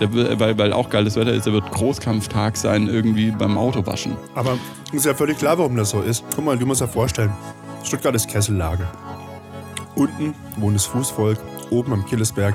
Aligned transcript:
Weil, 0.00 0.58
weil 0.58 0.72
auch 0.72 0.90
geiles 0.90 1.16
Wetter 1.16 1.32
ist, 1.32 1.46
der 1.46 1.52
wird 1.52 1.70
Großkampftag 1.70 2.56
sein, 2.56 2.88
irgendwie 2.88 3.30
beim 3.30 3.56
Autowaschen. 3.56 4.16
Aber 4.34 4.58
ist 4.92 5.06
ja 5.06 5.14
völlig 5.14 5.38
klar, 5.38 5.58
warum 5.58 5.76
das 5.76 5.90
so 5.90 6.00
ist. 6.00 6.24
Guck 6.34 6.44
mal, 6.44 6.58
du 6.58 6.66
musst 6.66 6.80
dir 6.80 6.88
vorstellen, 6.88 7.32
Stuttgart 7.84 8.14
ist 8.14 8.28
Kessellage. 8.28 8.86
Unten 9.94 10.34
wohnt 10.56 10.74
das 10.74 10.86
Fußvolk, 10.86 11.38
oben 11.70 11.92
am 11.92 12.04
Killesberg 12.06 12.54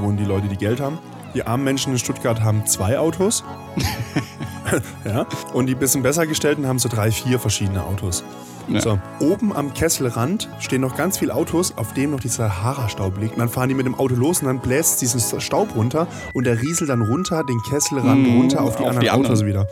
wohnen 0.00 0.16
die 0.16 0.24
Leute, 0.24 0.48
die 0.48 0.56
Geld 0.56 0.80
haben. 0.80 0.98
Die 1.34 1.44
armen 1.44 1.64
Menschen 1.64 1.92
in 1.92 1.98
Stuttgart 1.98 2.40
haben 2.40 2.66
zwei 2.66 2.98
Autos. 2.98 3.44
ja. 5.04 5.26
Und 5.52 5.66
die 5.66 5.74
bisschen 5.74 6.02
besser 6.02 6.26
gestellten 6.26 6.66
haben 6.66 6.78
so 6.78 6.88
drei, 6.88 7.10
vier 7.10 7.38
verschiedene 7.38 7.84
Autos. 7.84 8.24
Ja. 8.68 8.80
So, 8.80 8.98
oben 9.20 9.54
am 9.54 9.74
Kesselrand 9.74 10.48
stehen 10.60 10.80
noch 10.80 10.96
ganz 10.96 11.18
viele 11.18 11.34
Autos, 11.34 11.74
auf 11.76 11.92
dem 11.94 12.10
noch 12.12 12.20
dieser 12.20 12.48
Sahara-Staub 12.48 13.18
liegt. 13.18 13.34
Und 13.34 13.40
dann 13.40 13.48
fahren 13.48 13.68
die 13.68 13.74
mit 13.74 13.86
dem 13.86 13.94
Auto 13.94 14.14
los 14.14 14.40
und 14.40 14.46
dann 14.46 14.60
bläst 14.60 15.00
diesen 15.00 15.20
Staub 15.40 15.74
runter 15.74 16.06
und 16.32 16.44
der 16.44 16.60
rieselt 16.60 16.90
dann 16.90 17.02
runter, 17.02 17.44
den 17.44 17.60
Kesselrand 17.68 18.26
Mhm, 18.26 18.36
runter 18.38 18.62
auf 18.62 18.76
die 18.76 18.82
auf 18.82 18.88
anderen 18.88 19.00
die 19.00 19.10
anderen. 19.10 19.32
Autos 19.32 19.44
wieder. 19.46 19.68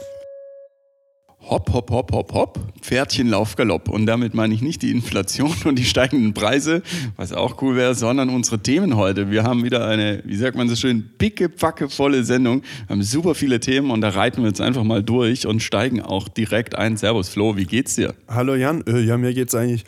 Hopp, 1.48 1.72
hopp, 1.72 1.90
hopp, 1.90 2.12
hopp, 2.12 2.32
hopp, 2.34 2.60
Pferdchen, 2.82 3.28
Lauf, 3.28 3.56
Galopp. 3.56 3.88
Und 3.88 4.04
damit 4.04 4.34
meine 4.34 4.52
ich 4.52 4.60
nicht 4.60 4.82
die 4.82 4.90
Inflation 4.90 5.54
und 5.64 5.78
die 5.78 5.86
steigenden 5.86 6.34
Preise, 6.34 6.82
was 7.16 7.32
auch 7.32 7.62
cool 7.62 7.74
wäre, 7.74 7.94
sondern 7.94 8.28
unsere 8.28 8.58
Themen 8.58 8.96
heute. 8.96 9.30
Wir 9.30 9.44
haben 9.44 9.64
wieder 9.64 9.86
eine, 9.86 10.22
wie 10.26 10.36
sagt 10.36 10.58
man 10.58 10.68
so 10.68 10.76
schön, 10.76 11.08
picke, 11.16 11.48
packe 11.48 11.88
volle 11.88 12.22
Sendung. 12.24 12.62
Wir 12.86 12.96
haben 12.96 13.02
super 13.02 13.34
viele 13.34 13.60
Themen 13.60 13.90
und 13.90 14.02
da 14.02 14.10
reiten 14.10 14.42
wir 14.42 14.48
jetzt 14.48 14.60
einfach 14.60 14.84
mal 14.84 15.02
durch 15.02 15.46
und 15.46 15.62
steigen 15.62 16.02
auch 16.02 16.28
direkt 16.28 16.74
ein. 16.74 16.98
Servus 16.98 17.30
Flo, 17.30 17.56
wie 17.56 17.64
geht's 17.64 17.94
dir? 17.94 18.14
Hallo 18.28 18.54
Jan, 18.54 18.86
äh, 18.86 19.00
ja, 19.00 19.16
mir 19.16 19.32
geht's 19.32 19.54
eigentlich 19.54 19.84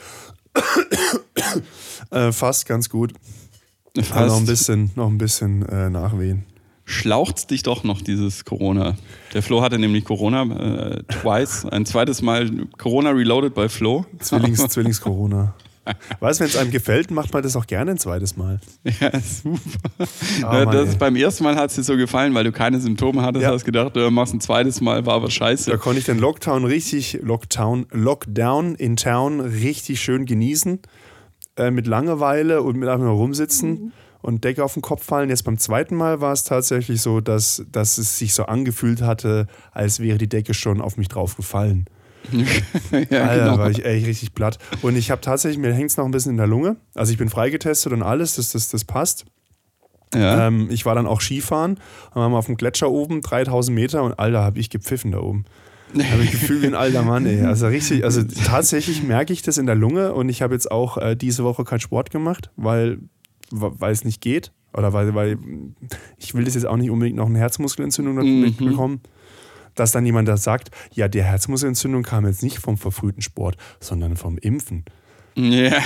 äh, 2.11 2.33
fast 2.33 2.65
ganz 2.65 2.89
gut. 2.89 3.13
Aber 4.13 4.27
noch 4.27 4.39
ein 4.39 4.47
bisschen, 4.47 4.91
noch 4.95 5.09
ein 5.09 5.19
bisschen 5.19 5.69
äh, 5.69 5.91
Nachwehen. 5.91 6.47
Schlaucht's 6.91 7.47
dich 7.47 7.63
doch 7.63 7.85
noch 7.85 8.03
dieses 8.03 8.45
Corona. 8.45 8.97
Der 9.33 9.43
Flo 9.43 9.63
hatte 9.63 9.79
nämlich 9.79 10.05
Corona 10.05 10.43
äh, 10.43 11.03
twice, 11.05 11.65
ein 11.67 11.87
zweites 11.87 12.21
Mal 12.21 12.51
Corona 12.79 13.11
reloaded 13.11 13.55
bei 13.55 13.69
Flo. 13.69 14.05
Zwillings, 14.19 14.59
Zwillings-Corona. 14.69 15.55
Weißt 16.21 16.41
du, 16.41 16.45
wenn 16.45 16.51
es 16.51 16.57
einem 16.57 16.71
gefällt, 16.71 17.11
macht 17.11 17.33
man 17.33 17.43
das 17.43 17.57
auch 17.57 17.67
gerne 17.67 17.93
ein 17.93 17.99
zweites 17.99 18.37
Mal. 18.37 18.61
Ja, 19.01 19.11
super. 19.21 19.61
Äh, 20.39 20.65
Mann, 20.65 20.71
das 20.75 20.97
beim 20.97 21.17
ersten 21.17 21.45
Mal 21.45 21.57
hat 21.57 21.71
es 21.71 21.77
dir 21.77 21.83
so 21.85 21.97
gefallen, 21.97 22.35
weil 22.35 22.45
du 22.45 22.53
keine 22.53 22.81
Symptome 22.81 23.23
hattest, 23.23 23.45
Ja. 23.45 23.51
hast 23.53 23.65
gedacht, 23.65 23.97
du 23.97 24.11
machst 24.11 24.35
ein 24.35 24.41
zweites 24.41 24.81
Mal, 24.81 25.07
war 25.07 25.15
aber 25.15 25.31
scheiße. 25.31 25.71
Da 25.71 25.77
konnte 25.77 26.01
ich 26.01 26.05
den 26.07 26.19
Lockdown 26.19 26.65
richtig, 26.65 27.19
Lockdown, 27.23 27.87
Lockdown 27.93 28.75
in 28.75 28.97
Town 28.97 29.41
richtig 29.41 30.01
schön 30.01 30.27
genießen. 30.27 30.81
Äh, 31.57 31.71
mit 31.71 31.87
Langeweile 31.87 32.63
und 32.63 32.77
mit 32.77 32.89
einfach 32.89 33.05
nur 33.07 33.15
rumsitzen 33.17 33.93
und 34.23 34.45
Decke 34.45 34.65
auf 34.65 34.75
den 34.75 34.83
Kopf 34.83 35.05
fallen. 35.05 35.29
Jetzt 35.31 35.45
beim 35.45 35.59
zweiten 35.59 35.97
Mal 35.97 36.21
war 36.21 36.33
es 36.33 36.45
tatsächlich 36.45 37.03
so, 37.03 37.21
dass, 37.21 37.65
dass 37.71 37.99
es 37.99 38.19
sich 38.19 38.35
so 38.35 38.45
angefühlt 38.45 39.03
hatte, 39.03 39.47
als 39.73 40.01
wäre 40.01 40.19
die 40.19 40.29
Decke 40.29 40.55
schon 40.55 40.81
auf 40.81 40.97
mich 40.97 41.09
drauf 41.09 41.37
gefallen. 41.37 41.87
ja, 43.11 43.23
Alter, 43.23 43.45
genau. 43.45 43.59
war 43.59 43.71
ich 43.71 43.85
echt 43.85 44.07
richtig 44.07 44.35
platt. 44.35 44.59
Und 44.83 44.97
ich 44.97 45.11
habe 45.11 45.21
tatsächlich, 45.21 45.59
mir 45.59 45.73
hängt 45.73 45.91
es 45.91 45.97
noch 45.97 46.05
ein 46.05 46.11
bisschen 46.11 46.33
in 46.33 46.37
der 46.37 46.47
Lunge. 46.47 46.77
Also 46.95 47.13
ich 47.13 47.19
bin 47.19 47.29
freigetestet 47.29 47.93
und 47.93 48.03
alles, 48.03 48.37
das, 48.37 48.53
das, 48.53 48.69
das 48.69 48.85
passt. 48.85 49.25
ja. 50.15 50.47
Ähm, 50.47 50.69
ich 50.71 50.85
war 50.85 50.95
dann 50.95 51.07
auch 51.07 51.21
Skifahren 51.21 51.79
und 52.11 52.17
waren 52.17 52.33
wir 52.33 52.39
auf 52.39 52.47
dem 52.47 52.57
Gletscher 52.57 52.91
oben, 52.91 53.21
3000 53.23 53.75
Meter 53.75 54.03
und 54.03 54.19
Alter, 54.19 54.43
habe 54.43 54.59
ich 54.59 54.71
gepfiffen 54.71 55.13
da 55.13 55.21
oben. 55.21 55.45
Habe 55.95 56.23
ich 56.23 56.31
Gefühl 56.31 56.63
wie 56.63 56.67
ein 56.67 56.75
alter 56.75 57.03
Mann, 57.03 57.27
ey. 57.27 57.43
Also 57.43 57.67
richtig, 57.67 58.05
also 58.05 58.23
tatsächlich 58.23 59.03
merke 59.03 59.33
ich 59.33 59.43
das 59.43 59.59
in 59.59 59.67
der 59.67 59.75
Lunge 59.75 60.15
und 60.15 60.29
ich 60.29 60.43
habe 60.43 60.55
jetzt 60.55 60.71
auch 60.71 60.99
äh, 60.99 61.17
diese 61.17 61.43
Woche 61.43 61.65
keinen 61.65 61.81
Sport 61.81 62.11
gemacht, 62.11 62.51
weil, 62.57 62.99
weil 63.51 63.93
es 63.93 64.05
nicht 64.05 64.21
geht. 64.21 64.53
Oder 64.73 64.93
weil, 64.93 65.15
weil 65.15 65.39
ich 66.17 66.35
will 66.35 66.45
das 66.45 66.55
jetzt 66.55 66.67
auch 66.67 66.77
nicht 66.77 66.91
unbedingt 66.91 67.17
noch 67.17 67.27
eine 67.27 67.39
Herzmuskelentzündung 67.39 68.17
Mhm. 68.17 68.57
bekommen. 68.57 69.01
Dass 69.75 69.93
dann 69.93 70.05
jemand 70.07 70.29
das 70.29 70.43
sagt, 70.43 70.71
ja, 70.93 71.09
die 71.09 71.23
Herzmuskelentzündung 71.23 72.03
kam 72.03 72.27
jetzt 72.27 72.43
nicht 72.43 72.59
vom 72.59 72.77
verfrühten 72.77 73.23
Sport, 73.23 73.57
sondern 73.81 74.17
vom 74.17 74.37
Impfen. 74.39 74.85
Ja. 75.37 75.73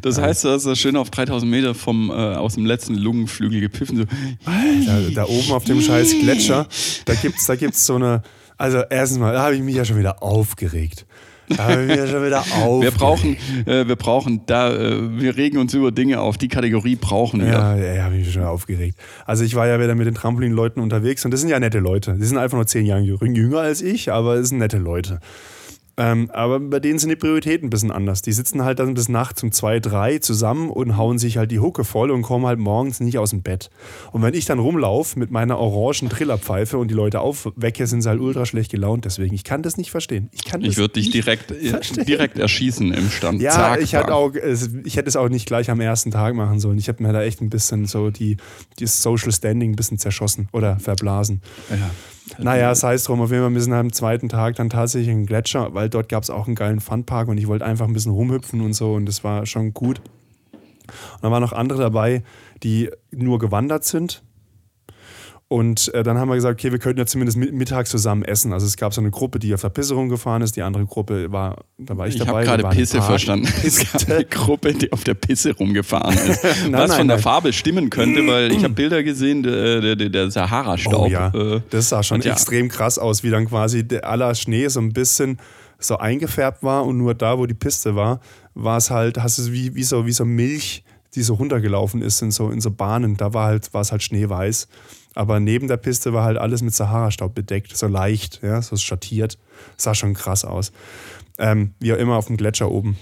Das 0.00 0.18
heißt, 0.20 0.44
du 0.44 0.48
hast 0.48 0.64
das 0.66 0.78
schön 0.78 0.96
auf 0.96 1.10
3000 1.10 1.50
Meter 1.50 1.74
vom, 1.74 2.10
äh, 2.10 2.12
aus 2.14 2.54
dem 2.54 2.66
letzten 2.66 2.94
Lungenflügel 2.94 3.60
gepfiffen. 3.60 3.96
So. 3.98 4.04
Da, 4.44 5.00
da 5.14 5.24
oben 5.26 5.52
auf 5.52 5.64
dem 5.64 5.80
scheiß 5.80 6.12
Gletscher, 6.20 6.66
da 7.04 7.14
gibt's, 7.14 7.46
da 7.46 7.54
gibt's 7.56 7.86
so 7.86 7.96
eine. 7.96 8.22
Also 8.56 8.82
erstens 8.90 9.18
mal, 9.18 9.32
da 9.32 9.42
habe 9.42 9.54
ich 9.56 9.62
mich 9.62 9.74
ja 9.76 9.84
schon 9.84 9.98
wieder 9.98 10.22
aufgeregt. 10.22 11.06
Wir 12.82 12.90
brauchen, 12.90 13.36
äh, 13.66 13.86
wir 13.86 13.96
brauchen 13.96 14.42
da, 14.46 14.72
äh, 14.74 15.20
wir 15.20 15.36
regen 15.36 15.58
uns 15.58 15.74
über 15.74 15.90
Dinge 15.92 16.20
auf. 16.20 16.38
Die 16.38 16.48
Kategorie 16.48 16.96
brauchen 16.96 17.40
wir. 17.40 17.48
Ja, 17.48 17.76
ja, 17.76 17.94
ja 17.94 18.04
habe 18.04 18.16
ich 18.16 18.32
schon 18.32 18.42
aufgeregt. 18.44 18.98
Also 19.26 19.44
ich 19.44 19.54
war 19.54 19.66
ja 19.66 19.78
wieder 19.80 19.94
mit 19.94 20.06
den 20.06 20.14
Trampolinleuten 20.14 20.82
unterwegs 20.82 21.24
und 21.24 21.30
das 21.30 21.40
sind 21.40 21.50
ja 21.50 21.58
nette 21.60 21.78
Leute. 21.78 22.14
Die 22.18 22.24
sind 22.24 22.38
einfach 22.38 22.56
nur 22.56 22.66
zehn 22.66 22.86
Jahre 22.86 23.02
jüng- 23.02 23.34
jünger 23.36 23.60
als 23.60 23.82
ich, 23.82 24.12
aber 24.12 24.34
es 24.36 24.48
sind 24.48 24.58
nette 24.58 24.78
Leute. 24.78 25.20
Ähm, 26.02 26.30
aber 26.32 26.58
bei 26.58 26.80
denen 26.80 26.98
sind 26.98 27.10
die 27.10 27.16
Prioritäten 27.16 27.66
ein 27.68 27.70
bisschen 27.70 27.92
anders. 27.92 28.22
Die 28.22 28.32
sitzen 28.32 28.64
halt 28.64 28.80
dann 28.80 28.94
bis 28.94 29.08
nachts 29.08 29.40
um 29.44 29.52
zwei, 29.52 29.78
drei 29.78 30.18
zusammen 30.18 30.68
und 30.68 30.96
hauen 30.96 31.18
sich 31.18 31.36
halt 31.36 31.52
die 31.52 31.60
Hucke 31.60 31.84
voll 31.84 32.10
und 32.10 32.22
kommen 32.22 32.44
halt 32.44 32.58
morgens 32.58 32.98
nicht 32.98 33.18
aus 33.18 33.30
dem 33.30 33.42
Bett. 33.42 33.70
Und 34.10 34.22
wenn 34.22 34.34
ich 34.34 34.44
dann 34.44 34.58
rumlaufe 34.58 35.16
mit 35.16 35.30
meiner 35.30 35.58
orangen 35.58 36.08
Trillerpfeife 36.10 36.76
und 36.76 36.88
die 36.88 36.94
Leute 36.94 37.20
aufwecke, 37.20 37.86
sind 37.86 38.02
sie 38.02 38.08
halt 38.08 38.20
ultra 38.20 38.46
schlecht 38.46 38.72
gelaunt. 38.72 39.04
Deswegen, 39.04 39.32
ich 39.32 39.44
kann 39.44 39.62
das 39.62 39.76
nicht 39.76 39.92
verstehen. 39.92 40.28
Ich 40.32 40.44
kann 40.44 40.60
Ich 40.62 40.76
würde 40.76 40.94
dich 40.94 41.10
direkt, 41.10 41.52
äh, 41.52 41.68
verstehen. 41.68 42.04
direkt 42.04 42.36
erschießen 42.38 42.92
im 42.92 43.08
Stand. 43.08 43.40
ja, 43.40 43.52
Zack, 43.52 43.80
ich, 43.80 43.94
hatte 43.94 44.08
bam. 44.08 44.14
auch, 44.16 44.32
ich 44.34 44.96
hätte 44.96 45.08
es 45.08 45.14
auch 45.14 45.28
nicht 45.28 45.46
gleich 45.46 45.70
am 45.70 45.80
ersten 45.80 46.10
Tag 46.10 46.34
machen 46.34 46.58
sollen. 46.58 46.78
Ich 46.78 46.88
habe 46.88 47.00
mir 47.02 47.12
da 47.12 47.22
echt 47.22 47.40
ein 47.40 47.50
bisschen 47.50 47.86
so 47.86 48.10
die, 48.10 48.38
das 48.80 49.02
Social 49.02 49.30
Standing 49.30 49.70
ein 49.72 49.76
bisschen 49.76 49.98
zerschossen 49.98 50.48
oder 50.52 50.80
verblasen. 50.80 51.42
Ja. 51.70 51.76
Naja, 52.38 52.74
sei 52.74 52.94
es 52.94 53.04
drum, 53.04 53.20
auf 53.20 53.30
jeden 53.30 53.42
Fall, 53.42 53.54
wir 53.54 53.60
sind 53.60 53.72
am 53.72 53.92
zweiten 53.92 54.28
Tag 54.28 54.56
dann 54.56 54.70
tatsächlich 54.70 55.08
in 55.08 55.18
den 55.20 55.26
Gletscher, 55.26 55.74
weil 55.74 55.88
dort 55.88 56.08
gab 56.08 56.22
es 56.22 56.30
auch 56.30 56.46
einen 56.46 56.54
geilen 56.54 56.80
Funpark 56.80 57.28
und 57.28 57.38
ich 57.38 57.46
wollte 57.46 57.64
einfach 57.64 57.86
ein 57.86 57.92
bisschen 57.92 58.12
rumhüpfen 58.12 58.60
und 58.60 58.72
so 58.72 58.94
und 58.94 59.06
das 59.06 59.22
war 59.24 59.46
schon 59.46 59.74
gut. 59.74 59.98
Und 59.98 61.22
dann 61.22 61.32
waren 61.32 61.42
noch 61.42 61.52
andere 61.52 61.80
dabei, 61.80 62.22
die 62.62 62.90
nur 63.10 63.38
gewandert 63.38 63.84
sind. 63.84 64.22
Und 65.52 65.92
äh, 65.92 66.02
dann 66.02 66.16
haben 66.16 66.30
wir 66.30 66.34
gesagt, 66.34 66.58
okay, 66.58 66.72
wir 66.72 66.78
könnten 66.78 66.98
ja 66.98 67.04
zumindest 67.04 67.36
mit, 67.36 67.52
mittags 67.52 67.90
zusammen 67.90 68.22
essen. 68.22 68.54
Also 68.54 68.64
es 68.64 68.78
gab 68.78 68.94
so 68.94 69.02
eine 69.02 69.10
Gruppe, 69.10 69.38
die 69.38 69.52
auf 69.52 69.60
der 69.60 69.68
Pisse 69.68 69.92
rumgefahren 69.92 70.40
ist, 70.40 70.56
die 70.56 70.62
andere 70.62 70.86
Gruppe 70.86 71.30
war, 71.30 71.64
da 71.76 71.94
war 71.98 72.06
ich, 72.08 72.14
Ich 72.14 72.20
dabei. 72.20 72.46
habe 72.46 72.62
wir 72.62 72.64
gerade 72.64 72.74
Pisse 72.74 73.02
verstanden. 73.02 73.46
Es 73.62 73.92
gab 73.92 74.10
eine 74.10 74.24
Gruppe, 74.24 74.72
die 74.72 74.90
auf 74.94 75.04
der 75.04 75.12
Pisse 75.12 75.54
rumgefahren 75.54 76.16
ist. 76.16 76.42
Was 76.44 76.68
nein, 76.70 76.88
von 76.88 77.06
der 77.06 77.16
nein. 77.18 77.22
Farbe 77.22 77.52
stimmen 77.52 77.90
könnte, 77.90 78.26
weil 78.26 78.50
ich 78.50 78.64
habe 78.64 78.72
Bilder 78.74 79.02
gesehen, 79.02 79.42
der, 79.42 79.94
der, 79.94 80.08
der 80.08 80.30
Sahara-Staub. 80.30 81.02
Oh 81.02 81.06
ja, 81.06 81.28
äh, 81.34 81.60
das 81.68 81.90
sah 81.90 82.02
schon 82.02 82.22
ja. 82.22 82.32
extrem 82.32 82.70
krass 82.70 82.98
aus, 82.98 83.22
wie 83.22 83.28
dann 83.28 83.46
quasi 83.46 83.86
der 83.86 84.08
aller 84.08 84.34
Schnee 84.34 84.68
so 84.68 84.80
ein 84.80 84.94
bisschen 84.94 85.36
so 85.78 85.98
eingefärbt 85.98 86.62
war 86.62 86.86
und 86.86 86.96
nur 86.96 87.12
da, 87.12 87.36
wo 87.36 87.44
die 87.44 87.52
Piste 87.52 87.94
war, 87.94 88.20
war 88.54 88.78
es 88.78 88.90
halt, 88.90 89.18
hast 89.18 89.36
du 89.36 89.42
es 89.42 89.52
wie, 89.52 89.74
wie, 89.74 89.84
so, 89.84 90.06
wie 90.06 90.12
so 90.12 90.24
Milch, 90.24 90.82
die 91.14 91.22
so 91.22 91.34
runtergelaufen 91.34 92.00
ist 92.00 92.22
in 92.22 92.30
so, 92.30 92.48
in 92.48 92.62
so 92.62 92.70
Bahnen. 92.70 93.18
Da 93.18 93.34
war 93.34 93.48
halt, 93.48 93.74
war 93.74 93.82
es 93.82 93.92
halt 93.92 94.02
schneeweiß. 94.02 94.66
Aber 95.14 95.40
neben 95.40 95.68
der 95.68 95.76
Piste 95.76 96.12
war 96.12 96.24
halt 96.24 96.38
alles 96.38 96.62
mit 96.62 96.74
Sahara-Staub 96.74 97.34
bedeckt, 97.34 97.76
so 97.76 97.86
leicht, 97.86 98.40
ja, 98.42 98.62
so 98.62 98.76
schattiert. 98.76 99.38
Sah 99.76 99.94
schon 99.94 100.14
krass 100.14 100.44
aus. 100.44 100.72
Ähm, 101.38 101.74
wie 101.80 101.92
auch 101.92 101.98
immer 101.98 102.16
auf 102.16 102.26
dem 102.26 102.36
Gletscher 102.36 102.70
oben. 102.70 102.96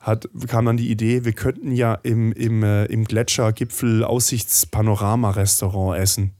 Hat, 0.00 0.28
kam 0.48 0.66
dann 0.66 0.76
die 0.76 0.90
Idee, 0.90 1.24
wir 1.24 1.32
könnten 1.32 1.70
ja 1.70 1.94
im, 1.94 2.32
im, 2.32 2.64
äh, 2.64 2.86
im 2.86 3.04
Gletschergipfel 3.04 4.02
Aussichtspanorama-Restaurant 4.02 5.98
essen. 5.98 6.32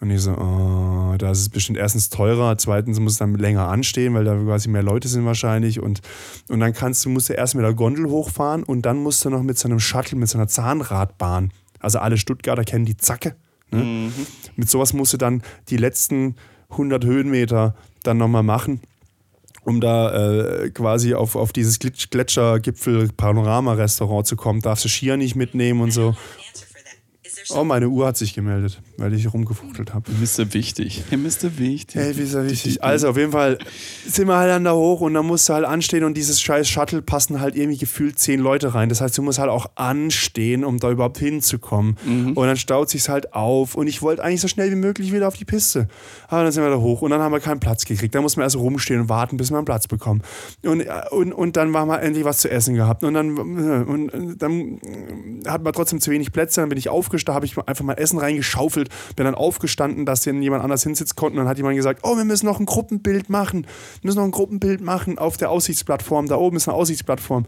Und 0.00 0.10
ich 0.10 0.22
so, 0.22 0.32
oh, 0.32 1.14
da 1.18 1.30
ist 1.30 1.40
es 1.40 1.48
bestimmt 1.50 1.78
erstens 1.78 2.08
teurer, 2.08 2.56
zweitens 2.56 2.98
muss 2.98 3.12
es 3.12 3.18
dann 3.18 3.34
länger 3.34 3.68
anstehen, 3.68 4.14
weil 4.14 4.24
da 4.24 4.34
quasi 4.34 4.70
mehr 4.70 4.82
Leute 4.82 5.08
sind 5.08 5.26
wahrscheinlich. 5.26 5.78
Und, 5.78 6.00
und 6.48 6.58
dann 6.58 6.72
kannst 6.72 7.04
du, 7.04 7.10
musst 7.10 7.28
du 7.28 7.34
erst 7.34 7.54
mit 7.54 7.64
der 7.64 7.74
Gondel 7.74 8.06
hochfahren 8.06 8.62
und 8.62 8.82
dann 8.82 8.96
musst 8.96 9.24
du 9.24 9.30
noch 9.30 9.42
mit 9.42 9.58
so 9.58 9.68
einem 9.68 9.78
Shuttle, 9.78 10.18
mit 10.18 10.28
so 10.28 10.38
einer 10.38 10.48
Zahnradbahn. 10.48 11.52
Also 11.78 11.98
alle 11.98 12.16
Stuttgarter 12.16 12.64
kennen 12.64 12.86
die 12.86 12.96
Zacke. 12.96 13.36
Ne? 13.70 14.10
Mit 14.56 14.70
sowas 14.70 14.92
musst 14.92 15.12
du 15.12 15.16
dann 15.16 15.42
die 15.68 15.76
letzten 15.76 16.34
100 16.70 17.04
Höhenmeter 17.04 17.74
dann 18.02 18.18
nochmal 18.18 18.42
machen, 18.42 18.80
um 19.64 19.80
da 19.80 20.62
äh, 20.62 20.70
quasi 20.70 21.14
auf, 21.14 21.36
auf 21.36 21.52
dieses 21.52 21.78
Gletschergipfel-Panorama-Restaurant 21.78 24.26
zu 24.26 24.34
kommen. 24.36 24.60
Darfst 24.60 24.84
du 24.84 24.88
Skier 24.88 25.16
nicht 25.16 25.36
mitnehmen 25.36 25.80
und 25.80 25.92
so. 25.92 26.16
Oh, 27.50 27.62
meine 27.64 27.88
Uhr 27.88 28.06
hat 28.06 28.16
sich 28.16 28.34
gemeldet, 28.34 28.80
weil 29.00 29.14
ich 29.14 29.32
rumgefuchtelt 29.32 29.94
habe. 29.94 30.10
Mr. 30.12 30.52
Wichtig. 30.52 31.04
Hey, 31.08 31.18
Mr. 31.18 31.58
Wichtig. 31.58 32.00
Hey, 32.00 32.16
wie 32.16 32.22
ist 32.22 32.34
er 32.34 32.48
wichtig? 32.48 32.82
Also 32.82 33.08
auf 33.08 33.16
jeden 33.16 33.32
Fall 33.32 33.58
sind 34.06 34.28
wir 34.28 34.36
halt 34.36 34.50
dann 34.50 34.64
da 34.64 34.74
hoch 34.74 35.00
und 35.00 35.14
dann 35.14 35.26
musst 35.26 35.48
du 35.48 35.54
halt 35.54 35.64
anstehen 35.64 36.04
und 36.04 36.16
dieses 36.16 36.40
scheiß 36.40 36.68
Shuttle 36.68 37.02
passen 37.02 37.40
halt 37.40 37.56
irgendwie 37.56 37.78
gefühlt 37.78 38.18
zehn 38.18 38.40
Leute 38.40 38.74
rein. 38.74 38.88
Das 38.88 39.00
heißt, 39.00 39.16
du 39.16 39.22
musst 39.22 39.38
halt 39.38 39.50
auch 39.50 39.70
anstehen, 39.74 40.64
um 40.64 40.78
da 40.78 40.90
überhaupt 40.90 41.18
hinzukommen. 41.18 41.96
Und 42.34 42.46
dann 42.46 42.56
staut 42.56 42.90
sich's 42.90 43.08
halt 43.08 43.32
auf 43.32 43.74
und 43.74 43.86
ich 43.86 44.02
wollte 44.02 44.22
eigentlich 44.22 44.40
so 44.40 44.48
schnell 44.48 44.70
wie 44.70 44.76
möglich 44.76 45.12
wieder 45.12 45.26
auf 45.28 45.36
die 45.36 45.44
Piste. 45.44 45.88
Aber 46.28 46.42
dann 46.42 46.52
sind 46.52 46.62
wir 46.62 46.70
da 46.70 46.76
hoch 46.76 47.02
und 47.02 47.10
dann 47.10 47.20
haben 47.20 47.32
wir 47.32 47.40
keinen 47.40 47.60
Platz 47.60 47.84
gekriegt. 47.86 48.14
Da 48.14 48.20
muss 48.20 48.36
man 48.36 48.44
erst 48.44 48.56
rumstehen 48.56 49.00
und 49.00 49.08
warten, 49.08 49.36
bis 49.38 49.50
wir 49.50 49.56
einen 49.56 49.64
Platz 49.64 49.88
bekommen. 49.88 50.22
Und, 50.62 50.84
und, 51.10 51.32
und 51.32 51.56
dann 51.56 51.74
haben 51.74 51.88
wir 51.88 52.02
endlich 52.02 52.24
was 52.24 52.38
zu 52.38 52.50
essen 52.50 52.74
gehabt. 52.74 53.02
Und 53.02 53.14
dann, 53.14 53.38
und 53.38 54.38
dann 54.38 54.80
hat 55.46 55.62
man 55.62 55.72
trotzdem 55.72 56.00
zu 56.00 56.10
wenig 56.10 56.32
Plätze. 56.32 56.60
Dann 56.60 56.68
bin 56.68 56.78
ich 56.78 56.90
aufgestanden, 56.90 57.36
habe 57.36 57.46
ich 57.46 57.56
einfach 57.56 57.84
mal 57.84 57.94
Essen 57.94 58.18
reingeschaufelt, 58.18 58.89
bin 59.16 59.24
dann 59.24 59.34
aufgestanden, 59.34 60.06
dass 60.06 60.22
dann 60.22 60.42
jemand 60.42 60.62
anders 60.62 60.82
hinsitzen 60.82 61.16
konnte. 61.16 61.34
Und 61.34 61.44
dann 61.44 61.48
hat 61.48 61.56
jemand 61.56 61.76
gesagt, 61.76 62.00
oh, 62.02 62.16
wir 62.16 62.24
müssen 62.24 62.46
noch 62.46 62.60
ein 62.60 62.66
Gruppenbild 62.66 63.28
machen. 63.28 63.62
Wir 63.62 64.08
müssen 64.08 64.18
noch 64.18 64.24
ein 64.24 64.30
Gruppenbild 64.30 64.80
machen 64.80 65.18
auf 65.18 65.36
der 65.36 65.50
Aussichtsplattform. 65.50 66.28
Da 66.28 66.36
oben 66.36 66.56
ist 66.56 66.68
eine 66.68 66.76
Aussichtsplattform. 66.76 67.46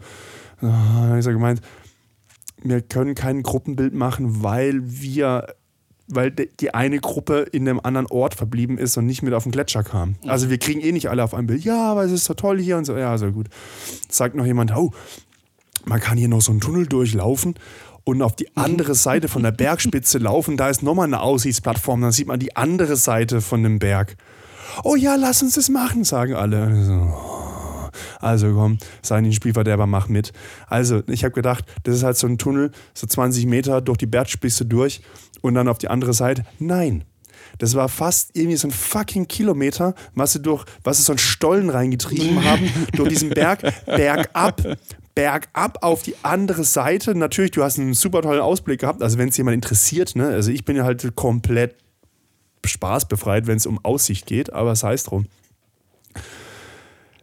Da 0.61 0.71
habe 0.71 1.19
ich 1.19 1.25
so 1.25 1.31
gemeint, 1.31 1.61
wir 2.61 2.81
können 2.81 3.15
kein 3.15 3.43
Gruppenbild 3.43 3.93
machen, 3.93 4.43
weil 4.43 4.81
wir 4.83 5.47
weil 6.07 6.31
die 6.31 6.73
eine 6.73 6.99
Gruppe 6.99 7.47
in 7.51 7.67
einem 7.67 7.79
anderen 7.81 8.07
Ort 8.07 8.35
verblieben 8.35 8.77
ist 8.77 8.97
und 8.97 9.05
nicht 9.05 9.23
mit 9.23 9.33
auf 9.33 9.43
den 9.43 9.51
Gletscher 9.51 9.83
kam. 9.83 10.15
Also 10.27 10.49
wir 10.49 10.57
kriegen 10.57 10.81
eh 10.81 10.91
nicht 10.91 11.09
alle 11.09 11.23
auf 11.23 11.33
ein 11.33 11.47
Bild. 11.47 11.63
Ja, 11.63 11.91
aber 11.91 12.03
es 12.03 12.11
ist 12.11 12.25
so 12.25 12.33
toll 12.33 12.59
hier 12.59 12.77
und 12.77 12.85
so. 12.85 12.97
Ja, 12.97 13.17
so 13.17 13.31
gut. 13.31 13.47
Sagt 14.09 14.35
noch 14.35 14.45
jemand, 14.45 14.75
oh, 14.75 14.91
man 15.85 15.99
kann 15.99 16.17
hier 16.17 16.27
noch 16.27 16.41
so 16.41 16.51
einen 16.51 16.61
Tunnel 16.61 16.87
durchlaufen 16.87 17.55
und 18.03 18.21
auf 18.21 18.35
die 18.35 18.55
andere 18.55 18.95
Seite 18.95 19.27
von 19.27 19.43
der 19.43 19.51
Bergspitze 19.51 20.17
laufen. 20.19 20.57
Da 20.57 20.69
ist 20.69 20.83
nochmal 20.83 21.07
eine 21.07 21.21
Aussichtsplattform. 21.21 22.01
Dann 22.01 22.11
sieht 22.11 22.27
man 22.27 22.39
die 22.39 22.55
andere 22.55 22.95
Seite 22.95 23.41
von 23.41 23.63
dem 23.63 23.79
Berg. 23.79 24.15
Oh 24.83 24.95
ja, 24.95 25.15
lass 25.15 25.41
uns 25.41 25.55
das 25.55 25.69
machen, 25.69 26.03
sagen 26.03 26.33
alle. 26.33 27.13
Also 28.19 28.53
komm, 28.53 28.79
sei 29.01 29.21
nicht 29.21 29.31
ein 29.31 29.35
Spielverderber, 29.35 29.85
mach 29.85 30.07
mit. 30.07 30.33
Also, 30.67 31.03
ich 31.07 31.23
habe 31.23 31.33
gedacht, 31.33 31.65
das 31.83 31.97
ist 31.97 32.03
halt 32.03 32.17
so 32.17 32.25
ein 32.27 32.37
Tunnel, 32.37 32.71
so 32.93 33.05
20 33.05 33.45
Meter 33.45 33.81
durch 33.81 33.97
die 33.97 34.07
Bergspitze 34.07 34.65
durch 34.65 35.01
und 35.41 35.53
dann 35.53 35.67
auf 35.67 35.77
die 35.77 35.89
andere 35.89 36.13
Seite. 36.13 36.43
Nein. 36.59 37.03
Das 37.59 37.75
war 37.75 37.89
fast 37.89 38.31
irgendwie 38.33 38.57
so 38.57 38.67
ein 38.67 38.71
fucking 38.71 39.27
Kilometer, 39.27 39.93
was 40.15 40.33
sie 40.33 40.41
durch, 40.41 40.65
was 40.83 40.97
sie 40.97 41.03
so 41.03 41.11
einen 41.11 41.19
Stollen 41.19 41.69
reingetrieben 41.69 42.43
haben, 42.43 42.69
durch 42.93 43.09
diesen 43.09 43.29
Berg, 43.29 43.61
bergab, 43.85 44.61
bergab 45.15 45.79
auf 45.81 46.03
die 46.03 46.15
andere 46.23 46.63
Seite. 46.63 47.15
Natürlich, 47.15 47.51
du 47.51 47.63
hast 47.63 47.79
einen 47.79 47.93
super 47.93 48.21
tollen 48.21 48.41
Ausblick 48.41 48.81
gehabt. 48.81 49.01
Also, 49.01 49.17
wenn 49.17 49.29
es 49.29 49.37
jemand 49.37 49.55
interessiert, 49.55 50.15
ne? 50.15 50.27
Also, 50.27 50.51
ich 50.51 50.65
bin 50.65 50.75
ja 50.75 50.83
halt 50.83 51.15
komplett 51.15 51.75
spaßbefreit, 52.65 53.47
wenn 53.47 53.57
es 53.57 53.65
um 53.65 53.83
Aussicht 53.83 54.25
geht, 54.25 54.53
aber 54.53 54.75
sei 54.75 54.93
es 54.93 55.03
drum. 55.03 55.25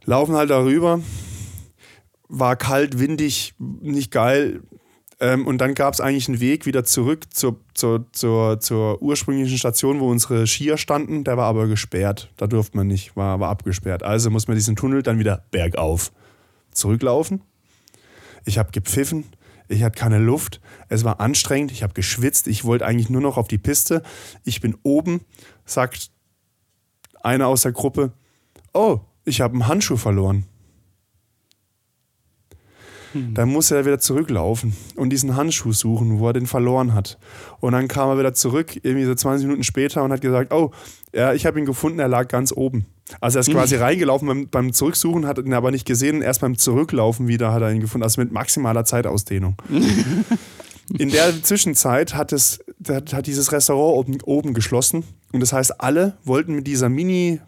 Laufen 0.05 0.35
halt 0.35 0.51
darüber. 0.51 1.01
War 2.29 2.57
kalt, 2.57 2.99
windig, 2.99 3.55
nicht 3.59 4.11
geil. 4.11 4.63
Ähm, 5.21 5.47
und 5.47 5.59
dann 5.59 5.75
gab 5.75 5.93
es 5.93 6.01
eigentlich 6.01 6.29
einen 6.29 6.41
Weg 6.41 6.65
wieder 6.65 6.85
zurück 6.85 7.25
zur, 7.35 7.61
zur, 7.75 8.07
zur, 8.13 8.61
zur 8.61 9.03
ursprünglichen 9.03 9.59
Station, 9.59 10.01
wo 10.01 10.11
unsere 10.11 10.47
Skier 10.47 10.79
standen. 10.79 11.25
Der 11.25 11.37
war 11.37 11.47
aber 11.47 11.67
gesperrt. 11.67 12.31
Da 12.37 12.47
durfte 12.47 12.77
man 12.77 12.87
nicht, 12.87 13.17
war, 13.17 13.39
war 13.41 13.51
abgesperrt. 13.51 14.03
Also 14.03 14.31
muss 14.31 14.49
man 14.49 14.57
diesen 14.57 14.77
Tunnel 14.77 15.03
dann 15.03 15.19
wieder 15.19 15.45
bergauf 15.51 16.13
zurücklaufen. 16.73 17.43
Ich 18.45 18.59
habe 18.59 18.73
gepfiffen. 18.73 19.25
Ich 19.69 19.83
hatte 19.83 19.99
keine 19.99 20.19
Luft. 20.19 20.61
Es 20.89 21.05
war 21.05 21.21
anstrengend. 21.21 21.71
Ich 21.71 21.83
habe 21.83 21.95
geschwitzt. 21.95 22.49
Ich 22.49 22.65
wollte 22.65 22.87
eigentlich 22.87 23.11
nur 23.11 23.21
noch 23.21 23.37
auf 23.37 23.49
die 23.49 23.59
Piste. 23.59 24.03
Ich 24.45 24.61
bin 24.61 24.77
oben, 24.83 25.21
sagt 25.65 26.11
einer 27.23 27.47
aus 27.47 27.63
der 27.63 27.73
Gruppe: 27.73 28.13
Oh, 28.73 29.01
ich 29.25 29.41
habe 29.41 29.55
einen 29.55 29.69
Handschuh 29.69 29.97
verloren. 29.97 30.47
Hm. 33.13 33.35
Dann 33.35 33.49
musste 33.49 33.77
er 33.77 33.85
wieder 33.85 33.99
zurücklaufen 33.99 34.75
und 34.97 35.11
diesen 35.11 35.37
Handschuh 35.37 35.73
suchen, 35.73 36.19
wo 36.19 36.29
er 36.29 36.33
den 36.33 36.47
verloren 36.47 36.95
hat. 36.95 37.19
Und 37.61 37.73
dann 37.73 37.89
kam 37.89 38.09
er 38.09 38.19
wieder 38.19 38.35
zurück, 38.35 38.79
irgendwie 38.83 39.05
so 39.05 39.15
20 39.15 39.47
Minuten 39.47 39.65
später 39.65 40.03
und 40.03 40.13
hat 40.13 40.21
gesagt, 40.21 40.53
oh, 40.53 40.71
ja, 41.13 41.33
ich 41.33 41.47
habe 41.47 41.59
ihn 41.59 41.67
gefunden, 41.67 41.99
er 41.99 42.09
lag 42.09 42.29
ganz 42.29 42.53
oben. 42.53 42.87
Also 43.21 43.39
er 43.39 43.41
ist 43.41 43.51
quasi 43.53 43.77
hm. 43.77 43.83
reingelaufen 43.83 44.29
beim, 44.29 44.49
beim, 44.49 44.73
Zurücksuchen, 44.73 45.27
hat 45.27 45.39
ihn 45.39 45.55
aber 45.55 45.71
nicht 45.71 45.87
gesehen. 45.87 46.23
Erst 46.23 46.41
beim 46.41 46.57
Zurücklaufen 46.57 47.29
wieder 47.29 47.53
hat 47.53 47.63
er 47.63 47.73
ihn 47.73 47.81
gefunden, 47.81 48.05
also 48.05 48.21
mit 48.21 48.33
maximaler 48.33 48.85
Zeitausdehnung. 48.85 49.57
In 50.99 51.11
der 51.11 51.41
Zwischenzeit 51.45 52.15
hat, 52.15 52.33
es, 52.33 52.65
hat 52.89 53.27
dieses 53.27 53.53
Restaurant 53.53 53.97
oben, 53.97 54.19
oben 54.23 54.55
geschlossen. 54.55 55.05
Und 55.33 55.39
das 55.39 55.53
heißt, 55.53 55.81
alle 55.81 56.17
wollten 56.25 56.57
mit 56.57 56.67
dieser 56.67 56.89
Mini- 56.89 57.41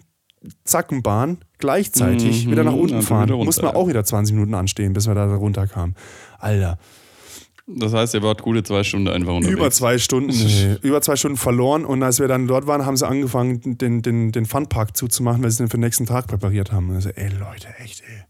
Zackenbahn 0.65 1.39
gleichzeitig 1.63 2.45
mhm, 2.45 2.51
wieder 2.51 2.65
nach 2.65 2.75
unten 2.75 3.03
fahren. 3.03 3.31
Runter, 3.31 3.45
Mussten 3.45 3.63
wir 3.63 3.77
auch 3.77 3.89
wieder 3.89 4.05
20 4.05 4.35
Minuten 4.35 4.55
anstehen, 4.55 4.93
bis 4.93 5.07
wir 5.07 5.15
da 5.15 5.33
runterkamen. 5.35 5.95
Alter. 6.39 6.77
Das 7.69 7.95
heißt, 7.95 8.15
ihr 8.15 8.23
wart 8.23 8.43
gute 8.43 8.65
zwei 8.65 8.83
Stunden 8.83 9.09
einfach 9.09 9.33
unterwegs. 9.33 9.57
Über 9.57 9.71
zwei 9.71 9.99
Stunden, 9.99 10.35
über 10.83 11.01
zwei 11.01 11.15
Stunden 11.15 11.37
verloren. 11.39 11.85
Und 11.85 12.03
als 12.03 12.19
wir 12.19 12.27
dann 12.27 12.49
dort 12.49 12.67
waren, 12.67 12.85
haben 12.85 12.97
sie 12.97 13.07
angefangen, 13.07 13.79
den, 13.79 14.03
den, 14.03 14.33
den 14.33 14.45
Funpark 14.45 14.97
zuzumachen, 14.97 15.43
weil 15.43 15.51
sie 15.53 15.59
den 15.63 15.69
für 15.69 15.77
den 15.77 15.83
nächsten 15.85 16.05
Tag 16.05 16.27
präpariert 16.27 16.73
haben. 16.73 16.91
Also, 16.93 17.11
ey 17.11 17.29
Leute, 17.29 17.69
echt, 17.79 18.03
ey. 18.03 18.25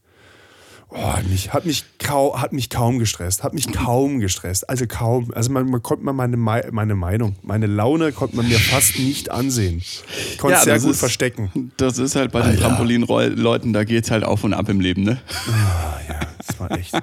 Oh, 0.95 1.13
hat, 1.15 1.27
mich, 1.27 1.53
hat, 1.53 1.65
mich 1.65 1.85
kaum, 1.99 2.41
hat 2.41 2.53
mich 2.53 2.69
kaum 2.69 2.99
gestresst. 2.99 3.43
Hat 3.43 3.55
mich 3.55 3.73
kaum 3.73 4.21
gestresst. 4.21 4.69
Also 4.69 4.87
kaum. 4.87 5.33
Also 5.35 5.51
man, 5.51 5.71
man 5.71 5.83
konnte 5.83 6.05
man 6.05 6.17
meine, 6.17 6.37
meine 6.37 6.95
Meinung, 6.95 7.37
meine 7.43 7.67
Laune 7.67 8.13
konnte 8.13 8.37
man 8.37 8.47
mir 8.47 8.59
fast 8.59 8.99
nicht 8.99 9.31
ansehen. 9.31 9.79
Ich 9.79 10.39
konnte 10.39 10.59
es 10.59 10.67
ja, 10.67 10.75
sehr 10.75 10.81
gut 10.81 10.91
ist, 10.91 11.01
verstecken. 11.01 11.73
Das 11.79 11.99
ist 11.99 12.15
halt 12.15 12.31
bei 12.31 12.43
den 12.43 12.59
Trampolinleuten, 12.59 13.73
da 13.73 13.85
geht 13.85 14.05
es 14.05 14.11
halt 14.11 14.25
auf 14.25 14.45
und 14.45 14.53
ab 14.53 14.69
im 14.69 14.81
Leben, 14.81 15.03
ne? 15.03 15.21
Ah, 15.49 15.99
ja, 16.09 16.21
das 16.47 16.61
war 16.61 16.71
echt. 16.73 16.95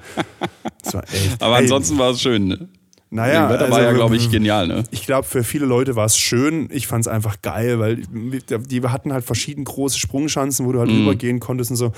Das 0.82 0.94
war 0.94 1.02
echt. 1.04 1.42
Aber 1.42 1.56
ansonsten 1.56 1.98
war 1.98 2.10
es 2.10 2.20
schön, 2.20 2.46
ne? 2.46 2.68
Naja, 3.12 3.48
das 3.48 3.62
also, 3.62 3.72
war 3.72 3.82
ja, 3.82 3.92
glaube 3.92 4.14
ich, 4.14 4.30
genial, 4.30 4.68
ne? 4.68 4.84
Ich 4.92 5.04
glaube, 5.04 5.26
für 5.26 5.42
viele 5.42 5.66
Leute 5.66 5.96
war 5.96 6.06
es 6.06 6.16
schön. 6.16 6.68
Ich 6.70 6.86
fand 6.86 7.06
es 7.06 7.08
einfach 7.08 7.42
geil, 7.42 7.80
weil 7.80 7.96
die 7.96 8.82
hatten 8.82 9.12
halt 9.12 9.24
verschiedene 9.24 9.64
große 9.64 9.98
Sprungschanzen, 9.98 10.64
wo 10.64 10.70
du 10.70 10.78
halt 10.78 10.90
mhm. 10.90 11.00
rübergehen 11.00 11.40
konntest 11.40 11.72
und 11.72 11.76
so. 11.76 11.92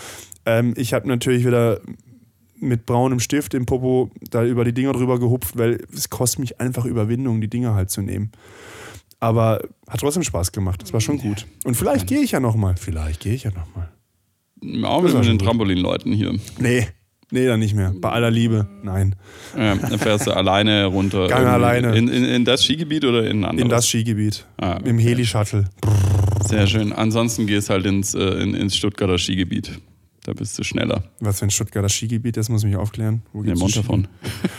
Ähm, 0.46 0.74
ich 0.76 0.92
habe 0.92 1.08
natürlich 1.08 1.46
wieder 1.46 1.80
mit 2.58 2.86
braunem 2.86 3.20
Stift 3.20 3.54
im 3.54 3.66
Popo 3.66 4.10
da 4.30 4.44
über 4.44 4.64
die 4.64 4.72
Dinger 4.72 4.92
drüber 4.92 5.18
gehupft, 5.18 5.58
weil 5.58 5.84
es 5.94 6.10
kostet 6.10 6.38
mich 6.38 6.60
einfach 6.60 6.84
Überwindung, 6.84 7.40
die 7.40 7.48
Dinger 7.48 7.74
halt 7.74 7.90
zu 7.90 8.02
nehmen. 8.02 8.30
Aber 9.18 9.60
hat 9.88 10.00
trotzdem 10.00 10.22
Spaß 10.22 10.52
gemacht. 10.52 10.82
Das 10.82 10.92
war 10.92 11.00
schon 11.00 11.18
gut. 11.18 11.46
Und 11.64 11.76
vielleicht 11.76 12.06
gehe 12.06 12.20
ich 12.20 12.32
ja 12.32 12.40
nochmal. 12.40 12.76
Vielleicht 12.76 13.20
gehe 13.20 13.34
ich 13.34 13.44
ja 13.44 13.50
nochmal. 13.50 13.88
Auch 14.84 15.02
mit 15.02 15.24
den 15.24 15.38
Trampolinleuten 15.38 16.12
hier. 16.12 16.34
Nee, 16.58 16.88
Nee, 17.32 17.46
dann 17.46 17.60
nicht 17.60 17.74
mehr. 17.74 17.94
Bei 17.98 18.10
aller 18.10 18.30
Liebe, 18.30 18.68
nein. 18.82 19.16
Ja, 19.56 19.74
dann 19.74 19.98
fährst 19.98 20.26
du 20.26 20.32
alleine 20.36 20.84
runter. 20.84 21.28
Gang 21.28 21.46
alleine. 21.46 21.96
In, 21.96 22.06
in, 22.08 22.24
in, 22.24 22.44
das 22.44 22.62
Skigebiet 22.62 23.06
oder 23.06 23.24
in 23.24 23.38
ein 23.38 23.44
anderes? 23.44 23.64
In 23.64 23.70
das 23.70 23.88
Skigebiet. 23.88 24.44
Ah, 24.58 24.76
okay. 24.76 24.90
Im 24.90 24.98
Heli-Shuttle. 24.98 25.64
Sehr 26.44 26.66
schön. 26.66 26.92
Ansonsten 26.92 27.46
gehst 27.46 27.70
halt 27.70 27.86
ins, 27.86 28.14
äh, 28.14 28.22
in, 28.42 28.52
ins 28.52 28.76
Stuttgarter 28.76 29.16
Skigebiet. 29.16 29.80
Da 30.24 30.32
bist 30.32 30.56
du 30.58 30.62
schneller. 30.62 31.02
Was 31.18 31.40
für 31.40 31.46
ein 31.46 31.50
Stuttgarter 31.50 31.88
Skigebiet, 31.88 32.36
das 32.36 32.48
muss 32.48 32.64
mich 32.64 32.76
aufklären. 32.76 33.22
Wo 33.32 33.40
geht's 33.40 33.58
Mond 33.58 33.76
davon. 33.76 34.08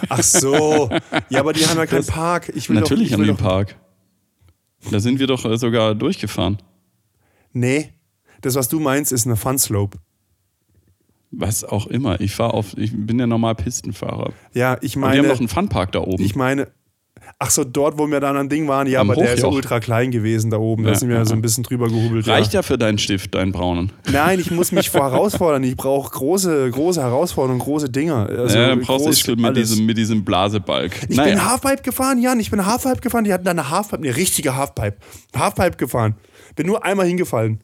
Ach 0.10 0.21
so. 0.21 0.89
Ja, 1.30 1.39
aber 1.39 1.54
die 1.54 1.65
haben 1.65 1.77
ja 1.77 1.86
keinen 1.86 2.06
Park. 2.06 2.51
Ich 2.54 2.69
will 2.69 2.75
Natürlich 2.75 3.06
doch, 3.06 3.07
ich 3.07 3.13
haben 3.13 3.24
die 3.24 3.30
einen 3.30 3.38
Park. 3.38 3.77
Da 4.92 4.99
sind 4.99 5.19
wir 5.19 5.28
doch 5.28 5.45
äh, 5.45 5.57
sogar 5.57 5.95
durchgefahren. 5.95 6.57
Nee. 7.54 7.94
Das, 8.42 8.56
was 8.56 8.68
du 8.68 8.81
meinst, 8.81 9.14
ist 9.14 9.26
eine 9.26 9.37
Funslope. 9.37 9.99
Was 11.31 11.64
auch 11.64 11.87
immer. 11.87 12.19
Ich 12.19 12.35
fahre 12.35 12.54
auf, 12.54 12.78
ich 12.78 12.92
bin 12.94 13.18
ja 13.18 13.26
normal 13.26 13.56
Pistenfahrer. 13.56 14.33
Ja, 14.54 14.78
ich 14.81 14.97
meine. 14.97 15.19
Und 15.19 15.23
wir 15.23 15.30
haben 15.30 15.33
noch 15.35 15.40
einen 15.40 15.47
Funpark 15.47 15.94
da 15.94 15.99
oben. 16.02 16.21
Ich 16.21 16.35
meine, 16.35 16.68
ach 17.40 17.49
so, 17.49 17.63
dort, 17.63 17.97
wo 17.97 18.07
wir 18.07 18.19
dann 18.19 18.37
an 18.37 18.49
Ding 18.49 18.68
waren, 18.68 18.87
ja, 18.87 19.02
Am 19.02 19.09
aber 19.09 19.18
Hochjoch. 19.18 19.35
der 19.35 19.37
ist 19.37 19.44
ultra 19.44 19.80
klein 19.80 20.11
gewesen 20.11 20.52
da 20.52 20.57
oben. 20.57 20.83
Ja, 20.83 20.92
da 20.92 20.95
sind 20.95 21.09
wir 21.09 21.18
ja. 21.18 21.25
so 21.25 21.33
ein 21.33 21.42
bisschen 21.42 21.63
drüber 21.63 21.87
gehubelt. 21.87 22.28
Reicht 22.28 22.54
ja. 22.54 22.59
ja 22.59 22.63
für 22.63 22.78
deinen 22.78 22.97
Stift, 22.97 23.35
deinen 23.35 23.52
braunen. 23.52 23.92
Nein, 24.11 24.40
ich 24.40 24.52
muss 24.52 24.71
mich 24.71 24.90
vor 24.92 25.02
herausfordern. 25.02 25.63
Ich 25.63 25.75
brauche 25.75 26.11
große, 26.11 26.71
große 26.71 27.02
Herausforderungen, 27.02 27.59
große 27.59 27.90
Dinger. 27.90 28.28
Also 28.30 28.57
ja, 28.57 28.69
dann 28.69 28.81
brauchst 28.81 29.28
du 29.28 29.35
mit 29.35 29.57
diesem, 29.57 29.85
mit 29.85 29.97
diesem 29.97 30.23
Blasebalg. 30.23 30.92
Ich 31.09 31.18
naja. 31.18 31.35
bin 31.35 31.45
Halfpipe 31.45 31.83
gefahren, 31.83 32.19
Jan. 32.21 32.40
Ich 32.40 32.52
bin 32.52 32.66
Halfpipe 32.66 33.02
gefahren. 33.02 33.23
Die 33.23 33.33
hatten 33.33 33.45
da 33.45 33.52
eine 33.52 33.69
Halfpipe, 33.69 34.04
eine 34.04 34.16
richtige 34.16 34.56
Halfpipe. 34.56 34.97
Halfpipe 35.35 35.78
gefahren. 35.78 36.16
Bin 36.56 36.68
nur 36.68 36.83
einmal 36.83 37.07
hingefallen. 37.07 37.59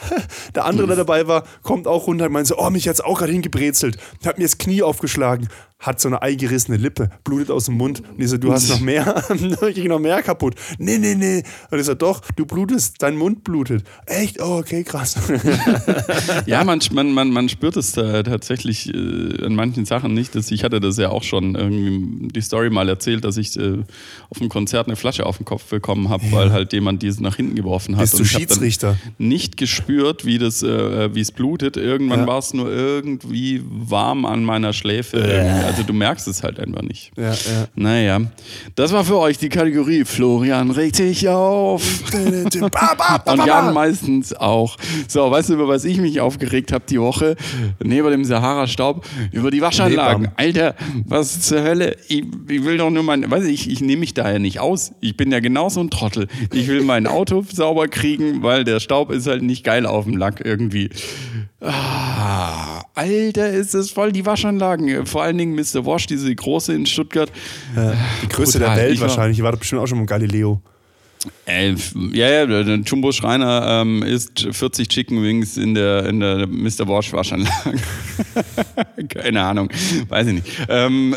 Der 0.54 0.64
andere, 0.64 0.86
der 0.86 0.96
dabei 0.96 1.26
war, 1.26 1.44
kommt 1.62 1.86
auch 1.86 2.06
runter 2.06 2.26
und 2.26 2.32
meint 2.32 2.46
so, 2.46 2.58
oh, 2.58 2.70
mich 2.70 2.88
hat's 2.88 3.00
auch 3.00 3.18
gerade 3.18 3.32
hingebrezelt. 3.32 3.96
Hat 4.24 4.38
mir 4.38 4.44
das 4.44 4.58
Knie 4.58 4.82
aufgeschlagen, 4.82 5.48
hat 5.82 6.00
so 6.00 6.08
eine 6.08 6.22
eingerissene 6.22 6.76
Lippe, 6.76 7.10
blutet 7.24 7.50
aus 7.50 7.66
dem 7.66 7.76
Mund. 7.76 8.02
Und 8.08 8.20
ich 8.20 8.28
so, 8.28 8.38
du 8.38 8.52
hast 8.52 8.68
noch 8.68 8.80
mehr, 8.80 9.24
ich 9.30 9.74
krieg 9.74 9.88
noch 9.88 9.98
mehr 9.98 10.22
kaputt. 10.22 10.54
Nee, 10.78 10.98
nee, 10.98 11.14
nee. 11.14 11.42
Und 11.70 11.78
ich 11.78 11.86
so, 11.86 11.94
doch, 11.94 12.20
du 12.36 12.46
blutest, 12.46 13.02
dein 13.02 13.16
Mund 13.16 13.42
blutet. 13.44 13.84
Echt? 14.06 14.40
Oh, 14.40 14.58
okay, 14.58 14.84
krass. 14.84 15.16
ja, 16.46 16.62
man, 16.64 16.80
man, 16.92 17.12
man, 17.12 17.30
man 17.30 17.48
spürt 17.48 17.76
es 17.76 17.92
tatsächlich 17.92 18.94
äh, 18.94 19.44
an 19.44 19.54
manchen 19.54 19.84
Sachen 19.84 20.14
nicht. 20.14 20.34
Dass 20.34 20.50
ich 20.50 20.62
hatte 20.62 20.80
das 20.80 20.96
ja 20.98 21.10
auch 21.10 21.24
schon 21.24 21.54
irgendwie 21.54 22.28
die 22.28 22.40
Story 22.40 22.70
mal 22.70 22.88
erzählt, 22.88 23.24
dass 23.24 23.36
ich 23.36 23.58
äh, 23.58 23.82
auf 24.30 24.40
einem 24.40 24.48
Konzert 24.48 24.86
eine 24.86 24.96
Flasche 24.96 25.26
auf 25.26 25.38
den 25.38 25.44
Kopf 25.44 25.64
bekommen 25.64 26.08
habe, 26.08 26.24
ja. 26.26 26.32
weil 26.32 26.52
halt 26.52 26.72
jemand 26.72 27.02
diese 27.02 27.22
nach 27.22 27.36
hinten 27.36 27.56
geworfen 27.56 27.96
hat. 27.96 28.02
Bist 28.02 28.18
du 28.18 28.24
Schiedsrichter? 28.24 28.96
nicht 29.18 29.56
gespürt, 29.56 29.81
wie 29.88 30.38
das, 30.38 30.62
äh, 30.62 31.14
wie 31.14 31.20
es 31.20 31.32
blutet. 31.32 31.76
Irgendwann 31.76 32.20
ja. 32.20 32.26
war 32.26 32.38
es 32.38 32.54
nur 32.54 32.70
irgendwie 32.70 33.62
warm 33.64 34.24
an 34.24 34.44
meiner 34.44 34.72
Schläfe. 34.72 35.22
Also 35.66 35.82
du 35.82 35.92
merkst 35.92 36.28
es 36.28 36.42
halt 36.42 36.58
einfach 36.58 36.82
nicht. 36.82 37.12
Ja, 37.16 37.32
ja. 37.32 37.66
Naja, 37.74 38.20
das 38.74 38.92
war 38.92 39.04
für 39.04 39.18
euch 39.18 39.38
die 39.38 39.48
Kategorie 39.48 40.04
Florian 40.04 40.70
regt 40.70 40.96
sich 40.96 41.28
auf. 41.28 41.82
Und 42.12 43.46
Jan 43.46 43.72
meistens 43.74 44.34
auch. 44.34 44.76
So, 45.08 45.30
weißt 45.30 45.50
du, 45.50 45.54
über 45.54 45.68
was 45.68 45.84
ich 45.84 45.98
mich 45.98 46.20
aufgeregt 46.20 46.72
habe 46.72 46.84
die 46.88 47.00
Woche? 47.00 47.36
Neben 47.82 48.10
dem 48.10 48.24
Sahara-Staub, 48.24 49.04
über 49.32 49.50
die 49.50 49.60
Waschanlagen. 49.60 50.28
Alter, 50.36 50.74
was 51.06 51.40
zur 51.40 51.62
Hölle? 51.62 51.96
Ich, 52.08 52.24
ich 52.48 52.64
will 52.64 52.76
doch 52.76 52.90
nur 52.90 53.02
mein, 53.02 53.30
weiß 53.30 53.44
ich, 53.44 53.70
ich 53.70 53.80
nehme 53.80 54.00
mich 54.00 54.14
da 54.14 54.30
ja 54.30 54.38
nicht 54.38 54.60
aus. 54.60 54.92
Ich 55.00 55.16
bin 55.16 55.32
ja 55.32 55.40
genauso 55.40 55.80
ein 55.80 55.90
Trottel. 55.90 56.28
Ich 56.52 56.68
will 56.68 56.82
mein 56.82 57.06
Auto 57.06 57.44
sauber 57.50 57.88
kriegen, 57.88 58.42
weil 58.42 58.64
der 58.64 58.80
Staub 58.80 59.10
ist 59.10 59.26
halt 59.26 59.42
nicht 59.42 59.64
geil 59.64 59.71
auf 59.86 60.04
dem 60.04 60.16
Lack 60.16 60.40
irgendwie. 60.44 60.90
Ah, 61.60 62.82
Alter, 62.94 63.48
ist 63.50 63.74
das 63.74 63.90
voll 63.90 64.12
die 64.12 64.26
Waschanlagen. 64.26 65.06
Vor 65.06 65.22
allen 65.22 65.38
Dingen 65.38 65.54
Mr. 65.54 65.86
Wash, 65.86 66.06
diese 66.06 66.34
große 66.34 66.72
in 66.74 66.86
Stuttgart. 66.86 67.30
Die 68.22 68.28
größte 68.28 68.58
Brutal. 68.58 68.76
der 68.76 68.84
Welt 68.84 68.94
Ich 68.94 69.00
war- 69.00 69.08
wahrscheinlich. 69.08 69.36
Die 69.36 69.42
war 69.42 69.52
doch 69.52 69.58
bestimmt 69.58 69.80
auch 69.82 69.86
schon 69.86 69.98
im 69.98 70.06
Galileo. 70.06 70.60
Äh, 71.46 71.74
ja, 72.12 72.30
ja, 72.30 72.46
der 72.46 72.76
Jumbo 72.78 73.12
Schreiner 73.12 73.82
ähm, 73.82 74.02
isst 74.02 74.46
40 74.50 74.88
Chicken 74.88 75.22
Wings 75.22 75.56
in 75.56 75.74
der, 75.74 76.06
in 76.06 76.20
der 76.20 76.46
Mr. 76.46 76.86
Wash 76.86 77.12
Waschanlage. 77.12 77.78
Keine 79.08 79.42
Ahnung, 79.42 79.68
weiß 80.08 80.28
ich 80.28 80.34
nicht. 80.34 80.46
Ähm, 80.68 81.16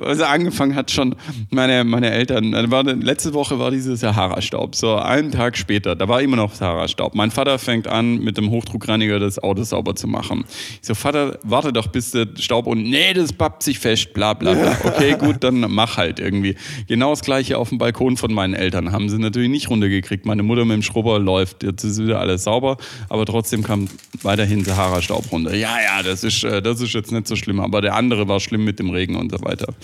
als 0.00 0.18
er 0.18 0.30
angefangen 0.30 0.74
hat, 0.74 0.90
schon 0.90 1.14
meine, 1.50 1.84
meine 1.84 2.10
Eltern, 2.10 2.52
war, 2.70 2.84
letzte 2.84 3.34
Woche 3.34 3.58
war 3.58 3.70
dieses 3.70 4.00
Sahara-Staub, 4.00 4.74
so 4.74 4.96
einen 4.96 5.32
Tag 5.32 5.56
später, 5.56 5.96
da 5.96 6.08
war 6.08 6.22
immer 6.22 6.36
noch 6.36 6.54
Sahara-Staub. 6.54 7.14
Mein 7.14 7.30
Vater 7.30 7.58
fängt 7.58 7.88
an, 7.88 8.18
mit 8.18 8.36
dem 8.36 8.50
Hochdruckreiniger 8.50 9.18
das 9.18 9.38
Auto 9.38 9.62
sauber 9.64 9.94
zu 9.94 10.06
machen. 10.06 10.44
Ich 10.80 10.86
so, 10.86 10.94
Vater, 10.94 11.38
warte 11.42 11.72
doch, 11.72 11.88
bis 11.88 12.12
der 12.12 12.28
Staub 12.38 12.66
und 12.66 12.82
nee, 12.82 13.12
das 13.12 13.32
pappt 13.32 13.62
sich 13.62 13.78
fest, 13.78 14.12
bla 14.12 14.34
bla 14.34 14.54
bla. 14.54 14.78
Okay, 14.84 15.16
gut, 15.18 15.42
dann 15.42 15.60
mach 15.70 15.96
halt 15.96 16.20
irgendwie. 16.20 16.56
Genau 16.86 17.10
das 17.10 17.22
gleiche 17.22 17.58
auf 17.58 17.70
dem 17.70 17.78
Balkon 17.78 18.16
von 18.16 18.32
meinen 18.32 18.54
Eltern 18.54 18.92
haben 18.92 19.03
sie 19.08 19.18
natürlich 19.18 19.50
nicht 19.50 19.70
runtergekriegt. 19.70 20.26
Meine 20.26 20.42
Mutter 20.42 20.64
mit 20.64 20.74
dem 20.74 20.82
Schrubber 20.82 21.18
läuft, 21.18 21.62
jetzt 21.62 21.84
ist 21.84 22.02
wieder 22.02 22.20
alles 22.20 22.44
sauber, 22.44 22.76
aber 23.08 23.26
trotzdem 23.26 23.62
kam 23.62 23.88
weiterhin 24.22 24.64
Sahara-Staub 24.64 25.30
runter. 25.32 25.54
Ja, 25.54 25.76
ja, 25.80 26.02
das 26.02 26.24
ist, 26.24 26.44
äh, 26.44 26.62
das 26.62 26.80
ist 26.80 26.92
jetzt 26.94 27.12
nicht 27.12 27.26
so 27.26 27.36
schlimm, 27.36 27.60
aber 27.60 27.80
der 27.80 27.94
andere 27.94 28.28
war 28.28 28.40
schlimm 28.40 28.64
mit 28.64 28.78
dem 28.78 28.90
Regen 28.90 29.16
und 29.16 29.30
so 29.30 29.40
weiter. 29.42 29.74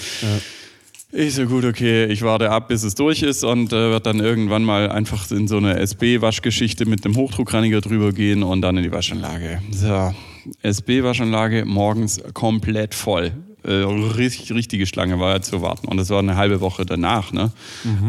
Ich 1.13 1.35
so, 1.35 1.45
gut, 1.47 1.65
okay, 1.65 2.05
ich 2.07 2.23
warte 2.23 2.51
ab, 2.51 2.69
bis 2.69 2.85
es 2.85 2.95
durch 2.95 3.23
ist 3.23 3.43
und 3.43 3.73
äh, 3.73 3.91
wird 3.91 4.07
dann 4.07 4.21
irgendwann 4.21 4.63
mal 4.63 4.91
einfach 4.91 5.29
in 5.33 5.49
so 5.49 5.57
eine 5.57 5.77
SB-Waschgeschichte 5.77 6.87
mit 6.87 7.05
dem 7.05 7.17
Hochdruckreiniger 7.17 7.81
drüber 7.81 8.13
gehen 8.13 8.45
und 8.45 8.63
dann 8.63 8.77
in 8.77 8.85
die 8.85 8.93
Waschanlage. 8.93 9.61
So, 9.73 10.15
SB-Waschanlage 10.63 11.65
morgens 11.65 12.21
komplett 12.33 12.95
voll. 12.95 13.33
Äh, 13.63 13.73
richtig, 13.73 14.53
richtige 14.53 14.87
Schlange 14.87 15.21
war 15.21 15.33
ja 15.35 15.43
zu 15.43 15.63
warten. 15.63 15.89
Und 15.89 15.97
das 15.97 16.11
war 16.11 16.19
eine 16.19 16.37
halbe 16.37 16.61
Woche 16.61 16.87
danach. 16.87 17.33
Ne? 17.33 17.53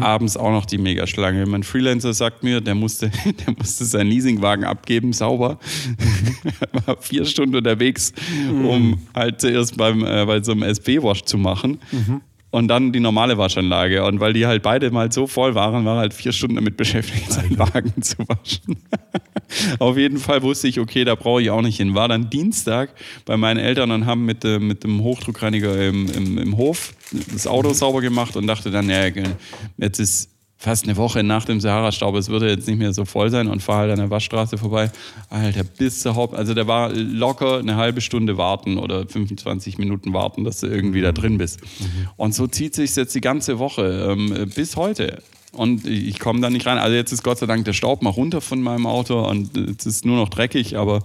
Abends 0.00 0.36
auch 0.36 0.50
noch 0.50 0.66
die 0.66 0.78
Megaschlange. 0.78 1.46
Mein 1.46 1.62
Freelancer 1.62 2.12
sagt 2.14 2.42
mir, 2.42 2.60
der 2.60 2.74
musste, 2.74 3.10
der 3.46 3.54
musste 3.56 3.84
seinen 3.84 4.08
Leasingwagen 4.08 4.64
abgeben, 4.64 5.12
sauber. 5.12 5.58
war 6.86 6.96
vier 7.00 7.24
Stunden 7.24 7.56
unterwegs, 7.56 8.12
um 8.50 8.98
halt 9.14 9.40
zuerst 9.40 9.76
beim, 9.76 10.04
äh, 10.04 10.24
bei 10.24 10.42
so 10.42 10.52
einem 10.52 10.62
SB-Wash 10.62 11.22
zu 11.24 11.38
machen. 11.38 11.78
Und 12.52 12.68
dann 12.68 12.92
die 12.92 13.00
normale 13.00 13.38
Waschanlage. 13.38 14.04
Und 14.04 14.20
weil 14.20 14.34
die 14.34 14.46
halt 14.46 14.62
beide 14.62 14.90
mal 14.90 15.10
so 15.10 15.26
voll 15.26 15.54
waren, 15.54 15.86
war 15.86 15.96
er 15.96 16.00
halt 16.00 16.14
vier 16.14 16.32
Stunden 16.32 16.56
damit 16.56 16.76
beschäftigt, 16.76 17.32
seinen 17.32 17.58
Wagen 17.58 18.00
zu 18.02 18.18
waschen. 18.18 18.76
Auf 19.78 19.96
jeden 19.96 20.18
Fall 20.18 20.42
wusste 20.42 20.68
ich, 20.68 20.78
okay, 20.78 21.04
da 21.04 21.14
brauche 21.14 21.40
ich 21.40 21.50
auch 21.50 21.62
nicht 21.62 21.78
hin. 21.78 21.94
War 21.94 22.08
dann 22.08 22.28
Dienstag 22.28 22.90
bei 23.24 23.38
meinen 23.38 23.58
Eltern 23.58 23.90
und 23.90 24.04
haben 24.04 24.26
mit, 24.26 24.44
äh, 24.44 24.58
mit 24.58 24.84
dem 24.84 25.02
Hochdruckreiniger 25.02 25.88
im, 25.88 26.08
im, 26.10 26.38
im 26.38 26.56
Hof 26.58 26.92
das 27.32 27.46
Auto 27.46 27.72
sauber 27.72 28.02
gemacht 28.02 28.36
und 28.36 28.46
dachte 28.46 28.70
dann, 28.70 28.88
ja, 28.88 29.06
jetzt 29.78 29.98
ist 29.98 30.31
fast 30.62 30.84
eine 30.84 30.96
Woche 30.96 31.24
nach 31.24 31.44
dem 31.44 31.60
Sahara-Staub, 31.60 32.14
es 32.14 32.28
würde 32.28 32.48
jetzt 32.48 32.68
nicht 32.68 32.78
mehr 32.78 32.92
so 32.92 33.04
voll 33.04 33.30
sein 33.30 33.48
und 33.48 33.60
fahre 33.60 33.80
halt 33.80 33.90
an 33.90 33.98
der 33.98 34.10
Waschstraße 34.10 34.58
vorbei. 34.58 34.92
Alter, 35.28 35.64
bis 35.64 36.00
zur 36.00 36.14
Haupt, 36.14 36.36
also 36.36 36.54
da 36.54 36.68
war 36.68 36.92
locker 36.92 37.58
eine 37.58 37.74
halbe 37.74 38.00
Stunde 38.00 38.36
warten 38.36 38.78
oder 38.78 39.04
25 39.08 39.78
Minuten 39.78 40.12
warten, 40.12 40.44
dass 40.44 40.60
du 40.60 40.68
irgendwie 40.68 41.00
da 41.00 41.10
drin 41.10 41.36
bist. 41.36 41.60
Und 42.16 42.32
so 42.32 42.46
zieht 42.46 42.76
sich 42.76 42.94
jetzt 42.94 43.12
die 43.12 43.20
ganze 43.20 43.58
Woche 43.58 44.12
ähm, 44.12 44.52
bis 44.54 44.76
heute. 44.76 45.20
Und 45.50 45.84
ich 45.84 46.20
komme 46.20 46.40
da 46.40 46.48
nicht 46.48 46.64
rein. 46.64 46.78
Also 46.78 46.94
jetzt 46.94 47.10
ist 47.10 47.24
Gott 47.24 47.38
sei 47.38 47.46
Dank 47.46 47.64
der 47.64 47.72
Staub 47.72 48.00
mal 48.00 48.10
runter 48.10 48.40
von 48.40 48.62
meinem 48.62 48.86
Auto 48.86 49.20
und 49.28 49.56
jetzt 49.56 49.84
ist 49.84 50.06
nur 50.06 50.16
noch 50.16 50.28
dreckig, 50.28 50.76
aber 50.76 51.02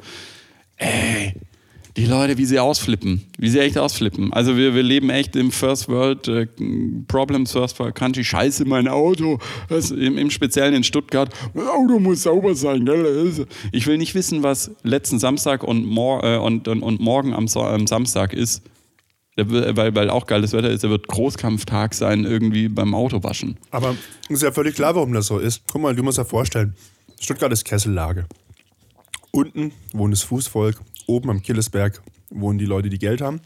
ey, 0.77 1.33
die 1.97 2.05
Leute, 2.05 2.37
wie 2.37 2.45
sie 2.45 2.59
ausflippen, 2.59 3.23
wie 3.37 3.49
sie 3.49 3.59
echt 3.59 3.77
ausflippen. 3.77 4.31
Also 4.31 4.55
wir, 4.55 4.73
wir 4.75 4.83
leben 4.83 5.09
echt 5.09 5.35
im 5.35 5.51
First 5.51 5.89
World 5.89 6.27
äh, 6.27 6.47
Problems, 7.07 7.51
First 7.51 7.79
World 7.79 7.95
Country. 7.95 8.23
Scheiße, 8.23 8.65
mein 8.65 8.87
Auto. 8.87 9.39
Das, 9.67 9.91
im, 9.91 10.17
Im 10.17 10.29
Speziellen 10.29 10.73
in 10.75 10.83
Stuttgart. 10.83 11.33
Mein 11.53 11.67
Auto 11.67 11.99
muss 11.99 12.23
sauber 12.23 12.55
sein. 12.55 12.85
Gell? 12.85 13.47
Ich 13.71 13.87
will 13.87 13.97
nicht 13.97 14.15
wissen, 14.15 14.43
was 14.43 14.71
letzten 14.83 15.19
Samstag 15.19 15.63
und, 15.63 15.85
mor 15.85 16.23
äh, 16.23 16.37
und, 16.37 16.67
und, 16.67 16.83
und 16.83 16.99
morgen 17.01 17.33
am, 17.33 17.47
So- 17.47 17.63
am 17.63 17.87
Samstag 17.87 18.33
ist. 18.33 18.61
Weil, 19.35 19.93
weil 19.93 20.09
auch 20.09 20.25
geiles 20.25 20.53
Wetter 20.53 20.71
ist, 20.71 20.83
da 20.83 20.89
wird 20.89 21.07
Großkampftag 21.07 21.93
sein, 21.93 22.23
irgendwie 22.25 22.69
beim 22.69 22.95
Autowaschen. 22.95 23.57
Aber 23.69 23.95
ist 24.29 24.41
ja 24.41 24.51
völlig 24.51 24.73
klar, 24.75 24.95
warum 24.95 25.13
das 25.13 25.27
so 25.27 25.37
ist. 25.37 25.61
Guck 25.71 25.81
mal, 25.83 25.95
du 25.95 26.01
musst 26.01 26.17
dir 26.17 26.25
vorstellen, 26.25 26.73
Stuttgart 27.19 27.51
ist 27.51 27.63
Kessellage. 27.63 28.25
Unten 29.31 29.73
wohnt 29.93 30.13
das 30.13 30.23
Fußvolk, 30.23 30.81
oben 31.07 31.29
am 31.29 31.41
Killesberg 31.41 32.01
wohnen 32.29 32.59
die 32.59 32.65
Leute, 32.65 32.89
die 32.89 32.99
Geld 32.99 33.21
haben. 33.21 33.41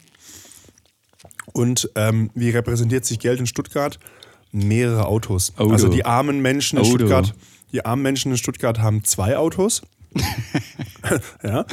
Und 1.53 1.89
ähm, 1.95 2.29
wie 2.33 2.49
repräsentiert 2.49 3.05
sich 3.05 3.19
Geld 3.19 3.39
in 3.39 3.47
Stuttgart? 3.47 3.99
Mehrere 4.51 5.05
Autos. 5.05 5.53
Auto. 5.57 5.71
Also 5.71 5.87
die 5.87 6.05
armen 6.05 6.41
Menschen 6.41 6.77
in 6.77 6.85
Auto. 6.85 6.95
Stuttgart, 6.97 7.33
die 7.71 7.85
armen 7.85 8.01
Menschen 8.01 8.31
in 8.31 8.37
Stuttgart 8.37 8.79
haben 8.79 9.03
zwei 9.03 9.37
Autos. 9.37 9.81
ja. 11.43 11.65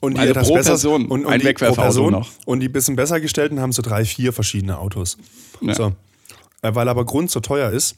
Und 0.00 0.14
die 0.14 0.20
Also 0.20 0.30
etwas 0.30 0.48
pro 0.48 0.54
besser, 0.54 0.70
Person 0.70 1.06
und, 1.06 1.26
und 1.26 1.32
ein 1.32 1.40
die, 1.40 1.52
pro 1.52 1.72
Person, 1.72 2.12
noch. 2.12 2.30
Und 2.46 2.60
die 2.60 2.68
bisschen 2.68 2.96
besser 2.96 3.20
gestellten 3.20 3.60
haben 3.60 3.72
so 3.72 3.82
drei, 3.82 4.04
vier 4.04 4.32
verschiedene 4.32 4.78
Autos. 4.78 5.18
Ja. 5.60 5.74
So. 5.74 5.92
Äh, 6.62 6.74
Weil 6.74 6.88
aber 6.88 7.04
Grund 7.04 7.30
so 7.30 7.40
teuer 7.40 7.70
ist, 7.70 7.96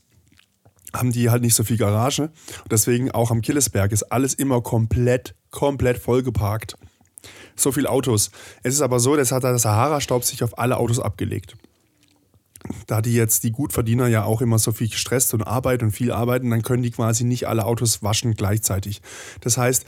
haben 0.93 1.13
die 1.13 1.31
halt 1.31 1.43
nicht 1.43 1.55
so 1.55 1.65
viel 1.65 1.77
Garage. 1.77 2.31
Deswegen 2.71 3.11
auch 3.11 3.31
am 3.31 3.41
Killesberg 3.41 3.93
ist 3.93 4.05
alles 4.05 4.35
immer 4.35 4.63
komplett, 4.63 5.35
komplett 5.51 5.99
vollgeparkt. 5.99 6.77
So 7.57 7.73
viele 7.73 7.91
Autos. 7.91 8.31
Es 8.63 8.75
ist 8.75 8.81
aber 8.81 9.01
so, 9.01 9.17
das 9.17 9.33
hat 9.33 9.45
der 9.45 9.59
Sahara-Staub 9.59 10.25
sich 10.25 10.43
auf 10.43 10.59
alle 10.59 10.77
Autos 10.77 11.01
abgelegt. 11.01 11.57
Da 12.87 13.03
die 13.03 13.15
jetzt 13.15 13.45
die 13.45 13.53
Gutverdiener 13.53 14.09
ja 14.09 14.25
auch 14.25 14.41
immer 14.41 14.59
so 14.59 14.73
viel 14.73 14.89
gestresst 14.89 15.35
und 15.35 15.43
arbeiten 15.43 15.87
und 15.87 15.91
viel 15.93 16.11
arbeiten, 16.11 16.51
dann 16.51 16.63
können 16.63 16.83
die 16.83 16.91
quasi 16.91 17.25
nicht 17.25 17.47
alle 17.47 17.67
Autos 17.67 18.03
waschen 18.03 18.35
gleichzeitig. 18.35 19.03
Das 19.41 19.59
heißt, 19.59 19.85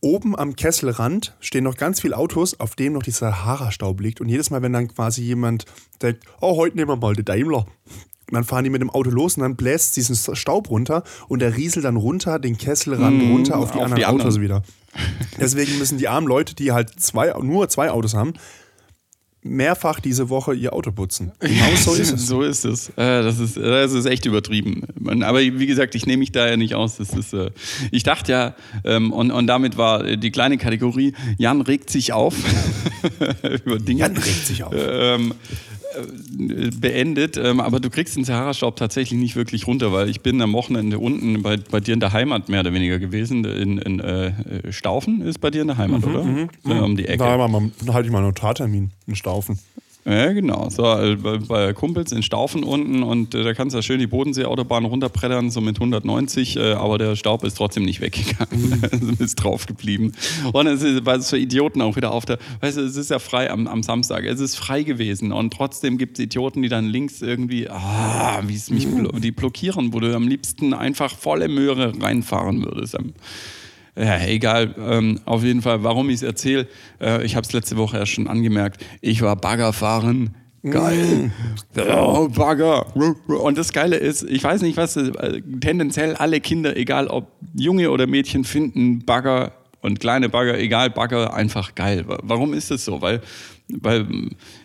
oben 0.00 0.38
am 0.38 0.54
Kesselrand 0.54 1.34
stehen 1.40 1.64
noch 1.64 1.76
ganz 1.76 2.00
viele 2.00 2.16
Autos, 2.16 2.60
auf 2.60 2.74
denen 2.74 2.94
noch 2.94 3.02
dieser 3.02 3.30
Sahara-Staub 3.30 4.00
liegt. 4.00 4.20
Und 4.20 4.28
jedes 4.28 4.50
Mal, 4.50 4.60
wenn 4.60 4.72
dann 4.72 4.88
quasi 4.88 5.22
jemand 5.22 5.64
denkt, 6.02 6.24
oh, 6.40 6.56
heute 6.56 6.76
nehmen 6.76 6.90
wir 6.90 6.96
mal 6.96 7.14
den 7.14 7.24
Daimler. 7.24 7.66
Und 8.32 8.36
dann 8.36 8.44
fahren 8.44 8.64
die 8.64 8.70
mit 8.70 8.80
dem 8.80 8.88
Auto 8.88 9.10
los 9.10 9.36
und 9.36 9.42
dann 9.42 9.56
bläst 9.56 9.94
diesen 9.98 10.16
Staub 10.16 10.70
runter 10.70 11.04
und 11.28 11.42
der 11.42 11.54
rieselt 11.54 11.84
dann 11.84 11.96
runter, 11.96 12.38
den 12.38 12.56
Kesselrand 12.56 13.22
runter 13.30 13.58
auf 13.58 13.72
die 13.72 13.76
auf 13.76 13.84
anderen 13.84 13.96
die 13.98 14.04
anderen. 14.06 14.22
Autos 14.22 14.40
wieder. 14.40 14.62
Deswegen 15.38 15.76
müssen 15.78 15.98
die 15.98 16.08
armen 16.08 16.26
Leute, 16.26 16.54
die 16.54 16.72
halt 16.72 16.98
zwei, 16.98 17.34
nur 17.42 17.68
zwei 17.68 17.90
Autos 17.90 18.14
haben, 18.14 18.32
mehrfach 19.44 19.98
diese 20.00 20.28
Woche 20.30 20.54
ihr 20.54 20.72
Auto 20.72 20.92
putzen. 20.92 21.32
Genau 21.40 21.76
so 21.76 21.94
ist 21.94 22.12
es. 22.12 22.26
So 22.26 22.42
ist 22.42 22.64
es. 22.64 22.88
Äh, 22.90 23.22
Das 23.22 23.38
ist, 23.38 23.56
das 23.56 23.92
ist 23.92 24.06
echt 24.06 24.24
übertrieben. 24.24 24.84
Man- 24.98 25.22
Aber 25.24 25.40
wie 25.40 25.66
gesagt, 25.66 25.94
ich 25.94 26.06
nehme 26.06 26.20
mich 26.20 26.30
da 26.32 26.48
ja 26.48 26.56
nicht 26.56 26.74
aus. 26.74 26.96
Das 26.98 27.10
ist, 27.10 27.34
äh, 27.34 27.50
ich 27.90 28.02
dachte 28.04 28.32
ja, 28.32 28.54
ähm, 28.84 29.12
und, 29.12 29.30
und 29.30 29.46
damit 29.48 29.76
war 29.76 30.04
die 30.16 30.30
kleine 30.30 30.58
Kategorie, 30.58 31.12
Jan 31.38 31.60
regt 31.60 31.90
sich 31.90 32.12
auf 32.12 32.34
über 33.64 33.78
Dinge. 33.78 34.00
Jan 34.00 34.16
regt 34.16 34.46
sich 34.46 34.62
auf. 34.62 34.72
Ähm, 34.76 35.32
äh, 35.32 35.81
beendet, 36.80 37.36
ähm, 37.36 37.60
aber 37.60 37.80
du 37.80 37.90
kriegst 37.90 38.16
den 38.16 38.24
Sahara-Staub 38.24 38.76
tatsächlich 38.76 39.18
nicht 39.18 39.36
wirklich 39.36 39.66
runter, 39.66 39.92
weil 39.92 40.08
ich 40.08 40.20
bin 40.20 40.40
am 40.40 40.52
Wochenende 40.52 40.98
unten 40.98 41.42
bei, 41.42 41.56
bei 41.56 41.80
dir 41.80 41.94
in 41.94 42.00
der 42.00 42.12
Heimat 42.12 42.48
mehr 42.48 42.60
oder 42.60 42.72
weniger 42.72 42.98
gewesen. 42.98 43.44
In, 43.44 43.78
in 43.78 44.00
äh, 44.00 44.72
Staufen 44.72 45.22
ist 45.22 45.40
bei 45.40 45.50
dir 45.50 45.62
in 45.62 45.68
der 45.68 45.78
Heimat, 45.78 46.04
oder? 46.04 46.48
Äh, 46.66 46.80
um 46.80 46.96
die 46.96 47.06
Ecke. 47.06 47.18
Da 47.18 47.94
halte 47.94 48.06
ich 48.06 48.12
mal 48.12 48.18
einen 48.18 48.28
Notartermin 48.28 48.90
in 49.06 49.16
Staufen. 49.16 49.58
Ja, 50.04 50.32
genau. 50.32 50.68
So, 50.68 50.84
äh, 50.84 51.16
bei, 51.16 51.72
Kumpels 51.74 52.10
in 52.10 52.24
Staufen 52.24 52.64
unten 52.64 53.04
und 53.04 53.36
äh, 53.36 53.44
da 53.44 53.54
kannst 53.54 53.74
du 53.74 53.78
ja 53.78 53.82
schön 53.82 54.00
die 54.00 54.08
Bodensee-Autobahn 54.08 54.84
runterbrettern, 54.84 55.50
so 55.50 55.60
mit 55.60 55.76
190, 55.76 56.56
äh, 56.56 56.72
aber 56.72 56.98
der 56.98 57.14
Staub 57.14 57.44
ist 57.44 57.54
trotzdem 57.54 57.84
nicht 57.84 58.00
weggegangen. 58.00 58.80
Mhm. 59.00 59.16
ist 59.20 59.36
drauf 59.36 59.66
geblieben. 59.66 60.12
Und 60.52 60.66
es 60.66 60.82
ist, 60.82 61.06
weil 61.06 61.20
es 61.20 61.30
für 61.30 61.38
Idioten 61.38 61.80
auch 61.82 61.94
wieder 61.94 62.12
auf 62.12 62.24
der, 62.24 62.38
weißt 62.60 62.78
du, 62.78 62.80
es 62.82 62.96
ist 62.96 63.10
ja 63.10 63.20
frei 63.20 63.48
am, 63.48 63.68
am 63.68 63.84
Samstag, 63.84 64.24
es 64.24 64.40
ist 64.40 64.56
frei 64.56 64.82
gewesen 64.82 65.30
und 65.30 65.52
trotzdem 65.52 65.98
gibt 65.98 66.18
es 66.18 66.24
Idioten, 66.24 66.62
die 66.62 66.68
dann 66.68 66.86
links 66.86 67.22
irgendwie, 67.22 67.70
ah, 67.70 68.42
wie 68.44 68.56
es 68.56 68.70
mich, 68.70 68.86
Mhm. 68.86 68.98
blo 68.98 69.18
die 69.20 69.30
blockieren, 69.30 69.92
wo 69.92 70.00
du 70.00 70.14
am 70.16 70.26
liebsten 70.26 70.74
einfach 70.74 71.16
volle 71.16 71.46
Möhre 71.46 71.92
reinfahren 72.00 72.64
würdest. 72.64 72.96
Ja, 73.96 74.24
egal. 74.24 74.74
Ähm, 74.78 75.20
auf 75.24 75.44
jeden 75.44 75.60
Fall, 75.62 75.82
warum 75.84 76.08
ich 76.08 76.16
es 76.16 76.22
erzähle, 76.22 76.66
äh, 77.00 77.24
ich 77.24 77.36
habe 77.36 77.46
es 77.46 77.52
letzte 77.52 77.76
Woche 77.76 77.98
erst 77.98 78.12
schon 78.12 78.26
angemerkt. 78.26 78.82
Ich 79.00 79.20
war 79.22 79.36
Bagger 79.36 79.72
fahren. 79.72 80.34
Geil. 80.62 81.32
Oh, 81.76 82.28
Bagger. 82.28 82.94
Und 82.94 83.58
das 83.58 83.72
Geile 83.72 83.96
ist, 83.96 84.22
ich 84.22 84.44
weiß 84.44 84.62
nicht, 84.62 84.76
was 84.76 84.96
äh, 84.96 85.42
tendenziell 85.60 86.14
alle 86.14 86.40
Kinder, 86.40 86.76
egal 86.76 87.08
ob 87.08 87.32
Junge 87.54 87.90
oder 87.90 88.06
Mädchen, 88.06 88.44
finden 88.44 89.04
Bagger 89.04 89.52
und 89.80 89.98
kleine 89.98 90.28
Bagger, 90.28 90.56
egal 90.58 90.90
Bagger, 90.90 91.34
einfach 91.34 91.74
geil. 91.74 92.04
Warum 92.06 92.54
ist 92.54 92.70
das 92.70 92.84
so? 92.84 93.02
Weil 93.02 93.20
weil 93.80 94.06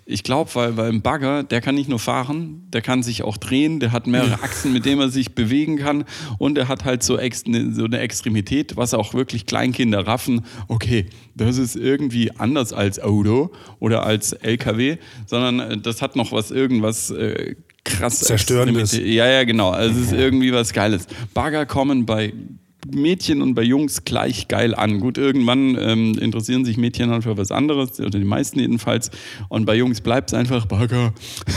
ich 0.10 0.24
glaube, 0.24 0.50
weil, 0.54 0.78
weil 0.78 0.90
ein 0.90 1.02
Bagger, 1.02 1.44
der 1.44 1.60
kann 1.60 1.76
nicht 1.76 1.90
nur 1.90 2.00
fahren, 2.00 2.66
der 2.70 2.82
kann 2.82 3.04
sich 3.04 3.24
auch 3.24 3.36
drehen, 3.36 3.82
der 3.82 3.92
hat 3.92 4.08
mehrere 4.08 4.42
Achsen, 4.42 4.72
mit 4.72 4.86
denen 4.86 5.02
er 5.02 5.10
sich 5.10 5.36
bewegen 5.36 5.78
kann 5.78 6.06
und 6.38 6.58
er 6.58 6.70
hat 6.70 6.86
halt 6.86 7.04
so, 7.04 7.20
ex, 7.20 7.46
ne, 7.46 7.74
so 7.74 7.84
eine 7.84 8.00
Extremität, 8.00 8.78
was 8.78 8.94
auch 8.94 9.14
wirklich 9.14 9.46
Kleinkinder 9.46 10.08
raffen. 10.08 10.46
Okay, 10.70 11.08
das 11.36 11.58
ist 11.58 11.76
irgendwie 11.76 12.32
anders 12.32 12.72
als 12.72 13.02
Auto 13.02 13.52
oder 13.80 14.06
als 14.06 14.32
LKW, 14.32 14.98
sondern 15.26 15.60
äh, 15.60 15.78
das 15.78 16.02
hat 16.02 16.16
noch 16.16 16.32
was, 16.32 16.52
irgendwas 16.52 17.12
äh, 17.12 17.56
krass. 17.84 18.22
Zerstörendes. 18.22 18.94
Ja, 18.94 19.28
ja, 19.28 19.44
genau. 19.44 19.72
Also 19.72 20.00
es 20.00 20.08
ist 20.08 20.14
irgendwie 20.14 20.54
was 20.54 20.72
Geiles. 20.72 21.08
Bagger 21.34 21.66
kommen 21.66 22.06
bei 22.06 22.32
Mädchen 22.94 23.42
und 23.42 23.54
bei 23.54 23.64
Jungs 23.64 24.04
gleich 24.04 24.48
geil 24.48 24.76
an. 24.76 25.00
Gut, 25.00 25.18
irgendwann 25.18 25.78
ähm, 25.80 26.18
interessieren 26.20 26.66
sich 26.66 26.78
Mädchen 26.78 27.10
dann 27.10 27.22
für 27.22 27.38
was 27.38 27.52
anderes, 27.52 28.00
oder 28.00 28.20
die 28.20 28.26
meisten 28.26 28.60
jedenfalls. 28.60 29.12
Und 29.50 29.66
bei 29.66 29.76
Jungs 29.76 30.02
bleibt 30.02 30.32
es 30.32 30.34
einfach 30.34 30.66
Bagger. 30.66 31.14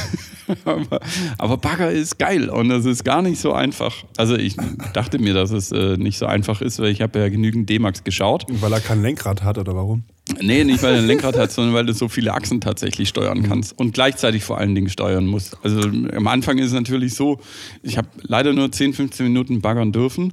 aber, 0.64 1.00
aber, 1.38 1.56
Bagger 1.56 1.90
ist 1.90 2.18
geil 2.18 2.48
und 2.48 2.70
es 2.70 2.84
ist 2.84 3.04
gar 3.04 3.22
nicht 3.22 3.40
so 3.40 3.52
einfach. 3.52 4.04
Also 4.16 4.36
ich 4.36 4.56
dachte 4.92 5.18
mir, 5.18 5.34
dass 5.34 5.50
es 5.50 5.72
äh, 5.72 5.96
nicht 5.96 6.18
so 6.18 6.26
einfach 6.26 6.60
ist, 6.60 6.78
weil 6.80 6.90
ich 6.90 7.02
habe 7.02 7.18
ja 7.18 7.28
genügend 7.28 7.68
D-Max 7.68 8.04
geschaut. 8.04 8.46
Weil 8.48 8.72
er 8.72 8.80
kein 8.80 9.02
Lenkrad 9.02 9.42
hat 9.42 9.58
oder 9.58 9.74
warum? 9.74 10.04
Nee, 10.40 10.64
nicht 10.64 10.82
weil 10.82 10.94
er 10.94 10.98
ein 11.00 11.06
Lenkrad 11.06 11.36
hat, 11.36 11.52
sondern 11.52 11.74
weil 11.74 11.86
du 11.86 11.92
so 11.92 12.08
viele 12.08 12.32
Achsen 12.32 12.60
tatsächlich 12.60 13.08
steuern 13.08 13.38
mhm. 13.38 13.42
kannst 13.44 13.78
und 13.78 13.92
gleichzeitig 13.92 14.44
vor 14.44 14.58
allen 14.58 14.74
Dingen 14.74 14.88
steuern 14.88 15.26
musst. 15.26 15.56
Also 15.62 15.80
am 15.80 16.26
Anfang 16.26 16.58
ist 16.58 16.68
es 16.68 16.72
natürlich 16.72 17.14
so, 17.14 17.40
ich 17.82 17.98
habe 17.98 18.08
leider 18.22 18.52
nur 18.52 18.70
10, 18.70 18.92
15 18.94 19.26
Minuten 19.26 19.60
baggern 19.60 19.92
dürfen. 19.92 20.32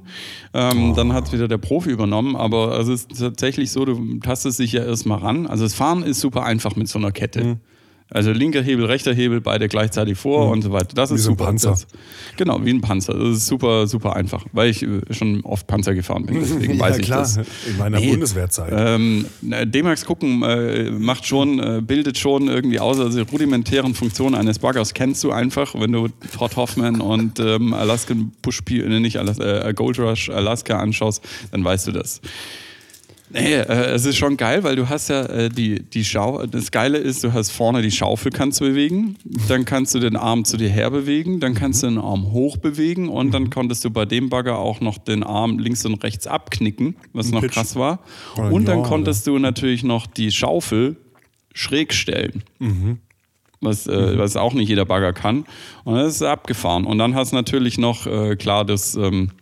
Ähm, 0.54 0.90
oh. 0.90 0.94
Dann 0.94 1.12
hat 1.12 1.26
es 1.26 1.32
wieder 1.32 1.48
der 1.48 1.58
Profi 1.58 1.90
übernommen, 1.90 2.36
aber 2.36 2.78
es 2.78 2.88
ist 2.88 3.18
tatsächlich 3.18 3.70
so, 3.70 3.84
du 3.84 4.18
tastest 4.20 4.58
dich 4.58 4.72
ja 4.72 4.84
erstmal 4.84 5.18
ran. 5.18 5.46
Also 5.46 5.64
das 5.64 5.74
Fahren 5.74 6.02
ist 6.02 6.20
super 6.20 6.44
einfach 6.44 6.76
mit 6.76 6.88
so 6.88 6.98
einer 6.98 7.12
Kette. 7.12 7.44
Mhm. 7.44 7.60
Also 8.10 8.32
linker 8.32 8.62
Hebel, 8.62 8.86
rechter 8.86 9.12
Hebel, 9.12 9.42
beide 9.42 9.68
gleichzeitig 9.68 10.16
vor 10.16 10.46
mhm. 10.46 10.52
und 10.52 10.62
so 10.62 10.72
weiter. 10.72 10.94
Das 10.94 11.10
wie 11.10 11.16
ist 11.16 11.24
so 11.24 11.32
ein 11.32 11.36
Panzer. 11.36 11.70
Das, 11.70 11.86
genau, 12.38 12.64
wie 12.64 12.70
ein 12.70 12.80
Panzer. 12.80 13.12
Das 13.12 13.36
ist 13.36 13.46
super, 13.46 13.86
super 13.86 14.16
einfach, 14.16 14.46
weil 14.52 14.70
ich 14.70 14.82
äh, 14.82 15.00
schon 15.10 15.42
oft 15.44 15.66
Panzer 15.66 15.94
gefahren 15.94 16.24
bin. 16.24 16.40
Deswegen 16.40 16.74
ja, 16.78 16.80
weiß 16.80 16.98
ich 16.98 17.04
klar. 17.04 17.20
das. 17.20 17.36
In 17.36 17.76
meiner 17.76 18.00
nee, 18.00 18.10
Bundeswehrzeit. 18.10 18.72
Ähm, 18.74 19.26
D-Max 19.42 20.06
gucken 20.06 20.42
äh, 20.42 20.90
macht 20.90 21.26
schon, 21.26 21.58
äh, 21.58 21.82
bildet 21.82 22.16
schon 22.16 22.48
irgendwie 22.48 22.80
aus. 22.80 22.98
Also 22.98 23.22
die 23.22 23.30
rudimentären 23.30 23.94
Funktionen 23.94 24.34
eines 24.34 24.58
Baggers 24.58 24.94
kennst 24.94 25.22
du 25.22 25.30
einfach, 25.30 25.74
wenn 25.74 25.92
du 25.92 26.08
Todd 26.34 26.56
Hoffman 26.56 27.02
und 27.02 27.40
ähm, 27.40 27.74
Alaskan 27.74 28.32
Bush, 28.40 28.62
äh, 28.70 29.00
nicht 29.00 29.18
Alaska, 29.18 29.68
äh, 29.68 29.74
Gold 29.74 29.98
Rush 29.98 30.30
Alaska 30.30 30.78
anschaust, 30.78 31.22
dann 31.50 31.62
weißt 31.62 31.88
du 31.88 31.92
das. 31.92 32.22
Nee, 33.30 33.54
äh, 33.54 33.90
es 33.92 34.06
ist 34.06 34.16
schon 34.16 34.36
geil, 34.36 34.64
weil 34.64 34.76
du 34.76 34.88
hast 34.88 35.08
ja 35.08 35.22
äh, 35.26 35.48
die, 35.48 35.82
die 35.82 36.04
Schau. 36.04 36.46
Das 36.46 36.70
Geile 36.70 36.98
ist, 36.98 37.22
du 37.24 37.32
hast 37.32 37.50
vorne 37.50 37.82
die 37.82 37.90
Schaufel 37.90 38.32
kannst 38.32 38.60
du 38.60 38.64
bewegen, 38.64 39.16
dann 39.48 39.64
kannst 39.64 39.94
du 39.94 39.98
den 39.98 40.16
Arm 40.16 40.44
zu 40.44 40.56
dir 40.56 40.70
her 40.70 40.90
bewegen, 40.90 41.40
dann 41.40 41.54
kannst 41.54 41.82
du 41.82 41.88
den 41.88 41.98
Arm 41.98 42.32
hoch 42.32 42.56
bewegen 42.56 43.08
und 43.08 43.32
dann 43.32 43.50
konntest 43.50 43.84
du 43.84 43.90
bei 43.90 44.06
dem 44.06 44.30
Bagger 44.30 44.58
auch 44.58 44.80
noch 44.80 44.98
den 44.98 45.22
Arm 45.22 45.58
links 45.58 45.84
und 45.84 46.02
rechts 46.02 46.26
abknicken, 46.26 46.96
was 47.12 47.30
noch 47.30 47.42
Pitch. 47.42 47.52
krass 47.52 47.76
war. 47.76 48.00
Und 48.36 48.66
dann 48.66 48.82
konntest 48.82 49.26
du 49.26 49.38
natürlich 49.38 49.84
noch 49.84 50.06
die 50.06 50.30
Schaufel 50.30 50.96
schräg 51.54 51.92
stellen. 51.92 52.42
Mhm. 52.58 52.98
Was, 53.60 53.88
äh, 53.88 54.16
was 54.16 54.36
auch 54.36 54.54
nicht 54.54 54.68
jeder 54.68 54.84
Bagger 54.84 55.12
kann. 55.12 55.44
Und 55.82 55.96
das 55.96 56.14
ist 56.14 56.22
abgefahren. 56.22 56.84
Und 56.84 56.98
dann 56.98 57.16
hast 57.16 57.32
du 57.32 57.36
natürlich 57.36 57.76
noch, 57.76 58.06
äh, 58.06 58.36
klar, 58.36 58.64
das. 58.64 58.94
Ähm, 58.94 59.32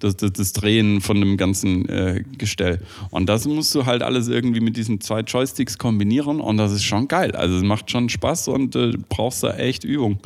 das, 0.00 0.16
das, 0.16 0.32
das 0.32 0.52
Drehen 0.52 1.00
von 1.00 1.20
dem 1.20 1.36
ganzen 1.36 1.88
äh, 1.88 2.24
Gestell. 2.36 2.80
Und 3.10 3.28
das 3.28 3.46
musst 3.46 3.74
du 3.74 3.86
halt 3.86 4.02
alles 4.02 4.28
irgendwie 4.28 4.60
mit 4.60 4.76
diesen 4.76 5.00
zwei 5.00 5.20
Joysticks 5.20 5.78
kombinieren 5.78 6.40
und 6.40 6.56
das 6.56 6.72
ist 6.72 6.84
schon 6.84 7.08
geil. 7.08 7.32
Also 7.32 7.56
es 7.56 7.62
macht 7.62 7.90
schon 7.90 8.08
Spaß 8.08 8.48
und 8.48 8.74
äh, 8.76 8.92
brauchst 9.08 9.42
da 9.42 9.56
echt 9.56 9.84
Übung. 9.84 10.18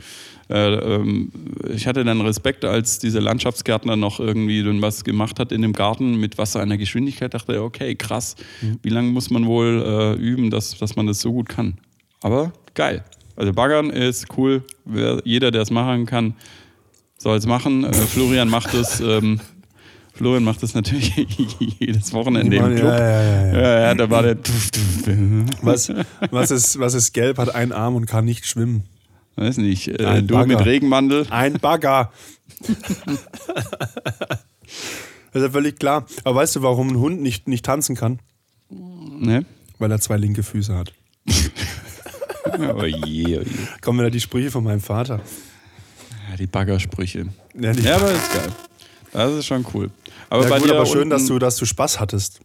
Äh, 0.48 0.74
ähm, 0.74 1.30
ich 1.74 1.86
hatte 1.86 2.04
dann 2.04 2.20
Respekt, 2.20 2.64
als 2.64 2.98
dieser 2.98 3.20
Landschaftsgärtner 3.20 3.96
noch 3.96 4.20
irgendwie 4.20 4.64
was 4.82 5.04
gemacht 5.04 5.38
hat 5.38 5.52
in 5.52 5.62
dem 5.62 5.72
Garten 5.72 6.16
mit 6.16 6.38
Wasser 6.38 6.60
einer 6.60 6.76
Geschwindigkeit. 6.76 7.32
Dachte, 7.34 7.62
okay, 7.62 7.94
krass, 7.94 8.36
mhm. 8.60 8.78
wie 8.82 8.90
lange 8.90 9.10
muss 9.10 9.30
man 9.30 9.46
wohl 9.46 9.82
äh, 9.84 10.20
üben, 10.20 10.50
dass, 10.50 10.78
dass 10.78 10.96
man 10.96 11.06
das 11.06 11.20
so 11.20 11.32
gut 11.32 11.48
kann. 11.48 11.78
Aber 12.20 12.52
geil. 12.74 13.04
Also 13.36 13.52
Baggern 13.52 13.90
ist 13.90 14.26
cool. 14.36 14.62
Wer, 14.84 15.20
jeder, 15.24 15.50
der 15.50 15.62
es 15.62 15.70
machen 15.70 16.06
kann, 16.06 16.34
soll 17.18 17.36
es 17.36 17.46
machen. 17.46 17.84
Äh, 17.84 17.92
Florian 17.92 18.48
macht 18.48 18.74
es. 18.74 19.00
Ähm, 19.00 19.40
Florian 20.14 20.44
macht 20.44 20.62
das 20.62 20.74
natürlich 20.74 21.14
jedes 21.80 22.12
Wochenende 22.12 22.56
im 22.56 22.76
Club. 22.76 22.88
Ja, 22.88 22.98
ja, 22.98 23.22
ja, 23.22 23.52
ja. 23.52 23.80
ja, 23.80 23.94
da 23.94 24.10
war 24.10 24.22
der. 24.22 24.36
Was, 25.60 25.92
was, 26.30 26.50
ist, 26.52 26.78
was 26.78 26.94
ist 26.94 27.12
gelb, 27.12 27.38
hat 27.38 27.54
einen 27.54 27.72
Arm 27.72 27.96
und 27.96 28.06
kann 28.06 28.24
nicht 28.24 28.46
schwimmen? 28.46 28.84
Weiß 29.34 29.56
nicht. 29.56 29.88
Äh, 29.88 30.22
du 30.22 30.34
Bagger. 30.34 30.46
mit 30.46 30.64
Regenmandel. 30.64 31.26
Ein 31.30 31.54
Bagger. 31.54 32.12
das 32.60 33.18
ist 35.32 35.42
ja 35.42 35.50
völlig 35.50 35.80
klar. 35.80 36.06
Aber 36.22 36.36
weißt 36.36 36.56
du, 36.56 36.62
warum 36.62 36.90
ein 36.90 36.98
Hund 36.98 37.20
nicht, 37.20 37.48
nicht 37.48 37.64
tanzen 37.64 37.96
kann? 37.96 38.20
Ne? 38.70 39.44
Weil 39.78 39.90
er 39.90 40.00
zwei 40.00 40.16
linke 40.16 40.44
Füße 40.44 40.76
hat. 40.76 40.92
oh 42.76 42.84
je, 42.84 43.38
oh 43.38 43.42
je. 43.42 43.44
Kommen 43.80 43.98
wieder 43.98 44.10
die 44.10 44.20
Sprüche 44.20 44.52
von 44.52 44.62
meinem 44.62 44.80
Vater. 44.80 45.20
Ja, 46.30 46.36
die 46.36 46.46
Baggersprüche. 46.46 47.26
Ja, 47.58 47.72
ja, 47.72 47.96
aber 47.96 48.12
ist 48.12 48.32
geil. 48.32 48.52
Das 49.12 49.32
ist 49.32 49.46
schon 49.46 49.64
cool. 49.74 49.90
Aber, 50.34 50.42
ja, 50.42 50.48
bei 50.48 50.58
gut, 50.58 50.68
dir 50.68 50.74
aber 50.74 50.86
schön, 50.86 51.10
dass 51.10 51.26
du, 51.26 51.38
dass 51.38 51.56
du 51.56 51.64
Spaß 51.64 52.00
hattest. 52.00 52.40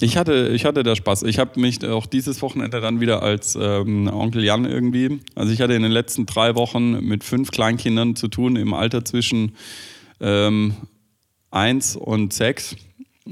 Ich 0.00 0.16
hatte, 0.16 0.48
ich 0.54 0.64
hatte 0.64 0.82
da 0.82 0.96
Spaß. 0.96 1.24
Ich 1.24 1.38
habe 1.38 1.60
mich 1.60 1.84
auch 1.84 2.06
dieses 2.06 2.40
Wochenende 2.40 2.80
dann 2.80 3.00
wieder 3.00 3.22
als 3.22 3.58
ähm, 3.60 4.08
Onkel 4.08 4.42
Jan 4.42 4.64
irgendwie. 4.64 5.20
Also 5.34 5.52
ich 5.52 5.60
hatte 5.60 5.74
in 5.74 5.82
den 5.82 5.92
letzten 5.92 6.24
drei 6.24 6.54
Wochen 6.54 6.92
mit 7.04 7.22
fünf 7.22 7.50
Kleinkindern 7.50 8.16
zu 8.16 8.28
tun 8.28 8.56
im 8.56 8.72
Alter 8.72 9.04
zwischen 9.04 9.54
ähm, 10.18 10.74
eins 11.50 11.94
und 11.94 12.32
sechs. 12.32 12.74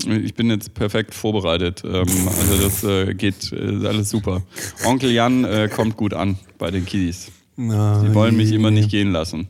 Ich 0.07 0.35
bin 0.35 0.51
jetzt 0.51 0.75
perfekt 0.75 1.15
vorbereitet. 1.15 1.83
Ähm, 1.87 2.07
also 2.29 2.63
das 2.63 2.85
äh, 2.85 3.15
geht 3.15 3.51
äh, 3.55 3.87
alles 3.87 4.11
super. 4.11 4.43
Onkel 4.85 5.11
Jan 5.11 5.45
äh, 5.45 5.71
kommt 5.75 5.97
gut 5.97 6.13
an 6.13 6.39
bei 6.59 6.71
den 6.71 6.85
Kiddies. 6.85 7.33
Sie 7.57 7.65
wollen 7.65 8.37
mich 8.37 8.53
immer 8.53 8.71
nicht 8.71 8.91
gehen 8.91 9.13
lassen. 9.13 9.49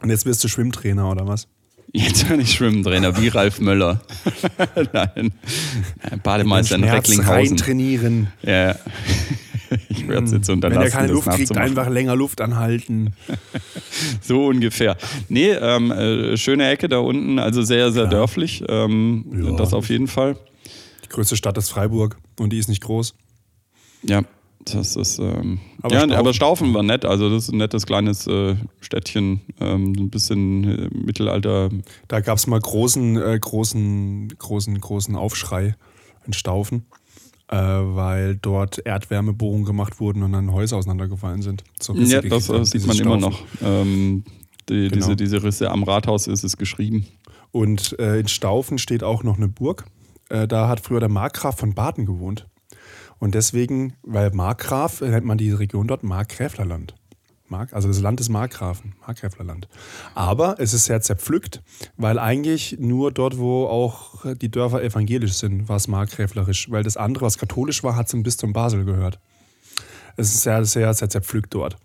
Und 0.00 0.10
jetzt 0.10 0.24
wirst 0.24 0.44
du 0.44 0.48
Schwimmtrainer 0.48 1.10
oder 1.10 1.26
was? 1.26 1.48
Jetzt 1.92 2.28
kann 2.28 2.38
ich 2.40 2.52
Schwimmtrainer, 2.52 3.20
wie 3.20 3.28
Ralf 3.28 3.60
Möller. 3.60 4.00
Nein, 4.92 5.32
Bademeister 6.22 6.76
in 6.76 6.84
Recklinghausen. 6.84 7.32
rein 7.32 7.56
trainieren. 7.56 8.28
Ja, 8.42 8.76
ich 9.88 10.06
werde 10.06 10.26
es 10.26 10.32
jetzt 10.32 10.48
unterlassen. 10.48 10.80
Wenn 10.80 10.86
er 10.86 10.90
keine 10.90 11.12
Luft 11.12 11.30
kriegt, 11.30 11.56
einfach 11.56 11.88
länger 11.88 12.14
Luft 12.14 12.40
anhalten. 12.40 13.14
so 14.20 14.46
ungefähr. 14.46 14.96
Nee, 15.28 15.50
ähm, 15.50 15.90
äh, 15.90 16.36
schöne 16.36 16.68
Ecke 16.68 16.88
da 16.88 16.98
unten, 16.98 17.40
also 17.40 17.62
sehr, 17.62 17.90
sehr 17.90 18.04
ja. 18.04 18.10
dörflich. 18.10 18.62
Ähm, 18.68 19.24
ja. 19.44 19.56
Das 19.56 19.74
auf 19.74 19.88
jeden 19.88 20.06
Fall. 20.06 20.36
Die 21.04 21.08
größte 21.08 21.36
Stadt 21.36 21.58
ist 21.58 21.70
Freiburg 21.70 22.18
und 22.38 22.52
die 22.52 22.58
ist 22.58 22.68
nicht 22.68 22.82
groß. 22.82 23.14
Ja, 24.04 24.22
das 24.64 24.96
ist, 24.96 25.18
ähm, 25.18 25.58
aber 25.80 25.94
ja, 25.94 26.00
Staufen. 26.00 26.16
aber 26.16 26.34
Staufen 26.34 26.74
war 26.74 26.82
nett. 26.82 27.04
Also 27.04 27.30
das 27.30 27.44
ist 27.44 27.52
ein 27.52 27.58
nettes 27.58 27.86
kleines 27.86 28.26
äh, 28.26 28.56
Städtchen, 28.80 29.40
ähm, 29.60 29.94
ein 29.96 30.10
bisschen 30.10 30.64
äh, 30.64 30.88
Mittelalter. 30.92 31.70
Da 32.08 32.20
gab 32.20 32.36
es 32.36 32.46
mal 32.46 32.60
großen, 32.60 33.16
äh, 33.16 33.38
großen, 33.38 34.28
großen, 34.38 34.78
großen 34.78 35.16
Aufschrei 35.16 35.76
in 36.26 36.34
Staufen, 36.34 36.86
äh, 37.48 37.56
weil 37.56 38.36
dort 38.36 38.84
Erdwärmebohrungen 38.84 39.64
gemacht 39.64 39.98
wurden 39.98 40.22
und 40.22 40.32
dann 40.32 40.52
Häuser 40.52 40.76
auseinandergefallen 40.76 41.42
sind. 41.42 41.64
So 41.80 41.94
ja, 41.94 42.20
das 42.20 42.46
sieht 42.46 42.86
man 42.86 42.96
Staufen. 42.96 43.00
immer 43.00 43.16
noch. 43.16 43.42
Ähm, 43.62 44.24
die, 44.68 44.88
genau. 44.88 44.94
diese, 44.94 45.16
diese 45.16 45.42
Risse 45.42 45.70
am 45.70 45.82
Rathaus 45.82 46.26
ist 46.26 46.44
es 46.44 46.56
geschrieben. 46.56 47.06
Und 47.50 47.98
äh, 47.98 48.20
in 48.20 48.28
Staufen 48.28 48.78
steht 48.78 49.02
auch 49.02 49.22
noch 49.22 49.36
eine 49.36 49.48
Burg. 49.48 49.86
Äh, 50.28 50.46
da 50.46 50.68
hat 50.68 50.80
früher 50.80 51.00
der 51.00 51.08
Markgraf 51.08 51.58
von 51.58 51.74
Baden 51.74 52.06
gewohnt. 52.06 52.46
Und 53.20 53.34
deswegen, 53.34 53.92
weil 54.02 54.30
Markgraf, 54.32 55.02
nennt 55.02 55.26
man 55.26 55.38
die 55.38 55.52
Region 55.52 55.86
dort 55.86 56.02
Markgräflerland. 56.02 56.94
Mark, 57.50 57.72
also 57.72 57.88
das 57.88 58.00
Land 58.00 58.20
des 58.20 58.28
Markgrafen, 58.28 58.94
Markgräflerland. 59.06 59.68
Aber 60.14 60.56
es 60.58 60.72
ist 60.72 60.86
sehr 60.86 61.00
zerpflückt, 61.00 61.62
weil 61.96 62.18
eigentlich 62.18 62.76
nur 62.78 63.12
dort, 63.12 63.38
wo 63.38 63.66
auch 63.66 64.24
die 64.36 64.50
Dörfer 64.50 64.82
evangelisch 64.82 65.34
sind, 65.34 65.68
war 65.68 65.76
es 65.76 65.88
markgräflerisch. 65.88 66.70
Weil 66.70 66.82
das 66.82 66.96
andere, 66.96 67.26
was 67.26 67.38
katholisch 67.38 67.82
war, 67.82 67.96
hat 67.96 68.08
zum 68.08 68.22
Bistum 68.22 68.52
Basel 68.52 68.84
gehört. 68.84 69.18
Es 70.16 70.32
ist 70.32 70.42
sehr, 70.42 70.64
sehr, 70.64 70.94
sehr 70.94 71.10
zerpflückt 71.10 71.54
dort. 71.54 71.76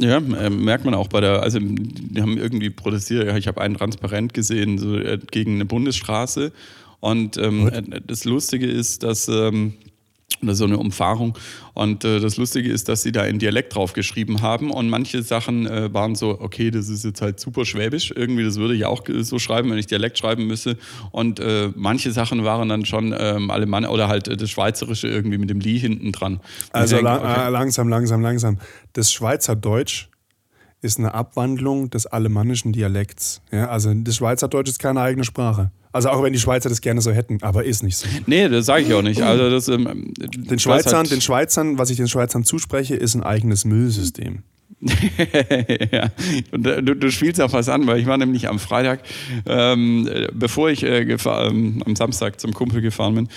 Ja, 0.00 0.18
äh, 0.18 0.48
merkt 0.48 0.84
man 0.84 0.94
auch 0.94 1.08
bei 1.08 1.20
der, 1.20 1.42
also 1.42 1.58
die 1.60 2.22
haben 2.22 2.38
irgendwie 2.38 2.70
protestiert, 2.70 3.36
ich 3.36 3.48
habe 3.48 3.60
einen 3.60 3.74
Transparent 3.74 4.32
gesehen 4.32 4.78
so, 4.78 4.96
äh, 4.96 5.18
gegen 5.30 5.56
eine 5.56 5.64
Bundesstraße 5.64 6.52
Und 7.00 7.36
ähm, 7.36 7.70
das 8.06 8.24
Lustige 8.24 8.66
ist, 8.66 9.02
dass 9.02 9.26
ähm, 9.26 9.74
oder 10.42 10.54
so 10.54 10.64
eine 10.64 10.78
Umfahrung. 10.78 11.36
Und 11.74 12.04
äh, 12.04 12.20
das 12.20 12.36
Lustige 12.36 12.70
ist, 12.70 12.88
dass 12.88 13.02
sie 13.02 13.12
da 13.12 13.24
in 13.24 13.38
Dialekt 13.38 13.74
drauf 13.74 13.92
geschrieben 13.92 14.42
haben 14.42 14.70
und 14.70 14.88
manche 14.88 15.22
Sachen 15.22 15.66
äh, 15.66 15.92
waren 15.92 16.14
so, 16.14 16.40
okay, 16.40 16.70
das 16.70 16.88
ist 16.88 17.04
jetzt 17.04 17.22
halt 17.22 17.40
super 17.40 17.64
schwäbisch, 17.64 18.12
irgendwie, 18.14 18.44
das 18.44 18.56
würde 18.56 18.74
ich 18.74 18.84
auch 18.84 19.02
so 19.20 19.38
schreiben, 19.38 19.70
wenn 19.70 19.78
ich 19.78 19.86
Dialekt 19.86 20.18
schreiben 20.18 20.46
müsste. 20.46 20.76
Und 21.10 21.40
äh, 21.40 21.70
manche 21.74 22.12
Sachen 22.12 22.44
waren 22.44 22.68
dann 22.68 22.84
schon 22.84 23.14
ähm, 23.16 23.50
Alemann 23.50 23.84
oder 23.84 24.08
halt 24.08 24.28
äh, 24.28 24.36
das 24.36 24.50
Schweizerische 24.50 25.08
irgendwie 25.08 25.38
mit 25.38 25.50
dem 25.50 25.60
Lie 25.60 25.78
hinten 25.78 26.12
dran. 26.12 26.40
Also 26.72 26.96
denke, 26.96 27.10
la 27.10 27.18
okay. 27.18 27.46
Äh, 27.46 27.50
langsam, 27.50 27.88
langsam, 27.88 28.22
langsam. 28.22 28.58
Das 28.92 29.12
Schweizerdeutsch 29.12 30.08
ist 30.80 30.98
eine 30.98 31.14
Abwandlung 31.14 31.90
des 31.90 32.06
alemannischen 32.06 32.72
Dialekts. 32.72 33.42
Ja, 33.50 33.68
also 33.68 33.92
das 33.94 34.16
Schweizerdeutsch 34.16 34.68
ist 34.68 34.78
keine 34.78 35.00
eigene 35.00 35.24
Sprache. 35.24 35.70
Also 35.92 36.10
auch 36.10 36.22
wenn 36.22 36.32
die 36.32 36.38
Schweizer 36.38 36.68
das 36.68 36.80
gerne 36.80 37.00
so 37.00 37.12
hätten, 37.12 37.38
aber 37.42 37.64
ist 37.64 37.82
nicht 37.82 37.96
so. 37.96 38.06
Nee, 38.26 38.48
das 38.48 38.66
sage 38.66 38.84
ich 38.84 38.94
auch 38.94 39.02
nicht. 39.02 39.22
Also 39.22 39.50
das, 39.50 39.68
ähm, 39.68 40.12
den, 40.18 40.58
Schweizern, 40.58 40.96
halt 40.96 41.10
den 41.10 41.20
Schweizern, 41.20 41.78
was 41.78 41.90
ich 41.90 41.96
den 41.96 42.08
Schweizern 42.08 42.44
zuspreche, 42.44 42.94
ist 42.94 43.14
ein 43.14 43.22
eigenes 43.22 43.64
Müllsystem. 43.64 44.42
ja, 44.80 46.10
und 46.52 46.66
äh, 46.66 46.82
du, 46.82 46.94
du, 46.94 47.10
spielst 47.10 47.40
auf 47.40 47.52
was 47.52 47.68
an, 47.68 47.86
weil 47.88 47.98
ich 47.98 48.06
war 48.06 48.16
nämlich 48.16 48.48
am 48.48 48.60
Freitag, 48.60 49.00
ähm, 49.46 50.08
bevor 50.32 50.70
ich 50.70 50.84
äh, 50.84 51.00
ähm, 51.00 51.82
am 51.84 51.96
Samstag 51.96 52.38
zum 52.38 52.52
Kumpel 52.52 52.80
gefahren 52.80 53.16
bin, 53.16 53.28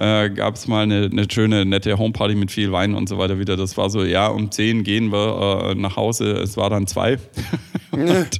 äh, 0.00 0.30
gab 0.30 0.54
es 0.54 0.66
mal 0.66 0.82
eine, 0.82 1.10
eine, 1.12 1.26
schöne, 1.30 1.66
nette 1.66 1.98
Homeparty 1.98 2.34
mit 2.34 2.50
viel 2.50 2.72
Wein 2.72 2.94
und 2.94 3.08
so 3.08 3.18
weiter 3.18 3.38
wieder. 3.38 3.56
Das 3.56 3.76
war 3.76 3.90
so, 3.90 4.02
ja, 4.02 4.28
um 4.28 4.50
10 4.50 4.82
gehen 4.82 5.12
wir 5.12 5.70
äh, 5.70 5.74
nach 5.74 5.96
Hause, 5.96 6.32
es 6.32 6.56
war 6.56 6.70
dann 6.70 6.86
zwei. 6.86 7.18
und, 7.90 8.38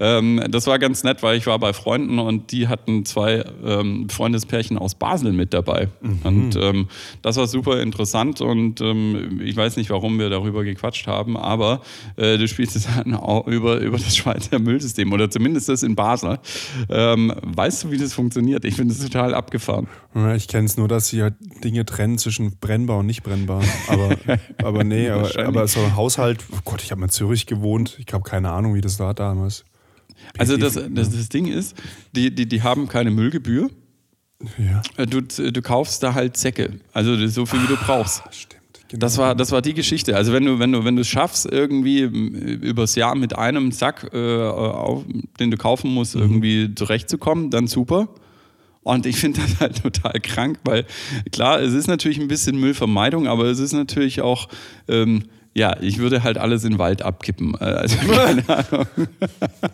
ähm, 0.00 0.42
das 0.48 0.66
war 0.66 0.78
ganz 0.78 1.04
nett, 1.04 1.22
weil 1.22 1.36
ich 1.36 1.46
war 1.46 1.58
bei 1.58 1.74
Freunden 1.74 2.18
und 2.18 2.50
die 2.50 2.66
hatten 2.66 3.04
zwei 3.04 3.44
ähm, 3.64 4.08
Freundespärchen 4.08 4.78
aus 4.78 4.94
Basel 4.94 5.32
mit 5.32 5.52
dabei. 5.52 5.88
Mhm. 6.00 6.18
Und 6.24 6.56
ähm, 6.56 6.88
das 7.20 7.36
war 7.36 7.46
super 7.46 7.82
interessant 7.82 8.40
und 8.40 8.80
ähm, 8.80 9.40
ich 9.44 9.56
weiß 9.56 9.76
nicht, 9.76 9.90
warum 9.90 10.18
wir 10.18 10.30
darüber 10.30 10.64
gequatscht 10.64 11.06
haben, 11.06 11.36
aber 11.36 11.82
äh, 12.16 12.38
du 12.38 12.48
spielst 12.48 12.74
es 12.74 12.86
dann 12.86 13.14
auch 13.14 13.46
über, 13.46 13.78
über 13.80 13.98
das 13.98 14.16
Schweizer 14.16 14.58
Müllsystem 14.58 15.12
oder 15.12 15.28
zumindest 15.28 15.68
das 15.68 15.82
in 15.82 15.94
Basel. 15.94 16.38
Ähm, 16.88 17.34
weißt 17.42 17.84
du, 17.84 17.90
wie 17.90 17.98
das 17.98 18.14
funktioniert? 18.14 18.64
Ich 18.64 18.76
finde 18.76 18.94
es 18.94 19.00
total 19.00 19.34
abgefahren. 19.34 19.88
Ich 20.36 20.48
kenne 20.48 20.66
es 20.66 20.76
nur, 20.76 20.88
dass 20.88 21.01
sie 21.06 21.22
halt 21.22 21.34
Dinge 21.64 21.84
trennen 21.84 22.18
zwischen 22.18 22.58
brennbar 22.58 22.98
und 22.98 23.06
nicht 23.06 23.22
brennbar. 23.22 23.62
Aber, 23.88 24.16
aber 24.58 24.84
nee, 24.84 25.08
aber, 25.10 25.30
aber 25.38 25.68
so 25.68 25.80
ein 25.80 25.96
Haushalt, 25.96 26.44
oh 26.52 26.58
Gott, 26.64 26.82
ich 26.82 26.90
habe 26.90 27.00
mal 27.00 27.06
in 27.06 27.10
Zürich 27.10 27.46
gewohnt. 27.46 27.98
Ich 28.04 28.12
habe 28.12 28.24
keine 28.24 28.50
Ahnung, 28.50 28.74
wie 28.74 28.80
das 28.80 28.98
war 28.98 29.14
damals. 29.14 29.64
Also 30.38 30.56
das, 30.56 30.74
das, 30.74 31.10
das 31.10 31.28
Ding 31.28 31.46
ist, 31.46 31.76
die, 32.12 32.34
die, 32.34 32.46
die 32.46 32.62
haben 32.62 32.88
keine 32.88 33.10
Müllgebühr. 33.10 33.70
Ja. 34.58 34.82
Äh, 34.96 35.06
du, 35.06 35.20
du 35.20 35.62
kaufst 35.62 36.02
da 36.02 36.14
halt 36.14 36.36
Säcke. 36.36 36.80
Also 36.92 37.26
so 37.26 37.46
viel, 37.46 37.62
wie 37.62 37.66
du 37.66 37.76
brauchst. 37.76 38.22
Stimmt. 38.30 38.62
Genau. 38.88 39.00
Das 39.00 39.16
war, 39.16 39.34
das 39.34 39.52
war 39.52 39.62
die 39.62 39.72
Geschichte. 39.72 40.16
Also 40.16 40.32
wenn 40.34 40.44
du, 40.44 40.58
wenn 40.58 40.72
du, 40.72 40.84
wenn 40.84 40.96
du 40.96 41.00
es 41.00 41.08
schaffst, 41.08 41.46
irgendwie 41.50 42.00
übers 42.00 42.94
Jahr 42.94 43.14
mit 43.14 43.36
einem 43.36 43.72
Sack, 43.72 44.10
äh, 44.12 44.46
auf, 44.46 45.04
den 45.40 45.50
du 45.50 45.56
kaufen 45.56 45.94
musst, 45.94 46.14
mhm. 46.14 46.22
irgendwie 46.22 46.74
zurechtzukommen, 46.74 47.50
dann 47.50 47.66
super. 47.66 48.08
Und 48.82 49.06
ich 49.06 49.16
finde 49.16 49.40
das 49.40 49.60
halt 49.60 49.82
total 49.82 50.20
krank, 50.20 50.58
weil 50.64 50.84
klar, 51.30 51.60
es 51.60 51.72
ist 51.72 51.86
natürlich 51.86 52.18
ein 52.18 52.28
bisschen 52.28 52.58
Müllvermeidung, 52.58 53.26
aber 53.28 53.44
es 53.44 53.58
ist 53.58 53.72
natürlich 53.72 54.20
auch 54.20 54.48
ähm, 54.88 55.24
ja, 55.54 55.76
ich 55.80 55.98
würde 55.98 56.22
halt 56.22 56.38
alles 56.38 56.64
in 56.64 56.72
den 56.72 56.78
Wald 56.78 57.02
abkippen. 57.02 57.54
Äh, 57.60 57.64
also, 57.64 57.96
keine 58.06 58.48
Ahnung. 58.48 58.86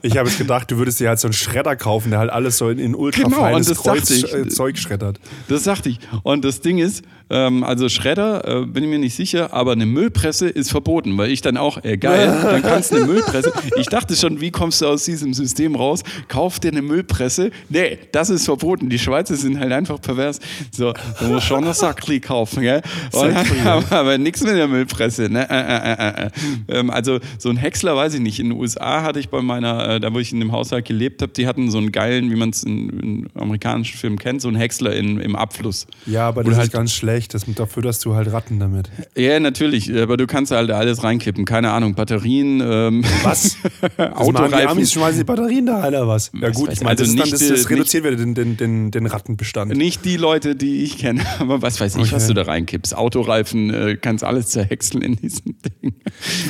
Ich 0.03 0.17
habe 0.17 0.29
jetzt 0.29 0.39
gedacht, 0.39 0.71
du 0.71 0.77
würdest 0.77 0.99
dir 0.99 1.09
halt 1.09 1.21
so 1.21 1.29
einen 1.29 1.35
Schredder 1.35 1.77
kaufen, 1.77 2.11
der 2.11 2.19
halt 2.19 2.31
alles 2.31 2.59
so 2.59 2.69
in, 2.69 2.79
in 2.79 2.95
ultrafeines 2.95 3.69
genau, 3.69 3.83
Kreuz 3.83 4.11
ich, 4.11 4.33
äh, 4.33 4.49
Zeug 4.49 4.77
schreddert. 4.79 5.21
Das 5.49 5.65
sagte 5.65 5.89
ich. 5.89 6.01
Und 6.25 6.45
das 6.45 6.61
Ding 6.61 6.79
ist, 6.79 7.05
ähm, 7.31 7.65
also 7.65 7.89
Schredder, 7.89 8.63
äh, 8.63 8.67
bin 8.67 8.85
ich 8.85 8.91
mir 8.91 8.99
nicht 8.99 9.15
sicher, 9.15 9.53
aber 9.53 9.73
eine 9.73 9.87
Müllpresse 9.87 10.49
ist 10.49 10.71
verboten, 10.71 11.17
weil 11.19 11.31
ich 11.31 11.43
dann 11.43 11.57
auch, 11.57 11.83
äh, 11.85 11.97
geil, 11.97 12.39
dann 12.43 12.63
kannst 12.63 12.93
du 12.93 12.97
eine 12.97 13.07
Müllpresse. 13.07 13.53
Ich 13.77 13.87
dachte 13.87 14.17
schon, 14.17 14.41
wie 14.41 14.51
kommst 14.51 14.81
du 14.81 14.87
aus 14.87 15.05
diesem 15.05 15.35
System 15.35 15.75
raus? 15.75 16.03
Kauf 16.29 16.61
dir 16.61 16.71
eine 16.71 16.83
Müllpresse. 16.83 17.51
Nee, 17.69 17.99
das 18.13 18.31
ist 18.31 18.45
verboten. 18.45 18.89
Die 18.89 18.99
Schweizer 18.99 19.37
sind 19.37 19.59
halt 19.59 19.73
einfach 19.73 20.01
pervers. 20.01 20.41
So, 20.71 20.93
du 21.21 21.27
musst 21.27 21.47
schon 21.47 21.65
noch 21.65 21.75
Sackli 21.75 22.21
kaufen, 22.21 22.63
gell? 22.63 22.83
Und, 23.13 23.35
aber, 23.67 23.85
aber 23.93 24.19
nichts 24.19 24.43
mit 24.43 24.55
der 24.55 24.69
Müllpresse, 24.69 25.29
ne? 25.31 25.49
Äh, 25.51 25.55
äh, 25.55 25.93
äh, 25.93 26.27
äh, 26.27 26.79
ähm, 26.79 26.91
also 26.91 27.19
so 27.39 27.51
ein 27.51 27.57
Häcksler 27.57 27.97
weiß 27.97 28.15
ich 28.15 28.21
nicht. 28.21 28.41
In 28.41 28.51
den 28.51 28.59
USA 28.59 29.03
hatte 29.03 29.21
ich 29.21 29.29
bei 29.29 29.43
meiner, 29.43 29.97
äh, 29.97 30.01
da 30.01 30.13
wo 30.13 30.19
ich 30.19 30.33
in 30.33 30.41
dem 30.41 30.53
Haushalt 30.53 30.87
gelebt 30.87 31.23
habe, 31.23 31.33
die 31.33 31.47
hatten 31.47 31.71
so 31.71 31.79
einen 31.79 31.93
geilen, 31.93 32.31
wie 32.31 32.37
man 32.37 32.51
es 32.51 32.63
in, 32.63 32.89
in, 32.89 33.29
amerikanischen 33.35 33.99
Filmen 33.99 34.19
kennt, 34.19 34.41
so 34.41 34.49
einen 34.49 34.57
Häcksler 34.57 34.95
in, 34.95 35.21
im 35.21 35.37
Abfluss. 35.37 35.87
Ja, 36.07 36.29
aber 36.29 36.43
das 36.43 36.55
ist 36.55 36.59
halt 36.59 36.73
ganz 36.73 36.93
schlecht. 36.93 37.18
Das, 37.27 37.45
dafür, 37.47 37.83
dass 37.83 37.99
du 37.99 38.15
halt 38.15 38.33
Ratten 38.33 38.61
damit. 38.61 38.91
Ja, 39.17 39.41
natürlich. 39.41 39.93
Aber 39.93 40.17
du 40.17 40.29
kannst 40.29 40.53
halt 40.53 40.71
alles 40.71 41.03
reinkippen. 41.03 41.45
Keine 41.45 41.73
Ahnung, 41.73 41.95
Batterien. 41.95 42.61
Ähm, 42.61 43.05
was? 43.25 43.57
Autoreifen. 44.15 44.59
Die 44.59 44.67
Amis 44.67 44.93
schmeißen 44.93 45.19
die 45.19 45.25
Batterien 45.25 45.67
da, 45.67 45.89
oder 45.89 46.07
was? 46.07 46.31
Ja 46.41 46.51
gut, 46.51 46.73
ich 46.73 46.81
meine, 46.81 46.91
also 46.91 47.17
das, 47.17 47.31
das, 47.31 47.49
das, 47.49 47.71
reduziert 47.71 48.05
wieder 48.05 48.17
den, 48.17 48.35
den, 48.35 48.57
den, 48.57 48.91
den 48.91 49.07
Rattenbestand. 49.07 49.77
Nicht 49.77 50.05
die 50.05 50.17
Leute, 50.17 50.55
die 50.55 50.85
ich 50.85 50.99
kenne, 50.99 51.25
aber 51.39 51.63
was 51.63 51.81
weiß 51.81 51.97
ich, 51.97 52.03
okay. 52.03 52.13
was 52.13 52.27
du 52.27 52.35
da 52.35 52.43
reinkippst. 52.43 52.97
Autoreifen, 52.97 53.73
äh, 53.73 53.97
kannst 54.01 54.23
alles 54.23 54.49
zerhäckseln 54.49 55.03
in 55.03 55.17
diesem 55.17 55.57
Ding. 55.83 55.95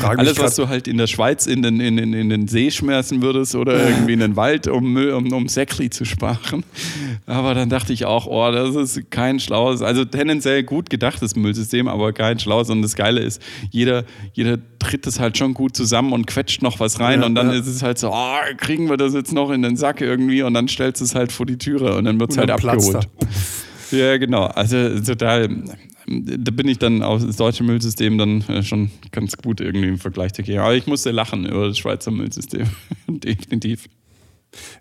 Alles, 0.03 0.39
was 0.39 0.57
du 0.57 0.69
halt 0.69 0.89
in 0.89 0.99
der 0.99 1.07
Schweiz 1.07 1.47
in 1.47 1.63
den, 1.63 1.81
in, 1.81 1.99
in, 1.99 2.13
in 2.13 2.29
den 2.29 2.49
See 2.49 2.71
schmeißen 2.71 3.23
würdest 3.23 3.55
oder 3.55 3.89
irgendwie 3.89 4.15
in 4.15 4.21
den 4.21 4.37
Wald, 4.37 4.67
um, 4.67 4.97
um, 4.97 5.33
um 5.33 5.49
Säckli 5.49 5.91
zu 5.91 6.05
sparen. 6.05 6.65
Aber 7.27 7.55
dann 7.55 7.69
dachte 7.69 7.93
ich 7.93 8.05
auch, 8.05 8.27
oh, 8.27 8.51
das 8.51 8.75
ist 8.75 9.11
kein 9.11 9.41
schlaues, 9.41 9.83
also 9.83 10.05
tendenziell 10.05 10.58
gut 10.63 10.91
gedachtes 10.91 11.37
Müllsystem, 11.37 11.89
aber 11.89 12.13
kein 12.13 12.39
schlaues. 12.39 12.71
Und 12.71 12.83
das 12.83 12.95
Geile 12.95 13.21
ist, 13.21 13.43
jeder, 13.71 14.05
jeder 14.33 14.59
tritt 14.79 15.07
es 15.07 15.21
halt 15.21 15.39
schon 15.39 15.55
gut 15.55 15.77
zusammen 15.77 16.13
und 16.13 16.27
quetscht 16.27 16.63
noch 16.63 16.81
was 16.81 17.01
rein. 17.01 17.21
Ja, 17.21 17.27
und 17.27 17.35
dann 17.35 17.51
ja. 17.51 17.59
ist 17.59 17.67
es 17.67 17.83
halt 17.83 17.99
so, 17.99 18.11
oh, 18.13 18.37
kriegen 18.57 18.89
wir 18.89 18.97
das 18.97 19.15
jetzt 19.15 19.33
noch 19.33 19.51
in 19.51 19.63
den 19.63 19.77
Sack 19.77 20.01
irgendwie? 20.01 20.43
Und 20.43 20.55
dann 20.55 20.69
stellst 20.69 21.01
du 21.01 21.05
es 21.05 21.15
halt 21.15 21.33
vor 21.33 21.47
die 21.47 21.59
Türe 21.59 21.97
und 21.97 22.05
dann 22.05 22.19
wird 22.21 22.31
es 22.31 22.39
halt 22.39 22.51
abgeholt. 22.51 23.09
Ja, 23.91 24.19
genau. 24.19 24.45
Also 24.45 25.01
total 25.01 25.49
da 26.09 26.51
bin 26.51 26.69
ich 26.69 26.79
dann 26.79 27.03
auf 27.03 27.25
das 27.25 27.37
deutsche 27.37 27.65
Müllsystem 27.65 28.19
dann 28.19 28.41
äh, 28.49 28.63
schon 28.63 28.91
ganz 29.13 29.37
gut 29.37 29.61
irgendwie 29.61 29.89
im 29.89 29.99
Vergleich 29.99 30.33
zu 30.33 30.43
gehen. 30.43 30.59
Aber 30.59 30.75
ich 30.75 30.87
musste 30.87 31.11
lachen 31.11 31.47
über 31.47 31.69
das 31.69 31.79
Schweizer 31.79 32.11
Müllsystem. 32.11 32.67
Definitiv. 33.09 33.89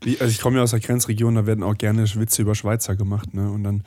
Wie, 0.01 0.19
also 0.19 0.31
ich 0.31 0.39
komme 0.39 0.57
ja 0.57 0.63
aus 0.63 0.71
der 0.71 0.79
Grenzregion, 0.79 1.35
da 1.35 1.45
werden 1.45 1.63
auch 1.63 1.77
gerne 1.77 2.03
Witze 2.15 2.41
über 2.41 2.55
Schweizer 2.55 2.95
gemacht. 2.95 3.33
Ne? 3.33 3.49
Und 3.51 3.63
dann 3.63 3.83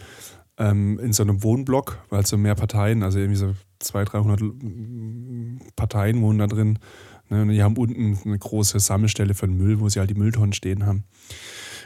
ähm, 0.59 0.99
in 0.99 1.13
so 1.13 1.23
einem 1.23 1.43
Wohnblock, 1.43 1.99
weil 2.11 2.27
so 2.27 2.37
mehr 2.37 2.55
Parteien, 2.55 3.03
also 3.03 3.19
irgendwie 3.19 3.39
so 3.39 3.55
200, 3.81 4.13
300 4.15 5.77
Parteien 5.77 6.21
wohnen 6.23 6.39
da 6.39 6.47
drin. 6.47 6.79
Ne? 7.29 7.43
Und 7.43 7.49
die 7.49 7.63
haben 7.63 7.77
unten 7.77 8.19
eine 8.25 8.39
große 8.39 8.79
Sammelstelle 8.81 9.35
für 9.35 9.47
den 9.47 9.57
Müll, 9.57 9.81
wo 9.81 9.89
sie 9.89 10.01
halt 10.01 10.11
die 10.11 10.15
Mülltonnen 10.15 10.53
stehen 10.53 10.87
haben. 10.87 11.05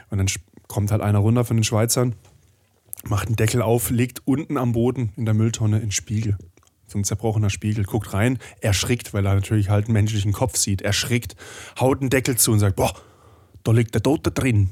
Und 0.09 0.17
dann 0.17 0.27
kommt 0.67 0.91
halt 0.91 1.01
einer 1.01 1.19
runter 1.19 1.45
von 1.45 1.57
den 1.57 1.63
Schweizern 1.63 2.15
macht 3.09 3.27
einen 3.27 3.35
Deckel 3.35 3.61
auf, 3.61 3.89
legt 3.89 4.21
unten 4.25 4.57
am 4.57 4.71
Boden 4.71 5.11
in 5.15 5.25
der 5.25 5.33
Mülltonne 5.33 5.77
einen 5.77 5.91
Spiegel. 5.91 6.37
So 6.87 6.99
ein 6.99 7.03
zerbrochener 7.03 7.49
Spiegel, 7.49 7.83
guckt 7.83 8.13
rein, 8.13 8.37
erschrickt, 8.61 9.13
weil 9.13 9.25
er 9.25 9.35
natürlich 9.35 9.69
halt 9.69 9.85
einen 9.85 9.93
menschlichen 9.93 10.33
Kopf 10.33 10.55
sieht, 10.57 10.81
erschrickt, 10.81 11.35
haut 11.79 12.01
einen 12.01 12.09
Deckel 12.09 12.37
zu 12.37 12.51
und 12.51 12.59
sagt, 12.59 12.75
boah, 12.75 12.93
da 13.63 13.71
liegt 13.71 13.93
der 13.95 14.03
Tote 14.03 14.31
drin. 14.31 14.69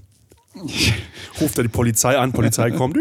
Ruft 1.42 1.58
er 1.58 1.64
die 1.64 1.70
Polizei 1.70 2.18
an, 2.18 2.32
Polizei 2.32 2.70
kommt, 2.72 2.96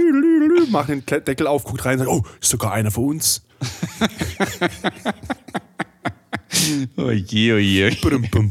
macht 0.70 0.88
den 0.88 1.04
Deckel 1.06 1.46
auf, 1.46 1.64
guckt 1.64 1.84
rein 1.84 2.00
und 2.00 2.06
sagt, 2.06 2.10
oh, 2.10 2.24
ist 2.40 2.50
sogar 2.50 2.72
einer 2.72 2.90
von 2.90 3.04
uns. 3.04 3.42
Oh 6.96 7.10
je, 7.10 7.52
oh. 7.52 8.42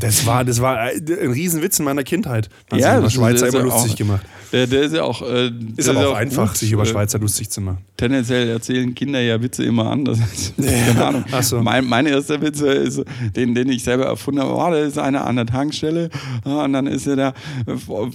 Das 0.00 0.26
war, 0.26 0.44
das 0.44 0.60
war 0.60 0.78
ein 0.78 1.30
Riesenwitz 1.32 1.78
in 1.78 1.84
meiner 1.84 2.04
Kindheit. 2.04 2.48
Man 2.70 2.80
ja, 2.80 2.92
sich 2.92 3.00
über 3.00 3.10
Schweizer 3.10 3.48
immer 3.48 3.62
lustig 3.62 3.92
auch, 3.92 3.96
gemacht. 3.96 4.26
Der, 4.52 4.66
der, 4.68 4.82
ist 4.82 4.94
ja 4.94 5.02
auch. 5.02 5.20
Äh, 5.22 5.50
ist 5.76 5.88
aber 5.88 6.10
auch, 6.10 6.14
einfach, 6.14 6.48
gut, 6.48 6.56
sich 6.58 6.70
über 6.70 6.84
äh, 6.84 6.86
Schweizer 6.86 7.18
lustig 7.18 7.50
zu 7.50 7.60
machen. 7.60 7.78
Tendenziell 7.96 8.50
erzählen 8.50 8.94
Kinder 8.94 9.20
ja 9.20 9.42
Witze 9.42 9.64
immer 9.64 9.90
anders. 9.90 10.18
Keine 10.56 11.04
Ahnung. 11.04 11.24
Ach 11.32 11.42
so. 11.42 11.60
mein, 11.60 11.84
mein 11.86 12.06
erster 12.06 12.40
Witz 12.40 12.60
ist, 12.60 13.02
den, 13.34 13.54
den 13.54 13.68
ich 13.68 13.82
selber 13.82 14.04
erfunden 14.04 14.40
habe: 14.40 14.52
oh, 14.52 14.70
da 14.70 14.76
ist 14.76 14.98
einer 14.98 15.26
an 15.26 15.36
der 15.36 15.46
Tankstelle 15.46 16.10
und 16.44 16.72
dann 16.72 16.86
ist 16.86 17.06
er 17.06 17.16
da 17.16 17.34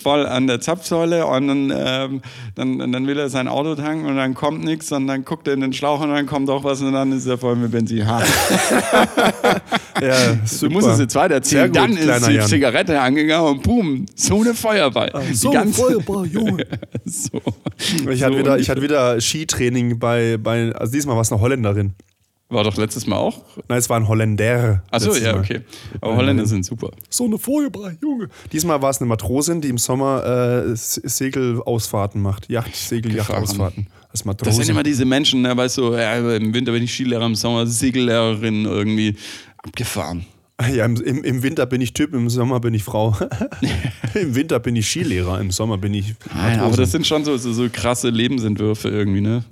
voll 0.01 0.25
an 0.25 0.47
der 0.47 0.61
Zapfsäule 0.61 1.25
und 1.25 1.47
dann, 1.47 1.73
ähm, 1.75 2.21
dann, 2.55 2.91
dann 2.91 3.07
will 3.07 3.19
er 3.19 3.29
sein 3.29 3.47
Auto 3.49 3.75
tanken 3.75 4.05
und 4.05 4.15
dann 4.15 4.33
kommt 4.33 4.63
nichts 4.63 4.91
und 4.91 5.07
dann 5.07 5.25
guckt 5.25 5.47
er 5.47 5.55
in 5.55 5.61
den 5.61 5.73
Schlauch 5.73 5.99
und 5.99 6.09
dann 6.09 6.25
kommt 6.25 6.49
auch 6.49 6.63
was 6.63 6.81
und 6.81 6.93
dann 6.93 7.11
ist 7.11 7.25
er 7.25 7.37
voll 7.37 7.57
mit 7.57 7.71
Benzin. 7.71 8.07
Ha. 8.07 8.23
ja, 10.01 10.37
super. 10.45 10.67
Du 10.67 10.69
musst 10.69 10.87
es 10.87 10.99
jetzt 10.99 11.15
weiter 11.15 11.35
erzählen. 11.35 11.71
Dann 11.71 11.95
ist 11.95 12.27
die 12.27 12.33
Jan. 12.33 12.47
Zigarette 12.47 12.99
angegangen 12.99 13.47
und 13.47 13.63
boom, 13.63 14.05
so 14.15 14.41
eine 14.41 14.53
Feuerball. 14.53 15.09
Ach, 15.13 15.21
so 15.33 15.51
eine 15.51 15.71
Feuerball, 15.71 16.25
Junge. 16.27 16.65
so. 17.05 17.41
Ich, 18.09 18.23
hatte 18.23 18.33
so 18.33 18.39
wieder, 18.39 18.59
ich 18.59 18.69
hatte 18.69 18.81
wieder 18.81 19.19
Skitraining 19.19 19.99
bei, 19.99 20.37
bei, 20.37 20.71
also 20.73 20.91
diesmal 20.91 21.15
war 21.15 21.21
es 21.21 21.31
eine 21.31 21.41
Holländerin. 21.41 21.93
War 22.51 22.63
doch 22.63 22.77
letztes 22.77 23.05
Mal 23.05 23.17
auch. 23.17 23.43
Nein, 23.67 23.77
es 23.77 23.89
war 23.91 23.97
ein 23.97 24.07
Holländer. 24.07 24.81
Achso, 24.89 25.13
ja, 25.15 25.33
Mal. 25.33 25.41
okay. 25.41 25.61
Aber 26.01 26.15
Holländer 26.15 26.47
sind 26.47 26.65
super. 26.65 26.89
So 27.07 27.25
eine 27.25 27.37
Feuerbrei, 27.37 27.95
Junge. 28.01 28.29
Diesmal 28.51 28.81
war 28.81 28.89
es 28.89 28.99
eine 28.99 29.07
Matrosin, 29.07 29.61
die 29.61 29.69
im 29.69 29.77
Sommer 29.77 30.65
äh, 30.65 30.75
Segelausfahrten 30.75 32.19
macht. 32.19 32.49
Yacht, 32.49 32.75
Segel, 32.75 33.13
Gefahren. 33.13 33.41
Yachtausfahrten. 33.41 33.87
Als 34.11 34.23
Das 34.37 34.55
sind 34.55 34.69
immer 34.69 34.81
diese 34.81 35.05
Menschen, 35.05 35.43
ne, 35.43 35.55
weißt 35.55 35.77
du, 35.77 35.93
ja, 35.93 36.15
im 36.35 36.51
Winter 36.51 36.71
bin 36.71 36.81
ich 36.81 36.91
Skilehrer, 36.91 37.27
im 37.27 37.35
Sommer 37.35 37.67
Segellehrerin 37.67 38.65
irgendwie 38.65 39.15
abgefahren. 39.57 40.25
ja, 40.73 40.85
im, 40.85 41.23
im, 41.23 41.43
Winter 41.43 41.67
bin 41.67 41.81
ich 41.81 41.93
Typ, 41.93 42.15
im 42.15 42.31
Sommer 42.31 42.59
bin 42.59 42.73
ich 42.73 42.83
Frau. 42.83 43.15
Im 44.15 44.33
Winter 44.33 44.59
bin 44.59 44.75
ich 44.75 44.89
Skilehrer, 44.89 45.39
im 45.39 45.51
Sommer 45.51 45.77
bin 45.77 45.93
ich 45.93 46.15
Nein, 46.33 46.59
aber 46.59 46.75
das 46.75 46.91
sind 46.91 47.05
schon 47.05 47.23
so, 47.23 47.37
so, 47.37 47.53
so 47.53 47.69
krasse 47.71 48.09
Lebensentwürfe 48.09 48.89
irgendwie, 48.89 49.21
ne? 49.21 49.43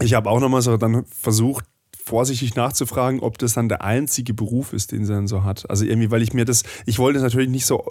Ich 0.00 0.14
habe 0.14 0.30
auch 0.30 0.38
nochmal 0.38 0.62
so 0.62 0.76
dann 0.76 1.04
versucht, 1.06 1.64
vorsichtig 2.06 2.54
nachzufragen, 2.54 3.18
ob 3.18 3.36
das 3.38 3.54
dann 3.54 3.68
der 3.68 3.82
einzige 3.82 4.32
Beruf 4.32 4.72
ist, 4.72 4.92
den 4.92 5.04
sie 5.04 5.12
dann 5.12 5.26
so 5.26 5.42
hat. 5.42 5.68
Also 5.68 5.84
irgendwie, 5.84 6.12
weil 6.12 6.22
ich 6.22 6.32
mir 6.32 6.44
das, 6.44 6.62
ich 6.86 7.00
wollte 7.00 7.16
es 7.18 7.22
natürlich 7.24 7.48
nicht 7.48 7.66
so 7.66 7.84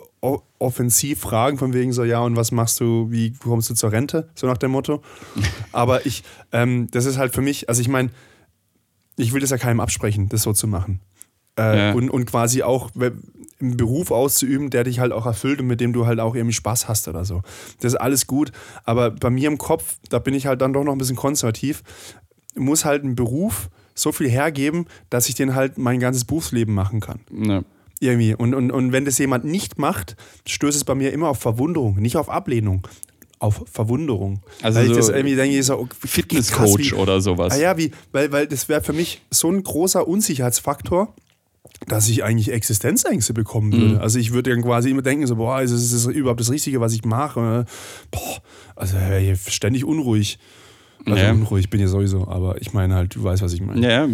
offensiv 0.57 1.19
fragen, 1.19 1.57
von 1.57 1.73
wegen 1.73 1.91
so, 1.91 2.05
ja, 2.05 2.21
und 2.21 2.37
was 2.37 2.53
machst 2.53 2.79
du, 2.79 3.11
wie 3.11 3.33
kommst 3.33 3.69
du 3.69 3.73
zur 3.73 3.91
Rente, 3.91 4.29
so 4.33 4.47
nach 4.47 4.57
dem 4.57 4.71
Motto. 4.71 5.01
Aber 5.73 6.05
ich, 6.05 6.23
ähm, 6.53 6.87
das 6.91 7.03
ist 7.03 7.17
halt 7.17 7.33
für 7.35 7.41
mich, 7.41 7.67
also 7.67 7.81
ich 7.81 7.89
meine, 7.89 8.09
ich 9.17 9.33
will 9.33 9.41
das 9.41 9.49
ja 9.49 9.57
keinem 9.57 9.81
absprechen, 9.81 10.29
das 10.29 10.43
so 10.43 10.53
zu 10.53 10.67
machen. 10.67 11.01
Äh, 11.57 11.77
Ja. 11.89 11.93
und, 11.93 12.09
und 12.09 12.25
quasi 12.25 12.63
auch 12.63 12.91
einen 12.95 13.75
Beruf 13.77 14.11
auszuüben, 14.11 14.69
der 14.69 14.85
dich 14.85 14.99
halt 14.99 15.11
auch 15.11 15.25
erfüllt 15.25 15.59
und 15.59 15.67
mit 15.67 15.81
dem 15.81 15.91
du 15.91 16.05
halt 16.05 16.21
auch 16.21 16.35
irgendwie 16.35 16.53
Spaß 16.53 16.87
hast 16.87 17.09
oder 17.09 17.25
so. 17.25 17.41
Das 17.81 17.91
ist 17.93 17.99
alles 17.99 18.27
gut. 18.27 18.53
Aber 18.85 19.11
bei 19.11 19.29
mir 19.29 19.49
im 19.49 19.57
Kopf, 19.57 19.97
da 20.09 20.19
bin 20.19 20.33
ich 20.33 20.47
halt 20.47 20.61
dann 20.61 20.71
doch 20.71 20.85
noch 20.85 20.93
ein 20.93 20.97
bisschen 20.97 21.15
konservativ, 21.17 21.83
muss 22.55 22.85
halt 22.85 23.03
ein 23.03 23.15
Beruf 23.15 23.69
so 23.95 24.11
viel 24.11 24.29
hergeben, 24.29 24.85
dass 25.09 25.29
ich 25.29 25.35
den 25.35 25.55
halt 25.55 25.77
mein 25.77 25.99
ganzes 25.99 26.25
Berufsleben 26.25 26.73
machen 26.75 26.99
kann. 26.99 27.19
ne. 27.31 27.63
Irgendwie. 28.01 28.35
Und, 28.35 28.53
und, 28.53 28.71
und 28.71 28.91
wenn 28.91 29.05
das 29.05 29.17
jemand 29.19 29.45
nicht 29.45 29.79
macht, 29.79 30.17
stößt 30.45 30.75
es 30.75 30.83
bei 30.83 30.95
mir 30.95 31.13
immer 31.13 31.29
auf 31.29 31.39
Verwunderung, 31.39 31.95
nicht 31.95 32.17
auf 32.17 32.29
Ablehnung. 32.29 32.85
Auf 33.39 33.63
Verwunderung. 33.71 34.41
Also 34.61 34.79
weil 34.79 34.87
ich 34.87 34.91
so 34.93 34.97
das 34.99 35.09
irgendwie 35.09 35.35
denke, 35.37 35.63
so, 35.63 35.75
oh, 35.77 35.85
krass, 35.85 35.97
Fitnesscoach 36.11 36.93
oder 36.93 37.21
sowas. 37.21 37.53
Ah 37.53 37.57
ja, 37.57 37.77
wie, 37.77 37.91
weil, 38.11 38.31
weil 38.33 38.47
das 38.47 38.67
wäre 38.67 38.81
für 38.81 38.91
mich 38.91 39.21
so 39.31 39.49
ein 39.49 39.63
großer 39.63 40.05
Unsicherheitsfaktor, 40.09 41.13
dass 41.87 42.09
ich 42.09 42.23
eigentlich 42.25 42.51
Existenzängste 42.51 43.33
bekommen 43.33 43.69
Mhm. 43.69 43.81
würde. 43.81 44.01
Also 44.01 44.19
ich 44.19 44.33
würde 44.33 44.51
dann 44.51 44.61
quasi 44.61 44.89
immer 44.89 45.01
denken, 45.01 45.25
so, 45.25 45.37
boah, 45.37 45.61
ist 45.61 45.73
das, 45.73 45.81
ist 45.81 45.93
das 45.93 46.05
überhaupt 46.13 46.41
das 46.41 46.51
Richtige, 46.51 46.81
was 46.81 46.91
ich 46.93 47.05
mache? 47.05 47.65
Boah, 48.11 48.41
also 48.75 48.97
ständig 49.47 49.85
unruhig. 49.85 50.37
Also 51.05 51.17
Ja. 51.21 51.31
unruhig 51.31 51.69
bin 51.69 51.81
ich 51.81 51.87
sowieso, 51.89 52.27
aber 52.27 52.59
ich 52.61 52.73
meine 52.73 52.95
halt, 52.95 53.15
du 53.15 53.23
weißt, 53.23 53.41
was 53.43 53.53
ich 53.53 53.61
meine. 53.61 53.81
Ja, 53.87 54.07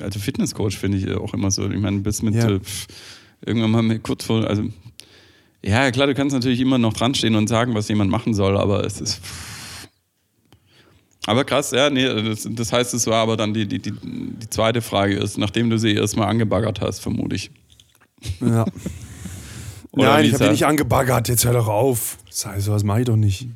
also 0.00 0.18
Fitnesscoach 0.20 0.76
finde 0.78 0.98
ich 0.98 1.10
auch 1.16 1.34
immer 1.34 1.50
so. 1.50 1.68
Ich 1.68 1.80
meine, 1.80 1.98
bis 2.00 2.22
mit 2.22 2.34
Ja. 2.34 2.48
äh, 2.48 2.60
irgendwann 3.44 3.70
mal 3.72 3.82
mit 3.82 4.02
kurz 4.02 4.24
vor, 4.24 4.46
also 4.46 4.62
ja, 5.64 5.90
klar, 5.90 6.06
du 6.06 6.14
kannst 6.14 6.34
natürlich 6.34 6.60
immer 6.60 6.78
noch 6.78 6.92
dran 6.92 7.14
stehen 7.14 7.34
und 7.34 7.48
sagen, 7.48 7.74
was 7.74 7.88
jemand 7.88 8.10
machen 8.10 8.32
soll, 8.34 8.56
aber 8.56 8.84
es 8.84 9.00
ist. 9.00 9.20
Aber 11.26 11.44
krass, 11.44 11.72
ja, 11.72 11.90
nee, 11.90 12.04
das, 12.06 12.48
das 12.50 12.72
heißt, 12.72 12.94
es 12.94 13.06
war 13.06 13.16
aber 13.16 13.36
dann 13.36 13.52
die, 13.52 13.66
die, 13.66 13.80
die, 13.80 13.92
die 13.92 14.48
zweite 14.50 14.80
Frage 14.80 15.16
ist, 15.16 15.36
nachdem 15.36 15.68
du 15.68 15.78
sie 15.78 15.92
erstmal 15.94 16.28
angebaggert 16.28 16.80
hast, 16.80 17.00
vermute 17.00 17.34
ich. 17.36 17.50
Ja. 18.40 18.64
Nein, 19.92 20.24
ich 20.26 20.32
habe 20.32 20.44
dich 20.44 20.52
nicht 20.52 20.62
er? 20.62 20.68
angebaggert, 20.68 21.28
jetzt 21.28 21.44
hör 21.44 21.52
doch 21.52 21.66
auf. 21.66 22.18
Sei 22.30 22.60
sowas 22.60 22.84
mache 22.84 23.00
ich 23.00 23.06
doch 23.06 23.16
nicht. 23.16 23.48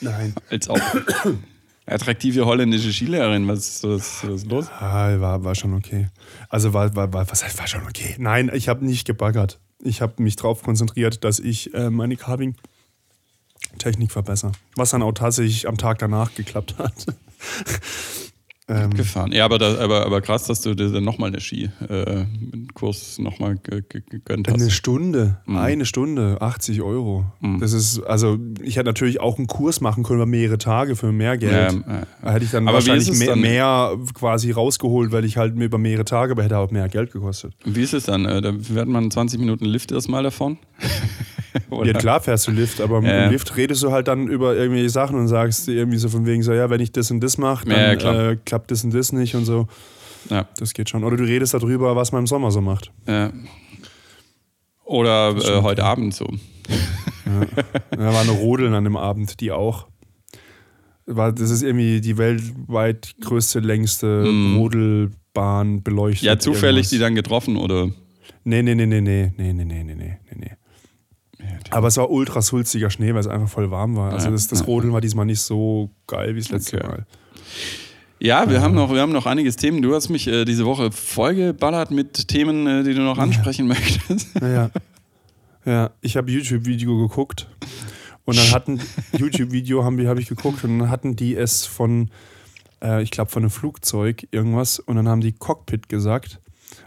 Nein. 0.00 0.34
Als 0.50 0.68
auch 0.68 0.80
attraktive 1.86 2.46
holländische 2.46 2.92
Skilehrerin, 2.92 3.48
was 3.48 3.58
ist, 3.58 3.84
was, 3.84 4.24
was 4.24 4.42
ist 4.42 4.50
los? 4.50 4.68
Ah, 4.68 5.20
war, 5.20 5.44
war 5.44 5.54
schon 5.54 5.74
okay. 5.74 6.08
Also 6.48 6.72
war, 6.72 6.94
war, 6.94 7.12
war, 7.12 7.30
was 7.30 7.44
heißt, 7.44 7.58
war 7.58 7.66
schon 7.66 7.82
okay? 7.82 8.14
Nein, 8.18 8.50
ich 8.54 8.68
habe 8.68 8.84
nicht 8.84 9.06
gebaggert. 9.06 9.58
Ich 9.80 10.00
habe 10.00 10.22
mich 10.22 10.36
darauf 10.36 10.62
konzentriert, 10.62 11.24
dass 11.24 11.40
ich 11.40 11.74
äh, 11.74 11.90
meine 11.90 12.16
Carving-Technik 12.16 14.12
verbessere. 14.12 14.52
Was 14.76 14.90
dann 14.90 15.02
auch 15.02 15.12
tatsächlich 15.12 15.66
am 15.66 15.76
Tag 15.76 15.98
danach 15.98 16.34
geklappt 16.34 16.76
hat. 16.78 17.06
ähm, 18.72 18.90
Gefahren. 18.94 19.32
Ja, 19.32 19.44
aber, 19.44 19.58
da, 19.58 19.78
aber, 19.78 20.06
aber 20.06 20.20
krass, 20.20 20.44
dass 20.44 20.60
du 20.62 20.74
dir 20.74 20.90
dann 20.90 21.04
nochmal 21.04 21.28
eine 21.30 21.40
Ski-Kurs 21.40 23.18
nochmal 23.18 23.56
gegönnt 23.56 24.48
hast. 24.48 24.54
eine 24.54 24.70
Stunde, 24.70 25.38
Mhm. 25.46 25.56
eine 25.56 25.86
Stunde, 25.86 26.38
80 26.40 26.82
Euro. 26.82 27.24
Das 27.60 27.72
ist, 27.72 28.00
also 28.00 28.38
ich 28.62 28.76
hätte 28.76 28.86
natürlich 28.86 29.20
auch 29.20 29.38
einen 29.38 29.46
Kurs 29.46 29.80
machen 29.80 30.02
können 30.04 30.18
über 30.20 30.26
mehrere 30.26 30.58
Tage 30.58 30.96
für 30.96 31.12
mehr 31.12 31.36
Geld. 31.38 31.52
Ja, 31.52 32.00
äh, 32.00 32.06
da 32.22 32.32
hätte 32.32 32.44
ich 32.44 32.50
dann 32.50 32.66
aber 32.68 32.76
wahrscheinlich 32.76 33.12
mehr, 33.18 33.28
dann- 33.28 33.40
mehr 33.40 33.96
quasi 34.14 34.50
rausgeholt, 34.50 35.12
weil 35.12 35.24
ich 35.24 35.36
halt 35.36 35.56
mir 35.56 35.64
über 35.64 35.78
mehrere 35.78 36.04
Tage, 36.04 36.32
aber 36.32 36.42
hätte 36.44 36.58
auch 36.58 36.70
mehr 36.70 36.88
Geld 36.88 37.12
gekostet. 37.12 37.54
Wie 37.64 37.82
ist 37.82 37.94
es 37.94 38.04
dann? 38.04 38.24
Äh, 38.26 38.40
Da 38.40 38.52
wird 38.56 38.88
man 38.88 39.10
20 39.10 39.38
Minuten 39.40 39.64
Lift 39.64 39.92
erstmal 39.92 40.22
davon? 40.22 40.58
Ja, 41.84 41.92
klar 41.94 42.20
fährst 42.20 42.46
du 42.46 42.50
Lift, 42.52 42.80
aber 42.80 42.98
im 42.98 43.04
Ja. 43.04 43.28
Lift 43.28 43.56
redest 43.56 43.82
du 43.82 43.90
halt 43.92 44.08
dann 44.08 44.26
über 44.28 44.56
irgendwelche 44.56 44.88
Sachen 44.90 45.18
und 45.18 45.28
sagst 45.28 45.68
irgendwie 45.68 45.98
so 45.98 46.08
von 46.08 46.24
wegen 46.26 46.42
so, 46.42 46.52
ja, 46.52 46.70
wenn 46.70 46.80
ich 46.80 46.92
das 46.92 47.10
und 47.10 47.20
das 47.20 47.36
mache, 47.38 47.66
dann 47.68 47.78
Ja, 47.78 47.92
ja, 47.94 48.30
äh, 48.30 48.36
klappt 48.44 48.70
das 48.70 48.84
und 48.84 48.94
das 48.94 49.12
nicht 49.12 49.34
und 49.34 49.44
so. 49.44 49.66
Ja, 50.30 50.46
Das 50.58 50.72
geht 50.72 50.88
schon. 50.88 51.02
Oder 51.04 51.16
du 51.16 51.24
redest 51.24 51.52
darüber, 51.54 51.96
was 51.96 52.12
man 52.12 52.20
im 52.20 52.26
Sommer 52.26 52.50
so 52.50 52.60
macht. 52.60 52.90
ja. 53.06 53.30
Oder 54.84 55.34
äh, 55.36 55.62
heute 55.62 55.84
Abend 55.84 56.14
so. 56.14 56.26
Da 57.90 57.98
war 58.12 58.20
eine 58.20 58.32
Rodeln 58.32 58.74
an 58.74 58.84
dem 58.84 58.96
Abend, 58.96 59.40
die 59.40 59.50
auch. 59.52 59.86
War, 61.06 61.32
das 61.32 61.50
ist 61.50 61.62
irgendwie 61.62 62.00
die 62.00 62.18
weltweit 62.18 63.14
größte, 63.20 63.60
längste 63.60 64.24
Rodelbahn 64.56 65.82
beleuchtet. 65.82 66.24
Ja, 66.24 66.38
zufällig 66.38 66.88
die 66.88 66.96
irgendwas. 66.96 67.06
dann 67.06 67.14
getroffen 67.14 67.56
oder? 67.56 67.86
Nee, 68.44 68.62
nee, 68.62 68.74
nee, 68.74 68.86
nee, 68.86 69.00
nee, 69.00 69.32
nee, 69.36 69.52
nee, 69.52 69.64
nee, 69.64 69.82
nee, 69.82 69.94
nee, 69.94 70.18
nee. 70.36 70.50
Aber 71.70 71.88
es 71.88 71.96
war 71.96 72.10
ultra 72.10 72.42
sulziger 72.42 72.90
Schnee, 72.90 73.12
weil 73.14 73.20
es 73.20 73.26
einfach 73.26 73.48
voll 73.48 73.70
warm 73.70 73.96
war. 73.96 74.12
Also 74.12 74.26
Ja, 74.26 74.32
das, 74.32 74.48
das 74.48 74.60
ja. 74.60 74.66
Rodeln 74.66 74.92
war 74.92 75.00
diesmal 75.00 75.26
nicht 75.26 75.40
so 75.40 75.90
geil 76.06 76.34
wie 76.34 76.40
das 76.40 76.50
letzte 76.50 76.78
Okay. 76.78 76.86
Mal. 76.86 77.06
Ja, 78.22 78.48
wir 78.48 78.60
haben 78.60 78.74
noch, 78.76 78.92
wir 78.92 79.00
haben 79.00 79.10
noch 79.10 79.26
einiges 79.26 79.56
Themen. 79.56 79.82
Du 79.82 79.96
hast 79.96 80.08
mich 80.08 80.28
äh, 80.28 80.44
diese 80.44 80.64
Woche 80.64 80.92
vollgeballert 80.92 81.90
mit 81.90 82.28
Themen, 82.28 82.68
äh, 82.68 82.84
die 82.84 82.94
du 82.94 83.00
noch 83.00 83.18
ansprechen 83.18 83.66
möchtest. 83.68 84.28
Ja, 84.40 84.70
ja 85.64 85.90
ich 86.02 86.16
habe 86.16 86.30
YouTube-Video 86.30 86.96
geguckt 87.08 87.48
und 88.24 88.38
dann 88.38 88.52
hatten 88.52 88.80
YouTube-Video 89.18 89.82
haben 89.82 89.98
wir 89.98 90.08
habe 90.08 90.20
ich 90.20 90.28
geguckt 90.28 90.62
und 90.62 90.78
dann 90.78 90.88
hatten 90.88 91.16
die 91.16 91.34
es 91.34 91.66
von, 91.66 92.10
äh, 92.80 93.02
ich 93.02 93.10
glaube 93.10 93.32
von 93.32 93.42
einem 93.42 93.50
Flugzeug 93.50 94.28
irgendwas 94.30 94.78
und 94.78 94.94
dann 94.94 95.08
haben 95.08 95.20
die 95.20 95.32
Cockpit 95.32 95.88
gesagt, 95.88 96.38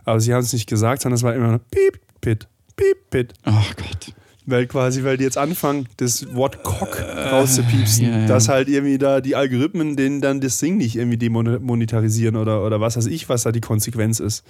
aber 0.06 0.22
sie 0.22 0.34
haben 0.34 0.42
es 0.42 0.54
nicht 0.54 0.70
gesagt, 0.70 1.02
sondern 1.02 1.16
es 1.18 1.24
war 1.24 1.36
immer 1.36 1.60
Piep 1.60 2.00
Pit 2.22 2.48
Piep 2.78 3.10
Pit, 3.10 3.34
Ach 3.44 3.76
Gott. 3.76 4.14
Weil 4.46 4.68
quasi 4.68 5.04
weil 5.04 5.18
die 5.18 5.24
jetzt 5.24 5.38
anfangen 5.38 5.88
das 5.98 6.34
Wort 6.36 6.64
Cock 6.64 7.02
rauszupiepsen, 7.02 8.06
ja, 8.06 8.20
ja. 8.20 8.28
dass 8.28 8.50
halt 8.50 8.68
irgendwie 8.68 8.98
da 8.98 9.22
die 9.22 9.36
Algorithmen 9.36 9.96
denen 9.96 10.22
dann 10.22 10.42
das 10.42 10.60
Ding 10.60 10.78
nicht 10.78 10.96
irgendwie 10.96 11.18
demonetarisieren 11.18 12.36
oder 12.36 12.64
oder 12.64 12.80
was 12.82 12.98
weiß 12.98 13.08
ich, 13.08 13.30
was 13.30 13.44
da 13.44 13.52
die 13.52 13.62
Konsequenz 13.62 14.20
ist. 14.20 14.44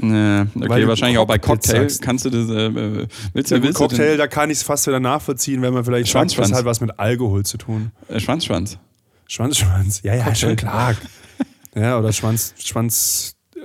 Nee, 0.00 0.42
okay, 0.54 0.86
wahrscheinlich 0.86 1.18
auch 1.18 1.26
bei 1.26 1.38
Cockpit 1.38 1.64
Cocktail. 1.64 1.80
sagst. 1.80 2.02
Kannst 2.02 2.24
du 2.24 2.30
das, 2.30 2.48
äh, 2.48 2.66
äh, 2.66 3.06
willst 3.32 3.50
du, 3.50 3.56
Ja, 3.56 3.62
willst 3.62 3.78
Cocktail, 3.78 4.16
da 4.16 4.28
kann 4.28 4.50
ich 4.50 4.58
es 4.58 4.62
fast 4.62 4.86
wieder 4.86 5.00
nachvollziehen, 5.00 5.60
wenn 5.62 5.74
man 5.74 5.84
vielleicht 5.84 6.06
sagt, 6.06 6.12
Schwanzschwanz. 6.12 6.50
das 6.50 6.58
hat 6.58 6.64
was 6.64 6.80
mit 6.80 6.98
Alkohol 6.98 7.44
zu 7.44 7.58
tun. 7.58 7.90
äh, 8.08 8.20
Schwanzschwanz? 8.20 8.78
Schwanzschwanz, 9.26 10.02
ja, 10.02 10.14
ja, 10.14 10.24
Cocktail. 10.24 10.36
schon 10.36 10.56
klar. 10.56 10.94
ja, 11.74 11.98
oder 11.98 12.12
Schwanz, 12.12 12.54
Schwanz, 12.58 13.34
äh, 13.56 13.60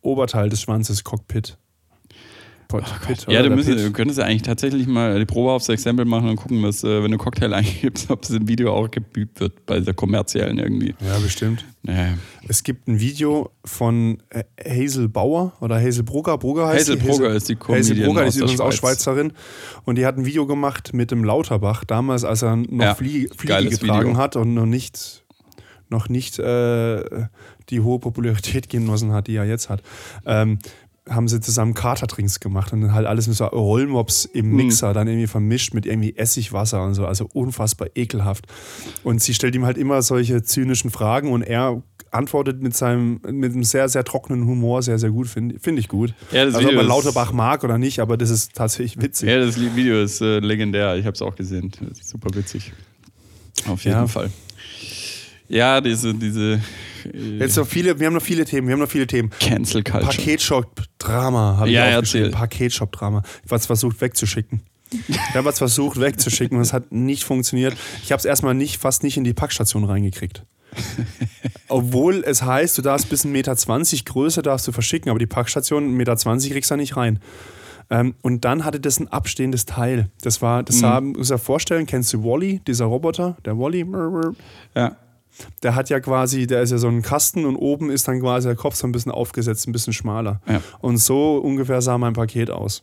Oberteil 0.00 0.48
des 0.48 0.62
Schwanzes, 0.62 1.04
Cockpit. 1.04 1.58
Cockpit 2.82 3.26
Ja, 3.28 3.40
oder 3.40 3.50
du, 3.50 3.56
Pit. 3.62 3.78
du 3.78 3.90
könntest 3.92 4.18
ja 4.18 4.24
eigentlich 4.26 4.42
tatsächlich 4.42 4.86
mal 4.86 5.18
die 5.18 5.24
Probe 5.24 5.52
aufs 5.52 5.68
Exempel 5.68 6.04
machen 6.04 6.28
und 6.28 6.36
gucken, 6.36 6.62
was, 6.62 6.82
äh, 6.84 7.02
wenn 7.02 7.10
du 7.10 7.18
Cocktail 7.18 7.52
eingibst, 7.54 8.10
ob 8.10 8.22
das 8.22 8.30
im 8.30 8.48
Video 8.48 8.72
auch 8.74 8.90
gebüht 8.90 9.30
wird, 9.40 9.66
bei 9.66 9.80
der 9.80 9.94
kommerziellen 9.94 10.58
irgendwie. 10.58 10.94
Ja, 11.06 11.18
bestimmt. 11.18 11.64
Nee. 11.82 12.14
Es 12.48 12.62
gibt 12.62 12.88
ein 12.88 12.98
Video 13.00 13.50
von 13.64 14.18
äh, 14.30 14.44
Hazel 14.66 15.08
Bauer 15.08 15.52
oder 15.60 15.80
Hazel 15.80 16.02
Brugger. 16.02 16.38
Brugger 16.38 16.68
heißt 16.68 16.88
Hazel? 16.90 16.96
Brugger 16.96 17.30
ist 17.34 17.48
die 17.48 17.56
Hazel 17.56 17.66
Comedian 17.66 18.06
Brugger, 18.06 18.20
die 18.22 18.26
aus 18.28 18.34
ist 18.36 18.40
übrigens 18.40 18.60
auch 18.60 18.72
Schweiz. 18.72 19.02
Schweizerin. 19.04 19.32
Und 19.84 19.96
die 19.98 20.06
hat 20.06 20.16
ein 20.16 20.24
Video 20.24 20.46
gemacht 20.46 20.94
mit 20.94 21.10
dem 21.10 21.24
Lauterbach, 21.24 21.84
damals, 21.84 22.24
als 22.24 22.42
er 22.42 22.56
noch 22.56 22.66
Ja, 22.84 22.94
Flie 22.94 23.28
Fliege 23.36 23.68
getragen 23.68 24.10
Video. 24.10 24.16
hat 24.16 24.36
und 24.36 24.54
noch 24.54 24.66
nicht, 24.66 25.24
noch 25.90 26.08
nicht 26.08 26.38
äh, 26.38 27.02
die 27.70 27.80
hohe 27.80 27.98
Popularität 27.98 28.68
genossen 28.70 29.12
hat, 29.12 29.26
die 29.26 29.36
er 29.36 29.44
jetzt 29.44 29.68
hat. 29.68 29.82
Ähm, 30.26 30.58
haben 31.08 31.28
sie 31.28 31.40
zusammen 31.40 31.74
Katerdrinks 31.74 32.40
gemacht 32.40 32.72
und 32.72 32.80
dann 32.80 32.94
halt 32.94 33.06
alles 33.06 33.26
mit 33.28 33.36
so 33.36 33.44
Rollmops 33.44 34.24
im 34.24 34.46
Hm. 34.46 34.56
Mixer 34.56 34.94
dann 34.94 35.06
irgendwie 35.06 35.26
vermischt 35.26 35.74
mit 35.74 35.84
irgendwie 35.86 36.16
Essigwasser 36.16 36.82
und 36.82 36.94
so, 36.94 37.06
also 37.06 37.28
unfassbar 37.32 37.88
ekelhaft. 37.94 38.46
Und 39.02 39.22
sie 39.22 39.34
stellt 39.34 39.54
ihm 39.54 39.66
halt 39.66 39.76
immer 39.76 40.00
solche 40.02 40.42
zynischen 40.42 40.90
Fragen 40.90 41.30
und 41.30 41.42
er 41.42 41.82
antwortet 42.10 42.62
mit 42.62 42.74
seinem, 42.76 43.20
mit 43.28 43.52
einem 43.52 43.64
sehr, 43.64 43.88
sehr 43.88 44.04
trockenen 44.04 44.46
Humor 44.46 44.82
sehr, 44.82 44.98
sehr 44.98 45.10
gut, 45.10 45.26
finde 45.26 45.58
find 45.58 45.78
ich 45.78 45.88
gut. 45.88 46.14
Ja, 46.32 46.44
das 46.46 46.54
also 46.54 46.68
ob 46.68 46.72
Video 46.72 46.76
man 46.76 46.86
ist- 46.86 46.88
Lauterbach 47.04 47.32
mag 47.32 47.64
oder 47.64 47.76
nicht, 47.76 47.98
aber 48.00 48.16
das 48.16 48.30
ist 48.30 48.54
tatsächlich 48.54 49.02
witzig. 49.02 49.28
Ja, 49.28 49.38
das 49.38 49.58
Video 49.60 50.00
ist 50.00 50.20
äh, 50.22 50.38
legendär. 50.38 50.96
Ich 50.96 51.04
habe 51.06 51.14
es 51.14 51.22
auch 51.22 51.34
gesehen. 51.34 51.70
Super 52.02 52.30
witzig. 52.34 52.72
Auf 53.68 53.84
jeden 53.84 53.96
Ja. 53.96 54.06
Fall. 54.06 54.30
Ja, 55.48 55.80
diese, 55.80 56.14
diese 56.14 56.60
Jetzt 57.12 57.56
noch 57.56 57.66
viele, 57.66 57.98
wir 58.00 58.06
haben 58.06 58.14
noch 58.14 58.22
viele 58.22 58.44
Themen, 58.44 58.66
wir 58.66 58.72
haben 58.72 58.80
noch 58.80 58.90
viele 58.90 59.06
Themen. 59.06 59.30
Cancel 59.40 59.82
Culture. 59.82 60.10
Paketshop-Drama 60.10 61.56
habe 61.58 61.70
Ja, 61.70 61.90
ich 61.90 61.94
aufgeschrieben. 61.96 62.30
Paketshop-Drama. 62.32 63.22
Ich 63.44 63.50
habe 63.50 63.56
es 63.56 63.66
versucht 63.66 64.00
wegzuschicken. 64.00 64.62
Ich 65.08 65.34
habe 65.34 65.48
es 65.48 65.58
versucht 65.58 66.00
wegzuschicken 66.00 66.56
und 66.56 66.62
es 66.62 66.72
hat 66.72 66.92
nicht 66.92 67.24
funktioniert. 67.24 67.76
Ich 68.02 68.12
habe 68.12 68.18
es 68.18 68.24
erstmal 68.24 68.54
nicht, 68.54 68.80
fast 68.80 69.02
nicht 69.02 69.16
in 69.16 69.24
die 69.24 69.34
Packstation 69.34 69.84
reingekriegt. 69.84 70.44
Obwohl 71.68 72.24
es 72.26 72.42
heißt, 72.42 72.78
du 72.78 72.82
darfst 72.82 73.08
bis 73.10 73.24
1,20 73.24 73.28
Meter 73.28 73.54
Größe 74.04 74.42
darfst 74.42 74.66
du 74.66 74.72
verschicken, 74.72 75.10
aber 75.10 75.18
die 75.18 75.26
Packstation 75.26 75.84
1,20 75.84 75.92
Meter 75.96 76.16
kriegst 76.54 76.70
du 76.70 76.74
da 76.74 76.76
nicht 76.76 76.96
rein. 76.96 77.20
Ähm, 77.90 78.14
und 78.22 78.44
dann 78.44 78.64
hatte 78.64 78.80
das 78.80 78.98
ein 78.98 79.08
abstehendes 79.08 79.66
Teil. 79.66 80.08
Das 80.22 80.40
war, 80.40 80.62
das 80.62 80.78
sah, 80.78 81.00
muss 81.00 81.30
ich 81.30 81.40
vorstellen, 81.40 81.86
kennst 81.86 82.12
du 82.14 82.24
Wally, 82.24 82.60
dieser 82.66 82.86
Roboter, 82.86 83.36
der 83.44 83.58
Wally? 83.58 83.84
Ja. 84.74 84.96
Der 85.62 85.74
hat 85.74 85.90
ja 85.90 86.00
quasi, 86.00 86.46
der 86.46 86.62
ist 86.62 86.70
ja 86.70 86.78
so 86.78 86.88
ein 86.88 87.02
Kasten 87.02 87.44
und 87.44 87.56
oben 87.56 87.90
ist 87.90 88.06
dann 88.08 88.20
quasi 88.20 88.48
der 88.48 88.56
Kopf 88.56 88.76
so 88.76 88.86
ein 88.86 88.92
bisschen 88.92 89.12
aufgesetzt, 89.12 89.66
ein 89.66 89.72
bisschen 89.72 89.92
schmaler. 89.92 90.40
Ja. 90.48 90.60
Und 90.80 90.98
so 90.98 91.36
ungefähr 91.36 91.82
sah 91.82 91.98
mein 91.98 92.12
Paket 92.12 92.50
aus. 92.50 92.82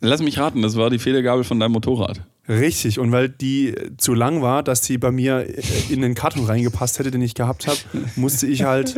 Lass 0.00 0.22
mich 0.22 0.38
raten, 0.38 0.62
das 0.62 0.76
war 0.76 0.88
die 0.88 0.98
Federgabel 0.98 1.44
von 1.44 1.60
deinem 1.60 1.72
Motorrad. 1.72 2.22
Richtig, 2.48 2.98
und 2.98 3.12
weil 3.12 3.28
die 3.28 3.74
zu 3.98 4.14
lang 4.14 4.40
war, 4.40 4.62
dass 4.62 4.80
die 4.80 4.96
bei 4.96 5.12
mir 5.12 5.46
in 5.90 6.00
den 6.00 6.14
Karton 6.14 6.46
reingepasst 6.46 6.98
hätte, 6.98 7.10
den 7.10 7.20
ich 7.20 7.34
gehabt 7.34 7.66
habe, 7.66 7.78
musste 8.16 8.46
ich 8.46 8.64
halt. 8.64 8.94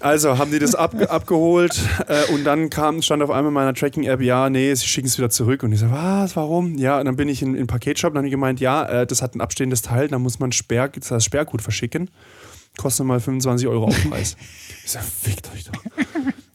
Also 0.00 0.38
haben 0.38 0.50
die 0.50 0.58
das 0.58 0.74
ab, 0.74 0.94
abgeholt 1.10 1.78
äh, 2.06 2.32
und 2.32 2.44
dann 2.44 2.70
kam, 2.70 3.02
stand 3.02 3.22
auf 3.22 3.30
einmal 3.30 3.48
in 3.50 3.54
meiner 3.54 3.74
Tracking-App, 3.74 4.20
ja, 4.20 4.48
nee, 4.50 4.72
sie 4.74 4.86
schicken 4.86 5.08
es 5.08 5.18
wieder 5.18 5.30
zurück. 5.30 5.62
Und 5.62 5.72
ich 5.72 5.80
so, 5.80 5.90
was, 5.90 6.36
warum? 6.36 6.76
Ja, 6.78 6.98
und 6.98 7.04
dann 7.06 7.16
bin 7.16 7.28
ich 7.28 7.42
in 7.42 7.54
den 7.54 7.66
Paketshop 7.66 8.10
und 8.10 8.14
dann 8.14 8.20
haben 8.22 8.26
die 8.26 8.30
gemeint, 8.30 8.60
ja, 8.60 8.84
äh, 8.84 9.06
das 9.06 9.22
hat 9.22 9.34
ein 9.34 9.40
abstehendes 9.40 9.82
Teil, 9.82 10.08
da 10.08 10.18
muss 10.18 10.38
man 10.38 10.52
Sperr, 10.52 10.88
das 10.88 11.10
heißt 11.10 11.24
Sperrgut 11.24 11.62
verschicken. 11.62 12.10
Kostet 12.76 13.06
mal 13.06 13.18
25 13.20 13.66
Euro 13.66 13.86
Aufpreis. 13.86 14.36
ich 14.84 14.90
so, 14.90 14.98
fickt 15.00 15.50
euch 15.54 15.64
doch. 15.64 15.82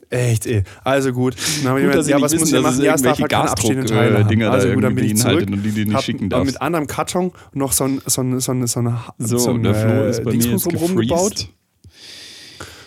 Echt, 0.09 0.45
ey. 0.45 0.63
Also 0.83 1.11
gut. 1.11 1.35
Dann 1.63 1.71
haben 1.71 1.77
die 1.79 1.83
Gut, 1.85 1.91
gemeint, 1.93 2.07
ja, 2.07 2.21
was 2.21 2.31
wissen, 2.33 2.41
muss 2.41 2.53
ich 2.53 2.61
machen? 2.61 2.81
Ja, 2.83 2.93
es 2.93 3.01
darf 3.01 3.19
halt 3.19 3.31
keine 3.31 3.49
abstehenden 3.49 3.87
Teile 3.87 4.01
haben. 4.01 4.13
Gasdruck-Dinger 4.13 4.45
da 4.45 4.51
Also 4.51 4.69
gut, 4.71 4.83
dann 4.83 4.93
bin 4.95 5.05
ich 5.05 5.15
zurück. 5.17 5.47
und 5.47 5.63
die 5.63 5.71
du 5.71 5.85
nicht 5.85 5.93
hab 5.95 6.03
schicken 6.03 6.29
darfst. 6.29 6.45
mit 6.45 6.61
anderem 6.61 6.85
Karton 6.85 7.31
noch 7.53 7.71
so 7.71 7.85
ein, 7.85 7.99
so 8.05 8.21
ein, 8.21 8.39
so 8.39 8.51
ein, 8.51 8.67
so 8.67 8.79
ein, 8.81 8.95
so 9.17 9.37
So, 9.39 9.51
ein 9.55 9.63
der 9.63 9.73
Flo 9.73 9.91
äh, 10.03 10.09
ist 10.11 10.23
bei 10.23 10.31
mir 10.31 10.37
Dingsbums 10.37 10.65
jetzt 10.65 10.73
drumherum 10.81 10.95
gebaut. 11.01 11.31
gefreezed. 11.31 11.49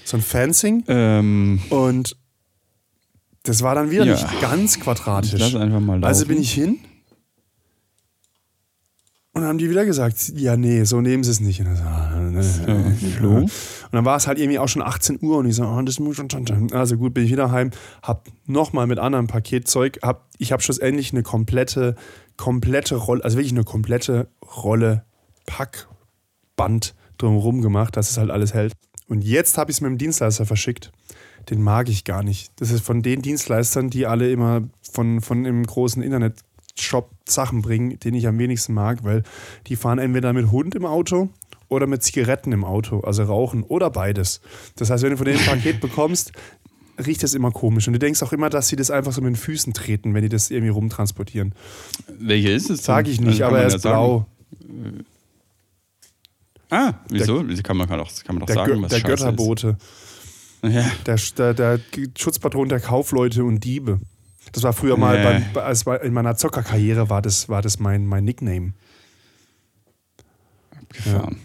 So 0.06 0.16
ein 0.16 0.22
Fencing. 0.22 0.84
Ähm, 0.88 1.60
Und 1.70 2.16
das 3.42 3.62
war 3.62 3.74
dann 3.74 3.90
wieder 3.90 4.04
Ja. 4.04 4.12
nicht 4.14 4.40
ganz 4.40 4.78
quadratisch. 4.80 5.34
Ich 5.34 5.40
lass 5.40 5.54
einfach 5.54 5.80
mal 5.80 5.94
laufen. 5.94 6.04
Also 6.04 6.26
bin 6.26 6.40
ich 6.40 6.52
hin 6.52 6.78
und 9.32 9.42
dann 9.42 9.50
haben 9.50 9.58
die 9.58 9.68
wieder 9.68 9.84
gesagt, 9.84 10.32
ja, 10.34 10.56
nee, 10.56 10.84
so 10.84 11.02
nehmen 11.02 11.22
sie 11.22 11.30
es 11.30 11.40
nicht. 11.40 11.60
Und, 11.60 11.66
dann 11.66 11.76
so, 11.76 11.82
ah, 11.82 12.18
ne, 12.20 13.40
und 13.42 13.50
dann 13.92 14.04
war 14.06 14.16
es 14.16 14.26
halt 14.26 14.38
irgendwie 14.38 14.58
auch 14.58 14.68
schon 14.68 14.80
18 14.80 15.18
Uhr 15.20 15.36
und 15.36 15.46
ich 15.46 15.56
so, 15.56 15.64
oh, 15.64 15.82
das 15.82 15.98
muss 16.00 16.16
schon. 16.16 16.72
Also 16.72 16.96
gut, 16.96 17.12
bin 17.12 17.24
ich 17.26 17.30
wieder 17.32 17.50
heim, 17.50 17.70
hab 18.02 18.28
nochmal 18.46 18.86
mit 18.86 18.98
anderem 18.98 19.26
Paketzeug, 19.26 19.98
hab, 20.02 20.26
ich 20.38 20.52
habe 20.52 20.62
schlussendlich 20.62 21.12
eine 21.12 21.22
komplette, 21.22 21.96
komplette 22.38 22.96
Rolle, 22.96 23.22
also 23.24 23.36
wirklich 23.36 23.52
eine 23.52 23.64
komplette 23.64 24.28
Rolle 24.64 25.04
Packband 25.44 26.94
drumherum 27.18 27.60
gemacht, 27.60 27.94
dass 27.98 28.08
es 28.10 28.16
halt 28.16 28.30
alles 28.30 28.54
hält. 28.54 28.72
Und 29.08 29.22
jetzt 29.22 29.56
habe 29.58 29.70
ich 29.70 29.76
es 29.76 29.80
mit 29.80 29.90
dem 29.90 29.98
Dienstleister 29.98 30.46
verschickt. 30.46 30.92
Den 31.50 31.62
mag 31.62 31.88
ich 31.88 32.04
gar 32.04 32.22
nicht. 32.22 32.50
Das 32.56 32.70
ist 32.70 32.84
von 32.84 33.02
den 33.02 33.22
Dienstleistern, 33.22 33.88
die 33.88 34.06
alle 34.06 34.30
immer 34.30 34.62
von, 34.92 35.20
von 35.20 35.44
dem 35.44 35.64
großen 35.64 36.02
Internetshop 36.02 37.10
Sachen 37.28 37.62
bringen, 37.62 37.98
den 38.00 38.14
ich 38.14 38.26
am 38.26 38.38
wenigsten 38.38 38.74
mag, 38.74 39.04
weil 39.04 39.22
die 39.68 39.76
fahren 39.76 39.98
entweder 39.98 40.32
mit 40.32 40.50
Hund 40.50 40.74
im 40.74 40.84
Auto 40.84 41.28
oder 41.68 41.86
mit 41.86 42.02
Zigaretten 42.02 42.52
im 42.52 42.64
Auto, 42.64 43.00
also 43.00 43.22
rauchen 43.24 43.62
oder 43.62 43.90
beides. 43.90 44.40
Das 44.76 44.90
heißt, 44.90 45.04
wenn 45.04 45.10
du 45.10 45.16
von 45.16 45.26
denen 45.26 45.38
ein 45.38 45.44
Paket 45.46 45.80
bekommst, 45.80 46.32
riecht 47.04 47.22
das 47.22 47.34
immer 47.34 47.50
komisch. 47.50 47.86
Und 47.86 47.92
du 47.92 47.98
denkst 47.98 48.22
auch 48.22 48.32
immer, 48.32 48.50
dass 48.50 48.68
sie 48.68 48.76
das 48.76 48.90
einfach 48.90 49.12
so 49.12 49.20
mit 49.20 49.30
den 49.30 49.36
Füßen 49.36 49.72
treten, 49.72 50.14
wenn 50.14 50.22
die 50.22 50.28
das 50.28 50.50
irgendwie 50.50 50.70
rumtransportieren. 50.70 51.54
welche 52.18 52.50
ist 52.50 52.70
es? 52.70 52.84
Sag 52.84 53.08
ich 53.08 53.20
nicht, 53.20 53.42
Also 53.42 53.44
aber 53.44 53.60
er 53.60 53.66
ist 53.68 53.82
sagen. 53.82 54.26
Ah, 56.70 56.94
wieso? 57.08 57.48
Wie 57.48 57.60
kann 57.62 57.76
man 57.76 57.88
kann 57.88 57.98
doch, 57.98 58.10
kann 58.24 58.34
man 58.36 58.40
doch 58.40 58.46
Der, 58.46 58.56
sagen, 58.56 58.72
Gö 58.74 58.82
was 58.82 58.90
der 58.90 59.00
Götterbote. 59.02 59.76
Ist. 60.62 60.74
Ja. 60.74 60.90
Der, 61.06 61.16
der, 61.36 61.54
der 61.54 61.80
Schutzpatron 62.18 62.68
der 62.68 62.80
Kaufleute 62.80 63.44
und 63.44 63.62
Diebe. 63.62 64.00
Das 64.52 64.62
war 64.62 64.72
früher 64.72 64.96
mal, 64.96 65.18
Nee. 65.18 65.44
beim, 65.54 65.64
als 65.64 65.84
bei- 65.84 65.98
in 65.98 66.12
meiner 66.12 66.36
Zockerkarriere 66.36 67.08
war 67.10 67.22
das, 67.22 67.48
war 67.48 67.62
das 67.62 67.78
mein, 67.78 68.06
mein 68.06 68.24
Nickname. 68.24 68.72
gefahren. 70.88 71.36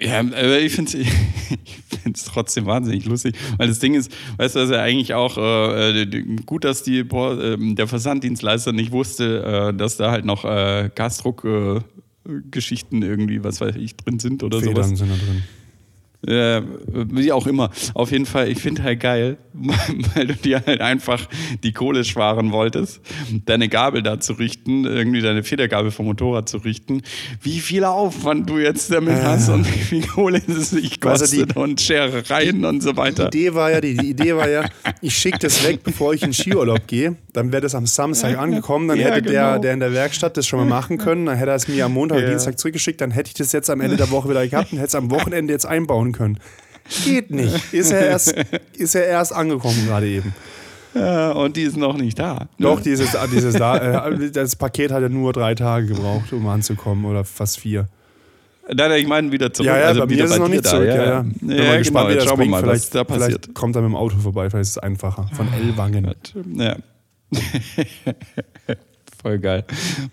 Ja, 0.00 0.20
aber 0.20 0.58
ich 0.60 0.74
finde 0.74 0.98
es 0.98 1.08
find's 2.02 2.24
trotzdem 2.24 2.66
wahnsinnig 2.66 3.04
lustig, 3.06 3.36
weil 3.58 3.68
das 3.68 3.78
Ding 3.78 3.94
ist, 3.94 4.10
weißt 4.36 4.54
du, 4.56 4.58
dass 4.60 4.70
ja 4.70 4.82
eigentlich 4.82 5.14
auch 5.14 5.38
äh, 5.38 6.02
äh, 6.02 6.22
gut, 6.44 6.64
dass 6.64 6.82
die, 6.82 7.04
boah, 7.04 7.40
ähm, 7.40 7.76
der 7.76 7.86
Versanddienstleister 7.86 8.72
nicht 8.72 8.90
wusste, 8.92 9.70
äh, 9.72 9.76
dass 9.76 9.96
da 9.96 10.10
halt 10.10 10.24
noch 10.24 10.44
äh, 10.44 10.90
Gasdruck-Geschichten 10.94 11.76
äh, 11.78 12.03
Geschichten 12.50 13.02
irgendwie, 13.02 13.44
was 13.44 13.60
weiß 13.60 13.76
ich, 13.76 13.96
drin 13.96 14.18
sind 14.18 14.42
oder 14.42 14.60
sowas. 14.60 14.72
Federn 14.72 14.96
sind 14.96 15.10
da 15.10 15.16
drin. 15.16 15.42
Äh, 16.26 16.62
wie 16.86 17.32
auch 17.32 17.46
immer. 17.46 17.70
Auf 17.94 18.10
jeden 18.12 18.26
Fall, 18.26 18.48
ich 18.48 18.58
finde 18.60 18.82
halt 18.82 19.00
geil, 19.00 19.36
weil 20.14 20.26
du 20.26 20.34
dir 20.34 20.62
halt 20.66 20.80
einfach 20.80 21.28
die 21.62 21.72
Kohle 21.72 22.04
sparen 22.04 22.50
wolltest, 22.52 23.00
deine 23.46 23.68
Gabel 23.68 24.02
da 24.02 24.18
zu 24.20 24.32
richten, 24.34 24.84
irgendwie 24.84 25.20
deine 25.20 25.42
Federgabel 25.42 25.90
vom 25.90 26.06
Motorrad 26.06 26.48
zu 26.48 26.58
richten, 26.58 27.02
wie 27.42 27.60
viel 27.60 27.84
Aufwand 27.84 28.48
du 28.48 28.58
jetzt 28.58 28.90
damit 28.92 29.22
hast 29.22 29.48
und 29.48 29.66
wie 29.66 29.78
viel 29.78 30.06
Kohle 30.06 30.40
es 30.46 30.70
sich 30.70 30.98
Also 31.04 31.26
die- 31.26 31.38
kostet 31.42 31.56
und 31.56 31.80
Scherereien 31.80 32.64
und 32.64 32.82
so 32.82 32.96
weiter. 32.96 33.28
Die 33.30 33.38
Idee 33.46 33.54
war 33.54 33.70
ja, 33.70 33.80
die, 33.80 33.96
die 33.96 34.10
Idee 34.10 34.34
war 34.34 34.48
ja, 34.48 34.64
ich 35.00 35.14
schicke 35.16 35.38
das 35.40 35.66
weg, 35.66 35.80
bevor 35.84 36.14
ich 36.14 36.22
in 36.22 36.32
Skiurlaub 36.32 36.86
gehe. 36.86 37.16
Dann 37.32 37.52
wäre 37.52 37.62
das 37.62 37.74
am 37.74 37.86
Samstag 37.86 38.38
angekommen, 38.38 38.88
dann 38.88 38.98
Ja, 38.98 39.06
hätte 39.08 39.22
der, 39.22 39.48
genau. 39.50 39.58
der 39.62 39.72
in 39.74 39.80
der 39.80 39.92
Werkstatt 39.92 40.36
das 40.36 40.46
schon 40.46 40.58
mal 40.60 40.66
machen 40.66 40.98
können, 40.98 41.26
dann 41.26 41.36
hätte 41.36 41.50
er 41.50 41.56
es 41.56 41.68
mir 41.68 41.84
am 41.84 41.92
Montag 41.92 42.20
Ja. 42.20 42.28
Dienstag 42.30 42.58
zurückgeschickt, 42.58 43.00
dann 43.00 43.10
hätte 43.10 43.28
ich 43.28 43.34
das 43.34 43.52
jetzt 43.52 43.68
am 43.70 43.80
Ende 43.80 43.96
der 43.96 44.10
Woche 44.10 44.28
wieder 44.30 44.46
gehabt 44.46 44.72
und 44.72 44.78
hätte 44.78 44.88
es 44.88 44.94
am 44.94 45.10
Wochenende 45.10 45.52
jetzt 45.52 45.66
einbauen 45.66 46.12
können. 46.14 46.38
Geht 47.04 47.30
nicht. 47.30 47.54
Ist 47.72 47.90
er 47.92 48.06
erst, 48.06 48.34
ist 48.76 48.94
er 48.94 49.06
erst 49.06 49.32
angekommen 49.32 49.86
gerade 49.86 50.06
eben. 50.06 50.34
Ja, 50.94 51.32
und 51.32 51.56
die 51.56 51.62
ist 51.62 51.76
noch 51.76 51.96
nicht 51.96 52.18
da. 52.18 52.46
Doch, 52.58 52.80
dieses, 52.80 53.16
dieses 53.32 53.54
da, 53.54 54.06
äh, 54.06 54.30
das 54.30 54.54
Paket 54.54 54.92
hat 54.92 55.02
ja 55.02 55.08
nur 55.08 55.32
drei 55.32 55.54
Tage 55.54 55.86
gebraucht, 55.86 56.32
um 56.32 56.46
anzukommen 56.46 57.04
oder 57.04 57.24
fast 57.24 57.58
vier. 57.58 57.88
Nein, 58.68 58.76
nein, 58.76 59.00
ich 59.00 59.06
meine 59.08 59.32
wieder 59.32 59.52
zurück. 59.52 59.66
Ja, 59.66 59.78
ja, 59.78 59.86
also 59.86 60.00
bei 60.00 60.06
mir 60.06 60.12
wieder 60.12 60.24
ist 60.24 60.30
es 60.30 60.38
noch 60.38 60.48
nicht 60.48 60.64
da. 60.64 60.70
zurück. 60.70 60.86
Ja, 60.86 60.94
Ja, 60.94 61.02
ja. 61.02 61.10
ja. 61.10 61.22
Bin 61.22 61.50
ja 61.50 61.56
mal 61.56 61.64
genau, 61.64 61.78
gespannt, 61.78 62.08
wie 62.08 62.12
jetzt 62.12 62.22
das 62.22 62.28
schauen 62.28 62.38
wir 62.38 62.46
mal, 62.46 62.62
vielleicht, 62.62 62.82
was 62.82 62.90
da 62.90 63.04
passiert. 63.04 63.24
vielleicht 63.24 63.54
kommt 63.54 63.76
er 63.76 63.82
mit 63.82 63.90
dem 63.90 63.96
Auto 63.96 64.16
vorbei, 64.18 64.50
vielleicht 64.50 64.62
ist 64.62 64.70
es 64.70 64.78
einfacher. 64.78 65.28
Von 65.32 65.52
Ellwangen. 65.52 66.14
Ja. 66.56 66.76
Voll 69.24 69.38
geil. 69.38 69.64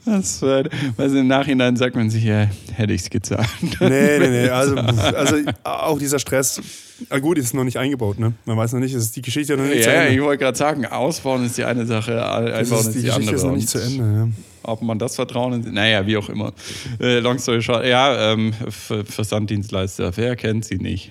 Was, 0.05 0.39
für- 0.39 0.69
was 0.95 1.11
im 1.11 1.27
Nachhinein 1.27 1.75
sagt 1.75 1.97
man 1.97 2.09
sich, 2.09 2.23
ja, 2.23 2.47
hätte 2.73 2.93
ich 2.93 3.01
es 3.01 3.09
gezahlt. 3.09 3.45
Nee, 3.81 4.19
nee, 4.19 4.27
nee. 4.29 4.47
Also, 4.49 4.75
also 4.77 5.35
auch 5.65 5.99
dieser 5.99 6.17
Stress. 6.17 6.61
Ah, 7.09 7.19
gut, 7.19 7.37
ist 7.37 7.53
noch 7.53 7.65
nicht 7.65 7.75
eingebaut, 7.77 8.19
ne? 8.19 8.31
Man 8.45 8.55
weiß 8.55 8.71
noch 8.71 8.79
nicht, 8.79 8.93
es 8.93 9.03
ist 9.03 9.15
die 9.17 9.21
Geschichte 9.21 9.57
noch 9.57 9.65
nicht 9.65 9.83
zu 9.83 9.89
Ja, 9.89 10.03
Ende. 10.03 10.15
ich 10.15 10.21
wollte 10.21 10.43
gerade 10.45 10.57
sagen, 10.57 10.85
ausbauen 10.85 11.45
ist 11.45 11.57
die 11.57 11.65
eine 11.65 11.85
Sache, 11.85 12.25
einbauen 12.25 12.53
Das 12.53 12.71
ist, 12.71 12.71
ist, 12.71 12.87
die 12.95 12.99
die, 12.99 13.05
Geschichte 13.07 13.19
andere. 13.19 13.35
ist 13.35 13.43
noch 13.43 13.55
nicht 13.55 13.67
zu 13.69 13.79
Ende, 13.79 14.03
ja. 14.03 14.27
Ob 14.63 14.81
man 14.81 14.97
das 14.97 15.15
Vertrauen 15.17 15.61
in, 15.61 15.73
naja, 15.73 16.07
wie 16.07 16.15
auch 16.15 16.29
immer. 16.29 16.53
Äh, 17.01 17.19
long 17.19 17.37
story 17.37 17.61
short, 17.61 17.85
ja, 17.85 18.31
ähm, 18.31 18.53
Ver- 18.69 19.03
Versanddienstleister, 19.03 20.15
wer 20.15 20.37
kennt 20.37 20.63
sie 20.63 20.77
nicht? 20.77 21.09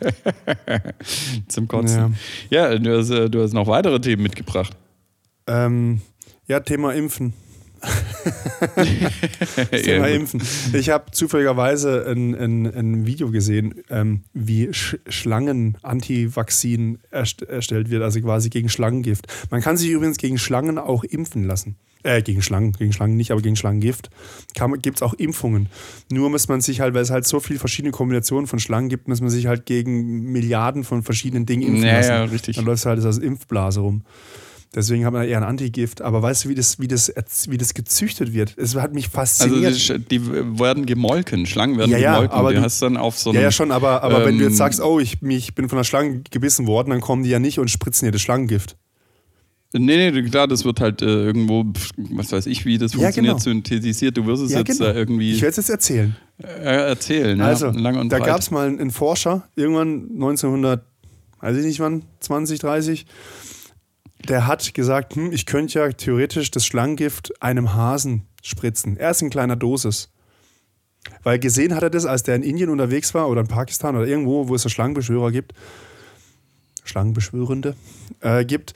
Zum 1.48 1.68
Kotzen. 1.68 2.16
Ja, 2.50 2.74
du, 2.78 2.98
hast, 2.98 3.10
äh, 3.10 3.28
du 3.28 3.42
hast 3.42 3.52
noch 3.52 3.66
weitere 3.66 4.00
Themen 4.00 4.22
mitgebracht. 4.22 4.72
Ähm, 5.46 6.00
ja, 6.48 6.60
Thema 6.60 6.92
Impfen. 6.94 7.32
Thema 9.70 10.08
Impfen. 10.08 10.42
Ich 10.72 10.90
habe 10.90 11.10
zufälligerweise 11.12 12.06
ein, 12.08 12.34
ein, 12.34 12.66
ein 12.66 13.06
Video 13.06 13.30
gesehen, 13.30 13.74
ähm, 13.90 14.24
wie 14.32 14.72
Sch 14.72 14.96
Schlangen-Anti-Vakzin 15.08 16.98
erst 17.10 17.42
erstellt 17.42 17.90
wird, 17.90 18.02
also 18.02 18.20
quasi 18.20 18.48
gegen 18.50 18.68
Schlangengift. 18.68 19.26
Man 19.50 19.60
kann 19.60 19.76
sich 19.76 19.90
übrigens 19.90 20.18
gegen 20.18 20.38
Schlangen 20.38 20.78
auch 20.78 21.04
impfen 21.04 21.44
lassen. 21.44 21.76
Äh, 22.04 22.22
gegen 22.22 22.42
Schlangen, 22.42 22.72
gegen 22.72 22.92
Schlangen 22.92 23.16
nicht, 23.16 23.32
aber 23.32 23.42
gegen 23.42 23.56
Schlangengift 23.56 24.10
gibt 24.82 24.98
es 24.98 25.02
auch 25.02 25.14
Impfungen. 25.14 25.68
Nur 26.10 26.30
muss 26.30 26.46
man 26.48 26.60
sich 26.60 26.80
halt, 26.80 26.94
weil 26.94 27.02
es 27.02 27.10
halt 27.10 27.26
so 27.26 27.40
viele 27.40 27.58
verschiedene 27.58 27.90
Kombinationen 27.92 28.46
von 28.46 28.60
Schlangen 28.60 28.88
gibt, 28.88 29.08
muss 29.08 29.20
man 29.20 29.30
sich 29.30 29.46
halt 29.46 29.66
gegen 29.66 30.30
Milliarden 30.32 30.84
von 30.84 31.02
verschiedenen 31.02 31.44
Dingen 31.44 31.62
impfen 31.62 31.84
Ja, 31.86 31.94
lassen. 31.96 32.10
ja, 32.10 32.24
richtig. 32.24 32.56
Dann 32.56 32.64
läuft 32.64 32.80
es 32.80 32.86
halt 32.86 33.04
als 33.04 33.18
Impfblase 33.18 33.80
rum. 33.80 34.02
Deswegen 34.74 35.06
hat 35.06 35.14
man 35.14 35.26
eher 35.26 35.38
ein 35.38 35.44
Antigift. 35.44 36.02
Aber 36.02 36.20
weißt 36.20 36.44
du, 36.44 36.48
wie 36.50 36.54
das, 36.54 36.78
wie 36.78 36.88
das, 36.88 37.10
wie 37.48 37.56
das 37.56 37.72
gezüchtet 37.72 38.34
wird? 38.34 38.54
Es 38.58 38.74
hat 38.74 38.92
mich 38.92 39.06
Also 39.06 39.16
fasziniert. 39.46 39.74
die, 39.74 39.80
Sch- 39.80 39.98
die 40.10 40.58
werden 40.58 40.84
gemolken, 40.84 41.46
Schlangen 41.46 41.78
werden 41.78 41.90
Ja, 41.90 41.98
ja, 41.98 42.12
gemolken. 42.14 42.36
aber 42.38 42.52
du- 42.52 42.60
hast 42.60 42.82
dann 42.82 42.96
auf 42.98 43.18
so 43.18 43.30
einem, 43.30 43.36
ja, 43.38 43.42
ja, 43.44 43.50
schon, 43.50 43.72
aber, 43.72 44.02
aber 44.02 44.26
wenn 44.26 44.36
du 44.38 44.44
ähm, 44.44 44.50
jetzt 44.50 44.58
sagst, 44.58 44.80
oh, 44.82 45.00
ich, 45.00 45.22
ich 45.22 45.54
bin 45.54 45.68
von 45.70 45.78
einer 45.78 45.84
Schlange 45.84 46.20
gebissen 46.30 46.66
worden, 46.66 46.90
dann 46.90 47.00
kommen 47.00 47.22
die 47.22 47.30
ja 47.30 47.38
nicht 47.38 47.58
und 47.58 47.70
spritzen 47.70 48.04
dir 48.06 48.12
das 48.12 48.20
Schlangengift. 48.20 48.76
Nee, 49.74 50.10
nee, 50.10 50.22
klar, 50.30 50.48
das 50.48 50.64
wird 50.64 50.80
halt 50.80 51.02
äh, 51.02 51.06
irgendwo, 51.06 51.64
was 52.12 52.32
weiß 52.32 52.46
ich, 52.46 52.64
wie 52.64 52.78
das 52.78 52.92
Ja, 52.94 53.00
funktioniert, 53.00 53.34
genau. 53.34 53.42
synthetisiert. 53.44 54.16
Du 54.16 54.24
wirst 54.26 54.42
es 54.42 54.52
Ja, 54.52 54.58
jetzt 54.60 54.78
genau. 54.78 54.90
äh, 54.90 54.94
irgendwie 54.94 55.32
Ich 55.32 55.42
werde 55.42 55.50
es 55.50 55.56
jetzt 55.58 55.68
erzählen. 55.68 56.16
äh, 56.42 56.88
erzählen. 56.88 57.38
Also, 57.42 57.66
ja, 57.66 57.72
lang 57.72 57.96
und 57.98 58.10
da 58.10 58.18
gab 58.18 58.40
es 58.40 58.50
mal 58.50 58.66
einen 58.66 58.90
Forscher, 58.90 59.46
irgendwann 59.56 60.08
1900, 60.14 60.82
weiß 61.40 61.56
ich 61.58 61.64
nicht 61.66 61.80
wann, 61.80 62.02
20, 62.20 62.60
30, 62.60 63.04
der 64.26 64.46
hat 64.46 64.74
gesagt, 64.74 65.14
hm, 65.14 65.32
ich 65.32 65.46
könnte 65.46 65.78
ja 65.78 65.92
theoretisch 65.92 66.50
das 66.50 66.66
Schlangengift 66.66 67.42
einem 67.42 67.74
Hasen 67.74 68.26
spritzen. 68.42 68.96
Erst 68.96 69.22
in 69.22 69.30
kleiner 69.30 69.56
Dosis. 69.56 70.10
Weil 71.22 71.38
gesehen 71.38 71.74
hat 71.74 71.82
er 71.82 71.90
das, 71.90 72.06
als 72.06 72.22
der 72.22 72.36
in 72.36 72.42
Indien 72.42 72.70
unterwegs 72.70 73.14
war 73.14 73.28
oder 73.28 73.40
in 73.40 73.46
Pakistan 73.46 73.96
oder 73.96 74.06
irgendwo, 74.06 74.48
wo 74.48 74.54
es 74.54 74.62
so 74.62 74.68
Schlangenbeschwörer 74.68 75.30
gibt, 75.30 75.52
Schlangenbeschwörende 76.84 77.76
äh, 78.20 78.44
gibt, 78.44 78.74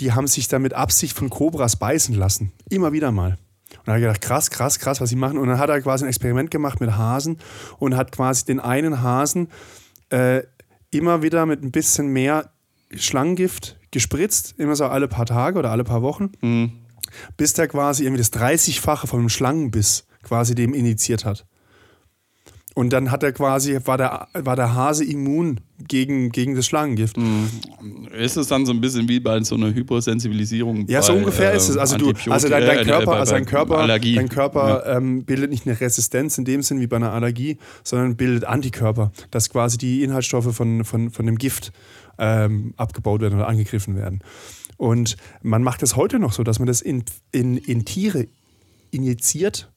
die 0.00 0.12
haben 0.12 0.26
sich 0.26 0.48
dann 0.48 0.62
mit 0.62 0.74
Absicht 0.74 1.16
von 1.16 1.30
Kobras 1.30 1.76
beißen 1.76 2.14
lassen. 2.14 2.52
Immer 2.68 2.92
wieder 2.92 3.12
mal. 3.12 3.38
Und 3.70 3.86
dann 3.86 3.94
hat 3.94 4.02
er 4.02 4.08
gedacht, 4.08 4.20
krass, 4.22 4.50
krass, 4.50 4.78
krass, 4.78 5.00
was 5.00 5.10
sie 5.10 5.16
machen. 5.16 5.38
Und 5.38 5.48
dann 5.48 5.58
hat 5.58 5.70
er 5.70 5.80
quasi 5.80 6.04
ein 6.04 6.08
Experiment 6.08 6.50
gemacht 6.50 6.80
mit 6.80 6.96
Hasen 6.96 7.38
und 7.78 7.96
hat 7.96 8.12
quasi 8.12 8.44
den 8.44 8.60
einen 8.60 9.02
Hasen 9.02 9.48
äh, 10.10 10.42
immer 10.90 11.22
wieder 11.22 11.46
mit 11.46 11.62
ein 11.62 11.70
bisschen 11.70 12.08
mehr 12.08 12.50
Schlangengift 12.94 13.78
gespritzt, 13.90 14.54
immer 14.58 14.76
so 14.76 14.86
alle 14.86 15.08
paar 15.08 15.26
Tage 15.26 15.58
oder 15.58 15.70
alle 15.70 15.84
paar 15.84 16.02
Wochen, 16.02 16.30
bis 17.36 17.52
der 17.54 17.68
quasi 17.68 18.04
irgendwie 18.04 18.22
das 18.22 18.32
30-fache 18.32 19.06
vom 19.06 19.28
Schlangenbiss 19.28 20.06
quasi 20.22 20.54
dem 20.54 20.74
initiiert 20.74 21.24
hat. 21.24 21.46
Und 22.74 22.92
dann 22.92 23.10
hat 23.10 23.22
er 23.24 23.32
quasi, 23.32 23.78
war 23.84 23.98
der, 23.98 24.28
war 24.32 24.54
der 24.54 24.74
Hase 24.74 25.04
immun 25.04 25.60
gegen, 25.88 26.30
gegen 26.30 26.54
das 26.54 26.66
Schlangengift. 26.66 27.16
Ist 28.16 28.36
es 28.36 28.46
dann 28.46 28.64
so 28.64 28.72
ein 28.72 28.80
bisschen 28.80 29.08
wie 29.08 29.18
bei 29.18 29.42
so 29.42 29.56
einer 29.56 29.74
Hypersensibilisierung? 29.74 30.86
Ja, 30.86 31.02
so 31.02 31.12
bei, 31.12 31.18
ungefähr 31.18 31.52
äh, 31.52 31.56
ist 31.56 31.68
es. 31.68 31.76
Also 31.76 31.96
du, 31.96 32.12
also 32.30 32.48
dein, 32.48 32.64
dein 32.64 32.78
äh, 32.78 32.84
Körper, 32.84 33.12
also 33.14 33.32
dein 33.32 33.44
Körper, 33.44 33.78
Allergie. 33.78 34.14
dein 34.14 34.28
Körper 34.28 34.84
ähm, 34.86 35.24
bildet 35.24 35.50
nicht 35.50 35.66
eine 35.66 35.80
Resistenz 35.80 36.38
in 36.38 36.44
dem 36.44 36.62
Sinn 36.62 36.80
wie 36.80 36.86
bei 36.86 36.96
einer 36.96 37.12
Allergie, 37.12 37.58
sondern 37.82 38.16
bildet 38.16 38.44
Antikörper, 38.44 39.10
dass 39.32 39.50
quasi 39.50 39.76
die 39.76 40.04
Inhaltsstoffe 40.04 40.54
von, 40.54 40.84
von, 40.84 41.10
von 41.10 41.26
dem 41.26 41.38
Gift 41.38 41.72
ähm, 42.20 42.74
abgebaut 42.76 43.20
werden 43.20 43.34
oder 43.34 43.48
angegriffen 43.48 43.96
werden. 43.96 44.20
Und 44.76 45.16
man 45.42 45.62
macht 45.64 45.82
es 45.82 45.96
heute 45.96 46.18
noch 46.20 46.32
so, 46.32 46.42
dass 46.44 46.58
man 46.60 46.66
das 46.66 46.80
in, 46.80 47.02
in, 47.32 47.56
in 47.56 47.84
Tiere 47.84 48.28
injiziert 48.92 49.70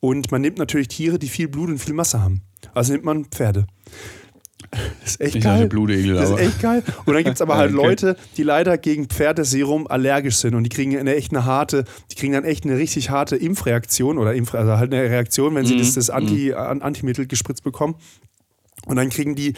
und 0.00 0.30
man 0.32 0.40
nimmt 0.40 0.58
natürlich 0.58 0.88
Tiere, 0.88 1.18
die 1.18 1.28
viel 1.28 1.48
Blut 1.48 1.68
und 1.68 1.78
viel 1.78 1.94
Masse 1.94 2.22
haben. 2.22 2.42
Also 2.74 2.92
nimmt 2.92 3.04
man 3.04 3.24
Pferde. 3.26 3.66
Das 4.70 4.80
ist 5.12 5.20
echt 5.20 5.36
Ich 5.36 5.44
geil. 5.44 5.68
Blutegel, 5.68 6.14
das 6.14 6.30
ist 6.30 6.38
echt 6.38 6.60
geil. 6.60 6.82
Und 7.06 7.14
dann 7.14 7.24
gibt 7.24 7.36
es 7.36 7.40
aber 7.40 7.56
halt 7.56 7.72
Okay. 7.74 7.82
Leute, 7.86 8.16
die 8.36 8.42
leider 8.42 8.76
gegen 8.78 9.06
Pferdeserum 9.08 9.86
allergisch 9.86 10.36
sind 10.36 10.54
und 10.54 10.64
die 10.64 10.68
kriegen 10.70 10.96
eine 10.98 11.14
echt 11.14 11.32
eine 11.32 11.44
harte, 11.46 11.84
die 12.10 12.14
kriegen 12.16 12.34
dann 12.34 12.44
echt 12.44 12.64
eine 12.64 12.76
richtig 12.76 13.10
harte 13.10 13.36
Impfreaktion 13.36 14.18
oder 14.18 14.34
Impf, 14.34 14.54
also 14.54 14.72
halt 14.76 14.92
eine 14.92 15.02
Reaktion, 15.02 15.54
wenn 15.54 15.64
sie 15.66 15.74
Mhm. 15.74 15.78
das, 15.78 15.94
das 15.94 16.10
Anti, 16.10 16.52
An- 16.52 16.82
Antimittel 16.82 17.26
gespritzt 17.26 17.64
bekommen. 17.64 17.94
Und 18.86 18.96
dann 18.96 19.08
kriegen 19.10 19.34
die, 19.34 19.54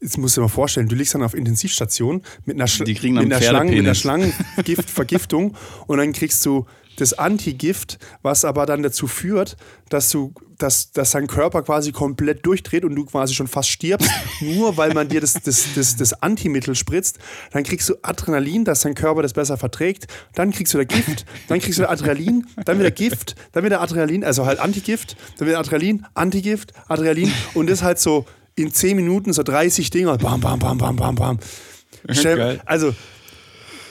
jetzt 0.00 0.18
musst 0.18 0.36
du 0.36 0.40
dir 0.40 0.46
mal 0.46 0.48
vorstellen, 0.48 0.88
du 0.88 0.94
liegst 0.94 1.14
dann 1.14 1.22
auf 1.22 1.34
Intensivstation 1.34 2.22
mit 2.44 2.56
einer, 2.56 2.66
kriegen 2.66 3.14
mit 3.14 3.24
einer, 3.24 3.40
Schlangen, 3.40 3.70
mit 3.70 3.78
einer 3.80 3.94
Pferdepenis. 3.94 3.98
Schlangengiftvergiftung 3.98 5.56
und 5.86 5.98
dann 5.98 6.12
kriegst 6.12 6.44
du 6.46 6.66
das 6.96 7.12
Antigift, 7.12 7.98
was 8.22 8.44
aber 8.44 8.66
dann 8.66 8.82
dazu 8.82 9.06
führt, 9.06 9.56
dass 9.88 10.10
du, 10.10 10.32
dass, 10.58 10.90
dass 10.92 11.12
dein 11.12 11.26
Körper 11.26 11.62
quasi 11.62 11.92
komplett 11.92 12.44
durchdreht 12.44 12.84
und 12.84 12.94
du 12.94 13.04
quasi 13.04 13.34
schon 13.34 13.46
fast 13.46 13.68
stirbst, 13.68 14.10
nur 14.40 14.76
weil 14.76 14.94
man 14.94 15.08
dir 15.08 15.20
das, 15.20 15.34
das, 15.34 15.66
das, 15.74 15.96
das 15.96 16.22
Antimittel 16.22 16.74
spritzt. 16.74 17.18
Dann 17.52 17.62
kriegst 17.62 17.88
du 17.88 17.94
Adrenalin, 18.02 18.64
dass 18.64 18.80
dein 18.80 18.94
Körper 18.94 19.22
das 19.22 19.34
besser 19.34 19.56
verträgt. 19.56 20.06
Dann 20.34 20.50
kriegst 20.50 20.74
du 20.74 20.78
wieder 20.78 20.86
Gift, 20.86 21.26
dann 21.48 21.60
kriegst 21.60 21.78
du 21.78 21.82
wieder 21.82 21.90
Adrenalin, 21.90 22.46
dann 22.64 22.78
wieder 22.78 22.90
Gift, 22.90 23.36
dann 23.52 23.64
wieder 23.64 23.80
Adrenalin, 23.80 24.24
also 24.24 24.46
halt 24.46 24.58
Antigift, 24.58 25.16
dann 25.38 25.48
wieder 25.48 25.58
Adrenalin, 25.58 26.06
Antigift, 26.14 26.72
Adrenalin 26.88 27.32
und 27.54 27.68
das 27.68 27.82
halt 27.82 27.98
so 27.98 28.26
in 28.56 28.72
10 28.72 28.96
Minuten 28.96 29.32
so 29.32 29.42
30 29.42 29.90
Dinger. 29.90 30.18
Bam, 30.18 30.40
bam, 30.40 30.58
bam, 30.58 30.78
bam, 30.78 30.96
bam, 30.96 31.14
bam. 31.14 31.38
Stell, 32.10 32.60
also 32.64 32.94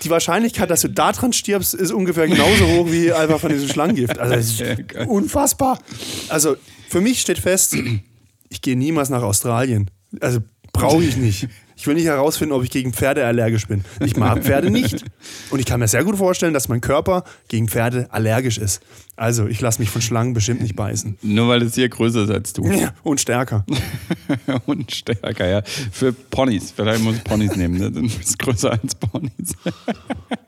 die 0.04 0.10
Wahrscheinlichkeit, 0.10 0.70
dass 0.70 0.82
du 0.82 0.90
daran 0.90 1.34
stirbst, 1.34 1.74
ist 1.74 1.92
ungefähr 1.92 2.28
genauso 2.28 2.68
hoch 2.68 2.92
wie 2.92 3.12
einfach 3.12 3.40
von 3.40 3.50
diesem 3.50 3.70
Schlangengift. 3.70 4.20
Also 4.20 4.64
unfassbar. 5.08 5.80
Also 6.30 6.58
für 6.90 7.02
mich 7.02 7.22
steht 7.22 7.40
fest, 7.40 7.76
ich 8.50 8.62
gehe 8.62 8.76
niemals 8.76 9.10
nach 9.10 9.24
Australien. 9.24 9.90
Also 10.20 10.40
brauche 10.74 11.04
ich 11.04 11.18
nicht. 11.18 11.48
Ich 11.78 11.86
will 11.88 11.96
nicht 11.96 12.06
herausfinden, 12.06 12.54
ob 12.54 12.64
ich 12.64 12.72
gegen 12.72 12.94
Pferde 12.94 13.26
allergisch 13.26 13.68
bin. 13.68 13.84
Ich 14.00 14.16
mag 14.16 14.42
Pferde 14.44 14.70
nicht. 14.70 15.04
Und 15.50 15.60
ich 15.60 15.66
kann 15.66 15.80
mir 15.80 15.88
sehr 15.88 16.04
gut 16.04 16.18
vorstellen, 16.18 16.54
dass 16.54 16.70
mein 16.70 16.80
Körper 16.82 17.24
gegen 17.50 17.68
Pferde 17.68 18.08
allergisch 18.12 18.58
ist. 18.58 18.82
Also 19.18 19.48
ich 19.48 19.60
lasse 19.62 19.82
mich 19.82 19.90
von 19.90 20.02
Schlangen 20.02 20.34
bestimmt 20.34 20.62
nicht 20.62 20.76
beißen. 20.76 21.18
Nur 21.22 21.50
weil 21.50 21.62
es 21.62 21.76
hier 21.76 21.90
größer 21.90 22.24
ist 22.24 22.30
als 22.30 22.54
du. 22.54 22.66
Ja, 22.72 22.94
und 23.04 23.20
stärker. 23.20 23.66
Und 24.66 24.94
stärker, 24.94 25.48
ja. 25.48 25.62
Für 25.92 26.12
Ponys. 26.12 26.72
Vielleicht 26.72 27.04
muss 27.04 27.18
ich 27.18 27.24
Ponys 27.24 27.56
nehmen. 27.56 27.78
Ne? 27.78 27.92
Dann 27.92 28.06
ist 28.06 28.40
größer 28.40 28.72
als 28.72 28.96
Ponys. 28.96 29.54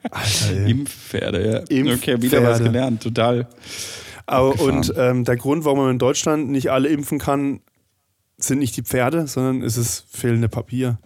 Alter, 0.09 0.51
ey. 0.51 0.71
Impfpferde, 0.71 1.45
ja. 1.45 1.57
Impfpferde. 1.59 1.93
Okay, 1.93 2.21
wieder 2.21 2.43
was 2.43 2.59
gelernt. 2.59 3.03
Total. 3.03 3.47
Aber, 4.25 4.49
Abgefahren. 4.49 4.78
und 4.78 4.93
ähm, 4.97 5.23
der 5.23 5.38
Grund, 5.38 5.65
warum 5.65 5.80
man 5.80 5.91
in 5.91 5.99
Deutschland 5.99 6.49
nicht 6.49 6.71
alle 6.71 6.89
impfen 6.89 7.19
kann, 7.19 7.61
sind 8.38 8.59
nicht 8.59 8.75
die 8.78 8.84
Pferde, 8.84 9.28
sondern 9.28 9.61
es 9.61 9.78
ist 9.78 10.05
fehlende 10.09 10.49
Papier. 10.49 10.99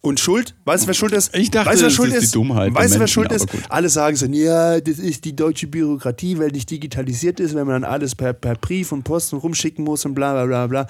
Und 0.00 0.20
Schuld, 0.20 0.54
weißt 0.64 0.84
du, 0.84 0.86
wer 0.88 0.94
schuld 0.94 1.12
ist? 1.12 1.36
Ich 1.36 1.50
dachte, 1.50 1.70
weißt 1.70 1.82
wer 1.82 1.88
es 1.88 1.94
schuld 1.94 2.12
ist 2.12 2.32
die 2.32 2.38
Dummheit 2.38 2.74
Weißt 2.74 2.94
du, 2.94 3.00
wer 3.00 3.06
schuld 3.06 3.32
ist? 3.32 3.46
Alle 3.68 3.88
sagen 3.88 4.16
so, 4.16 4.26
ja, 4.26 4.80
das 4.80 4.98
ist 4.98 5.24
die 5.24 5.36
deutsche 5.36 5.66
Bürokratie, 5.66 6.38
weil 6.38 6.48
nicht 6.48 6.70
digitalisiert 6.70 7.40
ist, 7.40 7.54
wenn 7.54 7.66
man 7.66 7.82
dann 7.82 7.90
alles 7.90 8.14
per, 8.14 8.32
per 8.32 8.54
Brief 8.54 8.92
und 8.92 9.02
Post 9.04 9.32
und 9.32 9.40
rumschicken 9.40 9.84
muss 9.84 10.04
und 10.04 10.14
bla 10.14 10.32
bla 10.32 10.46
bla 10.46 10.66
bla. 10.66 10.86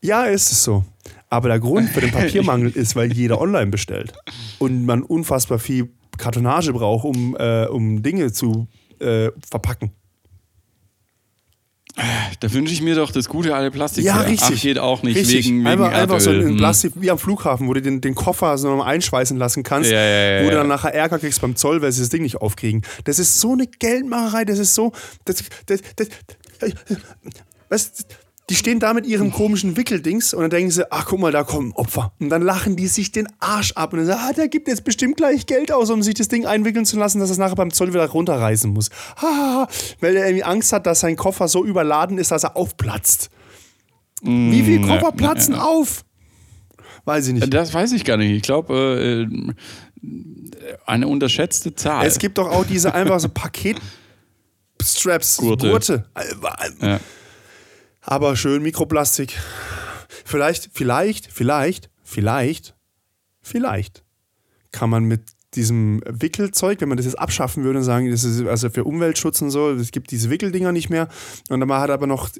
Ja, 0.00 0.24
ist 0.24 0.50
es 0.50 0.64
so. 0.64 0.84
Aber 1.28 1.48
der 1.48 1.60
Grund 1.60 1.90
für 1.90 2.00
den 2.00 2.10
Papiermangel 2.12 2.70
ist, 2.70 2.96
weil 2.96 3.12
jeder 3.12 3.40
online 3.40 3.70
bestellt. 3.70 4.12
Und 4.58 4.84
man 4.84 5.02
unfassbar 5.02 5.58
viel 5.58 5.90
Kartonage 6.18 6.72
braucht, 6.72 7.04
um, 7.04 7.36
äh, 7.38 7.66
um 7.66 8.02
Dinge 8.02 8.32
zu 8.32 8.66
äh, 8.98 9.30
verpacken. 9.48 9.92
Da 12.40 12.52
wünsche 12.52 12.72
ich 12.72 12.80
mir 12.80 12.94
doch 12.94 13.10
das 13.10 13.28
gute 13.28 13.54
alte 13.54 13.70
Plastik. 13.70 14.04
Ja, 14.04 14.20
her. 14.20 14.30
richtig. 14.30 14.56
Ach, 14.58 14.62
geht 14.62 14.78
auch 14.78 15.02
nicht 15.02 15.16
richtig. 15.16 15.44
wegen, 15.46 15.58
wegen 15.58 15.66
einfach, 15.66 15.92
einfach 15.92 16.20
so 16.20 16.30
ein 16.30 16.42
Hm. 16.42 16.56
Plastik 16.56 16.92
wie 16.96 17.10
am 17.10 17.18
Flughafen, 17.18 17.68
wo 17.68 17.74
du 17.74 17.82
den, 17.82 18.00
den 18.00 18.14
Koffer 18.14 18.56
so 18.56 18.68
nochmal 18.70 18.88
einschweißen 18.94 19.36
lassen 19.36 19.62
kannst, 19.62 19.90
Ja, 19.90 19.98
ja, 20.02 20.38
ja, 20.38 20.44
wo 20.44 20.50
du 20.50 20.56
dann 20.56 20.68
nachher 20.68 20.94
Ärger 20.94 21.18
kriegst 21.18 21.40
beim 21.42 21.54
Zoll, 21.54 21.82
weil 21.82 21.92
sie 21.92 22.00
das 22.00 22.08
Ding 22.08 22.22
nicht 22.22 22.36
aufkriegen. 22.36 22.82
Das 23.04 23.18
ist 23.18 23.40
so 23.40 23.52
eine 23.52 23.66
Geldmacherei, 23.66 24.44
das 24.44 24.58
ist 24.58 24.74
so. 24.74 24.92
Das, 25.24 25.44
das, 25.66 25.80
das, 25.96 26.08
das, 26.58 26.72
was, 27.68 27.92
die 28.52 28.56
stehen 28.56 28.80
da 28.80 28.92
mit 28.92 29.06
ihrem 29.06 29.32
komischen 29.32 29.78
Wickeldings 29.78 30.34
und 30.34 30.42
dann 30.42 30.50
denken 30.50 30.70
sie, 30.70 30.84
ach 30.92 31.06
guck 31.06 31.18
mal, 31.18 31.32
da 31.32 31.42
kommen 31.42 31.72
Opfer. 31.72 32.12
Und 32.20 32.28
dann 32.28 32.42
lachen 32.42 32.76
die 32.76 32.86
sich 32.86 33.10
den 33.10 33.26
Arsch 33.40 33.72
ab 33.72 33.94
und 33.94 34.00
dann 34.00 34.08
sagen, 34.08 34.20
ah, 34.22 34.32
der 34.34 34.48
gibt 34.48 34.68
jetzt 34.68 34.84
bestimmt 34.84 35.16
gleich 35.16 35.46
Geld 35.46 35.72
aus, 35.72 35.88
um 35.88 36.02
sich 36.02 36.12
das 36.12 36.28
Ding 36.28 36.44
einwickeln 36.44 36.84
zu 36.84 36.98
lassen, 36.98 37.18
dass 37.18 37.30
er 37.30 37.32
es 37.32 37.38
nachher 37.38 37.54
beim 37.54 37.72
Zoll 37.72 37.94
wieder 37.94 38.06
runterreißen 38.06 38.70
muss. 38.70 38.90
Ha, 39.22 39.66
weil 40.00 40.16
er 40.16 40.26
irgendwie 40.26 40.44
Angst 40.44 40.70
hat, 40.74 40.84
dass 40.84 41.00
sein 41.00 41.16
Koffer 41.16 41.48
so 41.48 41.64
überladen 41.64 42.18
ist, 42.18 42.30
dass 42.30 42.44
er 42.44 42.54
aufplatzt. 42.54 43.30
Wie 44.20 44.62
viele 44.62 44.86
ja, 44.86 44.98
Koffer 44.98 45.12
platzen 45.12 45.54
auf? 45.54 46.04
Weiß 47.06 47.28
ich 47.28 47.32
nicht. 47.32 47.54
Das 47.54 47.72
weiß 47.72 47.92
ich 47.92 48.04
gar 48.04 48.18
nicht. 48.18 48.32
Ich 48.32 48.42
glaube, 48.42 49.26
äh, 49.26 49.28
eine 50.84 51.08
unterschätzte 51.08 51.74
Zahl. 51.74 52.06
Es 52.06 52.18
gibt 52.18 52.36
doch 52.36 52.50
auch 52.50 52.66
diese 52.66 52.94
einfach 52.94 53.18
so 53.18 53.30
Paket-Straps, 53.30 55.38
Gurte. 55.38 55.70
Gurte. 55.70 56.04
ja. 56.82 57.00
Aber 58.02 58.36
schön 58.36 58.62
Mikroplastik. 58.62 59.38
Vielleicht, 60.24 60.70
vielleicht, 60.72 61.28
vielleicht, 61.32 61.88
vielleicht, 62.02 62.74
vielleicht 63.40 64.04
kann 64.72 64.90
man 64.90 65.04
mit 65.04 65.22
diesem 65.54 66.02
Wickelzeug, 66.06 66.80
wenn 66.80 66.88
man 66.88 66.96
das 66.96 67.06
jetzt 67.06 67.18
abschaffen 67.18 67.62
würde 67.62 67.78
und 67.78 67.84
sagen, 67.84 68.10
das 68.10 68.24
ist 68.24 68.44
also 68.46 68.70
für 68.70 68.84
Umweltschutz 68.84 69.40
und 69.42 69.50
so, 69.50 69.70
es 69.70 69.92
gibt 69.92 70.10
diese 70.10 70.30
Wickeldinger 70.30 70.72
nicht 70.72 70.90
mehr. 70.90 71.08
Und 71.48 71.60
man 71.60 71.80
hat 71.80 71.90
aber 71.90 72.06
noch 72.06 72.30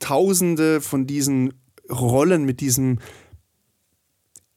tausende 0.00 0.80
von 0.80 1.06
diesen 1.06 1.54
Rollen 1.90 2.44
mit 2.44 2.60
diesem 2.60 2.98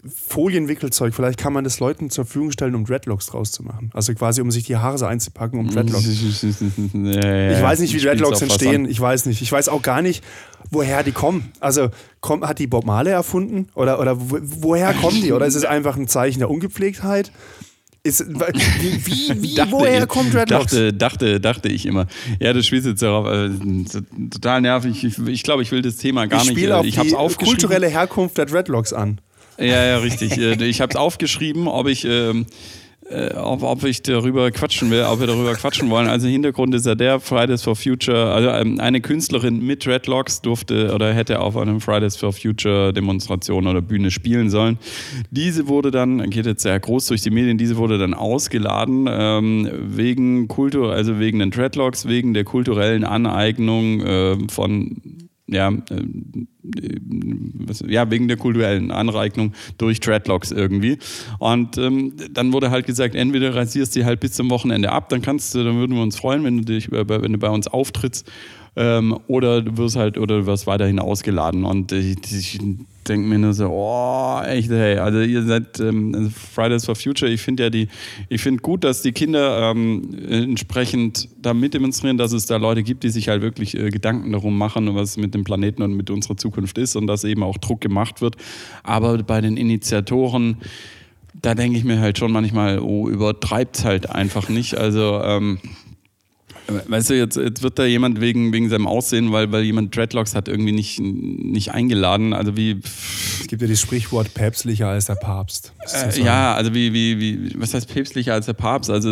Folienwickelzeug. 0.07 1.13
Vielleicht 1.13 1.39
kann 1.39 1.53
man 1.53 1.63
das 1.63 1.79
Leuten 1.79 2.09
zur 2.09 2.25
Verfügung 2.25 2.51
stellen, 2.51 2.75
um 2.75 2.85
Dreadlocks 2.85 3.27
draus 3.27 3.51
zu 3.51 3.63
machen. 3.63 3.89
Also 3.93 4.13
quasi, 4.13 4.41
um 4.41 4.51
sich 4.51 4.63
die 4.63 4.77
Haare 4.77 4.97
so 4.97 5.05
einzupacken, 5.05 5.59
um 5.59 5.69
Dreadlocks. 5.69 6.05
Ich 6.15 6.93
Ich 6.93 7.61
weiß 7.61 7.79
nicht, 7.79 7.93
wie 7.93 7.99
Dreadlocks 7.99 8.41
entstehen. 8.41 8.89
Ich 8.89 8.99
weiß 8.99 9.25
nicht. 9.25 9.41
Ich 9.41 9.51
weiß 9.51 9.69
auch 9.69 9.81
gar 9.81 10.01
nicht, 10.01 10.23
woher 10.71 11.03
die 11.03 11.11
kommen. 11.11 11.51
Also 11.59 11.89
komm, 12.21 12.45
hat 12.45 12.59
die 12.59 12.67
Bob 12.67 12.85
Marley 12.85 13.11
erfunden? 13.11 13.67
Oder, 13.75 13.99
oder 13.99 14.19
wo, 14.19 14.37
woher 14.41 14.93
kommen 14.93 15.21
die? 15.21 15.31
Oder 15.31 15.45
ist 15.45 15.55
es 15.55 15.65
einfach 15.65 15.95
ein 15.97 16.07
Zeichen 16.07 16.39
der 16.39 16.49
Ungepflegtheit? 16.49 17.31
Ist, 18.03 18.23
wie, 18.29 19.05
wie, 19.05 19.41
wie 19.41 19.55
Dachte, 19.55 19.71
woher 19.71 20.05
kommen 20.05 20.31
Dreadlocks? 20.31 20.71
Dachte, 20.71 20.93
dachte, 20.93 21.39
dachte 21.41 21.69
ich 21.69 21.87
immer. 21.87 22.05
Ja, 22.39 22.53
das 22.53 22.67
spielst 22.67 22.85
jetzt 22.85 23.01
darauf. 23.01 23.25
Äh, 23.25 23.49
total 24.29 24.61
nervig. 24.61 25.03
Ich, 25.03 25.17
ich 25.17 25.41
glaube, 25.41 25.63
ich 25.63 25.71
will 25.71 25.81
das 25.81 25.97
Thema 25.97 26.27
gar 26.27 26.43
ich 26.43 26.49
nicht. 26.53 26.63
äh, 26.63 26.71
auf 26.71 26.85
ich 26.85 26.99
habe 26.99 27.17
aufgeschrieben. 27.17 27.59
kulturelle 27.59 27.87
Herkunft 27.87 28.37
der 28.37 28.45
Dreadlocks 28.45 28.93
an. 28.93 29.19
Ja, 29.57 29.85
ja, 29.85 29.97
richtig. 29.99 30.37
Äh, 30.37 30.63
ich 30.65 30.81
habe 30.81 30.91
es 30.91 30.95
aufgeschrieben, 30.95 31.67
ob 31.67 31.87
ich 31.87 32.05
ähm, 32.05 32.45
äh, 33.09 33.35
ob, 33.35 33.61
ob, 33.61 33.83
ich 33.83 34.01
darüber 34.01 34.49
quatschen 34.49 34.89
will, 34.89 35.03
ob 35.03 35.19
wir 35.19 35.27
darüber 35.27 35.53
quatschen 35.53 35.89
wollen. 35.91 36.07
Also 36.07 36.27
Hintergrund 36.27 36.73
ist 36.73 36.87
ja 36.87 36.95
der 36.95 37.19
Fridays 37.19 37.61
for 37.61 37.75
Future, 37.75 38.33
also 38.33 38.49
ähm, 38.49 38.79
eine 38.79 38.99
Künstlerin 38.99 39.63
mit 39.63 39.85
Dreadlocks 39.85 40.41
durfte 40.41 40.91
oder 40.93 41.13
hätte 41.13 41.39
auf 41.39 41.55
einem 41.55 41.81
Fridays 41.81 42.15
for 42.15 42.33
Future 42.33 42.93
Demonstration 42.93 43.67
oder 43.67 43.81
Bühne 43.81 44.09
spielen 44.09 44.49
sollen. 44.49 44.79
Diese 45.29 45.67
wurde 45.67 45.91
dann, 45.91 46.29
geht 46.31 46.47
jetzt 46.47 46.63
sehr 46.63 46.79
groß 46.79 47.05
durch 47.05 47.21
die 47.21 47.29
Medien, 47.29 47.59
diese 47.59 47.77
wurde 47.77 47.99
dann 47.99 48.15
ausgeladen 48.15 49.07
ähm, 49.07 49.69
wegen 49.71 50.47
Kultur, 50.47 50.91
also 50.91 51.19
wegen 51.19 51.37
den 51.37 51.51
Dreadlocks, 51.51 52.07
wegen 52.07 52.33
der 52.33 52.43
kulturellen 52.43 53.03
Aneignung 53.03 54.01
äh, 54.01 54.37
von 54.49 55.24
ja, 55.47 55.69
äh, 55.69 56.03
ja, 57.87 58.09
wegen 58.09 58.27
der 58.27 58.37
kulturellen 58.37 58.91
Anreignung 58.91 59.53
durch 59.77 59.99
Dreadlocks 59.99 60.51
irgendwie. 60.51 60.97
Und 61.39 61.77
ähm, 61.77 62.13
dann 62.31 62.53
wurde 62.53 62.71
halt 62.71 62.87
gesagt, 62.87 63.15
entweder 63.15 63.55
rasierst 63.55 63.95
du 63.95 64.05
halt 64.05 64.19
bis 64.19 64.33
zum 64.33 64.49
Wochenende 64.49 64.91
ab, 64.91 65.09
dann 65.09 65.21
kannst 65.21 65.53
du, 65.53 65.63
dann 65.63 65.75
würden 65.77 65.95
wir 65.95 66.01
uns 66.01 66.17
freuen, 66.17 66.43
wenn 66.43 66.57
du 66.57 66.63
dich, 66.65 66.91
wenn 66.91 67.33
du 67.33 67.37
bei 67.37 67.49
uns 67.49 67.67
auftrittst. 67.67 68.29
Ähm, 68.77 69.17
oder 69.27 69.61
du 69.61 69.77
wirst 69.77 69.95
halt, 69.95 70.17
oder 70.17 70.39
du 70.39 70.45
wirst 70.45 70.67
weiterhin 70.67 70.99
ausgeladen. 70.99 71.63
Und 71.63 71.91
ich, 71.91 72.17
ich 72.31 72.59
denke 73.07 73.27
mir 73.27 73.37
nur 73.37 73.53
so, 73.53 73.69
oh, 73.69 74.41
echt, 74.43 74.69
hey, 74.69 74.97
also 74.97 75.19
ihr 75.19 75.43
seid 75.43 75.79
ähm, 75.79 76.13
also 76.15 76.29
Fridays 76.29 76.85
for 76.85 76.95
Future, 76.95 77.31
ich 77.31 77.41
finde 77.41 77.63
ja 77.63 77.69
die, 77.69 77.87
ich 78.29 78.41
finde 78.41 78.61
gut, 78.61 78.83
dass 78.83 79.01
die 79.01 79.11
Kinder 79.11 79.71
ähm, 79.71 80.17
entsprechend 80.27 81.29
da 81.41 81.53
demonstrieren, 81.53 82.17
dass 82.17 82.33
es 82.33 82.45
da 82.45 82.57
Leute 82.57 82.83
gibt, 82.83 83.03
die 83.03 83.09
sich 83.09 83.29
halt 83.29 83.41
wirklich 83.41 83.77
äh, 83.77 83.89
Gedanken 83.89 84.31
darum 84.31 84.57
machen, 84.57 84.93
was 84.95 85.17
mit 85.17 85.33
dem 85.33 85.43
Planeten 85.43 85.81
und 85.81 85.95
mit 85.95 86.09
unserer 86.09 86.37
Zukunft 86.37 86.77
ist 86.77 86.95
und 86.95 87.07
dass 87.07 87.23
eben 87.23 87.43
auch 87.43 87.57
Druck 87.57 87.81
gemacht 87.81 88.21
wird. 88.21 88.35
Aber 88.83 89.17
bei 89.23 89.41
den 89.41 89.57
Initiatoren, 89.57 90.57
da 91.41 91.53
denke 91.53 91.77
ich 91.77 91.83
mir 91.83 91.99
halt 91.99 92.17
schon 92.17 92.31
manchmal, 92.31 92.79
oh, 92.79 93.07
übertreibt 93.07 93.77
es 93.77 93.85
halt 93.85 94.09
einfach 94.09 94.49
nicht. 94.49 94.77
Also 94.77 95.21
ähm, 95.23 95.59
Weißt 96.67 97.09
du, 97.09 97.15
jetzt, 97.15 97.37
jetzt 97.37 97.61
wird 97.61 97.77
da 97.77 97.85
jemand 97.85 98.21
wegen, 98.21 98.51
wegen 98.51 98.69
seinem 98.69 98.87
Aussehen, 98.87 99.31
weil, 99.31 99.51
weil 99.51 99.63
jemand 99.63 99.95
Dreadlocks 99.95 100.33
hat, 100.33 100.47
irgendwie 100.47 100.71
nicht, 100.71 100.99
nicht 100.99 101.71
eingeladen. 101.71 102.33
Also 102.33 102.57
wie. 102.57 102.79
Es 103.39 103.47
gibt 103.47 103.61
ja 103.61 103.67
das 103.67 103.79
Sprichwort 103.79 104.33
päpstlicher 104.33 104.87
als 104.87 105.05
der 105.05 105.15
Papst. 105.15 105.73
Äh, 105.93 106.21
ja, 106.21 106.55
also 106.55 106.73
wie, 106.73 106.93
wie, 106.93 107.19
wie, 107.19 107.51
was 107.59 107.73
heißt 107.73 107.93
päpstlicher 107.93 108.33
als 108.33 108.47
der 108.47 108.53
Papst? 108.53 108.89
Also 108.89 109.09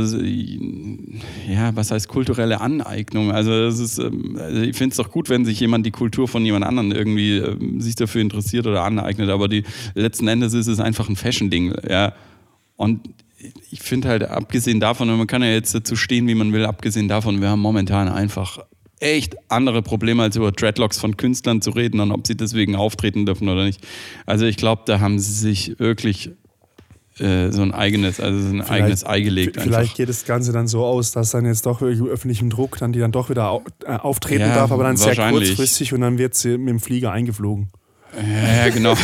ja, 1.48 1.76
was 1.76 1.92
heißt 1.92 2.08
kulturelle 2.08 2.60
Aneignung? 2.62 3.32
Also, 3.32 3.52
es 3.52 3.80
ist, 3.80 4.00
ähm, 4.00 4.38
also 4.40 4.62
ich 4.62 4.76
finde 4.76 4.94
es 4.94 4.98
doch 4.98 5.12
gut, 5.12 5.30
wenn 5.30 5.46
sich 5.46 5.60
jemand 5.60 5.86
die 5.86 5.92
Kultur 5.92 6.28
von 6.28 6.44
jemand 6.46 6.66
anderem 6.66 6.92
irgendwie 6.92 7.38
äh, 7.38 7.58
sich 7.80 7.96
dafür 7.96 8.22
interessiert 8.22 8.66
oder 8.66 8.84
aneignet, 8.84 9.30
aber 9.30 9.48
die 9.48 9.64
letzten 9.94 10.28
Endes 10.28 10.54
ist 10.54 10.68
es 10.68 10.80
einfach 10.80 11.08
ein 11.10 11.16
Fashion-Ding. 11.16 11.74
Ja. 11.88 12.14
Und 12.76 13.02
ich 13.72 13.82
finde 13.82 14.10
halt, 14.10 14.24
abgesehen 14.24 14.80
davon, 14.80 15.10
und 15.10 15.18
man 15.18 15.28
kann 15.28 15.42
ja 15.42 15.50
jetzt 15.50 15.74
dazu 15.74 15.96
stehen, 15.96 16.28
wie 16.28 16.36
man 16.36 16.54
will, 16.54 16.66
abgesehen 16.66 17.08
davon, 17.08 17.42
wir 17.42 17.50
haben 17.50 17.60
momentan 17.60 18.08
einfach 18.08 18.60
echt 19.00 19.36
andere 19.50 19.82
Probleme, 19.82 20.24
als 20.24 20.36
über 20.36 20.52
Dreadlocks 20.52 20.98
von 20.98 21.18
Künstlern 21.18 21.62
zu 21.62 21.72
reden 21.72 22.00
und 22.00 22.12
ob 22.12 22.26
sie 22.26 22.36
deswegen 22.36 22.76
auftreten 22.76 23.26
dürfen 23.26 23.50
oder 23.50 23.66
nicht. 23.66 23.86
Also 24.26 24.46
ich 24.46 24.58
glaube, 24.58 24.84
da 24.86 25.00
haben 25.00 25.20
sie 25.20 25.34
sich 25.34 25.78
wirklich 25.78 26.32
äh, 27.20 27.52
so 27.52 27.62
ein 27.62 27.74
eigenes, 27.74 28.20
also 28.20 28.40
so 28.40 28.48
ein 28.48 28.64
vielleicht, 28.64 28.72
eigenes 28.72 29.06
Ei 29.06 29.22
gelegt. 29.22 29.58
Vielleicht 29.60 29.78
einfach. 29.78 29.96
geht 29.96 30.10
das 30.10 30.26
Ganze 30.26 30.52
dann 30.52 30.68
so 30.68 30.84
aus, 30.84 31.12
dass 31.12 31.32
dann 31.32 31.46
jetzt 31.46 31.66
doch 31.66 31.82
öffentlichem 31.82 32.50
Druck 32.50 32.78
dann 32.78 32.94
die 32.94 33.00
dann 33.00 33.12
doch 33.12 33.30
wieder 33.30 33.62
äh, 33.86 33.98
auftreten 33.98 34.42
ja, 34.42 34.56
darf, 34.56 34.72
aber 34.72 34.84
dann 34.84 34.98
sehr 34.98 35.16
kurzfristig 35.16 35.94
und 35.94 36.02
dann 36.02 36.18
wird 36.18 36.34
sie 36.34 36.58
mit 36.58 36.70
dem 36.70 36.80
Flieger 36.80 37.12
eingeflogen. 37.12 37.70
Ja, 38.16 38.70
genau. 38.70 38.96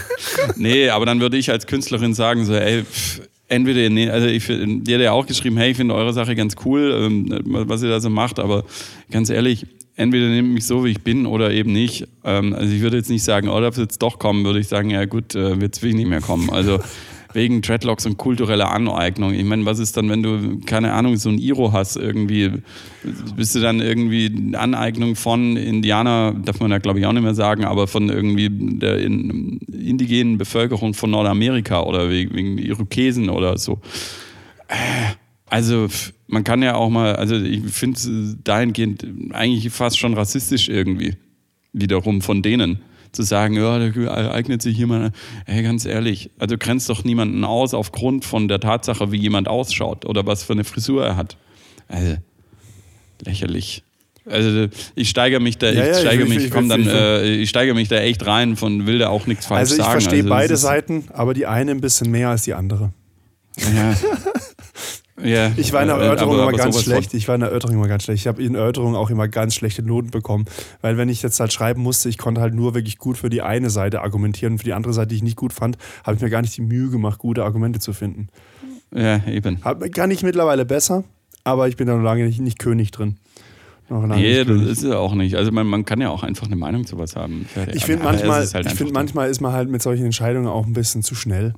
nee, 0.56 0.90
aber 0.90 1.06
dann 1.06 1.20
würde 1.20 1.36
ich 1.36 1.50
als 1.50 1.66
Künstlerin 1.66 2.14
sagen, 2.14 2.44
so, 2.44 2.54
ey, 2.54 2.84
pff, 2.84 3.22
entweder, 3.50 4.12
also 4.12 4.26
ich, 4.26 4.46
die 4.46 4.94
hat 4.94 5.00
ja 5.00 5.12
auch 5.12 5.26
geschrieben, 5.26 5.56
hey, 5.58 5.72
ich 5.72 5.76
finde 5.76 5.94
eure 5.94 6.12
Sache 6.12 6.34
ganz 6.34 6.54
cool, 6.64 6.94
ähm, 6.96 7.40
was 7.44 7.82
ihr 7.82 7.90
da 7.90 8.00
so 8.00 8.08
macht, 8.08 8.38
aber 8.38 8.64
ganz 9.10 9.28
ehrlich, 9.28 9.66
entweder 9.96 10.28
nehmt 10.28 10.54
mich 10.54 10.64
so, 10.64 10.84
wie 10.84 10.90
ich 10.90 11.02
bin 11.02 11.26
oder 11.26 11.50
eben 11.50 11.72
nicht. 11.72 12.06
Ähm, 12.24 12.54
also 12.54 12.72
ich 12.72 12.80
würde 12.80 12.96
jetzt 12.96 13.10
nicht 13.10 13.24
sagen, 13.24 13.48
oh, 13.48 13.60
darf 13.60 13.76
jetzt 13.76 14.00
doch 14.00 14.18
kommen, 14.18 14.44
würde 14.44 14.60
ich 14.60 14.68
sagen, 14.68 14.90
ja 14.90 15.04
gut, 15.04 15.34
äh, 15.34 15.54
jetzt 15.56 15.82
will 15.82 15.90
ich 15.90 15.96
nicht 15.96 16.08
mehr 16.08 16.20
kommen. 16.20 16.48
Also 16.50 16.78
wegen 17.32 17.62
Dreadlocks 17.62 18.06
und 18.06 18.16
kultureller 18.16 18.70
Aneignung. 18.70 19.34
Ich 19.34 19.44
meine, 19.44 19.64
was 19.64 19.78
ist 19.78 19.96
dann, 19.96 20.08
wenn 20.10 20.22
du, 20.22 20.60
keine 20.66 20.92
Ahnung, 20.92 21.16
so 21.16 21.28
ein 21.28 21.38
Iro 21.38 21.72
hast 21.72 21.96
irgendwie? 21.96 22.52
Bist 23.36 23.54
du 23.54 23.60
dann 23.60 23.80
irgendwie 23.80 24.54
Aneignung 24.56 25.16
von 25.16 25.56
Indianer, 25.56 26.34
darf 26.34 26.60
man 26.60 26.70
ja 26.70 26.78
glaube 26.78 26.98
ich 26.98 27.06
auch 27.06 27.12
nicht 27.12 27.22
mehr 27.22 27.34
sagen, 27.34 27.64
aber 27.64 27.86
von 27.86 28.08
irgendwie 28.08 28.48
der 28.50 28.98
indigenen 28.98 30.38
Bevölkerung 30.38 30.94
von 30.94 31.10
Nordamerika 31.10 31.82
oder 31.82 32.10
wegen 32.10 32.58
Irokesen 32.58 33.30
oder 33.30 33.58
so. 33.58 33.80
Also 35.46 35.88
man 36.28 36.44
kann 36.44 36.62
ja 36.62 36.76
auch 36.76 36.90
mal, 36.90 37.16
also 37.16 37.36
ich 37.36 37.62
finde 37.64 37.96
es 37.96 38.36
dahingehend 38.44 39.04
eigentlich 39.32 39.70
fast 39.70 39.98
schon 39.98 40.14
rassistisch 40.14 40.68
irgendwie 40.68 41.14
wiederum 41.72 42.20
von 42.22 42.42
denen 42.42 42.80
zu 43.12 43.22
sagen, 43.22 43.54
ja, 43.54 43.78
da 43.78 44.30
eignet 44.32 44.62
sich 44.62 44.76
jemand, 44.76 45.14
ey, 45.46 45.62
ganz 45.62 45.84
ehrlich, 45.84 46.30
also 46.38 46.56
grenzt 46.58 46.88
doch 46.88 47.04
niemanden 47.04 47.44
aus 47.44 47.74
aufgrund 47.74 48.24
von 48.24 48.48
der 48.48 48.60
Tatsache, 48.60 49.12
wie 49.12 49.18
jemand 49.18 49.48
ausschaut 49.48 50.04
oder 50.04 50.26
was 50.26 50.42
für 50.42 50.52
eine 50.52 50.64
Frisur 50.64 51.04
er 51.04 51.16
hat. 51.16 51.36
Also, 51.88 52.16
lächerlich. 53.24 53.82
Also 54.26 54.66
ich 54.94 55.08
steigere 55.08 55.40
mich 55.40 55.58
da, 55.58 55.70
ja, 55.70 55.90
ich 55.90 55.98
steigere 55.98 56.28
mich, 56.28 56.44
ich, 56.44 56.50
komm 56.50 56.68
dann, 56.68 56.86
äh, 56.86 57.24
ich 57.36 57.48
steigere 57.48 57.74
mich 57.74 57.88
da 57.88 57.96
echt 57.96 58.24
rein 58.26 58.54
von 58.56 58.86
will 58.86 58.98
da 58.98 59.08
auch 59.08 59.26
nichts 59.26 59.46
falsch 59.46 59.70
sagen. 59.70 59.80
Also 59.80 59.88
ich 59.88 60.02
verstehe 60.02 60.22
also, 60.22 60.28
beide 60.28 60.56
Seiten, 60.56 61.04
aber 61.12 61.34
die 61.34 61.46
eine 61.46 61.70
ein 61.70 61.80
bisschen 61.80 62.10
mehr 62.10 62.28
als 62.28 62.42
die 62.42 62.54
andere. 62.54 62.92
Ja. 63.74 63.94
Ja, 65.22 65.52
ich 65.56 65.72
war 65.72 65.82
in 65.82 65.88
der 65.88 65.96
Erörterung 65.96 66.34
aber, 66.34 66.42
immer 66.42 66.48
aber 66.48 66.58
ganz 66.58 66.82
schlecht. 66.82 67.14
Ich 67.14 67.28
war 67.28 67.34
in 67.34 67.40
der 67.40 67.50
Erörterung 67.50 67.76
immer 67.76 67.88
ganz 67.88 68.04
schlecht. 68.04 68.22
Ich 68.22 68.26
habe 68.26 68.42
in 68.42 68.54
Erörterung 68.54 68.96
auch 68.96 69.10
immer 69.10 69.28
ganz 69.28 69.54
schlechte 69.54 69.82
Noten 69.82 70.10
bekommen. 70.10 70.46
Weil 70.80 70.96
wenn 70.96 71.08
ich 71.08 71.22
jetzt 71.22 71.40
halt 71.40 71.52
schreiben 71.52 71.82
musste, 71.82 72.08
ich 72.08 72.18
konnte 72.18 72.40
halt 72.40 72.54
nur 72.54 72.74
wirklich 72.74 72.98
gut 72.98 73.18
für 73.18 73.30
die 73.30 73.42
eine 73.42 73.70
Seite 73.70 74.02
argumentieren 74.02 74.54
und 74.54 74.58
für 74.58 74.64
die 74.64 74.72
andere 74.72 74.92
Seite, 74.92 75.08
die 75.08 75.16
ich 75.16 75.22
nicht 75.22 75.36
gut 75.36 75.52
fand, 75.52 75.76
habe 76.04 76.16
ich 76.16 76.22
mir 76.22 76.30
gar 76.30 76.42
nicht 76.42 76.56
die 76.56 76.62
Mühe 76.62 76.90
gemacht, 76.90 77.18
gute 77.18 77.44
Argumente 77.44 77.80
zu 77.80 77.92
finden. 77.92 78.28
Ja, 78.94 79.24
eben. 79.26 79.58
Hab, 79.62 79.80
kann 79.92 80.10
ich 80.10 80.22
mittlerweile 80.22 80.64
besser, 80.64 81.04
aber 81.44 81.68
ich 81.68 81.76
bin 81.76 81.86
da 81.86 81.94
noch 81.94 82.02
lange 82.02 82.24
nicht, 82.24 82.40
nicht 82.40 82.58
König 82.58 82.90
drin. 82.90 83.16
Noch 83.88 84.06
nee, 84.06 84.44
das 84.44 84.62
ist 84.62 84.84
es 84.84 84.92
auch 84.92 85.14
nicht. 85.14 85.34
Also 85.34 85.50
man, 85.50 85.66
man 85.66 85.84
kann 85.84 86.00
ja 86.00 86.10
auch 86.10 86.22
einfach 86.22 86.46
eine 86.46 86.54
Meinung 86.54 86.86
zu 86.86 86.96
was 86.96 87.16
haben. 87.16 87.46
Ich 87.72 87.84
finde 87.84 88.04
manchmal, 88.04 88.46
halt 88.46 88.66
ich 88.66 88.74
find, 88.74 88.92
manchmal 88.92 89.28
ist 89.28 89.40
man 89.40 89.52
halt 89.52 89.68
mit 89.68 89.82
solchen 89.82 90.04
Entscheidungen 90.04 90.46
auch 90.46 90.64
ein 90.64 90.72
bisschen 90.72 91.02
zu 91.02 91.16
schnell. 91.16 91.54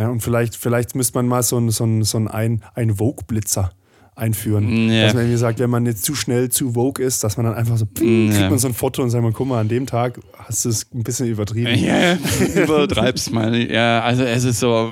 Ja, 0.00 0.08
und 0.08 0.22
vielleicht, 0.22 0.56
vielleicht 0.56 0.94
müsste 0.94 1.18
man 1.18 1.28
mal 1.28 1.42
so, 1.42 1.58
ein, 1.58 1.68
so, 1.68 1.84
ein, 1.84 2.04
so 2.04 2.16
ein, 2.16 2.62
ein 2.74 2.94
Vogue-Blitzer 2.96 3.70
einführen. 4.16 4.88
Ja. 4.88 5.02
Dass 5.04 5.12
man 5.12 5.24
irgendwie 5.24 5.36
sagt, 5.36 5.58
wenn 5.58 5.68
man 5.68 5.84
jetzt 5.84 6.06
zu 6.06 6.14
schnell 6.14 6.48
zu 6.48 6.72
Vogue 6.72 7.04
ist, 7.04 7.22
dass 7.22 7.36
man 7.36 7.44
dann 7.44 7.54
einfach 7.54 7.76
so, 7.76 7.84
ping, 7.84 8.30
kriegt 8.30 8.48
man 8.48 8.58
so 8.58 8.68
ein 8.68 8.72
Foto 8.72 9.02
und 9.02 9.10
sagt 9.10 9.22
man, 9.22 9.34
guck 9.34 9.46
mal, 9.46 9.60
an 9.60 9.68
dem 9.68 9.84
Tag 9.84 10.18
hast 10.38 10.64
du 10.64 10.70
es 10.70 10.86
ein 10.94 11.02
bisschen 11.02 11.26
übertrieben. 11.26 11.78
Ja, 11.78 12.14
übertreibst 12.54 13.30
mal. 13.30 13.54
Ja, 13.70 14.00
also 14.00 14.22
es 14.22 14.44
ist 14.44 14.60
so, 14.60 14.90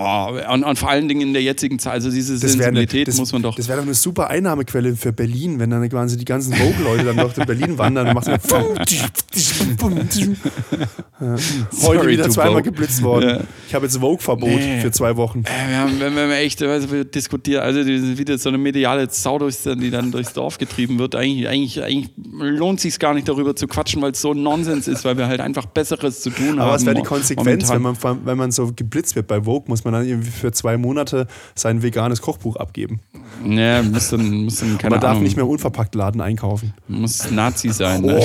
Oh, 0.00 0.38
und, 0.52 0.62
und, 0.62 0.78
vor 0.78 0.90
allen 0.90 1.08
Dingen 1.08 1.22
in 1.22 1.32
der 1.32 1.42
jetzigen 1.42 1.80
Zeit, 1.80 1.94
also 1.94 2.08
diese 2.08 2.34
das 2.34 2.52
Sensibilität 2.52 2.94
eine, 2.94 3.04
das, 3.06 3.16
muss 3.16 3.32
man 3.32 3.42
doch. 3.42 3.56
Das 3.56 3.66
wäre 3.66 3.78
doch 3.78 3.84
eine 3.84 3.94
super 3.94 4.30
Einnahmequelle 4.30 4.94
für 4.94 5.12
Berlin, 5.12 5.58
wenn 5.58 5.70
dann 5.70 5.88
quasi 5.88 6.16
die 6.16 6.24
ganzen 6.24 6.52
Vogue-Leute 6.54 7.02
dann 7.02 7.16
noch 7.16 7.36
in 7.36 7.44
Berlin 7.44 7.76
wandern 7.78 8.06
und 8.06 8.14
machen. 8.14 8.38
Heute 11.82 12.06
wieder 12.06 12.30
zweimal 12.30 12.52
Vogue. 12.52 12.62
geblitzt 12.62 13.02
worden. 13.02 13.28
Ja. 13.28 13.40
Ich 13.66 13.74
habe 13.74 13.86
jetzt 13.86 13.98
Vogue-Verbot 13.98 14.48
nee. 14.48 14.80
für 14.80 14.92
zwei 14.92 15.16
Wochen. 15.16 15.40
Äh, 15.40 15.68
wir 15.68 15.78
haben, 15.78 15.98
wenn 15.98 16.14
wir 16.14 16.36
echt 16.36 16.62
also 16.62 16.92
wir 16.92 17.04
diskutieren, 17.04 17.62
also 17.62 17.84
wieder 17.84 18.38
so 18.38 18.50
eine 18.50 18.58
mediale 18.58 19.08
Sau, 19.10 19.38
die 19.38 19.90
dann 19.90 20.12
durchs 20.12 20.32
Dorf 20.32 20.58
getrieben 20.58 21.00
wird. 21.00 21.16
Eigentlich, 21.16 21.48
eigentlich, 21.48 21.82
eigentlich 21.82 22.10
lohnt 22.38 22.78
es 22.78 22.84
sich 22.84 23.00
gar 23.00 23.14
nicht 23.14 23.28
darüber 23.28 23.56
zu 23.56 23.66
quatschen, 23.66 24.00
weil 24.00 24.12
es 24.12 24.20
so 24.20 24.30
ein 24.32 24.44
Nonsens 24.44 24.86
ist, 24.86 25.04
weil 25.04 25.18
wir 25.18 25.26
halt 25.26 25.40
einfach 25.40 25.66
Besseres 25.66 26.20
zu 26.20 26.30
tun 26.30 26.50
Aber 26.50 26.50
haben. 26.50 26.60
Aber 26.60 26.74
was 26.74 26.86
wäre 26.86 26.94
die 26.94 27.02
Konsequenz, 27.02 27.68
wenn 27.68 27.82
man, 27.82 27.96
wenn 28.24 28.38
man 28.38 28.52
so 28.52 28.72
geblitzt 28.72 29.16
wird 29.16 29.26
bei 29.26 29.42
Vogue, 29.42 29.64
muss 29.66 29.82
man 29.84 29.87
man 29.90 30.00
dann 30.00 30.08
irgendwie 30.08 30.30
für 30.30 30.52
zwei 30.52 30.76
Monate 30.76 31.26
sein 31.54 31.82
veganes 31.82 32.22
Kochbuch 32.22 32.56
abgeben. 32.56 33.00
Ja, 33.44 33.82
muss 33.82 34.10
dann, 34.10 34.44
muss 34.44 34.60
dann 34.60 34.78
keine 34.78 34.92
Man 34.92 35.00
darf 35.00 35.20
nicht 35.20 35.36
mehr 35.36 35.46
unverpackt 35.46 35.94
Laden 35.94 36.20
einkaufen. 36.20 36.74
Muss 36.88 37.30
Nazi 37.30 37.70
sein. 37.70 38.02
Ne? 38.02 38.18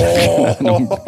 Oh. 0.62 0.98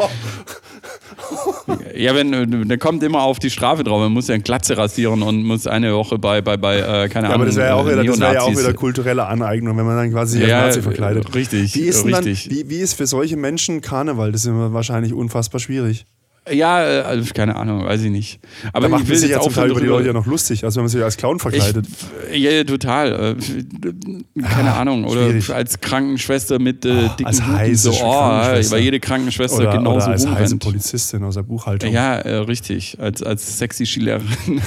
ja, 1.95 2.15
wenn, 2.15 2.69
der 2.69 2.79
kommt 2.79 3.03
immer 3.03 3.23
auf 3.23 3.39
die 3.39 3.51
Strafe 3.51 3.85
drauf. 3.85 4.01
Man 4.01 4.13
muss 4.13 4.29
ja 4.29 4.35
ein 4.35 4.43
Glatze 4.43 4.77
rasieren 4.77 5.23
und 5.23 5.43
muss 5.43 5.67
eine 5.67 5.95
Woche 5.95 6.19
bei, 6.19 6.43
bei, 6.43 6.57
bei 6.57 6.79
äh, 6.79 7.09
keine 7.09 7.29
ja, 7.29 7.35
Ahnung. 7.35 7.35
Aber 7.35 7.47
das 7.47 7.57
wäre 7.57 7.69
ja, 7.69 7.75
auch 7.75 7.87
wieder, 7.87 8.05
wär 8.05 8.33
ja 8.33 8.43
auch 8.43 8.51
wieder 8.51 8.75
kulturelle 8.75 9.27
Aneignung, 9.27 9.77
wenn 9.77 9.87
man 9.87 9.97
dann 9.97 10.11
quasi 10.13 10.41
ja, 10.41 10.61
als 10.61 10.77
Nazi 10.77 10.83
verkleidet. 10.83 11.35
Richtig. 11.35 11.75
Wie 11.75 11.81
ist, 11.81 12.05
richtig. 12.05 12.49
Dann, 12.49 12.57
wie, 12.57 12.71
wie 12.71 12.79
ist 12.79 12.95
für 12.95 13.07
solche 13.07 13.37
Menschen 13.37 13.81
Karneval? 13.81 14.33
Das 14.33 14.43
ist 14.43 14.49
immer 14.49 14.73
wahrscheinlich 14.73 15.13
unfassbar 15.13 15.61
schwierig. 15.61 16.07
Ja, 16.51 16.77
also 16.77 17.33
keine 17.35 17.57
Ahnung, 17.57 17.85
weiß 17.85 18.03
ich 18.03 18.11
nicht. 18.11 18.41
Aber 18.73 18.89
da 18.89 18.97
macht 18.97 19.07
sich 19.07 19.31
ja 19.31 19.41
zum 19.41 19.53
Teil 19.53 19.71
über 19.71 19.81
die 19.81 19.87
Leute 19.87 20.07
ja 20.07 20.13
noch 20.13 20.27
lustig, 20.27 20.65
also 20.65 20.77
wenn 20.77 20.85
man 20.85 20.91
sich 20.91 21.03
als 21.03 21.17
Clown 21.17 21.41
verkleidet. 21.41 21.87
Ich, 22.31 22.43
ja, 22.43 22.63
total. 22.63 23.37
Äh, 23.37 24.43
keine 24.43 24.73
ah, 24.73 24.81
Ahnung. 24.81 25.05
Oder 25.05 25.31
schwierig. 25.31 25.53
als 25.53 25.81
Krankenschwester 25.81 26.61
mit 26.61 26.85
äh, 26.85 26.89
oh, 26.89 27.09
dicken 27.17 27.27
als 27.27 27.45
Huten, 27.45 27.77
so, 27.77 27.93
oh, 27.93 28.05
weil 28.05 28.81
jede 28.81 29.01
Krankenschwester 29.01 29.59
oder, 29.59 29.77
genauso 29.77 30.07
oder 30.07 30.13
als 30.13 30.27
heiße 30.27 30.57
Polizistin 30.59 31.25
aus 31.25 31.35
der 31.35 31.43
Buchhaltung. 31.43 31.93
Ja, 31.93 32.17
äh, 32.17 32.37
richtig. 32.37 32.99
Als, 33.01 33.25
als 33.25 33.59
sexy 33.59 33.85
Skilehrerin. 33.85 34.27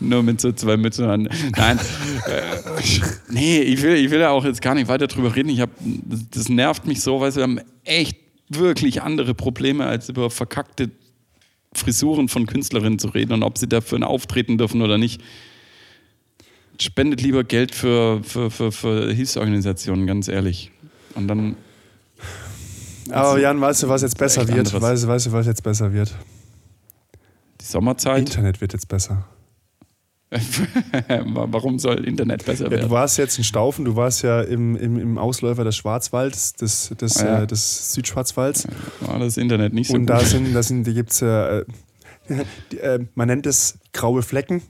Nur 0.00 0.22
mit 0.22 0.40
so 0.40 0.52
zwei 0.52 0.76
Mützen 0.76 1.06
an. 1.06 1.28
Nein, 1.56 1.78
äh, 2.26 2.42
nee, 3.30 3.60
ich 3.60 3.82
will, 3.82 3.94
ich 3.94 4.10
will 4.10 4.20
ja 4.20 4.30
auch 4.30 4.44
jetzt 4.44 4.62
gar 4.62 4.74
nicht 4.74 4.88
weiter 4.88 5.06
drüber 5.06 5.34
reden. 5.34 5.48
Ich 5.48 5.60
hab, 5.60 5.70
das 6.30 6.48
nervt 6.48 6.86
mich 6.86 7.02
so, 7.02 7.20
weil 7.20 7.34
wir 7.34 7.42
haben 7.42 7.60
echt 7.84 8.16
wirklich 8.48 9.02
andere 9.02 9.34
Probleme, 9.34 9.86
als 9.86 10.08
über 10.08 10.30
verkackte 10.30 10.90
Frisuren 11.74 12.28
von 12.28 12.46
Künstlerinnen 12.46 12.98
zu 12.98 13.08
reden 13.08 13.32
und 13.32 13.42
ob 13.42 13.58
sie 13.58 13.68
dafür 13.68 14.06
auftreten 14.06 14.58
dürfen 14.58 14.82
oder 14.82 14.98
nicht. 14.98 15.22
Spendet 16.80 17.22
lieber 17.22 17.44
Geld 17.44 17.74
für, 17.74 18.22
für, 18.22 18.50
für, 18.50 18.72
für 18.72 19.12
Hilfsorganisationen, 19.12 20.06
ganz 20.06 20.28
ehrlich. 20.28 20.70
Und 21.14 21.28
dann. 21.28 21.56
Aber 23.10 23.38
Jan, 23.38 23.60
weißt 23.60 23.84
du, 23.84 23.88
was 23.88 24.02
jetzt 24.02 24.18
besser 24.18 24.46
wird? 24.46 24.58
anderes. 24.58 24.82
Weißt, 24.82 25.06
weißt 25.06 25.26
du, 25.26 25.32
was 25.32 25.46
jetzt 25.46 25.62
besser 25.62 25.92
wird? 25.92 26.14
Die 27.60 27.64
Sommerzeit. 27.64 28.18
Internet 28.18 28.60
wird 28.60 28.72
jetzt 28.72 28.88
besser. 28.88 29.26
Warum 31.34 31.78
soll 31.78 32.04
Internet 32.04 32.44
besser 32.44 32.64
Ja, 32.64 32.70
du 32.70 32.76
werden? 32.76 32.90
warst 32.90 33.18
jetzt 33.18 33.38
in 33.38 33.44
Staufen, 33.44 33.84
du 33.84 33.96
warst 33.96 34.22
ja 34.22 34.40
im, 34.42 34.76
im, 34.76 34.98
im 34.98 35.18
Ausläufer 35.18 35.64
des 35.64 35.76
Schwarzwalds, 35.76 36.54
des, 36.54 36.94
des, 37.00 37.20
ja. 37.20 37.42
äh, 37.42 37.46
des 37.46 37.92
Südschwarzwalds. 37.94 38.66
War 39.00 39.18
das 39.18 39.36
Internet 39.36 39.72
nicht 39.72 39.88
so 39.88 39.94
Und 39.94 40.00
gut? 40.06 40.10
da 40.10 40.20
sind, 40.20 40.52
da 40.54 40.62
sind, 40.62 40.86
da 40.86 40.92
gibt's 40.92 41.22
äh, 41.22 41.64
die, 42.72 42.78
äh, 42.78 43.04
man 43.14 43.28
nennt 43.28 43.46
es 43.46 43.78
graue 43.92 44.22
Flecken. 44.22 44.62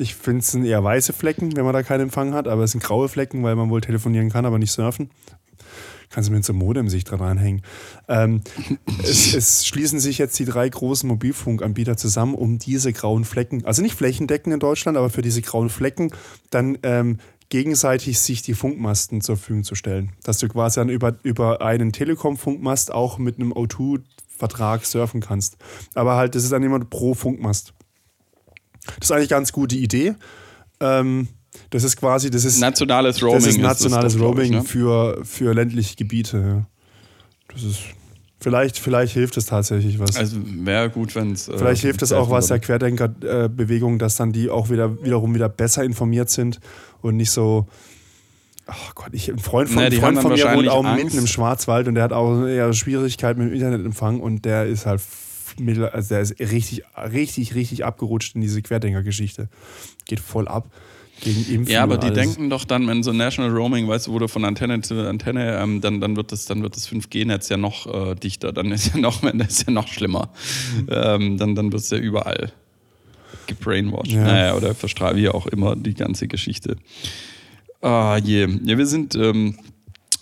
Ich 0.00 0.14
finde 0.14 0.40
es 0.40 0.52
sind 0.52 0.64
eher 0.64 0.82
weiße 0.82 1.12
Flecken, 1.12 1.56
wenn 1.56 1.64
man 1.64 1.72
da 1.74 1.82
keinen 1.82 2.02
Empfang 2.02 2.32
hat, 2.32 2.46
aber 2.46 2.62
es 2.62 2.70
sind 2.70 2.84
graue 2.84 3.08
Flecken, 3.08 3.42
weil 3.42 3.56
man 3.56 3.68
wohl 3.68 3.80
telefonieren 3.80 4.30
kann, 4.30 4.46
aber 4.46 4.58
nicht 4.58 4.70
surfen. 4.70 5.10
Kannst 6.10 6.28
du 6.28 6.32
mit 6.32 6.44
so 6.44 6.52
einem 6.52 6.60
Modem 6.60 6.88
sich 6.88 7.04
dran 7.04 7.20
reinhängen. 7.20 7.62
Ähm, 8.08 8.42
es, 9.02 9.34
es 9.34 9.66
schließen 9.66 10.00
sich 10.00 10.18
jetzt 10.18 10.38
die 10.38 10.44
drei 10.44 10.68
großen 10.68 11.08
Mobilfunkanbieter 11.08 11.96
zusammen, 11.96 12.34
um 12.34 12.58
diese 12.58 12.92
grauen 12.92 13.24
Flecken, 13.24 13.64
also 13.64 13.82
nicht 13.82 13.96
flächendeckend 13.96 14.54
in 14.54 14.60
Deutschland, 14.60 14.96
aber 14.96 15.10
für 15.10 15.22
diese 15.22 15.42
grauen 15.42 15.68
Flecken 15.68 16.10
dann 16.50 16.78
ähm, 16.82 17.18
gegenseitig 17.48 18.18
sich 18.20 18.42
die 18.42 18.54
Funkmasten 18.54 19.20
zur 19.20 19.36
Verfügung 19.36 19.64
zu 19.64 19.74
stellen. 19.74 20.12
Dass 20.22 20.38
du 20.38 20.48
quasi 20.48 20.80
dann 20.80 20.88
über, 20.88 21.16
über 21.22 21.62
einen 21.62 21.92
Telekom-Funkmast 21.92 22.92
auch 22.92 23.18
mit 23.18 23.36
einem 23.36 23.52
O2-Vertrag 23.52 24.84
surfen 24.84 25.20
kannst. 25.20 25.56
Aber 25.94 26.16
halt, 26.16 26.34
das 26.34 26.44
ist 26.44 26.52
dann 26.52 26.62
immer 26.62 26.80
pro 26.80 27.14
Funkmast. 27.14 27.72
Das 28.84 29.10
ist 29.10 29.12
eigentlich 29.12 29.32
eine 29.32 29.40
ganz 29.40 29.52
gute 29.52 29.76
Idee. 29.76 30.14
Ähm, 30.80 31.28
das 31.70 31.84
ist 31.84 31.96
quasi, 31.96 32.30
das 32.30 32.44
ist, 32.44 32.60
Nationales 32.60 33.22
Roaming. 33.22 33.36
das 33.40 33.46
ist 33.46 33.58
nationales 33.58 34.16
glaub 34.16 34.38
ich, 34.38 34.44
Roaming 34.46 34.52
ne? 34.52 34.62
für, 34.64 35.24
für 35.24 35.54
ländliche 35.54 35.96
Gebiete. 35.96 36.38
Ja. 36.38 36.66
Das 37.52 37.62
ist, 37.62 37.80
vielleicht, 38.40 38.78
vielleicht 38.78 39.14
hilft 39.14 39.36
es 39.36 39.46
tatsächlich 39.46 39.98
was. 39.98 40.16
Also 40.16 40.36
wäre 40.44 40.90
gut, 40.90 41.14
wenn 41.14 41.32
es. 41.32 41.44
Vielleicht 41.44 41.82
hilft 41.82 42.02
es 42.02 42.12
auch 42.12 42.30
was 42.30 42.48
der 42.48 42.60
Querdenker-Bewegung, 42.60 43.98
dass 43.98 44.16
dann 44.16 44.32
die 44.32 44.50
auch 44.50 44.70
wieder 44.70 45.02
wiederum 45.02 45.34
wieder 45.34 45.48
besser 45.48 45.84
informiert 45.84 46.30
sind 46.30 46.60
und 47.00 47.16
nicht 47.16 47.30
so. 47.30 47.66
Ach 48.70 48.94
Gott, 48.94 49.08
ich, 49.12 49.30
ein 49.30 49.38
Freund 49.38 49.70
von, 49.70 49.82
Na, 49.82 49.88
die 49.88 49.96
ein 49.96 50.02
Freund 50.02 50.20
von 50.20 50.32
mir 50.32 50.54
wohnt 50.54 50.68
auch 50.68 50.84
Angst. 50.84 51.04
mitten 51.04 51.18
im 51.18 51.26
Schwarzwald 51.26 51.88
und 51.88 51.94
der 51.94 52.04
hat 52.04 52.12
auch 52.12 52.44
eher 52.44 52.70
Schwierigkeiten 52.74 53.40
mit 53.40 53.48
dem 53.48 53.54
Internetempfang 53.54 54.20
und 54.20 54.44
der 54.44 54.66
ist 54.66 54.84
halt 54.84 55.00
mittel- 55.58 55.88
also 55.88 56.10
der 56.10 56.20
ist 56.20 56.38
richtig, 56.38 56.82
richtig, 56.96 57.54
richtig 57.54 57.86
abgerutscht 57.86 58.34
in 58.34 58.42
diese 58.42 58.60
Querdenker-Geschichte. 58.60 59.48
Geht 60.04 60.20
voll 60.20 60.46
ab 60.48 60.70
gegen 61.20 61.40
Impfen. 61.52 61.72
Ja, 61.72 61.82
aber 61.82 61.98
die 61.98 62.12
denken 62.12 62.50
doch 62.50 62.64
dann, 62.64 62.86
wenn 62.86 63.02
so 63.02 63.12
National 63.12 63.50
Roaming, 63.50 63.88
weißt 63.88 64.06
du, 64.06 64.12
wo 64.12 64.18
du 64.18 64.28
von 64.28 64.44
Antenne 64.44 64.80
zu 64.80 65.06
Antenne, 65.06 65.58
ähm, 65.58 65.80
dann, 65.80 66.00
dann 66.00 66.16
wird 66.16 66.32
das, 66.32 66.46
dann 66.46 66.62
wird 66.62 66.76
das 66.76 66.88
5G-Netz 66.88 67.48
ja 67.48 67.56
noch 67.56 67.86
äh, 67.86 68.14
dichter, 68.14 68.52
dann 68.52 68.72
ist 68.72 68.94
ja 68.94 69.00
noch, 69.00 69.20
das 69.34 69.48
ist 69.48 69.66
ja 69.66 69.72
noch 69.72 69.88
schlimmer. 69.88 70.30
Mhm. 70.76 70.88
Ähm, 70.90 71.38
dann, 71.38 71.54
dann 71.54 71.72
wird 71.72 71.82
es 71.82 71.90
ja 71.90 71.98
überall 71.98 72.52
gebrainwashed. 73.46 74.12
Ja. 74.12 74.24
Naja, 74.24 74.54
oder 74.54 74.74
verstrahlt, 74.74 75.16
wie 75.16 75.28
auch 75.28 75.46
immer, 75.46 75.74
die 75.74 75.94
ganze 75.94 76.28
Geschichte. 76.28 76.76
Ah, 77.80 78.18
je. 78.22 78.48
Ja, 78.64 78.78
wir 78.78 78.86
sind, 78.86 79.14
ähm, 79.14 79.56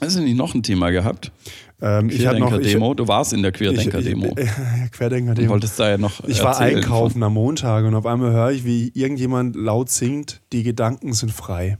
hast 0.00 0.16
du 0.16 0.20
nicht 0.20 0.36
noch 0.36 0.54
ein 0.54 0.62
Thema 0.62 0.90
gehabt? 0.90 1.32
Ähm, 1.80 2.08
ich 2.08 2.26
hatte 2.26 2.38
noch 2.38 2.46
ich, 2.46 2.52
Querdenker-Demo? 2.52 2.94
Du 2.94 3.08
warst 3.08 3.32
in 3.32 3.42
der 3.42 3.52
Querdenker-Demo. 3.52 4.34
ich, 4.38 4.50
Du 4.50 4.90
Querdenker-Demo. 4.92 5.50
wolltest 5.50 5.78
da 5.78 5.90
ja 5.90 5.98
noch 5.98 6.24
Ich 6.26 6.42
war 6.42 6.58
einkaufen 6.58 7.22
am 7.22 7.34
Montag 7.34 7.84
und 7.84 7.94
auf 7.94 8.06
einmal 8.06 8.32
höre 8.32 8.50
ich, 8.50 8.64
wie 8.64 8.90
irgendjemand 8.94 9.56
laut 9.56 9.90
singt, 9.90 10.40
die 10.52 10.62
Gedanken 10.62 11.12
sind 11.12 11.32
frei. 11.32 11.78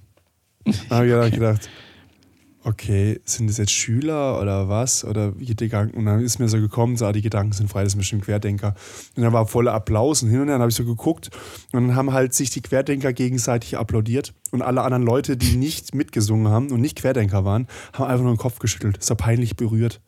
Da 0.89 0.97
habe 0.97 1.07
ich 1.07 1.15
okay. 1.15 1.31
gedacht, 1.31 1.71
okay, 2.67 3.21
sind 3.25 3.49
das 3.49 3.59
jetzt 3.59 3.71
Schüler 3.71 4.41
oder 4.41 4.69
was? 4.69 5.05
Oder 5.05 5.31
die 5.33 5.55
Gedanken? 5.55 5.97
Und 5.97 6.07
dann 6.07 6.21
ist 6.21 6.41
mir 6.41 6.49
so 6.49 6.59
gekommen, 6.59 6.97
so, 6.97 7.07
ah, 7.07 7.13
die 7.13 7.23
Gedanken 7.23 7.53
sind 7.53 7.71
frei, 7.71 7.85
das 7.85 7.93
ist 7.93 7.99
bestimmt 7.99 8.25
Querdenker. 8.25 8.75
Und 9.17 9.23
dann 9.23 9.33
war 9.33 9.47
voller 9.47 9.73
Applaus 9.73 10.23
und 10.23 10.31
hin 10.31 10.41
und 10.41 10.49
her, 10.49 10.57
dann 10.57 10.63
habe 10.63 10.71
ich 10.71 10.77
so 10.77 10.85
geguckt 10.85 11.31
und 11.73 11.87
dann 11.87 11.97
haben 11.97 12.13
halt 12.13 12.35
sich 12.35 12.51
die 12.51 12.61
Querdenker 12.61 13.13
gegenseitig 13.13 13.79
applaudiert 13.79 14.35
und 14.51 14.63
alle 14.63 14.83
anderen 14.83 15.05
Leute, 15.05 15.37
die 15.37 15.57
nicht 15.57 15.95
mitgesungen 15.95 16.49
haben 16.49 16.73
und 16.73 16.81
nicht 16.81 16.99
Querdenker 16.99 17.45
waren, 17.45 17.69
haben 17.93 18.07
einfach 18.07 18.25
nur 18.25 18.35
den 18.35 18.39
Kopf 18.39 18.59
geschüttelt. 18.59 18.99
Das 18.99 19.09
war 19.11 19.17
peinlich 19.17 19.57
berührt. 19.57 20.01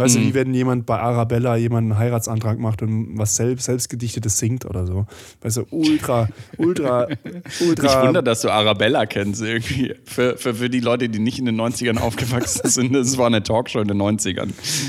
Weißt 0.00 0.16
Mhm. 0.16 0.20
du, 0.22 0.26
wie 0.28 0.34
wenn 0.34 0.54
jemand 0.54 0.86
bei 0.86 0.98
Arabella 0.98 1.56
jemanden 1.56 1.92
einen 1.92 2.00
Heiratsantrag 2.00 2.58
macht 2.58 2.80
und 2.82 3.18
was 3.18 3.36
selbst, 3.36 3.66
selbstgedichtetes 3.66 4.38
singt 4.38 4.64
oder 4.64 4.86
so. 4.86 5.04
Weißt 5.42 5.58
du, 5.58 5.66
ultra, 5.70 6.28
ultra, 6.56 7.06
ultra. 7.60 7.86
Ich 8.00 8.06
wundere, 8.06 8.22
dass 8.24 8.40
du 8.40 8.48
Arabella 8.50 9.04
kennst 9.04 9.42
irgendwie. 9.42 9.94
Für, 10.04 10.38
für, 10.38 10.54
für 10.54 10.70
die 10.70 10.80
Leute, 10.80 11.08
die 11.10 11.18
nicht 11.18 11.38
in 11.38 11.44
den 11.44 11.60
90ern 11.60 11.98
aufgewachsen 12.00 12.68
sind, 12.68 12.94
das 12.94 13.18
war 13.18 13.26
eine 13.26 13.42
Talkshow 13.42 13.80
in 13.80 13.88
den 13.88 13.98
90ern. 14.00 14.48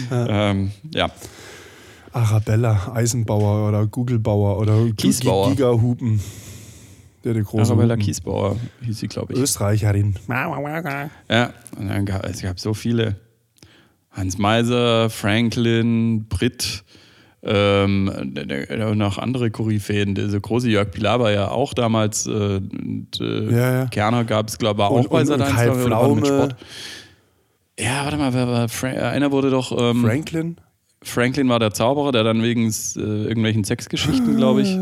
Ja. 0.10 0.50
Ähm, 0.52 0.72
ja. 0.94 1.10
Arabella, 2.14 2.92
Eisenbauer 2.94 3.68
oder 3.70 3.88
Googlebauer 3.88 4.60
oder 4.60 4.86
Kiesbauer. 4.98 5.50
Gigahupen. 5.52 6.20
Der, 7.24 7.34
der 7.34 7.44
große 7.44 7.72
Arabella 7.72 7.94
Hupen. 7.96 8.06
Kiesbauer 8.06 8.56
hieß 8.84 9.00
sie, 9.00 9.08
glaube 9.08 9.34
ich. 9.34 9.40
Österreicherin. 9.40 10.16
Ja, 11.30 11.54
und 11.78 11.88
dann 11.88 12.06
gab, 12.06 12.26
es 12.26 12.42
gab 12.42 12.60
so 12.60 12.74
viele. 12.74 13.16
Hans 14.12 14.38
Meiser, 14.38 15.10
Franklin, 15.10 16.26
Britt, 16.28 16.84
ähm, 17.44 18.12
noch 18.96 19.18
andere 19.18 19.50
Koryphäen. 19.52 20.14
Dieser 20.16 20.40
große 20.40 20.70
Jörg 20.70 20.92
Pilawa 20.92 21.32
ja 21.32 21.50
auch 21.50 21.74
damals. 21.74 22.28
Äh, 22.28 22.30
und, 22.32 23.08
äh, 23.20 23.52
Ja, 23.52 23.74
ja. 23.74 23.86
Kerner 23.88 24.26
gab 24.26 24.48
es, 24.50 24.58
glaube 24.58 24.82
ich, 24.82 24.88
auch 24.88 24.92
Und- 24.92 25.10
bei 25.10 25.22
und- 25.22 25.30
und 25.32 25.40
Sat.1, 25.40 25.56
Kai 25.56 25.64
glaub 25.66 25.78
ich, 25.80 25.86
oder 25.86 25.96
war 25.96 26.16
mit. 26.16 26.28
Sport. 26.28 26.56
Ja, 27.80 28.04
warte 28.04 28.18
mal, 28.18 28.34
wer 28.34 28.48
war 28.48 28.70
Fra 28.70 28.90
einer 28.90 29.32
wurde 29.32 29.50
doch. 29.50 29.72
Ähm, 29.80 30.04
Franklin? 30.04 30.58
Franklin 31.04 31.50
war 31.50 31.58
der 31.58 31.74
Zauberer, 31.74 32.12
der 32.12 32.24
dann 32.24 32.44
wegen 32.44 32.68
äh, 32.70 33.00
irgendwelchen 33.00 33.64
Sexgeschichten, 33.64 34.36
glaube 34.38 34.62
ich. 34.62 34.78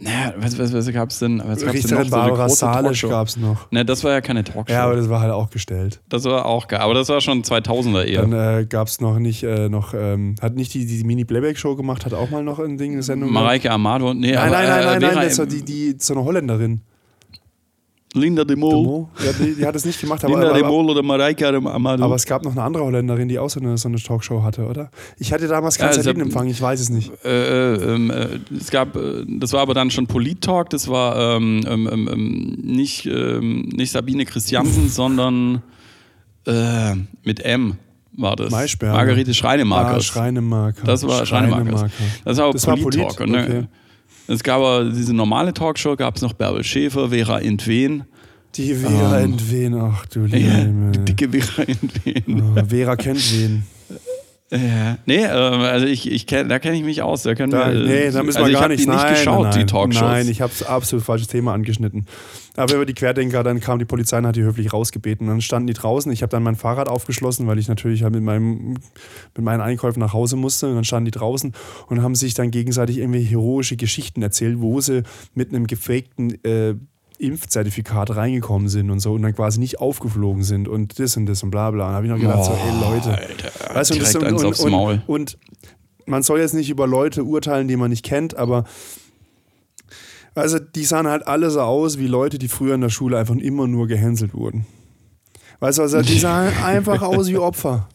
Naja, 0.00 0.32
was, 0.36 0.56
was, 0.56 0.72
was 0.72 0.92
gab 0.92 1.10
es 1.10 1.18
denn? 1.18 1.42
Was 1.44 1.46
gab's 1.46 1.60
denn 1.60 1.66
noch? 1.66 1.74
Richterin 1.74 1.88
So 1.88 1.96
eine 1.96 2.10
Barbara 2.10 2.46
große 2.46 2.56
Salisch 2.56 3.02
gab 3.02 3.26
es 3.26 3.36
noch. 3.36 3.68
Ne, 3.72 3.84
das 3.84 4.04
war 4.04 4.12
ja 4.12 4.20
keine 4.20 4.44
Talkshow. 4.44 4.72
Ja, 4.72 4.84
aber 4.84 4.94
das 4.94 5.08
war 5.08 5.20
halt 5.20 5.32
auch 5.32 5.50
gestellt. 5.50 6.00
das 6.08 6.22
war 6.24 6.46
auch 6.46 6.68
geil. 6.68 6.78
Aber 6.78 6.94
das 6.94 7.08
war 7.08 7.20
schon 7.20 7.42
2000er 7.42 8.04
eher. 8.04 8.22
Dann 8.22 8.60
äh, 8.60 8.64
gab 8.66 8.86
es 8.86 9.00
noch 9.00 9.18
nicht, 9.18 9.42
äh, 9.42 9.68
noch, 9.68 9.94
ähm, 9.94 10.36
hat 10.40 10.54
nicht 10.54 10.72
die, 10.74 10.86
die 10.86 11.02
Mini-Playback-Show 11.02 11.74
gemacht, 11.74 12.06
hat 12.06 12.14
auch 12.14 12.30
mal 12.30 12.44
noch 12.44 12.60
ein 12.60 12.78
Ding, 12.78 12.92
eine 12.92 13.02
Sendung. 13.02 13.32
Mareike 13.32 13.72
Amado. 13.72 14.14
Nee, 14.14 14.32
Nein, 14.32 14.38
aber, 14.38 14.50
nein, 14.50 14.68
nein, 14.68 14.80
äh, 14.80 14.84
nein, 15.00 15.14
nein, 15.16 15.28
das 15.28 15.38
war 15.38 15.46
die, 15.46 15.64
die, 15.64 15.96
so 15.98 16.14
eine 16.14 16.22
Holländerin. 16.22 16.80
Linda 18.14 18.42
de 18.44 18.56
Mol. 18.56 18.72
Mo? 18.84 19.10
Ja, 19.24 19.32
die, 19.32 19.54
die 19.54 19.66
hat 19.66 19.76
es 19.76 19.84
nicht 19.84 20.00
gemacht, 20.00 20.24
aber, 20.24 20.32
Linda 20.32 20.52
de 20.54 20.62
aber, 20.62 20.72
Mol 20.72 20.90
oder 20.90 21.02
Mareike 21.02 21.46
Amado. 21.48 22.02
aber 22.02 22.14
es 22.14 22.24
gab 22.24 22.42
noch 22.42 22.52
eine 22.52 22.62
andere 22.62 22.84
Holländerin, 22.84 23.28
die 23.28 23.38
auch 23.38 23.50
so 23.50 23.60
eine, 23.60 23.76
so 23.76 23.88
eine 23.88 23.98
Talkshow 23.98 24.42
hatte, 24.42 24.64
oder? 24.66 24.90
Ich 25.18 25.32
hatte 25.32 25.46
damals 25.46 25.76
keinen 25.76 25.86
Ja, 25.86 25.88
hat- 25.90 25.96
Satellitenempfang, 25.96 26.48
ich 26.48 26.60
weiß 26.60 26.80
es 26.80 26.88
nicht. 26.88 27.12
äh, 27.24 27.74
äh, 27.74 27.94
ähm, 27.94 28.10
äh, 28.10 28.38
es 28.58 28.70
gab, 28.70 28.96
äh, 28.96 29.24
das 29.26 29.52
war 29.52 29.60
aber 29.60 29.74
dann 29.74 29.90
schon 29.90 30.06
Polit-Talk, 30.06 30.70
das 30.70 30.88
war 30.88 31.36
ähm, 31.36 31.60
ähm, 31.68 31.88
ähm, 31.92 32.08
ähm, 32.10 32.58
nicht, 32.62 33.04
ähm, 33.06 33.68
nicht 33.74 33.90
Sabine 33.92 34.24
Christiansen, 34.24 34.88
sondern 34.88 35.62
äh, 36.46 36.94
mit 37.24 37.40
M 37.44 37.74
war 38.16 38.36
das. 38.36 38.50
Maischberger. 38.50 38.94
Margarete 38.96 39.34
Schreinemakers. 39.34 39.96
Ah, 39.96 40.00
Schreinemarker. 40.00 40.82
Das 40.84 41.06
war 41.06 41.24
Schreinemakers. 41.26 41.84
Das 42.24 42.38
war 42.38 42.44
aber 42.46 42.52
Das 42.54 42.66
war 42.66 42.76
Polit-Talk. 42.76 43.16
Polit, 43.18 43.30
ne, 43.32 43.42
okay. 43.44 43.66
Es 44.28 44.42
gab 44.42 44.58
aber 44.58 44.84
diese 44.90 45.14
normale 45.14 45.52
Talkshow, 45.54 45.96
gab 45.96 46.16
es 46.16 46.22
noch 46.22 46.34
Bärbel 46.34 46.62
Schäfer, 46.62 47.08
Vera 47.08 47.38
Intwen. 47.38 48.04
Die 48.54 48.74
Vera 48.74 49.20
entwen, 49.20 49.74
ach 49.74 50.06
du 50.06 50.24
lieber 50.24 50.38
Ja, 50.46 50.52
Himmel. 50.54 50.92
die 50.92 51.04
dicke 51.04 51.28
Vera 51.30 51.62
Intwen. 51.62 52.42
Oh, 52.56 52.64
Vera 52.66 52.96
kennt 52.96 53.22
wen. 53.32 53.64
Ja. 54.50 54.96
Nee, 55.04 55.24
ähm, 55.24 55.60
also 55.60 55.86
ich, 55.86 56.10
ich 56.10 56.26
kenn, 56.26 56.48
da 56.48 56.58
kenne 56.58 56.76
ich 56.76 56.82
mich 56.82 57.02
aus. 57.02 57.22
Da 57.22 57.34
können 57.34 57.52
Da, 57.52 57.70
wir, 57.70 57.84
nee, 57.84 58.10
da 58.10 58.22
müssen 58.22 58.38
also 58.38 58.48
wir 58.48 58.54
ich 58.54 58.60
gar 58.60 58.68
nicht. 58.68 58.82
die 58.82 58.86
nicht 58.88 58.96
nein, 58.96 59.14
geschaut, 59.14 59.42
nein, 59.44 59.58
die 59.58 59.66
Talkshows. 59.66 60.02
Nein, 60.02 60.28
ich 60.28 60.40
habe 60.40 60.52
das 60.58 60.66
absolut 60.66 61.04
falsches 61.04 61.28
Thema 61.28 61.52
angeschnitten. 61.52 62.06
Aber 62.56 62.74
über 62.74 62.86
die 62.86 62.94
Querdenker, 62.94 63.44
dann 63.44 63.60
kam 63.60 63.78
die 63.78 63.84
Polizei 63.84 64.18
und 64.18 64.26
hat 64.26 64.36
die 64.36 64.42
höflich 64.42 64.72
rausgebeten. 64.72 65.26
Dann 65.26 65.42
standen 65.42 65.66
die 65.66 65.74
draußen. 65.74 66.10
Ich 66.12 66.22
habe 66.22 66.30
dann 66.30 66.42
mein 66.42 66.56
Fahrrad 66.56 66.88
aufgeschlossen, 66.88 67.46
weil 67.46 67.58
ich 67.58 67.68
natürlich 67.68 68.02
halt 68.02 68.14
mit, 68.14 68.22
meinem, 68.22 68.74
mit 69.36 69.44
meinen 69.44 69.60
Einkäufen 69.60 70.00
nach 70.00 70.14
Hause 70.14 70.36
musste. 70.36 70.68
Und 70.68 70.76
dann 70.76 70.84
standen 70.84 71.04
die 71.04 71.10
draußen 71.10 71.52
und 71.88 72.02
haben 72.02 72.14
sich 72.14 72.32
dann 72.32 72.50
gegenseitig 72.50 72.98
irgendwie 72.98 73.22
heroische 73.22 73.76
Geschichten 73.76 74.22
erzählt, 74.22 74.60
wo 74.60 74.80
sie 74.80 75.02
mit 75.34 75.50
einem 75.50 75.66
gefakten 75.66 76.42
äh, 76.44 76.74
Impfzertifikat 77.18 78.14
reingekommen 78.14 78.68
sind 78.68 78.90
und 78.90 79.00
so 79.00 79.12
und 79.14 79.22
dann 79.22 79.34
quasi 79.34 79.58
nicht 79.58 79.80
aufgeflogen 79.80 80.42
sind 80.42 80.68
und 80.68 80.98
das 80.98 81.16
und 81.16 81.26
das 81.26 81.42
und 81.42 81.50
bla 81.50 81.70
bla. 81.70 81.86
Und 81.86 81.90
da 81.90 81.96
habe 81.96 82.06
ich 82.06 82.12
noch 82.12 82.20
gedacht, 82.20 82.44
so, 82.44 82.52
ey 82.52 82.80
Leute. 82.80 83.10
Alter, 83.10 83.74
Weißt 83.74 83.90
du, 83.90 83.94
und, 83.94 84.02
direkt 84.02 84.32
und, 84.32 84.44
aufs 84.44 84.64
Maul. 84.64 85.02
und, 85.06 85.34
und 85.34 85.38
man 86.06 86.22
soll 86.22 86.40
jetzt 86.40 86.54
nicht 86.54 86.70
über 86.70 86.86
Leute 86.86 87.24
urteilen, 87.24 87.68
die 87.68 87.76
man 87.76 87.90
nicht 87.90 88.04
kennt, 88.04 88.36
aber 88.36 88.64
Also 90.34 90.58
die 90.58 90.84
sahen 90.84 91.08
halt 91.08 91.26
alle 91.26 91.50
so 91.50 91.60
aus 91.60 91.98
wie 91.98 92.06
Leute, 92.06 92.38
die 92.38 92.48
früher 92.48 92.74
in 92.76 92.80
der 92.80 92.90
Schule 92.90 93.18
einfach 93.18 93.34
immer 93.34 93.66
nur 93.66 93.88
gehänselt 93.88 94.34
wurden. 94.34 94.66
Weißt 95.60 95.78
du, 95.78 95.82
also 95.82 96.00
die 96.00 96.18
sahen 96.20 96.52
einfach 96.64 97.02
aus 97.02 97.28
wie 97.28 97.38
Opfer. 97.38 97.88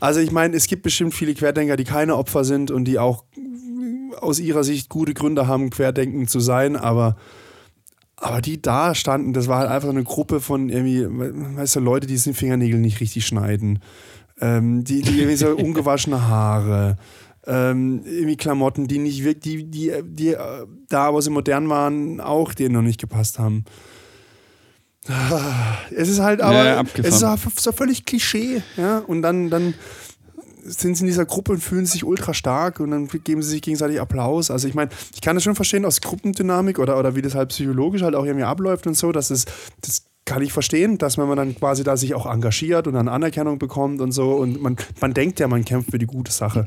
Also 0.00 0.20
ich 0.20 0.30
meine, 0.30 0.54
es 0.54 0.66
gibt 0.66 0.82
bestimmt 0.82 1.14
viele 1.14 1.34
Querdenker, 1.34 1.76
die 1.76 1.84
keine 1.84 2.16
Opfer 2.16 2.44
sind 2.44 2.70
und 2.70 2.84
die 2.84 2.98
auch 2.98 3.24
aus 4.20 4.38
ihrer 4.38 4.62
Sicht 4.62 4.90
gute 4.90 5.14
Gründe 5.14 5.46
haben, 5.46 5.70
querdenken 5.70 6.28
zu 6.28 6.40
sein, 6.40 6.76
aber, 6.76 7.16
aber 8.16 8.40
die 8.40 8.62
da 8.62 8.94
standen, 8.94 9.32
das 9.32 9.48
war 9.48 9.58
halt 9.58 9.70
einfach 9.70 9.88
eine 9.88 10.04
Gruppe 10.04 10.40
von 10.40 10.68
irgendwie, 10.68 11.06
weißt 11.06 11.76
du, 11.76 11.80
Leute, 11.80 12.06
die 12.06 12.16
den 12.16 12.34
Fingernägel 12.34 12.78
nicht 12.78 13.00
richtig 13.00 13.26
schneiden, 13.26 13.80
ähm, 14.40 14.84
die, 14.84 15.02
die 15.02 15.18
irgendwie 15.18 15.36
so 15.36 15.48
ungewaschene 15.56 16.28
Haare, 16.28 16.96
ähm, 17.46 18.02
irgendwie 18.04 18.36
Klamotten, 18.36 18.88
die 18.88 18.98
nicht 18.98 19.24
wirklich, 19.24 19.42
die, 19.42 19.70
die, 19.70 19.92
die 20.02 20.28
äh, 20.34 20.66
da, 20.88 21.12
wo 21.12 21.20
sie 21.20 21.30
modern 21.30 21.68
waren, 21.68 22.20
auch 22.20 22.54
denen 22.54 22.74
noch 22.74 22.82
nicht 22.82 23.00
gepasst 23.00 23.38
haben. 23.38 23.64
Es 25.94 26.08
ist 26.08 26.20
halt 26.20 26.40
aber, 26.40 26.64
Ja, 26.64 26.82
es 27.02 27.16
ist 27.16 27.24
so 27.60 27.72
völlig 27.72 28.06
Klischee, 28.06 28.62
ja. 28.76 28.98
Und 28.98 29.20
dann, 29.20 29.50
dann 29.50 29.74
sind 30.64 30.96
sie 30.96 31.02
in 31.02 31.06
dieser 31.06 31.26
Gruppe 31.26 31.52
und 31.52 31.60
fühlen 31.60 31.86
sich 31.86 32.04
ultra 32.04 32.34
stark 32.34 32.80
und 32.80 32.90
dann 32.90 33.08
geben 33.08 33.42
sie 33.42 33.50
sich 33.50 33.62
gegenseitig 33.62 34.00
Applaus. 34.00 34.50
Also 34.50 34.66
ich 34.68 34.74
meine, 34.74 34.90
ich 35.14 35.20
kann 35.20 35.36
das 35.36 35.44
schon 35.44 35.54
verstehen 35.54 35.84
aus 35.84 36.00
Gruppendynamik 36.00 36.78
oder, 36.78 36.98
oder 36.98 37.14
wie 37.14 37.22
das 37.22 37.34
halt 37.34 37.50
psychologisch 37.50 38.02
halt 38.02 38.14
auch 38.14 38.24
irgendwie 38.24 38.44
abläuft 38.44 38.86
und 38.86 38.96
so, 38.96 39.12
dass 39.12 39.30
es, 39.30 39.44
das 39.80 40.04
kann 40.24 40.42
ich 40.42 40.52
verstehen, 40.52 40.96
dass 40.98 41.18
wenn 41.18 41.28
man 41.28 41.36
dann 41.36 41.54
quasi 41.54 41.84
da 41.84 41.96
sich 41.96 42.14
auch 42.14 42.26
engagiert 42.26 42.86
und 42.86 42.94
dann 42.94 43.08
Anerkennung 43.08 43.58
bekommt 43.58 44.00
und 44.00 44.12
so 44.12 44.32
und 44.32 44.60
man, 44.60 44.76
man 45.00 45.12
denkt 45.12 45.38
ja, 45.40 45.48
man 45.48 45.64
kämpft 45.64 45.90
für 45.90 45.98
die 45.98 46.06
gute 46.06 46.32
Sache. 46.32 46.66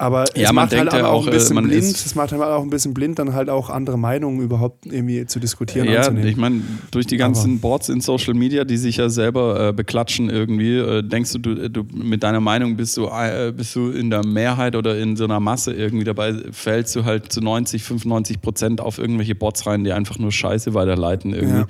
Aber 0.00 0.24
es 0.24 0.40
Ja, 0.40 0.52
man 0.52 0.64
macht 0.64 0.74
halt 0.74 0.92
ja 0.94 0.98
aber 0.98 1.10
auch 1.10 1.26
ein 1.26 1.28
äh, 1.28 1.32
bisschen 1.32 1.62
blind, 1.62 1.84
es 1.84 2.14
macht 2.14 2.32
halt 2.32 2.40
auch 2.40 2.62
ein 2.62 2.70
bisschen 2.70 2.94
blind, 2.94 3.18
dann 3.18 3.34
halt 3.34 3.50
auch 3.50 3.68
andere 3.68 3.98
Meinungen 3.98 4.40
überhaupt 4.40 4.86
irgendwie 4.86 5.26
zu 5.26 5.38
diskutieren 5.40 5.88
Ja, 5.90 6.10
ich 6.10 6.38
meine, 6.38 6.62
durch 6.90 7.06
die 7.06 7.18
ganzen 7.18 7.60
Boards 7.60 7.90
in 7.90 8.00
Social 8.00 8.32
Media, 8.32 8.64
die 8.64 8.78
sich 8.78 8.96
ja 8.96 9.10
selber 9.10 9.68
äh, 9.68 9.72
beklatschen 9.74 10.30
irgendwie, 10.30 10.78
äh, 10.78 11.02
denkst 11.02 11.32
du, 11.32 11.38
du, 11.38 11.68
du, 11.68 11.84
mit 11.92 12.22
deiner 12.22 12.40
Meinung 12.40 12.76
bist 12.76 12.96
du, 12.96 13.08
äh, 13.08 13.52
bist 13.54 13.76
du 13.76 13.90
in 13.90 14.08
der 14.08 14.24
Mehrheit 14.24 14.74
oder 14.74 14.96
in 14.96 15.16
so 15.16 15.24
einer 15.24 15.38
Masse 15.38 15.74
irgendwie 15.74 16.04
dabei, 16.04 16.34
fällst 16.50 16.96
du 16.96 17.04
halt 17.04 17.30
zu 17.30 17.42
90, 17.42 17.82
95 17.82 18.40
Prozent 18.40 18.80
auf 18.80 18.96
irgendwelche 18.96 19.34
Bots 19.34 19.66
rein, 19.66 19.84
die 19.84 19.92
einfach 19.92 20.18
nur 20.18 20.32
Scheiße 20.32 20.72
weiterleiten 20.72 21.34
irgendwie. 21.34 21.58
Ja. 21.58 21.66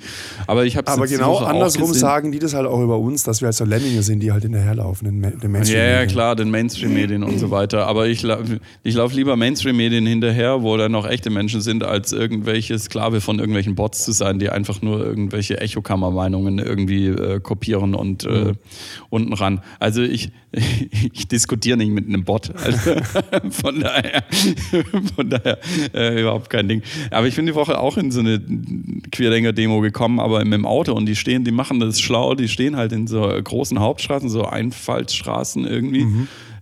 Aber 0.47 0.63
ich 0.63 0.77
habe 0.77 0.89
Aber 0.89 1.05
genau 1.05 1.39
andersrum 1.39 1.93
sagen 1.93 2.31
die 2.31 2.39
das 2.39 2.53
halt 2.53 2.65
auch 2.65 2.81
über 2.81 2.97
uns, 2.97 3.25
dass 3.25 3.41
wir 3.41 3.47
halt 3.47 3.55
so 3.55 3.65
Lemminge 3.65 4.03
sind, 4.03 4.21
die 4.21 4.31
halt 4.31 4.43
hinterherlaufen, 4.43 5.21
den, 5.21 5.39
den 5.39 5.51
Mainstream. 5.51 5.77
Ja, 5.77 5.85
ja, 5.85 6.05
klar, 6.05 6.37
den 6.37 6.49
Mainstream-Medien 6.49 7.23
und 7.23 7.37
so 7.37 7.51
weiter. 7.51 7.87
Aber 7.87 8.07
ich, 8.07 8.20
lau- 8.23 8.39
ich 8.83 8.95
laufe 8.95 9.15
lieber 9.15 9.35
Mainstream-Medien 9.35 10.05
hinterher, 10.05 10.61
wo 10.63 10.75
da 10.77 10.89
noch 10.89 11.07
echte 11.07 11.29
Menschen 11.29 11.61
sind, 11.61 11.83
als 11.83 12.11
irgendwelche 12.13 12.77
Sklave 12.79 13.21
von 13.21 13.39
irgendwelchen 13.39 13.75
Bots 13.75 14.03
zu 14.05 14.11
sein, 14.11 14.39
die 14.39 14.49
einfach 14.49 14.81
nur 14.81 15.05
irgendwelche 15.05 15.59
Echokammer-Meinungen 15.59 16.59
irgendwie 16.59 17.07
äh, 17.07 17.39
kopieren 17.39 17.95
und 17.95 18.23
äh, 18.25 18.53
unten 19.09 19.33
ran. 19.33 19.61
Also 19.79 20.01
ich, 20.01 20.31
ich 21.13 21.27
diskutiere 21.27 21.77
nicht 21.77 21.91
mit 21.91 22.07
einem 22.07 22.23
Bot. 22.23 22.51
Also 22.55 22.91
von 23.51 23.79
daher, 23.79 24.23
von 25.15 25.29
daher 25.29 25.57
äh, 25.93 26.21
überhaupt 26.21 26.49
kein 26.49 26.67
Ding. 26.67 26.81
Aber 27.11 27.27
ich 27.27 27.35
bin 27.35 27.45
die 27.45 27.55
Woche 27.55 27.79
auch 27.79 27.97
in 27.97 28.11
so 28.11 28.19
eine 28.19 28.41
Querdenker-Demo 29.11 29.81
gekommen, 29.81 30.19
aber 30.19 30.43
mit 30.43 30.53
dem 30.53 30.65
Auto 30.65 30.93
und 30.93 31.05
die 31.05 31.15
stehen, 31.15 31.43
die 31.43 31.51
machen 31.51 31.79
das 31.79 31.99
schlau, 31.99 32.35
die 32.35 32.47
stehen 32.47 32.75
halt 32.75 32.91
in 32.91 33.07
so 33.07 33.21
großen 33.43 33.79
Hauptstraßen, 33.79 34.29
so 34.29 34.45
Einfallsstraßen 34.45 35.65
irgendwie. 35.65 36.05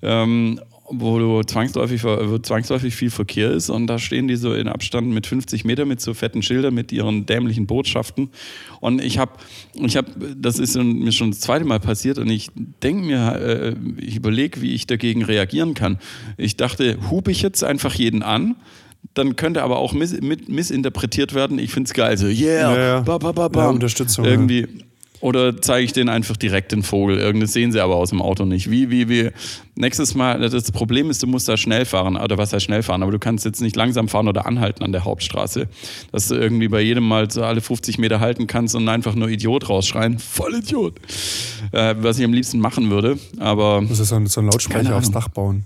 Ähm, 0.02 0.60
wo 0.92 1.20
du 1.20 1.44
zwangsläufig, 1.44 2.04
wo 2.04 2.38
zwangsläufig 2.40 2.96
viel 2.96 3.10
Verkehr 3.10 3.52
ist 3.52 3.70
und 3.70 3.88
da 3.88 4.00
stehen 4.00 4.28
die 4.28 4.36
so 4.36 4.54
in 4.54 4.68
Abstand 4.68 5.08
mit 5.08 5.28
50 5.28 5.66
Meter 5.66 5.86
mit 5.86 6.02
so 6.02 6.14
fetten 6.14 6.42
Schildern 6.42 6.74
mit 6.74 6.92
ihren 6.92 7.26
dämlichen 7.26 7.68
Botschaften 7.68 8.30
und 8.80 9.02
ich 9.02 9.18
habe, 9.18 9.34
ich 9.76 9.98
habe, 9.98 10.12
das 10.36 10.60
ist 10.60 10.76
mir 10.76 11.12
schon 11.12 11.32
das 11.32 11.42
zweite 11.42 11.66
Mal 11.66 11.80
passiert 11.80 12.18
und 12.18 12.30
ich 12.30 12.50
denke 12.56 13.06
mir, 13.06 13.36
äh, 13.36 13.76
ich 13.98 14.16
überlege, 14.16 14.62
wie 14.62 14.74
ich 14.74 14.88
dagegen 14.88 15.24
reagieren 15.24 15.74
kann. 15.74 16.00
Ich 16.38 16.58
dachte, 16.58 16.98
hube 17.10 17.32
ich 17.32 17.42
jetzt 17.42 17.64
einfach 17.64 17.94
jeden 17.94 18.24
an? 18.24 18.56
Dann 19.14 19.36
könnte 19.36 19.64
aber 19.64 19.78
auch 19.78 19.94
miss, 19.94 20.20
mit, 20.22 20.50
missinterpretiert 20.50 21.34
werden. 21.34 21.58
Ich 21.58 21.72
finde 21.72 21.88
es 21.88 21.94
geil. 21.94 22.18
So, 22.18 22.28
yeah, 22.28 22.76
Ja, 22.76 22.78
ja. 22.78 23.00
ba, 23.02 23.18
ba, 23.18 23.32
ba, 23.32 23.44
Ja, 23.44 23.48
bam. 23.48 23.76
Unterstützung, 23.76 24.26
ja. 24.26 24.86
Oder 25.22 25.62
zeige 25.62 25.86
ich 25.86 25.94
denen 25.94 26.10
einfach 26.10 26.38
direkt 26.38 26.72
den 26.72 26.84
Vogel? 26.84 27.18
Irgendwas 27.18 27.52
sehen 27.54 27.72
sie 27.72 27.82
aber 27.82 27.96
aus 27.96 28.10
dem 28.10 28.22
Auto 28.22 28.46
nicht. 28.46 28.72
Wie, 28.72 28.90
wie, 28.90 29.10
wie. 29.10 29.30
Nächstes 29.76 30.16
Mal, 30.16 30.40
das 30.40 30.72
Problem 30.72 31.10
ist, 31.10 31.24
du 31.24 31.28
musst 31.28 31.48
da 31.48 31.58
schnell 31.58 31.86
fahren. 31.86 32.18
Oder 32.18 32.38
was 32.38 32.54
heißt 32.54 32.66
schnell 32.66 32.84
fahren? 32.84 33.04
Aber 33.04 33.12
du 33.12 33.20
kannst 33.20 33.46
jetzt 33.46 33.62
nicht 33.62 33.76
langsam 33.76 34.08
fahren 34.08 34.28
oder 34.28 34.46
anhalten 34.46 34.84
an 34.84 34.92
der 34.92 35.04
Hauptstraße. 35.04 35.68
Dass 36.12 36.28
du 36.28 36.36
irgendwie 36.36 36.68
bei 36.68 36.82
jedem 36.82 37.08
Mal 37.08 37.30
so 37.30 37.44
alle 37.44 37.62
50 37.62 37.98
Meter 37.98 38.20
halten 38.20 38.48
kannst 38.48 38.76
und 38.76 38.88
einfach 38.88 39.16
nur 39.16 39.30
Idiot 39.30 39.70
rausschreien. 39.70 40.20
Voll 40.20 40.56
Idiot. 40.56 40.96
Äh, 41.72 41.96
was 42.00 42.18
ich 42.18 42.26
am 42.26 42.34
liebsten 42.34 42.60
machen 42.60 42.90
würde. 42.90 43.18
Aber. 43.40 43.82
Muss 43.82 43.98
so 43.98 44.16
ein, 44.16 44.28
so 44.28 44.42
ein 44.42 44.46
Lautsprecher 44.46 44.96
aufs. 44.96 45.12
Dach 45.12 45.28
bauen. 45.28 45.66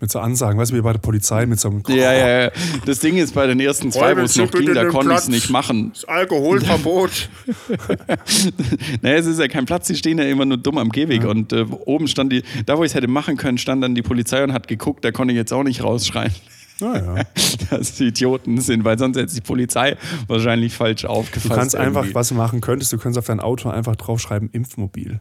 Mit 0.00 0.12
so 0.12 0.20
Ansagen, 0.20 0.60
weißt 0.60 0.70
du, 0.70 0.76
wie 0.76 0.80
bei 0.80 0.92
der 0.92 1.00
Polizei 1.00 1.44
mit 1.46 1.58
so 1.58 1.70
einem. 1.70 1.82
Ja, 1.88 2.12
ja, 2.12 2.42
ja. 2.44 2.50
Das 2.86 3.00
Ding 3.00 3.16
ist, 3.16 3.34
bei 3.34 3.48
den 3.48 3.58
ersten 3.58 3.90
zwei, 3.90 4.16
wo 4.16 4.20
es 4.20 4.36
noch 4.36 4.50
ging, 4.50 4.72
da 4.72 4.84
konnte 4.84 5.12
ich 5.12 5.18
es 5.18 5.28
nicht 5.28 5.50
machen. 5.50 5.90
Das 5.92 6.04
Alkoholverbot. 6.04 7.28
naja, 9.02 9.16
es 9.16 9.26
ist 9.26 9.40
ja 9.40 9.48
kein 9.48 9.66
Platz, 9.66 9.88
die 9.88 9.96
stehen 9.96 10.18
ja 10.18 10.24
immer 10.24 10.44
nur 10.44 10.58
dumm 10.58 10.78
am 10.78 10.90
Gehweg. 10.90 11.24
Und 11.24 11.52
äh, 11.52 11.64
oben 11.84 12.06
stand 12.06 12.32
die, 12.32 12.42
da 12.66 12.78
wo 12.78 12.84
ich 12.84 12.90
es 12.92 12.94
hätte 12.94 13.08
machen 13.08 13.36
können, 13.36 13.58
stand 13.58 13.82
dann 13.82 13.94
die 13.96 14.02
Polizei 14.02 14.42
und 14.44 14.52
hat 14.52 14.68
geguckt, 14.68 15.04
da 15.04 15.10
konnte 15.10 15.32
ich 15.32 15.36
jetzt 15.36 15.52
auch 15.52 15.64
nicht 15.64 15.82
rausschreien, 15.82 16.32
naja. 16.80 17.24
dass 17.70 17.94
die 17.96 18.06
Idioten 18.06 18.60
sind, 18.60 18.84
weil 18.84 18.98
sonst 18.98 19.16
hätte 19.16 19.34
die 19.34 19.40
Polizei 19.40 19.96
wahrscheinlich 20.28 20.74
falsch 20.74 21.02
Du 21.02 21.08
aufgefasst. 21.08 21.54
kannst 21.54 21.76
einfach, 21.76 22.02
irgendwie. 22.02 22.14
was 22.14 22.28
du 22.28 22.34
machen 22.34 22.60
könntest, 22.60 22.92
du 22.92 22.98
könntest 22.98 23.18
auf 23.18 23.26
dein 23.26 23.40
Auto 23.40 23.68
einfach 23.68 23.96
draufschreiben, 23.96 24.48
Impfmobil. 24.52 25.20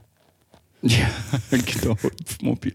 Ja, 0.87 1.09
genau, 1.51 1.97
Impfmobil. 2.19 2.73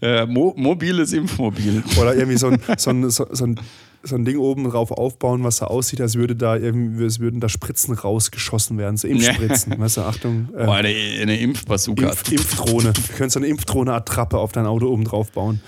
Äh, 0.00 0.26
Mo 0.26 0.54
mobiles 0.56 1.12
Impfmobil. 1.12 1.82
Oder 2.00 2.14
irgendwie 2.14 2.38
so 2.38 2.48
ein, 2.48 2.60
so 2.76 2.90
ein, 2.90 3.10
so, 3.10 3.26
so 3.30 3.44
ein, 3.44 3.60
so 4.02 4.16
ein 4.16 4.24
Ding 4.24 4.38
oben 4.38 4.64
drauf 4.64 4.90
aufbauen, 4.92 5.44
was 5.44 5.58
so 5.58 5.66
aussieht, 5.66 6.00
als 6.00 6.14
würde 6.14 6.34
da 6.34 6.56
irgendwie, 6.56 7.04
als 7.04 7.20
würden 7.20 7.40
da 7.40 7.48
Spritzen 7.48 7.94
rausgeschossen 7.94 8.78
werden, 8.78 8.96
so 8.96 9.06
Impfspritzen. 9.06 9.78
Weißt 9.78 9.98
du, 9.98 10.02
Achtung. 10.02 10.48
äh, 10.56 10.64
Boah, 10.64 10.76
eine, 10.76 10.88
eine 10.88 11.38
Impfbazooka. 11.38 12.08
Impf, 12.08 12.32
Impfdrohne. 12.32 12.92
Du 12.92 13.00
könntest 13.16 13.34
so 13.34 13.40
eine 13.40 13.46
Impfdrohne-Attrappe 13.48 14.38
auf 14.38 14.52
dein 14.52 14.66
Auto 14.66 14.86
oben 14.88 15.04
drauf 15.04 15.30
bauen. 15.32 15.60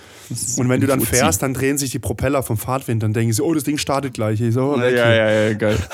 Und 0.57 0.67
wenn 0.69 0.81
du 0.81 0.87
dann 0.87 1.01
fährst, 1.01 1.43
dann 1.43 1.53
drehen 1.53 1.77
sich 1.77 1.91
die 1.91 1.99
Propeller 1.99 2.41
vom 2.41 2.57
Fahrtwind. 2.57 3.03
Dann 3.03 3.13
denken 3.13 3.33
sie, 3.33 3.41
oh, 3.43 3.53
das 3.53 3.65
Ding 3.65 3.77
startet 3.77 4.15
gleich. 4.15 4.41
Ich 4.41 4.53
so, 4.55 4.73
oh, 4.75 4.79
Ja, 4.79 4.89
ja, 5.13 5.29
ja, 5.29 5.53
geil. 5.53 5.77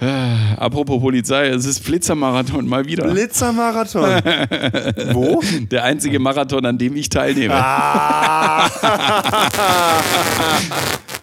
Äh, 0.00 0.56
Apropos 0.56 1.00
Polizei, 1.00 1.46
es 1.46 1.64
ist 1.64 1.84
Blitzermarathon 1.84 2.66
mal 2.66 2.84
wieder. 2.84 3.06
Blitzermarathon. 3.06 4.02
Wo? 5.14 5.40
Der 5.70 5.84
einzige 5.84 6.18
Marathon, 6.18 6.66
an 6.66 6.76
dem 6.78 6.96
ich 6.96 7.08
teilnehme. 7.10 7.54
Ah. 7.54 8.68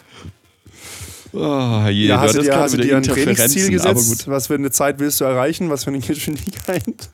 Oh, 1.32 1.86
je, 1.88 2.08
Ja, 2.08 2.20
hast 2.20 2.36
du 2.36 2.42
dir, 2.42 2.56
hast 2.56 2.74
du 2.74 2.78
dir 2.78 2.96
ein 2.96 3.02
Trainingsziel 3.02 3.70
gesetzt? 3.70 4.28
Was 4.28 4.48
für 4.48 4.54
eine 4.54 4.70
Zeit 4.70 4.98
willst 4.98 5.20
du 5.20 5.24
erreichen? 5.24 5.70
Was 5.70 5.84
für 5.84 5.90
eine 5.90 5.98
Geschwindigkeit? 6.06 7.10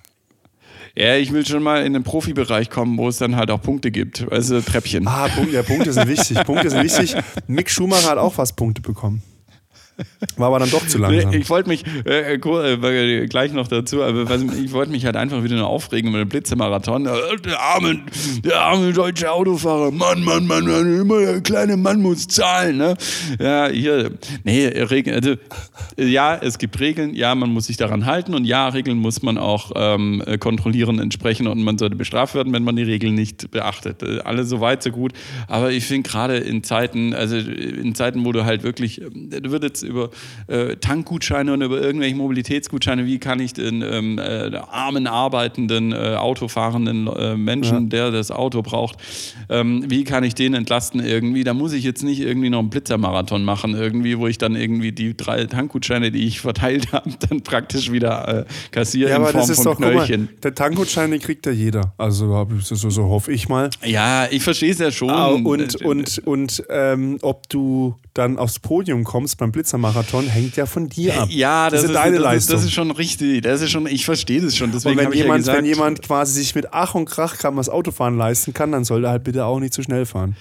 Ja, 0.96 1.14
ich 1.14 1.32
will 1.32 1.46
schon 1.46 1.62
mal 1.62 1.86
in 1.86 1.92
den 1.92 2.02
Profibereich 2.02 2.70
kommen, 2.70 2.98
wo 2.98 3.08
es 3.08 3.18
dann 3.18 3.36
halt 3.36 3.50
auch 3.52 3.62
Punkte 3.62 3.92
gibt. 3.92 4.26
Also 4.32 4.60
Treppchen. 4.60 5.06
Ah, 5.06 5.28
Punkte, 5.28 5.54
ja, 5.54 5.62
Punkte 5.62 5.92
sind 5.92 6.08
wichtig. 6.08 6.42
Punkte 6.44 6.70
sind 6.70 6.82
wichtig. 6.82 7.14
Mick 7.46 7.70
Schumacher 7.70 8.10
hat 8.10 8.18
auch 8.18 8.34
fast 8.34 8.56
Punkte 8.56 8.82
bekommen. 8.82 9.22
War 10.36 10.48
aber 10.48 10.60
dann 10.60 10.70
doch 10.70 10.86
zu 10.86 10.98
langsam. 10.98 11.32
Ich 11.32 11.48
wollte 11.50 11.68
mich 11.68 11.84
äh, 12.06 12.34
äh, 12.34 12.40
cool, 12.44 12.78
äh, 12.82 13.26
gleich 13.26 13.52
noch 13.52 13.68
dazu, 13.68 14.02
aber 14.02 14.26
ich 14.62 14.72
wollte 14.72 14.92
mich 14.92 15.04
halt 15.04 15.16
einfach 15.16 15.42
wieder 15.42 15.56
nur 15.56 15.66
aufregen 15.66 16.12
mit 16.12 16.20
dem 16.20 16.28
Blitzemarathon. 16.28 17.06
Äh, 17.06 17.10
Der 17.44 17.60
arme, 17.60 18.00
der 18.44 18.60
arme 18.60 18.92
deutsche 18.92 19.30
Autofahrer, 19.30 19.90
Mann, 19.90 20.22
Mann, 20.22 20.46
Mann, 20.46 20.64
Mann, 20.64 21.00
immer 21.00 21.20
der 21.20 21.40
kleine 21.40 21.76
Mann 21.76 22.00
muss 22.00 22.28
zahlen. 22.28 22.76
Ne? 22.76 22.94
Ja, 23.40 23.68
hier, 23.68 24.12
nee, 24.44 24.66
Regeln, 24.66 25.16
also, 25.16 25.32
äh, 25.96 26.06
ja, 26.06 26.36
es 26.36 26.58
gibt 26.58 26.78
Regeln, 26.80 27.14
ja, 27.14 27.34
man 27.34 27.50
muss 27.50 27.66
sich 27.66 27.76
daran 27.76 28.06
halten 28.06 28.34
und 28.34 28.44
ja, 28.44 28.68
Regeln 28.68 28.98
muss 28.98 29.22
man 29.22 29.38
auch 29.38 29.72
ähm, 29.74 30.22
äh, 30.26 30.38
kontrollieren 30.38 30.98
entsprechend 30.98 31.48
und 31.48 31.62
man 31.62 31.78
sollte 31.78 31.96
bestraft 31.96 32.34
werden, 32.34 32.52
wenn 32.52 32.64
man 32.64 32.76
die 32.76 32.82
Regeln 32.82 33.14
nicht 33.14 33.50
beachtet. 33.50 34.02
Äh, 34.02 34.20
Alle 34.20 34.44
so 34.44 34.60
weit, 34.60 34.82
so 34.82 34.90
gut. 34.90 35.12
Aber 35.46 35.70
ich 35.70 35.84
finde 35.84 36.08
gerade 36.08 36.36
in 36.36 36.62
Zeiten, 36.62 37.14
also 37.14 37.36
in 37.36 37.94
Zeiten, 37.94 38.24
wo 38.24 38.32
du 38.32 38.44
halt 38.44 38.62
wirklich, 38.62 39.00
du 39.00 39.50
wird 39.50 39.64
jetzt 39.64 39.82
über 39.88 40.10
äh, 40.46 40.76
Tankgutscheine 40.76 41.52
und 41.52 41.62
über 41.62 41.80
irgendwelche 41.80 42.14
Mobilitätsgutscheine, 42.14 43.06
wie 43.06 43.18
kann 43.18 43.40
ich 43.40 43.54
den 43.54 43.82
ähm, 43.82 44.18
äh, 44.18 44.56
armen, 44.70 45.06
arbeitenden, 45.06 45.92
äh, 45.92 46.14
autofahrenden 46.16 47.06
äh, 47.08 47.36
Menschen, 47.36 47.88
der 47.88 48.10
das 48.10 48.30
Auto 48.30 48.62
braucht, 48.62 48.98
ähm, 49.48 49.84
wie 49.88 50.04
kann 50.04 50.24
ich 50.24 50.34
den 50.34 50.54
entlasten 50.54 51.00
irgendwie? 51.00 51.44
Da 51.44 51.54
muss 51.54 51.72
ich 51.72 51.84
jetzt 51.84 52.04
nicht 52.04 52.20
irgendwie 52.20 52.50
noch 52.50 52.60
einen 52.60 52.70
Blitzermarathon 52.70 53.44
machen, 53.44 53.74
irgendwie, 53.74 54.18
wo 54.18 54.26
ich 54.26 54.38
dann 54.38 54.54
irgendwie 54.54 54.92
die 54.92 55.16
drei 55.16 55.46
Tankgutscheine, 55.46 56.10
die 56.10 56.26
ich 56.26 56.40
verteilt 56.40 56.92
habe, 56.92 57.10
dann 57.28 57.42
praktisch 57.42 57.90
wieder 57.90 58.28
äh, 58.28 58.44
kassiere 58.70 59.10
ja, 59.10 59.16
in 59.16 59.22
aber 59.22 59.32
Form 59.32 59.40
das 59.40 59.50
ist 59.50 59.56
von 59.56 59.64
doch, 59.64 59.76
guck 59.76 59.80
mal, 59.80 60.06
Knöllchen. 60.06 60.28
der 60.42 60.54
Tankgutschein, 60.54 61.10
den 61.10 61.20
kriegt 61.20 61.46
ja 61.46 61.52
jeder. 61.52 61.94
Also 61.98 62.46
so, 62.60 62.90
so, 62.90 63.04
hoffe 63.04 63.32
ich 63.32 63.48
mal. 63.48 63.70
Ja, 63.84 64.26
ich 64.30 64.42
verstehe 64.42 64.70
es 64.70 64.78
ja 64.78 64.90
schon. 64.90 65.10
Ah, 65.10 65.28
und 65.28 65.78
und, 65.88 66.18
und 66.26 66.62
ähm, 66.68 67.18
ob 67.22 67.48
du 67.48 67.96
dann 68.14 68.38
aufs 68.38 68.58
Podium 68.58 69.04
kommst 69.04 69.38
beim 69.38 69.52
Blitzermarathon, 69.52 69.77
Marathon 69.78 70.26
hängt 70.26 70.56
ja 70.56 70.66
von 70.66 70.88
dir 70.88 71.22
ab. 71.22 71.28
Ja, 71.30 71.70
das, 71.70 71.82
das 71.82 71.90
ist, 71.90 71.94
deine 71.94 72.16
das 72.16 72.24
Leistung. 72.24 72.56
Ist, 72.56 72.62
das 72.62 72.64
ist 72.68 72.74
schon 72.74 72.90
richtig. 72.90 73.42
Das 73.42 73.60
ist 73.60 73.70
schon, 73.70 73.86
ich 73.86 74.04
verstehe 74.04 74.40
das 74.40 74.56
schon. 74.56 74.72
Deswegen 74.72 74.98
Und 74.98 75.04
wenn 75.04 75.12
jemand, 75.12 75.30
ja 75.30 75.36
gesagt, 75.36 75.58
wenn 75.58 75.64
jemand 75.64 76.02
quasi 76.02 76.34
sich 76.34 76.54
mit 76.54 76.72
Ach 76.72 76.94
und 76.94 77.06
Krach 77.06 77.38
kann 77.38 77.56
was 77.56 77.68
Autofahren 77.68 78.16
leisten 78.16 78.54
kann, 78.54 78.72
dann 78.72 78.84
soll 78.84 79.04
er 79.04 79.10
halt 79.10 79.24
bitte 79.24 79.44
auch 79.44 79.60
nicht 79.60 79.72
zu 79.72 79.82
schnell 79.82 80.06
fahren. 80.06 80.36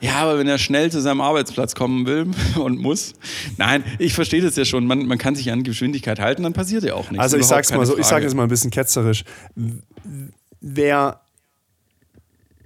Ja, 0.00 0.16
aber 0.16 0.38
wenn 0.38 0.48
er 0.48 0.58
schnell 0.58 0.90
zu 0.90 1.00
seinem 1.00 1.22
Arbeitsplatz 1.22 1.74
kommen 1.74 2.06
will 2.06 2.26
und 2.60 2.78
muss. 2.78 3.14
Nein, 3.56 3.84
ich 3.98 4.12
verstehe 4.12 4.42
das 4.42 4.56
ja 4.56 4.64
schon. 4.64 4.86
Man, 4.86 5.06
man 5.06 5.18
kann 5.18 5.34
sich 5.34 5.50
an 5.50 5.62
Geschwindigkeit 5.62 6.20
halten, 6.20 6.42
dann 6.42 6.52
passiert 6.52 6.84
ja 6.84 6.94
auch 6.94 7.10
nichts. 7.10 7.22
Also 7.22 7.38
ich 7.38 7.46
sag's 7.46 7.70
mal 7.70 7.86
so, 7.86 7.92
Frage. 7.92 8.00
ich 8.02 8.06
sage 8.06 8.26
es 8.26 8.34
mal 8.34 8.42
ein 8.42 8.48
bisschen 8.48 8.70
ketzerisch. 8.70 9.24
Wer, 10.60 11.20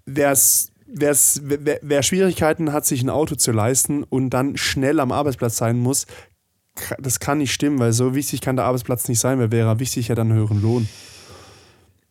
wer's, 0.04 0.70
wer, 0.92 1.16
wer 1.82 2.02
Schwierigkeiten 2.02 2.72
hat, 2.72 2.86
sich 2.86 3.02
ein 3.02 3.10
Auto 3.10 3.34
zu 3.34 3.52
leisten 3.52 4.04
und 4.04 4.30
dann 4.30 4.56
schnell 4.56 5.00
am 5.00 5.12
Arbeitsplatz 5.12 5.56
sein 5.56 5.78
muss, 5.78 6.06
das 6.98 7.20
kann 7.20 7.38
nicht 7.38 7.52
stimmen, 7.52 7.78
weil 7.78 7.92
so 7.92 8.14
wichtig 8.14 8.40
kann 8.40 8.56
der 8.56 8.64
Arbeitsplatz 8.64 9.08
nicht 9.08 9.18
sein, 9.20 9.38
weil 9.38 9.50
wäre 9.50 9.80
wichtig 9.80 10.08
ja 10.08 10.14
dann 10.14 10.32
höheren 10.32 10.62
Lohn. 10.62 10.88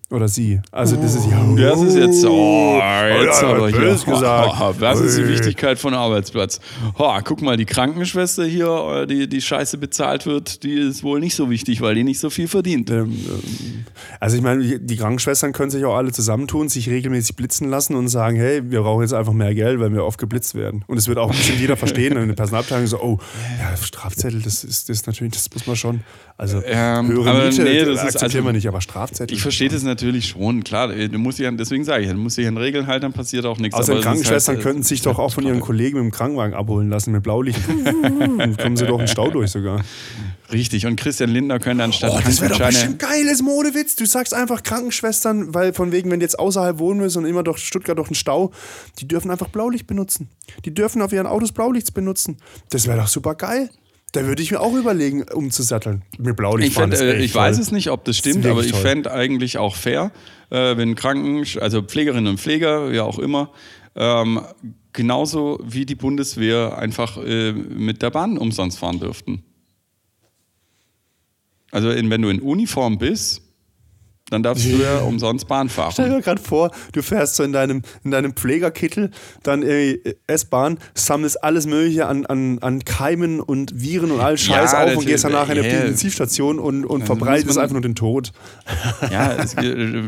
Oder 0.10 0.30
sie. 0.30 0.62
Also 0.72 0.96
das 0.96 1.16
ist 1.16 1.30
ja. 1.30 1.46
Oh, 1.46 1.56
das 1.58 1.82
ist 1.82 1.96
jetzt. 1.96 2.26
Oh, 2.26 2.80
jetzt 3.10 3.44
oh, 3.44 3.46
aber 3.46 3.70
hier. 3.70 3.80
Gesagt. 4.06 4.54
Oh, 4.58 4.74
was 4.80 5.02
ist 5.02 5.18
die 5.18 5.28
Wichtigkeit 5.28 5.78
von 5.78 5.94
Arbeitsplatz? 5.94 6.62
Oh, 6.98 7.14
guck 7.26 7.42
mal, 7.42 7.58
die 7.58 7.66
Krankenschwester 7.66 8.46
hier, 8.46 9.06
die 9.06 9.28
die 9.28 9.42
Scheiße 9.42 9.78
bezahlt 9.78 10.26
wird, 10.26 10.64
die 10.64 10.76
ist 10.76 11.04
wohl 11.04 11.20
nicht 11.20 11.36
so 11.36 11.50
wichtig, 11.50 11.82
weil 11.82 11.94
die 11.96 12.06
nicht 12.06 12.22
so 12.22 12.30
viel 12.30 12.48
verdient. 12.48 12.90
Ähm, 12.90 13.12
ähm, 13.12 13.86
also 14.22 14.38
ich 14.38 14.42
meine, 14.42 14.80
die 14.80 14.96
Krankenschwestern 14.96 15.52
können 15.52 15.72
sich 15.72 15.84
auch 15.84 15.96
alle 15.98 16.14
zusammentun, 16.14 16.70
sich 16.70 16.90
regelmäßig 16.90 17.36
blitzen 17.36 17.70
lassen 17.70 17.94
und 17.98 18.08
sagen, 18.08 18.38
hey, 18.38 18.62
wir 18.72 18.84
brauchen 18.84 19.02
jetzt 19.02 19.14
einfach 19.14 19.34
mehr 19.34 19.54
Geld, 19.56 19.82
weil 19.82 19.92
wir 19.92 20.06
oft 20.06 20.20
geblitzt 20.20 20.56
werden. 20.56 20.86
Und 20.88 20.96
es 20.96 21.10
wird 21.10 21.18
auch 21.18 21.32
bestimmt 21.32 21.60
jeder 21.60 21.76
verstehen 21.78 22.16
in 22.16 22.30
der 22.30 22.36
Personalabteilung 22.36 22.88
so, 22.88 23.02
oh, 23.02 23.20
ja, 23.60 23.76
Strafzettel, 23.76 24.42
das 24.42 24.64
ist, 24.64 24.88
das 24.88 25.00
ist 25.00 25.08
natürlich, 25.08 25.34
das 25.34 25.50
muss 25.54 25.68
man 25.68 25.76
schon. 25.76 26.00
Also 26.40 26.62
ähm, 26.64 27.08
höhere 27.08 27.50
Miete 27.50 27.64
nee, 27.64 27.84
das 27.84 27.98
akzeptieren 27.98 28.24
also, 28.24 28.46
wir 28.46 28.54
nicht, 28.54 28.68
aber 28.68 28.80
Strafzettel. 28.80 29.36
Ich 29.36 29.42
verstehe 29.42 29.70
das 29.70 29.82
natürlich 29.82 30.28
schon, 30.28 30.64
klar. 30.64 30.90
Du 30.90 31.18
musst 31.18 31.40
dich 31.40 31.48
an, 31.48 31.58
deswegen 31.58 31.84
sage 31.84 32.04
ich, 32.04 32.12
du 32.12 32.16
musst 32.16 32.38
dich 32.38 32.48
an 32.48 32.58
Regeln 32.58 32.86
halten, 32.86 33.02
dann 33.02 33.14
passiert 33.14 33.48
auch 33.48 33.58
nichts. 33.58 33.76
Außerdem 33.76 34.04
Krankenschwestern 34.04 34.56
halt, 34.56 34.64
könnten 34.64 34.84
sich 34.84 35.02
doch 35.02 35.18
auch 35.18 35.34
von 35.34 35.44
ihren 35.48 35.62
Kollegen 35.62 35.98
mit 35.98 36.06
dem 36.06 36.12
Krankenwagen 36.12 36.54
abholen 36.54 36.90
lassen, 36.90 37.12
mit 37.12 37.24
Blaulicht. 37.24 37.60
dann 38.04 38.56
kommen 38.56 38.78
sie 38.78 38.86
doch 38.86 39.00
in 39.00 39.08
Stau 39.08 39.32
durch 39.32 39.50
sogar. 39.50 39.84
Richtig, 40.54 40.86
und 40.86 40.96
Christian 40.96 41.32
Lindner 41.32 41.58
könnte 41.58 41.84
anstatt 41.84 42.12
oh, 42.16 42.20
Das 42.24 42.40
wäre 42.40 42.54
doch 42.54 42.68
bestimmt 42.68 43.00
geiles 43.00 43.42
Modewitz. 43.42 43.96
Du 43.96 44.06
sagst 44.06 44.36
einfach 44.36 44.62
Krankenschwestern, 44.62 45.56
weil 45.56 45.74
von 45.74 45.92
wegen, 45.92 46.12
wenn 46.12 46.20
die 46.20 46.26
jetzt 46.26 46.38
außerhalb 46.38 46.78
wohnen 46.78 47.00
müssen 47.00 47.24
und 47.24 47.26
immer 47.26 47.42
durch 47.42 47.58
Stuttgart 47.58 47.98
durch 47.98 48.10
den 48.10 48.16
Stau, 48.16 48.52
die 49.00 49.08
dürfen 49.08 49.32
einfach 49.32 49.48
Blaulicht 49.48 49.88
benutzen. 49.88 50.30
Die 50.66 50.74
dürfen 50.74 51.02
auf 51.02 51.12
ihren 51.12 51.26
Autos 51.26 51.52
Blaulichts 51.52 51.92
benutzen. 51.92 52.38
Das 52.70 52.86
wäre 52.86 53.00
doch 53.00 53.08
super 53.08 53.34
geil. 53.34 53.72
Da 54.14 54.26
würde 54.26 54.42
ich 54.42 54.52
mir 54.52 54.62
auch 54.62 54.74
überlegen, 54.74 55.24
umzusatteln. 55.24 56.04
Mit 56.18 56.38
Blaulicht 56.38 56.72
ich, 56.72 56.78
fänd, 56.78 56.94
äh, 56.94 57.20
ich 57.20 57.36
weiß 57.36 57.60
es 57.60 57.72
nicht, 57.72 57.92
ob 57.92 58.06
das 58.06 58.18
stimmt, 58.18 58.46
das 58.46 58.52
aber 58.52 58.64
ich 58.64 58.74
fände 58.74 59.12
eigentlich 59.12 59.58
auch 59.58 59.76
fair, 59.76 60.12
äh, 60.50 60.78
wenn 60.78 60.96
Kranken, 60.96 61.46
also 61.60 61.82
Pflegerinnen 61.82 62.28
und 62.28 62.40
Pfleger, 62.40 62.92
ja 62.94 63.04
auch 63.04 63.20
immer, 63.20 63.52
ähm, 63.96 64.42
genauso 64.94 65.60
wie 65.64 65.86
die 65.86 65.96
Bundeswehr 65.96 66.78
einfach 66.78 67.18
äh, 67.18 67.52
mit 67.52 68.02
der 68.02 68.12
Bahn 68.12 68.38
umsonst 68.38 68.80
fahren 68.80 69.00
dürften. 69.00 69.44
Also 71.72 71.92
in, 71.92 72.10
wenn 72.10 72.22
du 72.22 72.30
in 72.30 72.42
Uniform 72.42 72.98
bist, 72.98 73.42
dann 74.30 74.44
darfst 74.44 74.66
du 74.66 74.70
ja 74.70 75.00
umsonst 75.08 75.48
Bahn 75.48 75.70
fahren. 75.70 75.92
Stell 75.92 76.10
dir 76.10 76.22
gerade 76.22 76.42
vor, 76.42 76.72
du 76.92 77.02
fährst 77.02 77.36
so 77.36 77.44
in 77.44 77.54
deinem, 77.54 77.82
in 78.04 78.12
deinem 78.12 78.34
Pflegerkittel, 78.34 79.12
dann 79.44 79.64
S-Bahn, 80.28 80.80
sammelst 80.94 81.44
alles 81.44 81.66
Mögliche 81.66 82.08
an, 82.08 82.26
an, 82.26 82.60
an 82.60 82.84
Keimen 82.84 83.40
und 83.40 83.82
Viren 83.82 84.12
und 84.12 84.20
all 84.20 84.38
Scheiß 84.38 84.74
ja, 84.74 84.84
auf 84.84 84.98
und 84.98 85.06
gehst 85.06 85.24
danach 85.24 85.46
in 85.50 85.58
eine 85.58 85.68
yeah. 85.68 85.80
Intensivstation 85.82 86.60
und, 86.60 86.86
und 86.86 87.04
verbreitest 87.04 87.58
einfach 87.58 87.74
nur 87.74 87.82
den 87.82 87.96
Tod. 87.96 88.32
Ja, 89.12 89.34
es, 89.34 89.56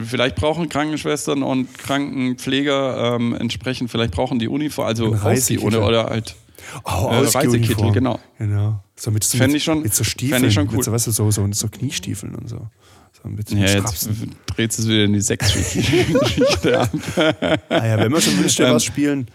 vielleicht 0.07 0.35
brauchen 0.35 0.67
Krankenschwestern 0.67 1.43
und 1.43 1.77
Krankenpfleger 1.77 3.15
ähm, 3.15 3.35
entsprechend, 3.35 3.89
vielleicht 3.91 4.11
brauchen 4.11 4.39
die 4.39 4.47
Uniform, 4.47 4.87
also 4.87 5.09
Reisekittel. 5.09 5.67
oder, 5.67 5.87
oder 5.87 6.05
halt 6.05 6.35
Oh, 6.83 7.09
äh, 7.11 7.19
Reisekittel, 7.19 7.91
genau. 7.91 8.19
genau. 8.37 8.83
So 8.95 9.11
mit, 9.11 9.23
so, 9.23 9.37
mit, 9.37 9.53
ich 9.53 9.63
schon, 9.63 9.81
mit 9.81 9.93
so 9.93 10.03
Stiefeln, 10.03 10.43
ich 10.43 10.53
schon 10.53 10.67
cool. 10.69 10.77
mit 10.77 10.83
so, 10.83 10.91
weißt 10.91 11.07
du, 11.07 11.11
so, 11.11 11.31
so, 11.31 11.47
so 11.51 11.67
Kniestiefeln 11.67 12.35
und 12.35 12.49
so. 12.49 12.67
So 13.21 13.29
ein 13.29 13.35
bisschen 13.35 13.59
ja, 13.59 13.67
jetzt 13.67 14.09
dreht 14.47 14.71
es 14.71 14.87
wieder 14.87 15.03
in 15.03 15.13
die 15.13 15.21
Sexgeschichte 15.21 16.79
ab. 16.79 16.89
ah 17.69 17.85
ja, 17.85 17.97
wenn 17.97 18.11
wir 18.11 18.21
schon 18.21 18.37
Wünsch 18.39 18.59
ähm, 18.59 18.73
was 18.73 18.83
spielen. 18.83 19.27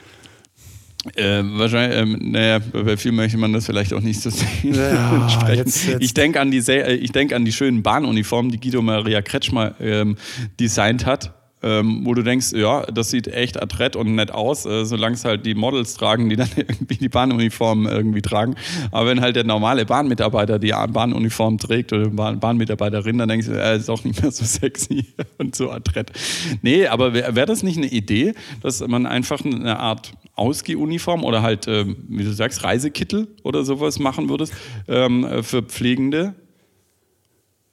Äh, 1.16 1.43
wahrscheinlich, 1.43 1.99
ähm, 1.99 2.30
naja, 2.32 2.61
bei 2.61 2.97
vielen 2.97 3.16
möchte 3.16 3.37
man 3.37 3.53
das 3.53 3.66
vielleicht 3.66 3.93
auch 3.93 4.01
nicht 4.01 4.22
so 4.22 4.30
sehen. 4.30 4.74
Ja, 4.74 5.49
jetzt, 5.53 5.87
jetzt. 5.87 6.03
Ich 6.03 6.14
denke 6.14 6.41
an, 6.41 6.51
die, 6.51 6.59
äh, 6.59 7.07
denk 7.09 7.35
an 7.35 7.45
die 7.45 7.53
schönen 7.53 7.82
Bahnuniformen, 7.82 8.51
die 8.51 8.59
Guido 8.59 8.80
Maria 8.80 9.20
Kretschmer 9.20 9.74
ähm, 9.80 10.16
designt 10.59 11.05
hat 11.05 11.35
ähm, 11.65 12.03
wo 12.05 12.12
du 12.12 12.23
denkst, 12.23 12.53
ja, 12.53 12.83
das 12.83 13.11
sieht 13.11 13.27
echt 13.27 13.61
adrett 13.61 13.97
und 13.97 14.15
nett 14.15 14.31
aus, 14.31 14.67
äh, 14.67 14.85
solange 14.85 15.15
es 15.15 15.25
halt 15.25 15.47
die 15.47 15.55
Models 15.55 15.95
tragen, 15.95 16.29
die 16.29 16.37
dann 16.37 16.51
irgendwie 16.57 16.97
die 16.97 17.09
Bahnuniform 17.09 17.87
irgendwie 17.87 18.21
tragen. 18.21 18.55
Aber 18.91 19.09
wenn 19.09 19.23
halt 19.23 19.37
der 19.37 19.45
normale 19.45 19.87
Bahnmitarbeiter 19.87 20.59
die 20.59 20.75
Bahnuniform 20.89 21.59
trägt 21.59 21.93
oder 21.93 22.11
Bahn 22.11 22.39
Bahnmitarbeiterin, 22.39 23.17
dann 23.17 23.29
denkst 23.29 23.47
du, 23.47 23.53
er 23.53 23.75
ist 23.75 23.89
auch 23.89 24.05
nicht 24.05 24.21
mehr 24.21 24.31
so 24.31 24.45
sexy 24.45 25.07
und 25.39 25.57
so 25.57 25.71
adrett. 25.71 26.12
Nee, 26.61 26.87
aber 26.87 27.15
wäre 27.15 27.35
wär 27.35 27.47
das 27.47 27.62
nicht 27.62 27.79
eine 27.79 27.87
Idee, 27.87 28.35
dass 28.61 28.87
man 28.87 29.07
einfach 29.07 29.43
eine 29.43 29.79
Art 29.79 30.12
Ausgehuniform 30.35 31.25
oder 31.25 31.43
halt, 31.43 31.67
äh, 31.67 31.87
wie 32.09 32.25
du 32.25 32.33
sagst, 32.33 32.62
Reisekittel 32.65 33.29
oder 33.43 33.65
sowas 33.65 33.99
machen 33.99 34.29
würdest 34.29 34.53
ähm, 34.89 35.27
für 35.43 35.62
Pflegende, 35.62 36.35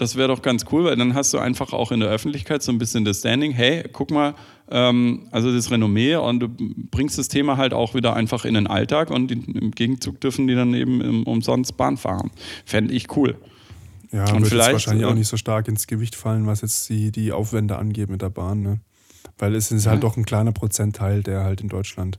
das 0.01 0.15
wäre 0.15 0.29
doch 0.29 0.41
ganz 0.41 0.65
cool, 0.71 0.85
weil 0.85 0.95
dann 0.95 1.13
hast 1.13 1.31
du 1.31 1.37
einfach 1.37 1.73
auch 1.73 1.91
in 1.91 1.99
der 1.99 2.09
Öffentlichkeit 2.09 2.63
so 2.63 2.71
ein 2.71 2.79
bisschen 2.79 3.05
das 3.05 3.19
Standing, 3.19 3.51
hey, 3.51 3.87
guck 3.93 4.09
mal, 4.09 4.33
ähm, 4.71 5.27
also 5.29 5.53
das 5.53 5.69
Renommee 5.69 6.15
und 6.15 6.39
du 6.39 6.49
bringst 6.49 7.19
das 7.19 7.27
Thema 7.27 7.57
halt 7.57 7.71
auch 7.71 7.93
wieder 7.93 8.15
einfach 8.15 8.43
in 8.43 8.55
den 8.55 8.65
Alltag 8.65 9.11
und 9.11 9.27
die, 9.27 9.35
im 9.35 9.69
Gegenzug 9.69 10.19
dürfen 10.19 10.47
die 10.47 10.55
dann 10.55 10.73
eben 10.73 11.23
umsonst 11.25 11.77
Bahn 11.77 11.97
fahren. 11.97 12.31
Fände 12.65 12.95
ich 12.95 13.15
cool. 13.15 13.37
Ja, 14.11 14.23
und 14.33 14.41
wird 14.41 14.47
vielleicht 14.47 14.71
wahrscheinlich 14.73 15.05
auch 15.05 15.11
äh, 15.11 15.19
nicht 15.19 15.27
so 15.27 15.37
stark 15.37 15.67
ins 15.67 15.85
Gewicht 15.85 16.15
fallen, 16.15 16.47
was 16.47 16.61
jetzt 16.61 16.89
die, 16.89 17.11
die 17.11 17.31
Aufwände 17.31 17.77
angeht 17.77 18.09
mit 18.09 18.23
der 18.23 18.31
Bahn, 18.31 18.63
ne? 18.63 18.79
Weil 19.37 19.53
es 19.53 19.71
ist 19.71 19.85
halt 19.85 20.01
ja. 20.01 20.09
doch 20.09 20.17
ein 20.17 20.25
kleiner 20.25 20.51
Prozentteil, 20.51 21.21
der 21.21 21.43
halt 21.43 21.61
in 21.61 21.69
Deutschland. 21.69 22.17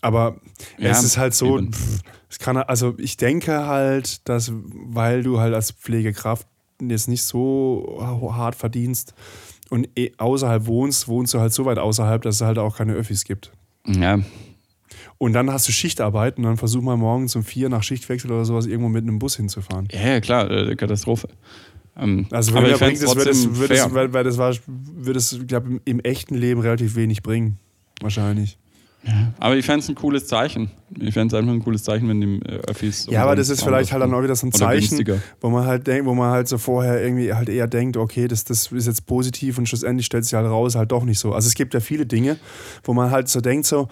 Aber 0.00 0.40
ja, 0.78 0.88
es 0.88 1.04
ist 1.04 1.18
halt 1.18 1.34
so, 1.34 1.58
pff, 1.58 2.00
es 2.30 2.38
kann, 2.38 2.56
also 2.56 2.94
ich 2.96 3.18
denke 3.18 3.66
halt, 3.66 4.26
dass, 4.28 4.50
weil 4.54 5.22
du 5.22 5.38
halt 5.38 5.54
als 5.54 5.72
Pflegekraft 5.72 6.46
jetzt 6.90 7.08
nicht 7.08 7.22
so 7.22 7.98
hart 8.00 8.54
verdienst 8.54 9.14
und 9.70 9.88
eh 9.96 10.12
außerhalb 10.18 10.66
wohnst, 10.66 11.08
wohnst 11.08 11.34
du 11.34 11.40
halt 11.40 11.52
so 11.52 11.64
weit 11.64 11.78
außerhalb, 11.78 12.22
dass 12.22 12.36
es 12.36 12.40
halt 12.42 12.58
auch 12.58 12.76
keine 12.76 12.92
Öffis 12.92 13.24
gibt. 13.24 13.52
Ja. 13.86 14.20
Und 15.18 15.32
dann 15.32 15.50
hast 15.50 15.68
du 15.68 15.72
Schichtarbeit 15.72 16.36
und 16.36 16.44
dann 16.44 16.56
versuch 16.56 16.82
mal 16.82 16.96
morgens 16.96 17.36
um 17.36 17.44
vier 17.44 17.68
nach 17.68 17.82
Schichtwechsel 17.82 18.30
oder 18.30 18.44
sowas 18.44 18.66
irgendwo 18.66 18.88
mit 18.88 19.02
einem 19.02 19.18
Bus 19.18 19.36
hinzufahren. 19.36 19.88
Ja, 19.92 20.20
klar, 20.20 20.50
äh, 20.50 20.74
Katastrophe. 20.76 21.28
Ähm, 21.96 22.26
also 22.30 22.54
wenn 22.54 22.64
er 22.64 22.78
bringt, 22.78 23.02
das, 23.02 23.14
wird 23.14 23.26
es, 23.26 23.58
wird 23.58 23.70
es, 23.70 23.94
weil, 23.94 24.12
weil 24.12 24.24
das 24.24 24.38
war, 24.38 24.54
wird 24.66 25.16
es, 25.16 25.38
glaube 25.46 25.80
im 25.84 26.00
echten 26.00 26.34
Leben 26.34 26.60
relativ 26.60 26.96
wenig 26.96 27.22
bringen. 27.22 27.58
Wahrscheinlich. 28.00 28.58
Ja, 29.04 29.32
aber 29.40 29.56
ich 29.56 29.66
fände 29.66 29.80
es 29.80 29.88
ein 29.88 29.96
cooles 29.96 30.26
Zeichen. 30.26 30.70
Ich 30.96 31.14
fände 31.14 31.34
es 31.34 31.38
einfach 31.38 31.52
ein 31.52 31.62
cooles 31.62 31.82
Zeichen, 31.82 32.08
wenn 32.08 32.20
die 32.20 32.40
äh, 32.46 32.60
Öffis. 32.68 33.06
Ja, 33.10 33.24
aber 33.24 33.34
das 33.34 33.48
ist 33.48 33.64
vielleicht 33.64 33.92
halt 33.92 34.02
dann 34.02 34.14
auch 34.14 34.22
wieder 34.22 34.36
so 34.36 34.46
ein 34.46 34.52
Zeichen, 34.52 35.04
wo 35.40 35.50
man 35.50 35.66
halt 35.66 35.86
denkt, 35.86 36.06
wo 36.06 36.14
man 36.14 36.30
halt 36.30 36.46
so 36.46 36.56
vorher 36.56 37.02
irgendwie 37.02 37.32
halt 37.34 37.48
eher 37.48 37.66
denkt, 37.66 37.96
okay, 37.96 38.28
das, 38.28 38.44
das 38.44 38.70
ist 38.70 38.86
jetzt 38.86 39.06
positiv 39.06 39.58
und 39.58 39.68
schlussendlich 39.68 40.06
stellt 40.06 40.24
sich 40.24 40.34
halt 40.34 40.46
raus, 40.46 40.76
halt 40.76 40.92
doch 40.92 41.04
nicht 41.04 41.18
so. 41.18 41.32
Also 41.32 41.48
es 41.48 41.54
gibt 41.54 41.74
ja 41.74 41.80
viele 41.80 42.06
Dinge, 42.06 42.36
wo 42.84 42.94
man 42.94 43.10
halt 43.10 43.28
so 43.28 43.40
denkt, 43.40 43.66
so, 43.66 43.88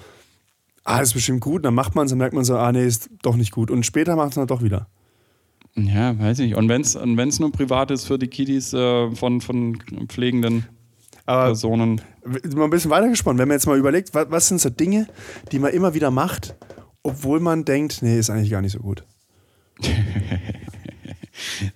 ah, 0.85 1.01
das 1.01 1.09
ist 1.09 1.15
bestimmt 1.15 1.41
gut, 1.41 1.65
dann 1.65 1.75
macht 1.75 1.97
man 1.97 2.05
es, 2.07 2.11
dann 2.11 2.19
merkt 2.19 2.35
man 2.35 2.45
so, 2.45 2.57
ah, 2.57 2.71
nee, 2.71 2.87
ist 2.87 3.11
doch 3.23 3.37
nicht 3.37 3.51
gut. 3.51 3.71
Und 3.71 3.85
später 3.85 4.15
macht 4.15 4.31
es 4.31 4.35
dann 4.37 4.47
doch 4.47 4.63
wieder. 4.63 4.87
Ja, 5.77 6.19
weiß 6.19 6.41
ich. 6.41 6.55
Und 6.55 6.69
wenn 6.69 6.83
es 6.83 7.41
nur 7.41 7.53
privat 7.53 7.91
ist 7.91 8.07
für 8.07 8.19
die 8.19 8.29
Kiddies 8.29 8.73
äh, 8.73 9.11
von, 9.15 9.41
von 9.41 9.79
Pflegenden, 10.09 10.67
aber 11.31 11.47
Personen. 11.47 12.01
Mal 12.25 12.65
ein 12.65 12.71
bisschen 12.71 12.91
weitergesponnen, 12.91 13.39
wenn 13.39 13.49
man 13.49 13.57
jetzt 13.57 13.67
mal 13.67 13.79
überlegt, 13.79 14.15
was, 14.15 14.31
was 14.31 14.49
sind 14.49 14.61
so 14.61 14.71
Dinge, 14.71 15.07
die 15.53 15.59
man 15.59 15.73
immer 15.73 15.95
wieder 15.95 16.11
macht, 16.11 16.55
obwohl 17.03 17.41
man 17.41 17.65
denkt, 17.65 18.03
nee, 18.03 18.19
ist 18.19 18.31
eigentlich 18.31 18.51
gar 18.51 18.61
nicht 18.61 18.73
so 18.73 18.81
gut. 18.81 19.05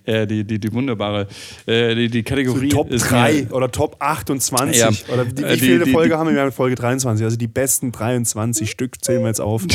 äh, 0.05 0.27
die, 0.27 0.43
die, 0.43 0.59
die 0.59 0.73
wunderbare, 0.73 1.27
äh, 1.65 1.95
die, 1.95 2.09
die 2.09 2.23
Kategorie. 2.23 2.69
So 2.69 2.83
Top 2.83 2.89
3 2.89 3.47
oder 3.51 3.71
Top 3.71 3.95
28. 3.99 4.77
Ja. 4.77 4.89
Oder 5.13 5.25
die, 5.25 5.41
wie 5.41 5.47
äh, 5.47 5.57
viele 5.57 5.87
Folge 5.87 6.17
haben 6.17 6.27
wir? 6.27 6.35
Wir 6.35 6.41
haben 6.41 6.51
Folge 6.51 6.75
23. 6.75 7.23
Also 7.23 7.37
die 7.37 7.47
besten 7.47 7.91
23 7.91 8.69
Stück 8.69 9.03
zählen 9.03 9.21
wir 9.21 9.27
jetzt 9.27 9.41
auf. 9.41 9.63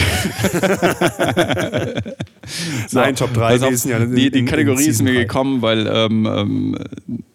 Nein, 2.93 3.17
Top 3.17 3.35
3. 3.35 3.47
Also 3.47 3.89
ja 3.89 3.99
die, 4.05 4.31
die 4.31 4.45
Kategorie 4.45 4.87
ist 4.87 5.03
mir 5.03 5.15
gekommen, 5.15 5.63
weil 5.63 5.87
ähm, 5.87 6.29
ähm, 6.31 6.77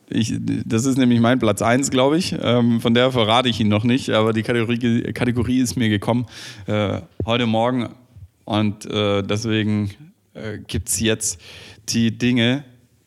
ich, 0.09 0.33
das 0.65 0.85
ist 0.85 0.97
nämlich 0.97 1.19
mein 1.19 1.39
Platz 1.39 1.61
1, 1.61 1.89
glaube 1.91 2.17
ich. 2.17 2.35
Ähm, 2.41 2.81
von 2.81 2.93
der 2.93 3.11
verrate 3.11 3.49
ich 3.49 3.59
ihn 3.59 3.67
noch 3.67 3.83
nicht, 3.83 4.09
aber 4.11 4.33
die 4.33 4.43
Kategorie, 4.43 5.01
Kategorie 5.13 5.59
ist 5.59 5.75
mir 5.75 5.89
gekommen 5.89 6.25
äh, 6.67 7.01
heute 7.25 7.45
Morgen 7.45 7.89
und 8.43 8.85
äh, 8.85 9.23
deswegen 9.23 9.91
äh, 10.33 10.59
gibt 10.67 10.89
es 10.89 10.99
jetzt 10.99 11.41
die 11.89 12.17
Dinge, 12.17 12.63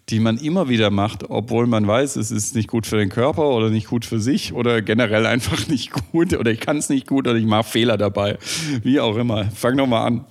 die 0.08 0.20
man 0.20 0.38
immer 0.38 0.68
wieder 0.70 0.90
macht, 0.90 1.28
obwohl 1.28 1.66
man 1.66 1.86
weiß, 1.86 2.16
es 2.16 2.30
ist 2.30 2.54
nicht 2.54 2.68
gut 2.68 2.86
für 2.86 2.96
den 2.96 3.10
Körper 3.10 3.48
oder 3.50 3.68
nicht 3.68 3.88
gut 3.88 4.04
für 4.06 4.18
sich 4.20 4.52
oder 4.54 4.80
generell 4.80 5.26
einfach 5.26 5.68
nicht 5.68 5.92
gut 6.12 6.32
oder 6.34 6.50
ich 6.50 6.60
kann 6.60 6.78
es 6.78 6.88
nicht 6.88 7.06
gut 7.06 7.28
oder 7.28 7.36
ich 7.36 7.44
mache 7.44 7.64
Fehler 7.64 7.96
dabei. 7.98 8.38
Wie 8.82 9.00
auch 9.00 9.16
immer. 9.16 9.44
Fang 9.50 9.76
doch 9.76 9.86
mal 9.86 10.04
an. 10.06 10.24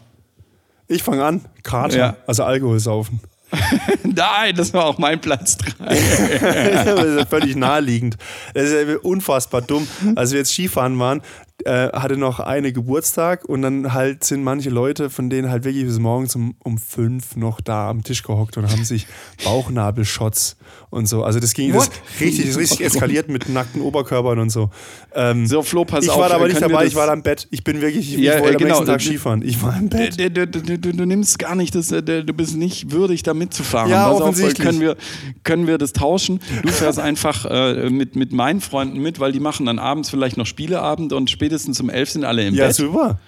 Ich 0.87 1.03
fange 1.03 1.23
an. 1.23 1.41
Kater, 1.63 1.97
Ja. 1.97 2.17
also 2.25 2.43
Alkohol 2.43 2.79
saufen. 2.79 3.19
Nein, 4.03 4.55
das 4.55 4.73
war 4.73 4.85
auch 4.85 4.97
mein 4.97 5.21
Platz 5.21 5.57
3. 5.57 5.73
das 5.87 7.05
ist 7.05 7.19
ja 7.19 7.25
völlig 7.25 7.55
naheliegend. 7.55 8.17
Das 8.53 8.65
ist 8.65 8.87
ja 8.87 8.97
unfassbar 8.97 9.61
dumm. 9.61 9.87
Als 10.15 10.31
wir 10.31 10.39
jetzt 10.39 10.53
Skifahren 10.53 10.99
waren, 10.99 11.21
äh, 11.65 11.89
hatte 11.89 12.17
noch 12.17 12.39
eine 12.39 12.71
Geburtstag 12.71 13.43
und 13.45 13.61
dann 13.63 13.93
halt 13.93 14.23
sind 14.23 14.43
manche 14.43 14.69
Leute, 14.69 15.09
von 15.09 15.29
denen 15.29 15.49
halt 15.49 15.63
wirklich 15.63 15.85
bis 15.85 15.99
morgens 15.99 16.35
um, 16.35 16.55
um 16.63 16.77
fünf 16.77 17.35
noch 17.35 17.61
da 17.61 17.89
am 17.89 18.03
Tisch 18.03 18.21
gehockt 18.23 18.57
und 18.57 18.69
haben 18.71 18.83
sich 18.85 19.07
Bauchnabelshots 19.43 20.57
und 20.89 21.07
so. 21.07 21.23
Also 21.23 21.39
das 21.39 21.53
ging 21.53 21.73
das 21.73 21.89
richtig, 22.19 22.47
das 22.47 22.57
richtig 22.57 22.81
eskaliert 22.85 23.29
mit 23.29 23.49
nackten 23.49 23.81
Oberkörpern 23.81 24.39
und 24.39 24.49
so. 24.49 24.69
Ähm, 25.13 25.47
So, 25.47 25.61
Flo, 25.63 25.83
pass 25.85 26.03
ich 26.05 26.09
auf. 26.11 26.19
war 26.19 26.29
da 26.29 26.35
aber 26.35 26.47
nicht 26.47 26.61
dabei, 26.61 26.85
ich 26.85 26.95
war 26.95 27.07
da 27.07 27.13
im 27.13 27.23
Bett. 27.23 27.47
Ich 27.51 27.63
bin 27.63 27.81
wirklich, 27.81 28.13
ich, 28.13 28.19
Ja, 28.19 28.35
ich 28.35 28.41
wollte 28.41 28.51
äh, 28.51 28.55
am 28.55 28.59
genau, 28.59 28.73
nächsten 28.75 28.85
Tag 28.85 29.01
äh, 29.01 29.03
Skifahren. 29.03 29.41
Ich 29.41 29.61
war 29.61 29.77
im 29.77 29.89
Bett. 29.89 30.19
Du, 30.19 30.29
du, 30.29 30.47
du, 30.47 30.77
du, 30.77 30.93
du 30.93 31.05
nimmst 31.05 31.39
gar 31.39 31.55
nicht, 31.55 31.75
das, 31.75 31.91
äh, 31.91 32.01
du 32.03 32.33
bist 32.33 32.55
nicht 32.55 32.91
würdig, 32.91 33.23
da 33.23 33.33
mitzufahren. 33.33 33.89
Ja, 33.89 34.05
Pass 34.07 34.15
auf, 34.15 34.21
offensichtlich. 34.21 34.65
können, 34.65 34.79
wir, 34.79 34.95
können 35.43 35.67
wir 35.67 35.77
das 35.77 35.93
tauschen? 35.93 36.39
Du 36.61 36.69
fährst 36.69 36.99
einfach 37.07 37.45
äh, 37.45 37.89
mit, 37.89 38.15
mit 38.15 38.31
meinen 38.31 38.61
Freunden 38.61 38.99
mit, 38.99 39.19
weil 39.19 39.31
die 39.31 39.39
machen 39.39 39.65
dann 39.65 39.79
abends 39.79 40.09
vielleicht 40.09 40.37
noch 40.37 40.45
Spieleabend 40.45 41.13
und 41.13 41.29
spätestens 41.47 41.79
um 41.79 41.89
elf 41.89 42.09
sind 42.09 42.25
alle 42.25 42.45
im 42.45 42.53
Ja, 42.55 42.67
Bett. 42.67 42.75
super. 42.75 43.19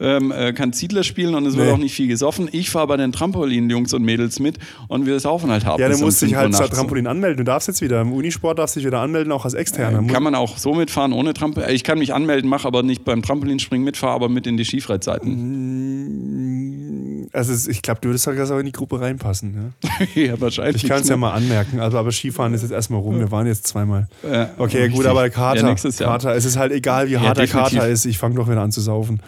Ähm, 0.00 0.30
äh, 0.30 0.52
kann 0.52 0.72
Ziedler 0.72 1.02
spielen 1.02 1.34
und 1.34 1.44
es 1.46 1.56
wird 1.56 1.66
Nee. 1.66 1.72
auch 1.72 1.76
nicht 1.78 1.92
viel 1.94 2.06
gesoffen. 2.06 2.48
Ich 2.52 2.70
fahre 2.70 2.86
bei 2.86 2.96
den 2.96 3.10
Trampolin-Jungs 3.10 3.92
und 3.94 4.04
Mädels 4.04 4.38
mit 4.38 4.56
und 4.86 5.06
wir 5.06 5.18
saufen 5.18 5.50
halt 5.50 5.64
hart. 5.64 5.80
Ja, 5.80 5.88
dann 5.88 5.96
um 5.98 6.04
musst 6.04 6.22
du 6.22 6.26
dich 6.26 6.36
5 6.36 6.54
Uhr 6.54 6.58
halt 6.60 6.68
zur. 6.68 6.76
Trampolin 6.76 7.08
anmelden. 7.08 7.38
Du 7.38 7.42
darfst 7.44 7.66
jetzt 7.66 7.80
wieder, 7.80 8.00
im 8.02 8.12
Unisport 8.12 8.60
darfst 8.60 8.76
du 8.76 8.80
dich 8.80 8.86
wieder 8.86 9.00
anmelden, 9.00 9.32
auch 9.32 9.44
als 9.44 9.54
Externer. 9.54 10.00
Kann 10.06 10.22
man 10.22 10.36
auch 10.36 10.56
so 10.56 10.72
mitfahren, 10.74 11.12
ohne 11.12 11.34
Trampolin? 11.34 11.68
Ich 11.70 11.82
kann 11.82 11.98
mich 11.98 12.14
anmelden, 12.14 12.48
mache 12.48 12.68
aber 12.68 12.84
nicht 12.84 13.04
beim 13.04 13.22
Trampolinspringen 13.22 13.84
mitfahren, 13.84 14.14
aber 14.14 14.28
mit 14.28 14.46
in 14.46 14.56
die 14.56 14.64
Skifreizeiten. 14.64 17.28
Also 17.32 17.70
ich 17.70 17.82
glaube, 17.82 18.00
du 18.00 18.08
würdest 18.08 18.26
halt 18.26 18.40
auch 18.40 18.58
in 18.58 18.66
die 18.66 18.72
Gruppe 18.72 19.00
reinpassen. 19.00 19.72
Ja? 19.82 20.06
ja, 20.22 20.40
wahrscheinlich. 20.40 20.82
Ich 20.84 20.88
kann 20.88 21.00
es 21.02 21.08
ja 21.08 21.16
ne? 21.16 21.20
mal 21.20 21.32
anmerken, 21.32 21.80
also, 21.80 21.98
aber 21.98 22.12
Skifahren 22.12 22.54
ist 22.54 22.62
jetzt 22.62 22.70
erstmal 22.70 23.00
rum. 23.00 23.18
Wir 23.18 23.30
waren 23.30 23.46
jetzt 23.46 23.66
zweimal. 23.66 24.08
Ja, 24.22 24.50
Okay, 24.58 24.78
richtig. 24.82 24.96
gut, 24.96 25.06
aber 25.06 25.28
Kater, 25.30 25.68
Ja. 25.68 25.74
Kater, 25.74 26.34
es 26.34 26.44
ist 26.44 26.56
halt 26.56 26.72
egal, 26.72 27.08
wie 27.10 27.18
hart 27.18 27.36
der 27.36 27.46
definitiv. 27.46 27.78
Kater 27.78 27.88
ist, 27.88 28.04
ich 28.06 28.18
fange 28.18 28.36
doch 28.36 28.48
wieder 28.48 28.60
an 28.62 28.72
zu 28.72 28.80
saufen. 28.80 29.20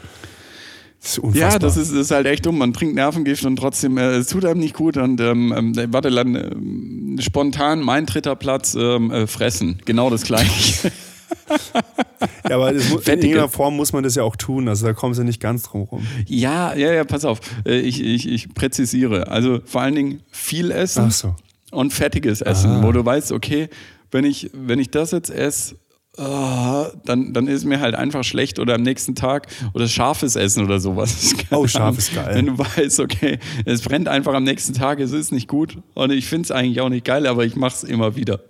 Das. 1.03 1.19
Ja, 1.35 1.59
das 1.59 1.77
ist, 1.79 1.91
ist 1.93 2.11
halt 2.11 2.27
echt 2.27 2.45
dumm. 2.45 2.59
Man 2.59 2.75
trinkt 2.75 2.95
Nervengift 2.95 3.45
und 3.47 3.57
trotzdem, 3.57 3.97
äh, 3.97 4.17
es 4.17 4.27
tut 4.27 4.45
einem 4.45 4.61
nicht 4.61 4.75
gut. 4.75 4.97
Und 4.99 5.21
ähm, 5.21 5.53
ähm, 5.57 5.93
warte, 5.93 6.11
dann 6.11 6.35
ähm, 6.35 7.17
spontan 7.21 7.81
mein 7.81 8.05
dritter 8.05 8.37
Platz, 8.37 8.75
ähm, 8.79 9.11
äh, 9.11 9.27
fressen. 9.27 9.81
Genau 9.87 10.11
das 10.11 10.23
gleiche. 10.25 10.93
ja, 12.49 12.57
aber 12.57 12.73
in 12.73 12.81
irgendeiner 12.81 13.49
Form 13.49 13.77
muss 13.77 13.93
man 13.93 14.03
das 14.03 14.15
ja 14.15 14.23
auch 14.23 14.37
tun, 14.37 14.69
also 14.69 14.87
da 14.87 14.93
kommen 14.93 15.15
sie 15.15 15.25
nicht 15.25 15.41
ganz 15.41 15.63
drum 15.63 15.83
rum. 15.83 16.07
ja, 16.27 16.75
ja, 16.75 16.93
ja, 16.93 17.05
pass 17.05 17.25
auf. 17.25 17.41
Äh, 17.65 17.79
ich, 17.79 18.03
ich, 18.05 18.29
ich 18.29 18.53
präzisiere. 18.55 19.29
Also 19.29 19.61
vor 19.65 19.81
allen 19.81 19.95
Dingen 19.95 20.23
viel 20.31 20.71
essen 20.71 21.11
so. 21.11 21.35
und 21.71 21.93
fettiges 21.93 22.41
Essen, 22.43 22.71
Ah. 22.71 22.83
wo 22.83 22.93
du 22.93 23.05
weißt, 23.05 23.33
okay, 23.33 23.69
wenn 24.11 24.25
ich, 24.25 24.51
wenn 24.53 24.79
ich 24.79 24.91
das 24.91 25.13
jetzt 25.13 25.31
esse, 25.31 25.77
ah, 26.17 26.91
dann, 27.05 27.33
dann 27.33 27.47
ist 27.47 27.65
mir 27.65 27.81
halt 27.81 27.95
einfach 27.95 28.25
schlecht 28.25 28.59
oder 28.59 28.75
am 28.75 28.83
nächsten 28.83 29.15
Tag 29.15 29.47
oder 29.75 29.89
scharfes 29.89 30.37
Essen 30.37 30.65
oder 30.65 30.81
sowas. 30.81 31.35
Oh, 31.51 31.67
scharf 31.67 31.99
ist 31.99 32.15
geil. 32.15 32.35
Wenn 32.35 32.47
du 32.47 32.59
weißt, 32.59 33.01
okay, 33.01 33.39
es 33.65 33.83
brennt 33.83 34.09
einfach 34.09 34.35
am 34.35 34.45
nächsten 34.45 34.73
Tag, 34.73 35.01
es 35.01 35.13
ist 35.13 35.33
nicht 35.33 35.49
gut 35.49 35.79
und 35.95 36.13
ich 36.13 36.27
finde 36.27 36.45
es 36.45 36.51
eigentlich 36.51 36.81
auch 36.81 36.89
nicht 36.89 37.05
geil, 37.05 37.27
aber 37.27 37.45
ich 37.45 37.57
mache 37.57 37.75
es 37.75 37.85
immer 37.85 38.15
wieder. 38.17 38.41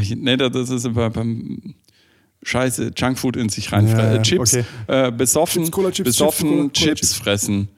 Ich, 0.00 0.16
nee, 0.16 0.36
das 0.36 0.70
ist 0.70 0.92
bei, 0.94 1.08
beim 1.10 1.74
Scheiße, 2.42 2.92
Junkfood 2.96 3.36
in 3.36 3.48
sich 3.48 3.72
rein. 3.72 3.86
Ja, 3.86 4.14
ja, 4.14 4.22
Chips, 4.22 4.54
okay. 4.54 4.64
äh, 4.86 5.12
besoffen, 5.12 5.64
Chips, 5.64 5.72
Cola, 5.72 5.90
Chips, 5.90 6.06
besoffen 6.08 6.72
Chips, 6.72 6.80
Cola, 6.80 6.94
Chips. 6.94 7.14
fressen. 7.14 7.68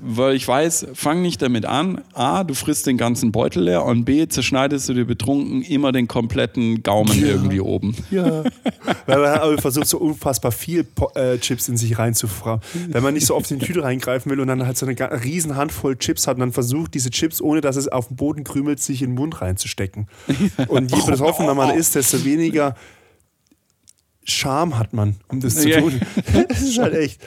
Weil 0.00 0.34
ich 0.36 0.46
weiß, 0.46 0.88
fang 0.94 1.22
nicht 1.22 1.42
damit 1.42 1.64
an. 1.64 2.02
A, 2.12 2.44
du 2.44 2.54
frisst 2.54 2.86
den 2.86 2.96
ganzen 2.96 3.32
Beutel 3.32 3.64
leer 3.64 3.84
und 3.84 4.04
B, 4.04 4.28
zerschneidest 4.28 4.88
du 4.88 4.94
dir 4.94 5.04
betrunken 5.04 5.62
immer 5.62 5.90
den 5.92 6.06
kompletten 6.06 6.82
Gaumen 6.82 7.22
irgendwie 7.24 7.60
oben. 7.60 7.96
Ja. 8.10 8.44
Weil 9.06 9.18
man 9.20 9.38
aber 9.38 9.58
versucht, 9.58 9.86
so 9.88 9.98
unfassbar 9.98 10.52
viel 10.52 10.86
äh, 11.14 11.38
Chips 11.38 11.68
in 11.68 11.76
sich 11.76 11.98
reinzufragen. 11.98 12.62
Wenn 12.88 13.02
man 13.02 13.14
nicht 13.14 13.26
so 13.26 13.34
oft 13.34 13.50
in 13.50 13.58
die 13.58 13.66
Tüte 13.66 13.82
reingreifen 13.82 14.30
will 14.30 14.40
und 14.40 14.48
dann 14.48 14.64
halt 14.66 14.76
so 14.78 14.86
eine 14.86 14.96
riesen 15.24 15.56
Handvoll 15.56 15.96
Chips 15.96 16.26
hat 16.26 16.36
und 16.36 16.40
dann 16.40 16.52
versucht, 16.52 16.94
diese 16.94 17.10
Chips, 17.10 17.40
ohne 17.40 17.60
dass 17.60 17.76
es 17.76 17.88
auf 17.88 18.08
dem 18.08 18.16
Boden 18.16 18.44
krümelt, 18.44 18.80
sich 18.80 19.02
in 19.02 19.10
den 19.10 19.14
Mund 19.16 19.40
reinzustecken. 19.40 20.06
Und 20.68 20.94
je 20.94 21.02
betroffener 21.04 21.54
man 21.54 21.76
ist, 21.76 21.94
desto 21.94 22.24
weniger 22.24 22.74
Scham 24.24 24.78
hat 24.78 24.92
man, 24.92 25.16
um 25.28 25.40
das 25.40 25.56
zu 25.56 25.68
Ja. 25.70 25.80
tun. 25.80 26.00
Das 26.48 26.60
ist 26.60 26.78
halt 26.78 26.94
echt. 26.94 27.20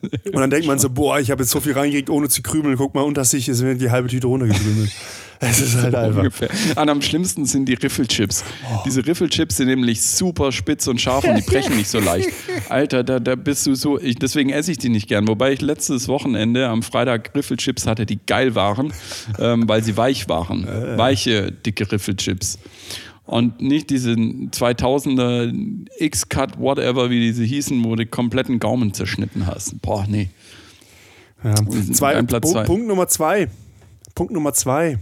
Und 0.00 0.36
dann 0.36 0.50
denkt 0.50 0.66
man 0.66 0.78
so, 0.78 0.90
boah, 0.90 1.20
ich 1.20 1.30
habe 1.30 1.42
jetzt 1.42 1.50
so 1.50 1.60
viel 1.60 1.72
reingekriegt, 1.72 2.10
ohne 2.10 2.28
zu 2.28 2.42
krümeln. 2.42 2.76
Guck 2.76 2.94
mal, 2.94 3.02
unter 3.02 3.24
sich 3.24 3.48
ist 3.48 3.62
mir 3.62 3.74
die 3.74 3.90
halbe 3.90 4.08
Tüte 4.08 4.26
runtergekrümelt. 4.26 4.90
Es 5.44 5.60
ist 5.60 5.76
halt 5.76 5.96
einfach. 5.96 6.18
Ungefähr. 6.18 6.48
Und 6.76 6.88
am 6.88 7.02
schlimmsten 7.02 7.46
sind 7.46 7.64
die 7.64 7.74
Riffelchips. 7.74 8.44
Oh. 8.62 8.82
Diese 8.86 9.04
Riffelchips 9.04 9.56
sind 9.56 9.66
nämlich 9.66 10.00
super 10.00 10.52
spitz 10.52 10.86
und 10.86 11.00
scharf 11.00 11.24
und 11.24 11.34
die 11.34 11.42
brechen 11.42 11.76
nicht 11.76 11.88
so 11.88 11.98
leicht. 11.98 12.28
Alter, 12.68 13.02
da, 13.02 13.18
da 13.18 13.34
bist 13.34 13.66
du 13.66 13.74
so. 13.74 13.98
Ich, 13.98 14.14
deswegen 14.14 14.50
esse 14.50 14.70
ich 14.70 14.78
die 14.78 14.88
nicht 14.88 15.08
gern. 15.08 15.26
Wobei 15.26 15.52
ich 15.52 15.60
letztes 15.60 16.06
Wochenende 16.06 16.68
am 16.68 16.84
Freitag 16.84 17.34
Riffelchips 17.34 17.88
hatte, 17.88 18.06
die 18.06 18.20
geil 18.24 18.54
waren, 18.54 18.92
ähm, 19.40 19.68
weil 19.68 19.82
sie 19.82 19.96
weich 19.96 20.28
waren. 20.28 20.64
Äh. 20.64 20.96
Weiche, 20.96 21.50
dicke 21.50 21.90
Riffelchips. 21.90 22.60
Und 23.24 23.60
nicht 23.60 23.90
diese 23.90 24.10
2000er 24.12 25.86
X-Cut, 25.98 26.58
whatever, 26.58 27.08
wie 27.08 27.20
diese 27.20 27.44
hießen, 27.44 27.84
wo 27.84 27.94
du 27.94 28.04
kompletten 28.04 28.58
Gaumen 28.58 28.94
zerschnitten 28.94 29.46
hast. 29.46 29.80
Boah, 29.80 30.06
nee. 30.08 30.30
Ja. 31.44 31.54
Zwei, 31.92 32.20
Platz 32.22 32.42
Punkt, 32.42 32.48
zwei. 32.48 32.64
Punkt 32.64 32.86
Nummer 32.86 33.08
zwei. 33.08 33.48
Punkt 34.14 34.32
Nummer 34.32 34.52
zwei. 34.52 34.98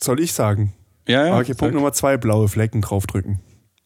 Soll 0.00 0.20
ich 0.20 0.32
sagen? 0.32 0.72
Ja, 1.06 1.26
ja. 1.26 1.38
Okay, 1.38 1.48
sag. 1.48 1.58
Punkt 1.58 1.74
Nummer 1.74 1.92
zwei, 1.92 2.16
blaue 2.16 2.48
Flecken 2.48 2.80
draufdrücken. 2.80 3.40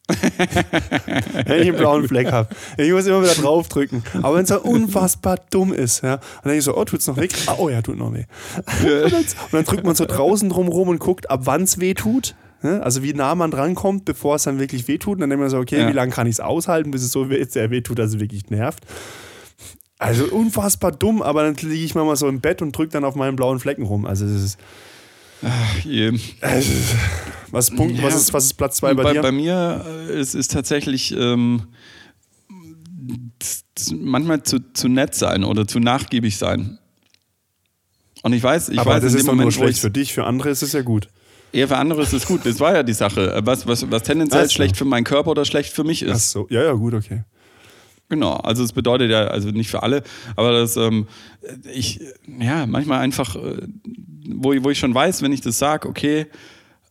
wenn 0.07 1.61
ich 1.61 1.67
einen 1.69 1.77
blauen 1.77 2.07
Fleck 2.07 2.31
habe. 2.31 2.49
Ich 2.77 2.91
muss 2.91 3.07
immer 3.07 3.23
wieder 3.23 3.33
draufdrücken. 3.33 4.03
Aber 4.21 4.35
wenn 4.35 4.43
es 4.43 4.49
so 4.49 4.61
unfassbar 4.61 5.39
dumm 5.49 5.73
ist, 5.73 6.03
ja, 6.03 6.17
dann 6.17 6.43
denke 6.43 6.59
ich 6.59 6.63
so, 6.63 6.77
oh, 6.77 6.85
tut's 6.85 7.07
noch 7.07 7.17
weh? 7.17 7.27
Ah, 7.47 7.55
oh 7.57 7.69
ja, 7.69 7.81
tut 7.81 7.97
noch 7.97 8.13
weh. 8.13 8.25
und, 8.55 9.11
dann, 9.11 9.23
und 9.23 9.53
dann 9.53 9.63
drückt 9.65 9.83
man 9.83 9.95
so 9.95 10.05
draußen 10.05 10.49
drum 10.49 10.67
rum 10.67 10.89
und 10.89 10.99
guckt, 10.99 11.29
ab 11.31 11.41
wann 11.45 11.63
es 11.63 11.79
weh 11.79 11.95
tut. 11.95 12.35
Ne? 12.65 12.83
Also 12.83 13.03
wie 13.03 13.13
nah 13.13 13.35
man 13.35 13.51
drankommt, 13.51 14.05
bevor 14.05 14.35
es 14.35 14.43
dann 14.43 14.59
wirklich 14.59 14.87
weh 14.87 14.97
tut. 14.97 15.15
Und 15.15 15.21
dann 15.21 15.29
denkt 15.29 15.41
man 15.41 15.49
so, 15.49 15.57
okay, 15.57 15.79
Ja. 15.81 15.87
wie 15.87 15.93
lange 15.93 16.11
kann 16.11 16.27
ich 16.27 16.33
es 16.33 16.39
aushalten, 16.39 16.91
bis 16.91 17.03
es 17.03 17.11
so 17.11 17.27
sehr 17.47 17.69
weh 17.71 17.81
tut, 17.81 17.99
dass 17.99 18.09
es 18.13 18.19
wirklich 18.19 18.49
nervt. 18.49 18.83
Also 19.97 20.25
unfassbar 20.25 20.91
dumm, 20.91 21.21
aber 21.21 21.43
dann 21.43 21.55
liege 21.55 21.85
ich 21.85 21.95
manchmal 21.95 22.17
so 22.17 22.27
im 22.27 22.41
Bett 22.41 22.61
und 22.61 22.77
drücke 22.77 22.91
dann 22.91 23.05
auf 23.05 23.15
meinen 23.15 23.35
blauen 23.37 23.59
Flecken 23.59 23.83
rum. 23.83 24.05
Also 24.05 24.25
das 24.25 24.33
ist, 24.43 24.57
es 26.41 26.67
ist 26.69 26.95
was, 27.51 27.69
ist 27.69 27.75
Punkt, 27.77 27.97
Ja. 27.97 28.03
was, 28.03 28.15
ist, 28.15 28.33
was 28.33 28.45
ist 28.45 28.53
Platz 28.55 28.77
zwei 28.77 28.93
bei, 28.93 29.03
bei, 29.03 29.13
dir? 29.13 29.21
bei 29.21 29.31
mir 29.31 29.85
äh, 30.09 30.13
es 30.13 30.35
ist 30.35 30.51
tatsächlich 30.51 31.15
ähm, 31.15 31.67
manchmal 33.93 34.43
zu, 34.43 34.59
zu 34.73 34.87
nett 34.89 35.15
sein 35.15 35.43
oder 35.43 35.67
zu 35.67 35.79
nachgiebig 35.79 36.37
sein. 36.37 36.79
Und 38.23 38.33
ich 38.33 38.41
weiß, 38.41 38.69
ich 38.69 38.79
aber 38.79 38.91
weiß 38.91 39.03
das 39.03 39.13
ist 39.13 39.21
dem 39.21 39.27
doch 39.27 39.33
Moment, 39.33 39.45
nur 39.45 39.51
schlecht 39.51 39.79
für 39.79 39.91
dich, 39.91 40.13
für 40.13 40.25
andere 40.25 40.49
ist 40.49 40.63
es 40.63 40.73
ja 40.73 40.81
gut. 40.81 41.09
Eher 41.51 41.67
für 41.67 41.77
andere 41.77 42.01
ist 42.01 42.13
es 42.13 42.25
gut. 42.25 42.45
Das 42.45 42.59
war 42.59 42.73
ja 42.73 42.83
die 42.83 42.93
Sache. 42.93 43.39
Was, 43.43 43.65
was, 43.67 43.89
was 43.89 44.03
tendenziell 44.03 44.45
Ach 44.47 44.51
schlecht 44.51 44.77
für 44.77 44.85
meinen 44.85 45.03
Körper 45.03 45.31
oder 45.31 45.45
schlecht 45.45 45.71
für 45.73 45.83
mich 45.83 46.03
Ach 46.07 46.15
ist. 46.15 46.31
so, 46.31 46.47
ja, 46.49 46.63
ja, 46.63 46.73
gut, 46.73 46.93
okay. 46.93 47.23
Genau, 48.09 48.33
also 48.33 48.63
es 48.63 48.71
bedeutet 48.71 49.09
ja, 49.09 49.25
also 49.27 49.49
nicht 49.49 49.69
für 49.69 49.81
alle, 49.81 50.03
aber 50.35 50.51
das, 50.51 50.77
ähm, 50.77 51.07
ich, 51.73 51.99
ja, 52.39 52.67
manchmal 52.67 52.99
einfach, 52.99 53.35
äh, 53.35 53.63
wo, 54.29 54.53
ich- 54.53 54.63
wo 54.63 54.69
ich 54.69 54.77
schon 54.77 54.93
weiß, 54.93 55.23
wenn 55.23 55.31
ich 55.31 55.41
das 55.41 55.57
sage, 55.57 55.89
okay, 55.89 56.27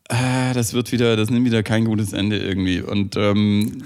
äh, 0.09 0.53
das 0.55 0.75
wird 0.75 0.91
wieder, 0.91 1.15
das 1.17 1.31
nimmt 1.31 1.47
wieder 1.47 1.63
kein 1.63 1.85
gutes 1.85 2.13
Ende 2.13 2.39
irgendwie. 2.39 2.81
Und 2.83 3.17
ähm, 3.17 3.85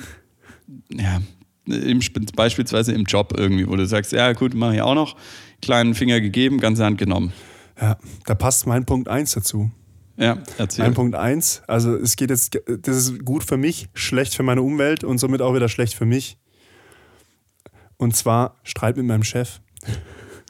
ja, 0.91 1.21
im, 1.67 1.99
Sp- 2.01 2.25
beispielsweise 2.35 2.93
im 2.93 3.05
Job 3.05 3.35
irgendwie, 3.37 3.69
wo 3.69 3.77
du 3.77 3.87
sagst, 3.87 4.13
ja 4.13 4.33
gut, 4.33 4.55
mache 4.55 4.77
ich 4.77 4.81
auch 4.83 4.95
noch, 4.95 5.15
kleinen 5.61 5.95
Finger 5.95 6.23
gegeben, 6.23 6.59
ganze 6.61 6.83
Hand 6.87 6.97
genommen. 6.97 7.35
Ja, 7.79 7.99
da 8.25 8.35
passt 8.35 8.67
mein 8.67 8.87
Punkt 8.87 9.09
1 9.09 9.33
dazu. 9.33 9.71
Ja, 10.19 10.39
erzähl. 10.59 10.85
Mein 10.85 10.95
Punkt 10.95 11.15
1, 11.15 11.63
also 11.69 11.95
es 11.95 12.17
geht 12.17 12.31
jetzt, 12.31 12.59
das 12.67 12.97
ist 12.97 13.25
gut 13.25 13.45
für 13.45 13.57
mich, 13.57 13.89
schlecht 13.95 14.35
für 14.35 14.43
meine 14.43 14.63
Umwelt 14.63 15.05
und 15.05 15.19
somit 15.19 15.41
auch 15.41 15.55
wieder 15.55 15.69
schlecht 15.69 15.95
für 15.95 16.07
mich. 16.07 16.39
Und 17.99 18.17
zwar 18.17 18.57
Streit 18.65 18.97
mit 18.97 19.07
meinem 19.07 19.23
Chef. 19.23 19.61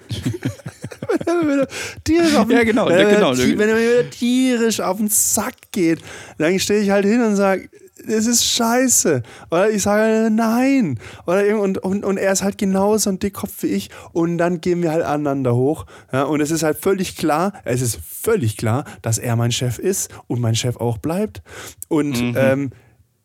er 1.26 1.68
tierisch 2.02 2.34
auf 2.34 2.48
den, 2.48 2.56
Ja, 2.56 2.64
genau, 2.64 2.88
wenn, 2.88 3.08
genau. 3.08 3.36
wenn 3.36 3.68
er 3.68 3.74
mir 3.74 4.00
wieder 4.00 4.10
tierisch 4.10 4.80
auf 4.80 4.96
den 4.96 5.08
Sack 5.08 5.54
geht, 5.70 6.00
dann 6.38 6.58
stehe 6.58 6.80
ich 6.80 6.90
halt 6.90 7.04
hin 7.04 7.22
und 7.22 7.36
sage, 7.36 7.68
das 8.08 8.26
ist 8.26 8.44
scheiße. 8.44 9.22
Oder 9.50 9.70
ich 9.70 9.82
sage, 9.82 10.30
nein. 10.30 10.98
Oder 11.26 11.58
und, 11.60 11.78
und, 11.78 12.04
und 12.04 12.16
er 12.16 12.32
ist 12.32 12.42
halt 12.42 12.58
genauso 12.58 13.10
ein 13.10 13.18
Dickkopf 13.18 13.62
wie 13.62 13.68
ich. 13.68 13.90
Und 14.12 14.38
dann 14.38 14.60
gehen 14.60 14.82
wir 14.82 14.92
halt 14.92 15.04
aneinander 15.04 15.54
hoch. 15.54 15.86
Ja, 16.12 16.24
und 16.24 16.40
es 16.40 16.50
ist 16.50 16.62
halt 16.62 16.78
völlig 16.78 17.16
klar, 17.16 17.52
es 17.64 17.80
ist 17.80 17.98
völlig 18.02 18.56
klar, 18.56 18.84
dass 19.02 19.18
er 19.18 19.36
mein 19.36 19.52
Chef 19.52 19.78
ist 19.78 20.10
und 20.26 20.40
mein 20.40 20.54
Chef 20.54 20.76
auch 20.76 20.98
bleibt. 20.98 21.42
Und 21.88 22.20
mhm. 22.20 22.34
ähm, 22.36 22.70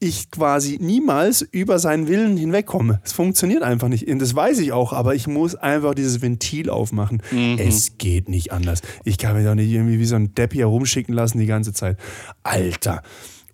ich 0.03 0.29
quasi 0.31 0.77
niemals 0.81 1.41
über 1.41 1.79
seinen 1.79 2.07
Willen 2.07 2.35
hinwegkomme. 2.35 2.99
Es 3.05 3.13
funktioniert 3.13 3.63
einfach 3.63 3.87
nicht. 3.87 4.07
Und 4.07 4.19
das 4.19 4.35
weiß 4.35 4.59
ich 4.59 4.73
auch, 4.73 4.91
aber 4.91 5.15
ich 5.15 5.27
muss 5.27 5.55
einfach 5.55 5.95
dieses 5.95 6.21
Ventil 6.21 6.69
aufmachen. 6.69 7.21
Mhm. 7.31 7.57
Es 7.57 7.97
geht 7.97 8.27
nicht 8.27 8.51
anders. 8.51 8.81
Ich 9.05 9.17
kann 9.17 9.35
mich 9.35 9.45
doch 9.45 9.55
nicht 9.55 9.71
irgendwie 9.71 9.99
wie 9.99 10.05
so 10.05 10.15
ein 10.15 10.35
Depp 10.35 10.53
hier 10.53 10.65
rumschicken 10.65 11.13
lassen 11.13 11.39
die 11.39 11.45
ganze 11.45 11.73
Zeit. 11.73 11.97
Alter. 12.43 13.01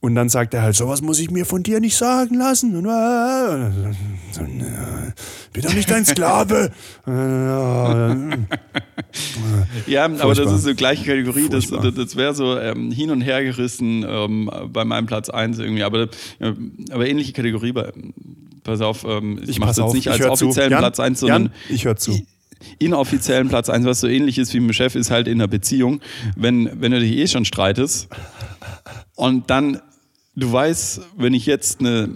Und 0.01 0.15
dann 0.15 0.29
sagt 0.29 0.53
er 0.53 0.61
halt, 0.61 0.77
sowas 0.77 1.01
muss 1.01 1.19
ich 1.19 1.29
mir 1.29 1.45
von 1.45 1.61
dir 1.61 1.81
nicht 1.81 1.97
sagen 1.97 2.35
lassen. 2.35 2.73
Und, 2.77 2.85
äh, 2.85 3.71
so, 4.31 4.41
äh, 4.41 5.11
bin 5.51 5.63
doch 5.63 5.73
nicht 5.73 5.91
dein 5.91 6.05
Sklave. 6.05 6.71
ja, 9.87 10.05
aber 10.05 10.35
das 10.35 10.53
ist 10.53 10.63
so 10.63 10.73
gleiche 10.73 11.03
Kategorie. 11.03 11.49
Das, 11.49 11.69
das, 11.69 11.93
das 11.93 12.15
wäre 12.15 12.33
so 12.33 12.57
ähm, 12.57 12.91
hin 12.91 13.11
und 13.11 13.19
her 13.19 13.43
gerissen 13.43 14.05
ähm, 14.07 14.49
bei 14.71 14.85
meinem 14.85 15.05
Platz 15.05 15.29
1 15.29 15.59
irgendwie. 15.59 15.83
Aber, 15.83 16.03
äh, 16.03 16.53
aber 16.91 17.05
ähnliche 17.05 17.33
Kategorie. 17.33 17.73
Bei, 17.73 17.91
pass 18.63 18.79
auf, 18.79 19.03
ähm, 19.03 19.39
ich, 19.43 19.49
ich 19.49 19.59
mache 19.59 19.71
es 19.71 19.77
jetzt 19.77 19.93
nicht 19.93 20.07
als 20.07 20.25
offiziellen 20.25 20.77
Platz 20.77 21.01
1, 21.01 21.19
sondern 21.19 21.43
Jan, 21.43 21.51
ich 21.69 21.83
höre 21.83 21.97
zu 21.97 22.17
inoffiziellen 22.77 23.49
Platz 23.49 23.69
1, 23.69 23.85
was 23.85 24.01
so 24.01 24.07
ähnlich 24.07 24.37
ist 24.37 24.53
wie 24.53 24.59
mit 24.59 24.69
dem 24.69 24.73
Chef, 24.73 24.95
ist 24.95 25.11
halt 25.11 25.27
in 25.27 25.35
einer 25.35 25.47
Beziehung, 25.47 26.01
wenn, 26.35 26.69
wenn 26.81 26.91
du 26.91 26.99
dich 26.99 27.13
eh 27.17 27.27
schon 27.27 27.45
streitest 27.45 28.09
und 29.15 29.49
dann 29.49 29.81
du 30.39 30.51
weißt, 30.51 31.01
wenn 31.17 31.33
ich 31.33 31.45
jetzt 31.45 31.79
eine, 31.79 32.09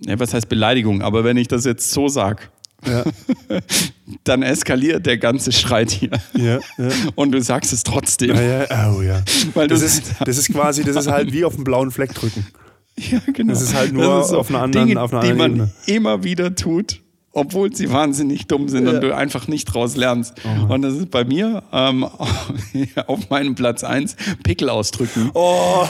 ja, 0.00 0.18
was 0.18 0.34
heißt 0.34 0.48
Beleidigung, 0.48 1.02
aber 1.02 1.24
wenn 1.24 1.36
ich 1.36 1.48
das 1.48 1.64
jetzt 1.64 1.90
so 1.90 2.08
sage, 2.08 2.44
ja. 2.86 3.04
dann 4.24 4.42
eskaliert 4.42 5.06
der 5.06 5.18
ganze 5.18 5.52
Streit 5.52 5.90
hier. 5.90 6.10
Ja, 6.34 6.58
ja. 6.78 6.88
Und 7.14 7.32
du 7.32 7.40
sagst 7.40 7.72
es 7.72 7.84
trotzdem. 7.84 8.36
Oh, 8.36 9.02
ja. 9.02 9.22
Weil 9.54 9.68
das, 9.68 9.82
ist, 9.82 10.14
das 10.24 10.36
ist 10.36 10.52
quasi, 10.52 10.82
das 10.82 10.96
ist 10.96 11.08
halt 11.08 11.32
wie 11.32 11.44
auf 11.44 11.54
den 11.54 11.64
blauen 11.64 11.90
Fleck 11.90 12.14
drücken. 12.14 12.46
Ja, 12.94 13.20
genau. 13.32 13.54
Das 13.54 13.62
ist 13.62 13.74
halt 13.74 13.94
nur 13.94 14.22
so 14.22 14.38
auf 14.38 14.50
einer 14.50 14.60
anderen, 14.60 14.88
Dinge, 14.88 15.00
auf 15.00 15.14
einer 15.14 15.22
anderen 15.22 15.54
die 15.54 15.64
man 15.64 15.70
Ebene. 15.70 15.72
immer 15.86 16.24
wieder 16.24 16.54
tut 16.54 17.01
obwohl 17.32 17.74
sie 17.74 17.90
wahnsinnig 17.90 18.46
dumm 18.46 18.68
sind 18.68 18.86
ja. 18.86 18.92
und 18.92 19.00
du 19.00 19.14
einfach 19.14 19.48
nicht 19.48 19.64
draus 19.64 19.96
lernst. 19.96 20.34
Oh. 20.44 20.74
Und 20.74 20.82
das 20.82 20.94
ist 20.94 21.10
bei 21.10 21.24
mir 21.24 21.62
ähm, 21.72 22.04
auf 23.06 23.30
meinem 23.30 23.54
Platz 23.54 23.84
1 23.84 24.16
Pickel 24.42 24.68
ausdrücken. 24.68 25.30
Oh, 25.34 25.86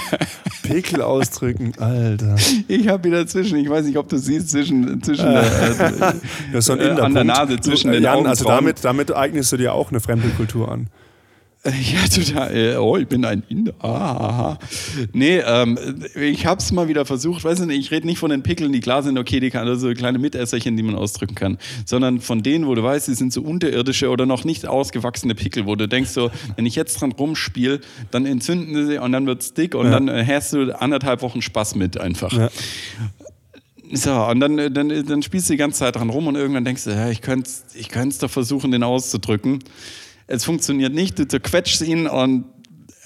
Pickel 0.62 1.00
ausdrücken, 1.00 1.72
Alter. 1.78 2.36
Ich 2.68 2.88
habe 2.88 3.04
wieder 3.04 3.26
zwischen, 3.26 3.56
ich 3.58 3.68
weiß 3.68 3.86
nicht, 3.86 3.96
ob 3.96 4.08
du 4.08 4.18
siehst, 4.18 4.50
zwischen, 4.50 5.02
zwischen 5.02 5.26
äh, 5.26 6.12
ein 6.52 6.80
äh, 6.80 7.00
an 7.00 7.14
der 7.14 7.24
Nase, 7.24 7.58
zwischen 7.60 7.88
du, 7.88 7.94
den 7.94 8.02
Jan, 8.02 8.26
Also 8.26 8.44
damit, 8.44 8.84
damit 8.84 9.14
eignest 9.14 9.52
du 9.52 9.56
dir 9.56 9.72
auch 9.72 9.90
eine 9.90 10.00
fremde 10.00 10.28
Kultur 10.30 10.70
an. 10.70 10.88
Ja, 11.92 12.06
total. 12.08 12.76
Oh, 12.78 12.96
ich 12.96 13.06
bin 13.06 13.24
ein 13.24 13.42
Inder. 13.48 13.72
Ah, 13.80 14.58
nee, 15.12 15.38
ähm, 15.38 15.78
ich 16.14 16.46
habe 16.46 16.60
es 16.60 16.72
mal 16.72 16.88
wieder 16.88 17.04
versucht. 17.04 17.44
Weiß 17.44 17.60
nicht, 17.60 17.78
ich 17.78 17.90
rede 17.90 18.06
nicht 18.06 18.18
von 18.18 18.30
den 18.30 18.42
Pickeln, 18.42 18.72
die 18.72 18.80
klar 18.80 19.02
sind, 19.02 19.18
okay, 19.18 19.40
die 19.40 19.50
kann 19.50 19.66
also 19.66 19.92
kleine 19.94 20.18
Mitesserchen, 20.18 20.76
die 20.76 20.82
man 20.82 20.94
ausdrücken 20.94 21.34
kann, 21.34 21.58
sondern 21.84 22.20
von 22.20 22.42
denen, 22.42 22.66
wo 22.66 22.74
du 22.74 22.82
weißt, 22.82 23.08
die 23.08 23.14
sind 23.14 23.32
so 23.32 23.42
unterirdische 23.42 24.10
oder 24.10 24.26
noch 24.26 24.44
nicht 24.44 24.66
ausgewachsene 24.66 25.34
Pickel, 25.34 25.66
wo 25.66 25.74
du 25.74 25.88
denkst 25.88 26.10
so, 26.10 26.30
wenn 26.56 26.66
ich 26.66 26.76
jetzt 26.76 27.00
dran 27.00 27.12
rumspiele, 27.12 27.80
dann 28.10 28.26
entzünden 28.26 28.86
sie 28.86 28.98
und 28.98 29.12
dann 29.12 29.26
wird's 29.26 29.54
dick 29.54 29.74
und 29.74 29.86
ja. 29.86 29.92
dann 29.92 30.08
äh, 30.08 30.24
hast 30.26 30.52
du 30.52 30.78
anderthalb 30.78 31.22
Wochen 31.22 31.42
Spaß 31.42 31.74
mit 31.74 31.98
einfach. 31.98 32.32
Ja. 32.32 32.50
So, 33.92 34.12
und 34.12 34.40
dann, 34.40 34.56
dann, 34.56 35.06
dann 35.06 35.22
spielst 35.22 35.48
du 35.48 35.52
die 35.52 35.58
ganze 35.58 35.78
Zeit 35.78 35.94
dran 35.94 36.10
rum 36.10 36.26
und 36.26 36.34
irgendwann 36.34 36.64
denkst 36.64 36.84
du, 36.84 36.90
ja, 36.90 37.08
ich 37.08 37.20
könnte 37.20 37.48
es 37.48 37.64
ich 37.74 37.88
doch 38.18 38.30
versuchen, 38.30 38.72
den 38.72 38.82
auszudrücken 38.82 39.60
es 40.26 40.44
funktioniert 40.44 40.92
nicht, 40.92 41.18
du 41.18 41.26
zerquetschst 41.26 41.82
ihn 41.82 42.06
und 42.06 42.46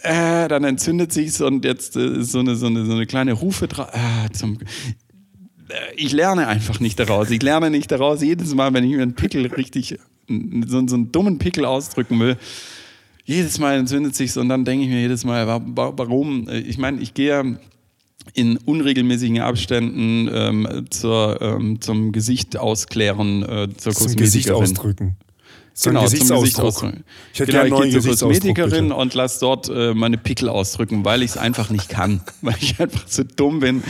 äh, 0.03 0.49
dann 0.49 0.65
entzündet 0.65 1.13
sich's 1.13 1.41
und 1.41 1.65
jetzt 1.65 1.97
äh, 1.97 2.23
so, 2.23 2.39
eine, 2.39 2.57
so, 2.57 2.67
eine, 2.67 2.87
so 2.87 2.93
eine 2.93 3.07
kleine 3.07 3.33
Rufe 3.33 3.69
drauf. 3.69 3.89
Äh, 3.93 4.31
zum, 4.33 4.59
äh, 5.69 5.75
ich 5.97 6.13
lerne 6.13 6.47
einfach 6.47 6.81
nicht 6.81 6.99
daraus. 6.99 7.31
Ich 7.31 7.43
lerne 7.43 7.71
nicht 7.71 7.91
daraus. 7.91 8.23
Jedes 8.23 8.55
Mal, 8.55 8.73
wenn 8.73 8.85
ich 8.85 8.97
mir 8.97 9.03
einen 9.03 9.15
Pickel 9.15 9.47
richtig, 9.47 9.99
so, 10.29 10.87
so 10.87 10.95
einen 10.95 11.13
dummen 11.13 11.39
Pickel 11.39 11.65
ausdrücken 11.65 12.19
will, 12.19 12.37
jedes 13.25 13.59
Mal 13.59 13.77
entzündet 13.77 14.17
sich's 14.17 14.37
und 14.37 14.49
dann 14.49 14.65
denke 14.65 14.85
ich 14.85 14.91
mir 14.91 15.01
jedes 15.01 15.25
Mal, 15.25 15.47
warum? 15.47 16.49
Ich 16.49 16.79
meine, 16.79 17.01
ich 17.01 17.15
gehe 17.15 17.59
in 18.35 18.57
unregelmäßigen 18.57 19.41
Abständen 19.41 20.29
ähm, 20.33 20.87
zur, 20.91 21.41
ähm, 21.41 21.81
zum 21.81 22.13
Gesicht 22.13 22.57
ausklären, 22.57 23.43
äh, 23.43 23.69
zur 23.77 23.93
Zum 23.93 24.17
Gesicht 24.17 24.51
ausdrücken. 24.51 25.17
So 25.81 25.89
genau, 25.89 26.03
Gesichtsausdruck. 26.03 26.93
Ich 27.33 27.41
hätte 27.41 27.53
genau, 27.53 27.79
gerne 27.79 27.87
ich 27.87 27.93
gehe 27.93 28.03
zur 28.03 28.29
Kosmetikerin 28.29 28.89
bitte. 28.89 28.97
und 28.97 29.15
lass 29.15 29.39
dort 29.39 29.71
äh, 29.71 29.95
meine 29.95 30.19
Pickel 30.19 30.51
ausdrücken, 30.51 31.07
weil 31.07 31.23
ich 31.23 31.31
es 31.31 31.37
einfach 31.39 31.71
nicht 31.71 31.89
kann. 31.89 32.21
weil 32.43 32.57
ich 32.61 32.79
einfach 32.79 33.07
zu 33.07 33.25
dumm 33.25 33.61
bin, 33.61 33.83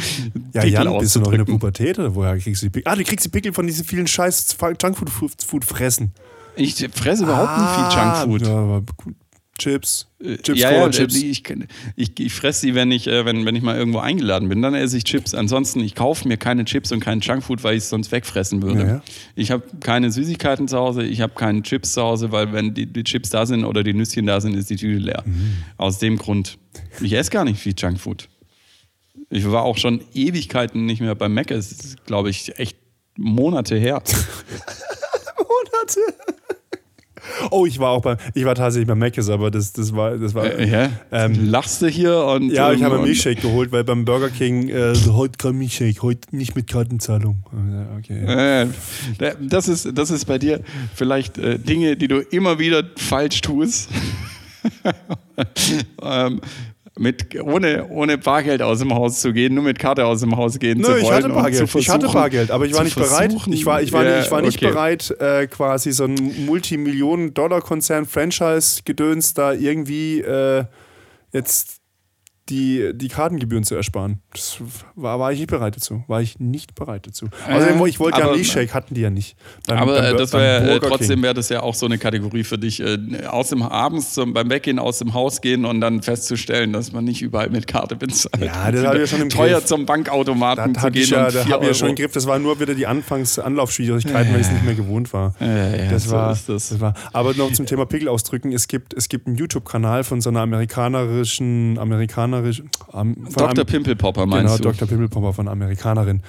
ja, 0.54 0.60
Pickel 0.60 0.84
Jan, 0.84 0.98
bist 1.00 1.16
du 1.16 1.20
noch 1.20 1.32
in 1.32 1.38
der 1.38 1.46
Pubertät 1.46 1.98
oder 1.98 2.14
woher 2.14 2.38
kriegst 2.38 2.62
du 2.62 2.66
die 2.66 2.70
Pickel? 2.70 2.92
Ah, 2.92 2.94
du 2.94 3.02
kriegst 3.02 3.26
die 3.26 3.28
Pickel 3.28 3.52
von 3.52 3.66
diesen 3.66 3.84
vielen 3.84 4.06
scheiß 4.06 4.56
Junkfood 4.80 5.64
fressen. 5.64 6.12
Ich 6.54 6.76
fresse 6.94 7.24
überhaupt 7.24 7.48
ah, 7.48 7.60
nicht 7.60 7.74
viel 7.74 7.98
ah, 7.98 8.22
Junkfood. 8.22 8.46
Ja, 8.46 8.56
aber 8.56 8.82
Chips. 9.60 10.06
Äh, 10.24 10.38
Chips, 10.38 10.58
ja, 10.58 10.72
ja, 10.72 10.88
Chips. 10.88 11.14
Ich, 11.16 11.42
ich, 11.96 12.18
ich 12.18 12.32
fresse 12.32 12.60
sie, 12.60 12.74
wenn 12.74 12.90
ich, 12.90 13.06
äh, 13.06 13.26
wenn, 13.26 13.44
wenn 13.44 13.54
ich 13.54 13.62
mal 13.62 13.76
irgendwo 13.76 13.98
eingeladen 13.98 14.48
bin. 14.48 14.62
Dann 14.62 14.74
esse 14.74 14.96
ich 14.96 15.04
Chips. 15.04 15.34
Ansonsten, 15.34 15.80
ich 15.80 15.94
kaufe 15.94 16.26
mir 16.26 16.38
keine 16.38 16.64
Chips 16.64 16.92
und 16.92 17.00
keinen 17.00 17.20
Junkfood, 17.20 17.62
weil 17.62 17.76
ich 17.76 17.84
es 17.84 17.90
sonst 17.90 18.10
wegfressen 18.10 18.62
würde. 18.62 18.80
Ja, 18.80 19.02
ich 19.36 19.50
habe 19.50 19.62
keine 19.80 20.10
Süßigkeiten 20.10 20.66
zu 20.66 20.78
Hause, 20.78 21.02
ich 21.02 21.20
habe 21.20 21.34
keine 21.34 21.62
Chips 21.62 21.92
zu 21.92 22.02
Hause, 22.02 22.32
weil 22.32 22.52
wenn 22.52 22.72
die, 22.72 22.86
die, 22.86 23.04
Chips 23.04 23.28
da 23.28 23.44
sind 23.44 23.64
oder 23.64 23.82
die 23.82 23.92
Nüsschen 23.92 24.26
da 24.26 24.40
sind, 24.40 24.56
ist 24.56 24.70
die 24.70 24.76
Tüte 24.76 24.98
leer. 24.98 25.22
Mhm. 25.26 25.58
Aus 25.76 25.98
dem 25.98 26.16
Grund. 26.16 26.56
Ich 27.02 27.12
esse 27.12 27.30
gar 27.30 27.44
nicht 27.44 27.60
viel 27.60 27.74
Junkfood. 27.76 28.28
Ich 29.28 29.48
war 29.50 29.64
auch 29.64 29.76
schon 29.76 30.00
Ewigkeiten 30.14 30.86
nicht 30.86 31.00
mehr 31.00 31.14
beim 31.14 31.34
Mac. 31.34 31.50
Es 31.50 31.70
ist, 31.70 32.06
glaube 32.06 32.30
ich, 32.30 32.58
echt 32.58 32.78
Monate 33.16 33.76
her. 33.76 34.02
Monate? 35.36 36.00
Oh, 37.50 37.66
ich 37.66 37.78
war 37.78 37.90
auch 37.90 38.02
beim, 38.02 38.16
ich 38.34 38.44
war 38.44 38.54
tatsächlich 38.54 38.88
beim 38.88 38.98
Mc's, 38.98 39.28
aber 39.28 39.50
das, 39.50 39.72
das 39.72 39.94
war, 39.94 40.16
das 40.16 40.34
war. 40.34 40.46
Äh, 40.46 40.68
ja? 40.68 40.90
Ähm, 41.12 41.50
Lachst 41.50 41.82
du 41.82 41.88
hier 41.88 42.16
und. 42.24 42.50
Ja, 42.50 42.72
ich 42.72 42.82
habe 42.82 42.96
einen 42.96 43.04
Milchshake 43.04 43.40
geholt, 43.40 43.72
weil 43.72 43.84
beim 43.84 44.04
Burger 44.04 44.30
King 44.30 44.68
äh, 44.68 44.94
heute 45.08 45.38
kein 45.38 45.56
Milchshake, 45.56 46.02
heute 46.02 46.34
nicht 46.36 46.56
mit 46.56 46.66
Kartenzahlung. 46.66 47.44
Okay. 47.98 48.24
Äh, 48.24 48.66
das 49.40 49.68
ist, 49.68 49.88
das 49.94 50.10
ist 50.10 50.24
bei 50.24 50.38
dir 50.38 50.60
vielleicht 50.94 51.38
äh, 51.38 51.58
Dinge, 51.58 51.96
die 51.96 52.08
du 52.08 52.20
immer 52.20 52.58
wieder 52.58 52.84
falsch 52.96 53.40
tust. 53.40 53.88
ähm, 56.02 56.40
mit, 57.00 57.34
ohne, 57.42 57.88
ohne 57.88 58.18
Bargeld 58.18 58.60
aus 58.60 58.80
dem 58.80 58.92
Haus 58.94 59.20
zu 59.20 59.32
gehen, 59.32 59.54
nur 59.54 59.64
mit 59.64 59.78
Karte 59.78 60.04
aus 60.04 60.20
dem 60.20 60.36
Haus 60.36 60.58
gehen 60.58 60.78
Nö, 60.78 60.84
zu 60.84 60.90
wollen. 60.90 61.02
Ich 61.02 61.10
hatte 61.10 61.28
Bargeld, 61.30 61.74
ich 61.74 61.88
hatte 61.88 62.08
Bargeld 62.08 62.50
aber 62.50 62.66
ich 62.66 62.74
war 62.74 62.84
nicht 62.84 62.94
bereit. 62.94 63.34
Ich 63.46 63.64
war, 63.64 63.80
ich 63.80 63.90
war, 63.92 64.04
yeah, 64.04 64.20
ich 64.20 64.30
war 64.30 64.42
nicht 64.42 64.58
okay. 64.58 64.68
bereit, 64.68 65.10
äh, 65.18 65.46
quasi 65.46 65.92
so 65.92 66.04
ein 66.04 66.44
Multimillionen-Dollar-Konzern, 66.44 68.04
Franchise-Gedöns 68.04 69.32
da 69.32 69.54
irgendwie 69.54 70.20
äh, 70.20 70.64
jetzt 71.32 71.79
die, 72.50 72.90
die 72.94 73.08
Kartengebühren 73.08 73.64
zu 73.64 73.74
ersparen. 73.74 74.20
Das 74.32 74.58
war, 74.96 75.18
war 75.18 75.32
ich 75.32 75.38
nicht 75.38 75.50
bereit 75.50 75.76
dazu. 75.76 76.04
War 76.08 76.20
ich 76.20 76.38
nicht 76.40 76.74
bereit 76.74 77.06
dazu. 77.06 77.28
Also 77.46 77.86
ich 77.86 78.00
wollte 78.00 78.18
ja 78.18 78.26
einen 78.26 78.34
Milchshake, 78.34 78.74
hatten 78.74 78.94
die 78.94 79.00
ja 79.02 79.10
nicht. 79.10 79.36
Beim, 79.66 79.78
aber 79.78 80.00
beim, 80.00 80.16
das 80.16 80.32
wär, 80.32 80.62
äh, 80.62 80.80
trotzdem 80.80 81.22
wäre 81.22 81.34
das 81.34 81.48
ja 81.48 81.62
auch 81.62 81.74
so 81.74 81.86
eine 81.86 81.98
Kategorie 81.98 82.44
für 82.44 82.58
dich. 82.58 82.80
Äh, 82.80 82.98
aus 83.26 83.48
dem 83.48 83.62
abends 83.62 84.14
zum, 84.14 84.32
beim 84.32 84.50
Weggehen 84.50 84.78
aus 84.78 84.98
dem 84.98 85.14
Haus 85.14 85.40
gehen 85.40 85.64
und 85.64 85.80
dann 85.80 86.02
festzustellen, 86.02 86.72
dass 86.72 86.92
man 86.92 87.04
nicht 87.04 87.22
überall 87.22 87.50
mit 87.50 87.66
Karte 87.66 87.96
bezahlt. 87.96 88.44
Ja, 88.44 88.70
das 88.70 88.84
habe 88.84 88.96
ich 88.96 89.02
ja 89.02 89.06
schon 89.06 89.22
im 89.22 89.28
Teuer 89.30 89.58
Griff. 89.58 89.66
zum 89.66 89.86
Bankautomaten 89.86 90.74
das 90.74 90.82
zu 90.82 90.90
gehen. 90.90 91.08
Ja, 91.08 91.30
da 91.30 91.48
habe 91.48 91.64
ich 91.64 91.68
ja 91.68 91.74
schon 91.74 91.90
im 91.90 91.94
Griff. 91.94 92.12
Das 92.12 92.26
war 92.26 92.38
nur 92.38 92.58
wieder 92.58 92.74
die 92.74 92.86
Anfangsanlaufschwierigkeiten, 92.86 94.28
ja. 94.28 94.34
weil 94.34 94.40
ich 94.40 94.46
es 94.46 94.52
nicht 94.52 94.64
mehr 94.64 94.74
gewohnt 94.74 95.12
war. 95.12 95.34
Ja, 95.38 95.76
ja, 95.76 95.90
das, 95.90 96.04
so 96.04 96.10
war 96.12 96.30
das. 96.30 96.46
das. 96.46 96.80
war. 96.80 96.94
Aber 97.12 97.34
noch 97.34 97.52
zum 97.52 97.66
Thema 97.66 97.86
Pickel 97.86 98.08
ausdrücken. 98.08 98.52
Es 98.52 98.68
gibt, 98.68 98.94
es 98.94 99.08
gibt 99.08 99.26
einen 99.26 99.36
YouTube-Kanal 99.36 100.04
von 100.04 100.20
so 100.20 100.30
einer 100.30 100.46
amerikanerischen, 102.40 102.70
amerikanerischen 102.92 103.54
Dr. 103.54 103.64
Pimpelpopper 103.64 104.26
meinst 104.26 104.44
genau, 104.44 104.56
du? 104.56 104.62
Genau, 104.62 104.72
Dr. 104.72 104.88
Pimpelpopper 104.88 105.32
von 105.32 105.48
Amerikanerin. 105.48 106.22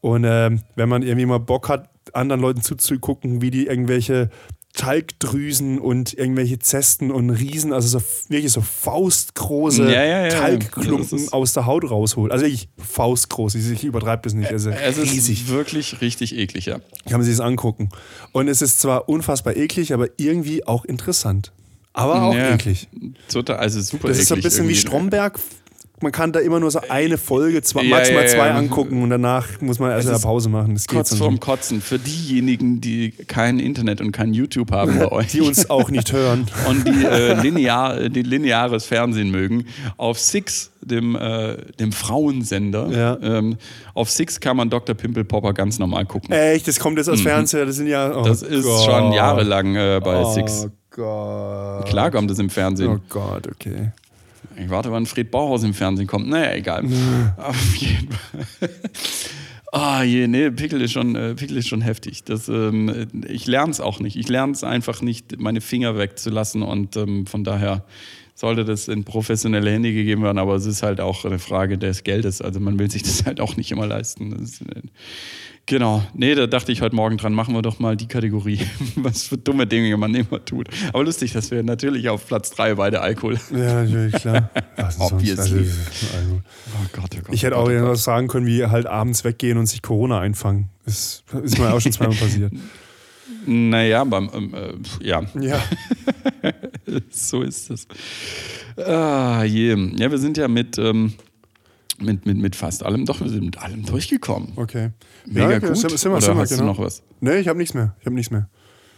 Und 0.00 0.24
ähm, 0.24 0.60
wenn 0.76 0.88
man 0.88 1.02
irgendwie 1.02 1.26
mal 1.26 1.38
Bock 1.38 1.68
hat, 1.68 1.88
anderen 2.12 2.40
Leuten 2.40 2.60
zuzugucken, 2.60 3.40
wie 3.40 3.50
die 3.50 3.66
irgendwelche 3.66 4.28
Talgdrüsen 4.74 5.78
und 5.78 6.14
irgendwelche 6.14 6.58
Zesten 6.58 7.12
und 7.12 7.30
Riesen, 7.30 7.72
also 7.72 7.98
so 8.00 8.04
wirklich 8.28 8.52
so 8.52 8.60
faustgroße 8.60 9.84
ja, 9.84 10.04
ja, 10.04 10.24
ja, 10.24 10.28
Talgklumpen 10.30 11.32
aus 11.32 11.52
der 11.52 11.64
Haut 11.66 11.88
rausholt. 11.88 12.32
Also 12.32 12.44
wirklich 12.44 12.68
faustgroß. 12.76 13.54
Ich 13.54 13.84
übertreibe 13.84 14.22
das 14.22 14.34
nicht. 14.34 14.50
Also 14.50 14.70
es 14.70 14.98
riesig. 14.98 15.42
ist 15.42 15.48
wirklich 15.48 16.00
richtig 16.00 16.36
eklig, 16.36 16.66
ja. 16.66 16.80
Kann 17.04 17.20
man 17.20 17.22
sich 17.22 17.36
das 17.36 17.40
angucken. 17.40 17.88
Und 18.32 18.48
es 18.48 18.62
ist 18.62 18.80
zwar 18.80 19.08
unfassbar 19.08 19.56
eklig, 19.56 19.94
aber 19.94 20.08
irgendwie 20.16 20.66
auch 20.66 20.84
interessant. 20.84 21.52
Aber 21.94 22.22
auch 22.22 22.34
eklig. 22.34 22.88
Total, 23.32 23.56
also 23.56 23.80
super 23.80 24.08
Das 24.08 24.18
ist 24.18 24.28
so 24.28 24.34
ein 24.34 24.42
bisschen 24.42 24.64
irgendwie. 24.64 24.74
wie 24.74 24.78
Stromberg 24.80 25.38
man 26.02 26.10
kann 26.12 26.32
da 26.32 26.40
immer 26.40 26.60
nur 26.60 26.70
so 26.70 26.80
eine 26.90 27.16
Folge, 27.16 27.62
zwei, 27.62 27.82
Ja, 27.84 27.96
maximal 27.96 28.24
ja, 28.24 28.28
ja. 28.28 28.34
zwei 28.36 28.50
angucken 28.50 29.00
und 29.02 29.08
danach 29.10 29.46
muss 29.62 29.78
man 29.78 29.90
erst 29.92 30.08
eine 30.08 30.18
Pause 30.18 30.50
machen. 30.50 30.74
Das 30.74 30.86
Kurz 30.86 31.14
vorm. 31.16 31.40
Kotzen. 31.40 31.80
Für 31.80 31.98
diejenigen, 31.98 32.80
die 32.82 33.12
kein 33.12 33.58
Internet 33.58 34.02
und 34.02 34.12
kein 34.12 34.34
YouTube 34.34 34.70
haben 34.72 34.98
bei 34.98 35.10
euch. 35.12 35.28
Die 35.28 35.40
uns 35.40 35.70
auch 35.70 35.90
nicht 35.90 36.12
hören. 36.12 36.46
und 36.68 36.86
die, 36.86 37.04
äh, 37.04 37.40
linear, 37.40 38.08
die 38.10 38.22
lineares 38.22 38.84
Fernsehen 38.84 39.30
mögen. 39.30 39.64
Auf 39.96 40.18
Six, 40.18 40.72
dem, 40.82 41.14
äh, 41.16 41.56
dem 41.80 41.92
Frauensender, 41.92 42.90
Ja. 42.90 43.18
ähm, 43.22 43.56
auf 43.94 44.10
Six 44.10 44.40
kann 44.40 44.56
man 44.58 44.68
Dr. 44.68 44.94
Pimple 44.94 45.24
Popper 45.24 45.54
ganz 45.54 45.78
normal 45.78 46.04
gucken. 46.04 46.32
Echt, 46.34 46.68
das 46.68 46.78
kommt 46.80 46.98
jetzt 46.98 47.08
aus 47.08 47.20
Fernseher, 47.22 47.64
das 47.64 47.76
sind 47.76 47.86
ja. 47.86 48.14
Oh 48.14 48.20
Mhm. 48.20 48.24
das 48.26 48.42
ist 48.42 48.64
Gott. 48.64 48.84
schon 48.84 49.12
jahrelang 49.12 49.74
äh, 49.76 50.00
bei 50.04 50.20
oh 50.22 50.32
Six. 50.34 50.68
Gott. 50.94 51.86
Klar 51.86 52.10
kommt 52.10 52.30
es 52.30 52.38
im 52.38 52.50
Fernsehen. 52.50 52.88
Oh 52.88 53.00
Gott, 53.08 53.48
okay. 53.48 53.92
Ich 54.56 54.70
warte, 54.70 54.92
wann 54.92 55.06
Fred 55.06 55.30
Bauhaus 55.30 55.64
im 55.64 55.74
Fernsehen 55.74 56.06
kommt. 56.06 56.28
Naja, 56.28 56.54
egal. 56.54 56.84
Auf 57.36 57.74
jeden 57.76 58.12
Fall. 58.12 58.70
Ah, 59.76 60.04
je, 60.04 60.28
nee, 60.28 60.52
Pickel 60.52 60.80
ist 60.82 60.92
schon, 60.92 61.16
äh, 61.16 61.34
Pickel 61.34 61.56
ist 61.56 61.66
schon 61.66 61.80
heftig. 61.80 62.22
Das, 62.22 62.48
ähm, 62.48 63.08
ich 63.26 63.44
lerne 63.48 63.72
es 63.72 63.80
auch 63.80 63.98
nicht. 63.98 64.14
Ich 64.14 64.28
lerne 64.28 64.52
es 64.52 64.62
einfach 64.62 65.02
nicht, 65.02 65.40
meine 65.40 65.60
Finger 65.60 65.98
wegzulassen 65.98 66.62
und 66.62 66.96
ähm, 66.96 67.26
von 67.26 67.42
daher 67.42 67.82
sollte 68.36 68.64
das 68.64 68.86
in 68.86 69.02
professionelle 69.02 69.72
Hände 69.72 69.92
gegeben 69.92 70.22
werden, 70.22 70.38
aber 70.38 70.54
es 70.54 70.66
ist 70.66 70.84
halt 70.84 71.00
auch 71.00 71.24
eine 71.24 71.40
Frage 71.40 71.76
des 71.76 72.04
Geldes. 72.04 72.40
Also 72.40 72.60
man 72.60 72.78
will 72.78 72.88
sich 72.88 73.02
das 73.02 73.24
halt 73.26 73.40
auch 73.40 73.56
nicht 73.56 73.72
immer 73.72 73.88
leisten. 73.88 74.30
Das 74.30 74.42
ist, 74.42 74.60
äh, 74.60 74.82
genau. 75.66 76.02
Nee, 76.14 76.34
da 76.34 76.46
dachte 76.46 76.72
ich 76.72 76.80
heute 76.82 76.94
Morgen 76.96 77.16
dran, 77.16 77.32
machen 77.34 77.54
wir 77.54 77.62
doch 77.62 77.78
mal 77.78 77.96
die 77.96 78.08
Kategorie, 78.08 78.60
was 78.96 79.24
für 79.24 79.38
dumme 79.38 79.66
Dinge 79.66 79.96
man 79.96 80.14
immer 80.14 80.44
tut. 80.44 80.68
Aber 80.92 81.04
lustig, 81.04 81.32
dass 81.32 81.50
wir 81.50 81.62
natürlich 81.62 82.08
auf 82.08 82.26
Platz 82.26 82.50
3 82.50 82.74
beide 82.74 83.00
Alkohol. 83.00 83.38
Ja, 83.50 83.82
natürlich, 83.84 84.14
klar. 84.14 84.50
Sonst- 84.76 85.00
Obviously. 85.00 85.58
also, 85.58 86.16
also. 86.16 86.40
Oh 86.74 86.86
Gott, 86.92 87.10
oh 87.16 87.20
Gott. 87.24 87.34
Ich 87.34 87.42
hätte 87.42 87.56
oh 87.56 87.60
auch 87.60 87.66
oh 87.66 87.70
irgendwas 87.70 88.04
sagen 88.04 88.28
können, 88.28 88.46
wie 88.46 88.64
halt 88.66 88.86
abends 88.86 89.24
weggehen 89.24 89.58
und 89.58 89.66
sich 89.66 89.82
Corona 89.82 90.20
einfangen. 90.20 90.68
Das 90.84 91.22
ist 91.42 91.58
mir 91.58 91.72
auch 91.72 91.80
schon 91.80 91.92
zweimal 91.92 92.16
passiert. 92.16 92.52
Naja, 93.46 94.04
beim, 94.04 94.30
ähm, 94.34 94.54
äh, 94.54 95.06
ja, 95.06 95.22
Ja. 95.38 95.62
so 97.10 97.42
ist 97.42 97.70
es. 97.70 97.86
Ah, 98.76 99.44
je. 99.44 99.74
Ja, 99.96 100.10
wir 100.10 100.18
sind 100.18 100.36
ja 100.36 100.48
mit, 100.48 100.78
ähm, 100.78 101.14
mit, 102.04 102.26
mit, 102.26 102.38
mit 102.38 102.56
fast 102.56 102.82
allem, 102.84 103.04
doch, 103.04 103.20
wir 103.20 103.28
sind 103.28 103.44
mit 103.44 103.58
allem 103.58 103.84
durchgekommen. 103.84 104.52
Okay. 104.56 104.90
Mega 105.26 105.50
ja, 105.50 105.56
okay, 105.56 105.68
gut. 105.68 105.76
Sind, 105.76 105.98
sind 105.98 106.10
wir, 106.10 106.16
Oder 106.16 106.20
sind 106.20 106.34
wir, 106.34 106.42
hast 106.42 106.52
du 106.52 106.56
genau. 106.56 106.72
noch 106.72 106.78
was? 106.78 107.02
Nee, 107.20 107.38
ich 107.38 107.48
habe 107.48 107.58
nichts 107.58 107.74
mehr. 107.74 107.94
Ich 108.00 108.06
habe 108.06 108.14
nichts 108.14 108.30
mehr. 108.30 108.48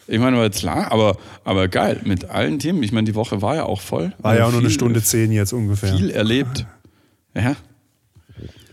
Ich 0.08 0.20
meine, 0.20 0.36
war 0.36 0.48
klar, 0.50 0.92
aber, 0.92 1.16
aber 1.44 1.68
geil, 1.68 2.00
mit 2.04 2.26
allen 2.26 2.58
Themen. 2.58 2.82
Ich 2.82 2.92
meine, 2.92 3.06
die 3.06 3.14
Woche 3.14 3.42
war 3.42 3.56
ja 3.56 3.64
auch 3.64 3.80
voll. 3.80 4.12
War 4.18 4.36
ja 4.36 4.46
auch 4.46 4.52
nur 4.52 4.60
eine 4.60 4.70
Stunde 4.70 5.02
zehn 5.02 5.32
jetzt 5.32 5.52
ungefähr. 5.52 5.96
Viel 5.96 6.10
erlebt. 6.10 6.66
Ja. 7.34 7.56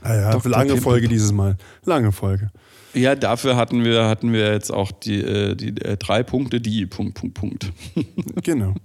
Ah 0.02 0.16
ja, 0.16 0.32
Dr. 0.32 0.52
lange. 0.52 0.78
Folge 0.78 1.08
dieses 1.08 1.32
Mal. 1.32 1.58
Lange 1.86 2.12
Folge. 2.12 2.52
Ja, 2.94 3.16
dafür 3.16 3.56
hatten 3.56 3.84
wir, 3.84 4.06
hatten 4.06 4.34
wir 4.34 4.52
jetzt 4.52 4.72
auch 4.72 4.92
die, 4.92 5.22
äh, 5.22 5.56
die 5.56 5.70
äh, 5.82 5.98
drei 5.98 6.22
Punkte, 6.22 6.62
die 6.62 6.86
Punkt, 6.86 7.16
Punkt, 7.16 7.34
Punkt. 7.34 7.72
Genau. 8.44 8.76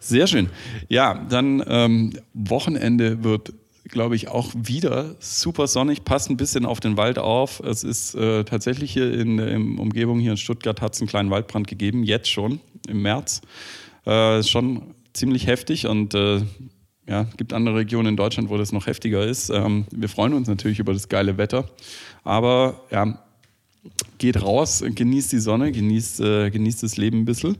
Sehr 0.00 0.26
schön. 0.26 0.50
Ja, 0.88 1.24
dann 1.28 1.62
ähm, 1.66 2.12
Wochenende 2.32 3.22
wird, 3.24 3.52
glaube 3.88 4.16
ich, 4.16 4.28
auch 4.28 4.52
wieder 4.54 5.16
super 5.20 5.66
sonnig, 5.66 6.04
passt 6.04 6.30
ein 6.30 6.36
bisschen 6.36 6.66
auf 6.66 6.80
den 6.80 6.96
Wald 6.96 7.18
auf. 7.18 7.60
Es 7.60 7.84
ist 7.84 8.14
äh, 8.14 8.44
tatsächlich 8.44 8.92
hier 8.92 9.12
in 9.12 9.36
der 9.36 9.56
Umgebung 9.56 10.18
hier 10.18 10.32
in 10.32 10.36
Stuttgart 10.36 10.80
hat 10.80 10.94
es 10.94 11.00
einen 11.00 11.08
kleinen 11.08 11.30
Waldbrand 11.30 11.66
gegeben, 11.66 12.02
jetzt 12.02 12.28
schon 12.30 12.60
im 12.88 13.02
März. 13.02 13.42
Äh, 14.04 14.42
schon 14.42 14.94
ziemlich 15.12 15.46
heftig 15.46 15.86
und 15.86 16.14
äh, 16.14 16.42
ja, 17.08 17.24
gibt 17.36 17.52
andere 17.52 17.76
Regionen 17.76 18.10
in 18.10 18.16
Deutschland, 18.16 18.50
wo 18.50 18.56
das 18.56 18.72
noch 18.72 18.86
heftiger 18.86 19.24
ist. 19.24 19.50
Ähm, 19.50 19.86
wir 19.90 20.08
freuen 20.08 20.34
uns 20.34 20.48
natürlich 20.48 20.78
über 20.78 20.92
das 20.92 21.08
geile 21.08 21.38
Wetter, 21.38 21.68
aber 22.24 22.82
ja, 22.90 23.22
geht 24.18 24.42
raus, 24.42 24.82
genießt 24.84 25.32
die 25.32 25.38
Sonne, 25.38 25.70
genießt, 25.72 26.20
äh, 26.20 26.50
genießt 26.50 26.82
das 26.82 26.96
Leben 26.96 27.20
ein 27.20 27.24
bisschen, 27.24 27.56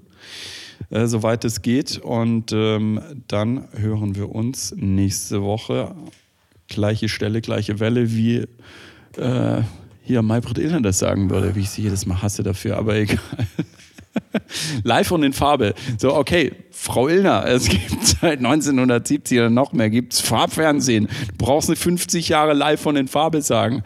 äh, 0.90 1.06
soweit 1.06 1.44
es 1.44 1.62
geht. 1.62 1.98
Und 1.98 2.52
ähm, 2.52 3.00
dann 3.28 3.68
hören 3.72 4.14
wir 4.14 4.34
uns 4.34 4.74
nächste 4.76 5.42
Woche. 5.42 5.94
Gleiche 6.68 7.08
Stelle, 7.08 7.40
gleiche 7.40 7.80
Welle, 7.80 8.12
wie 8.12 8.46
äh, 9.16 9.62
hier 10.02 10.22
Maybrit 10.22 10.58
Illner 10.58 10.80
das 10.80 10.98
sagen 10.98 11.30
würde, 11.30 11.54
wie 11.54 11.60
ich 11.60 11.70
sie 11.70 11.82
jedes 11.82 12.06
Mal 12.06 12.22
hasse 12.22 12.42
dafür, 12.42 12.76
aber 12.76 12.94
egal. 12.96 13.18
Live 14.82 15.10
und 15.10 15.22
in 15.22 15.32
Farbe. 15.32 15.74
So, 15.98 16.14
okay, 16.14 16.52
Frau 16.70 17.08
Illner, 17.08 17.44
es 17.46 17.68
gibt 17.68 18.06
seit 18.06 18.38
1970 18.38 19.38
oder 19.38 19.50
noch 19.50 19.72
mehr, 19.72 19.90
gibt 19.90 20.14
es 20.14 20.20
Farbfernsehen. 20.20 21.08
Du 21.28 21.44
brauchst 21.44 21.68
nicht 21.68 21.82
50 21.82 22.28
Jahre 22.28 22.54
live 22.54 22.86
und 22.86 22.96
in 22.96 23.08
Farbe 23.08 23.42
sagen. 23.42 23.82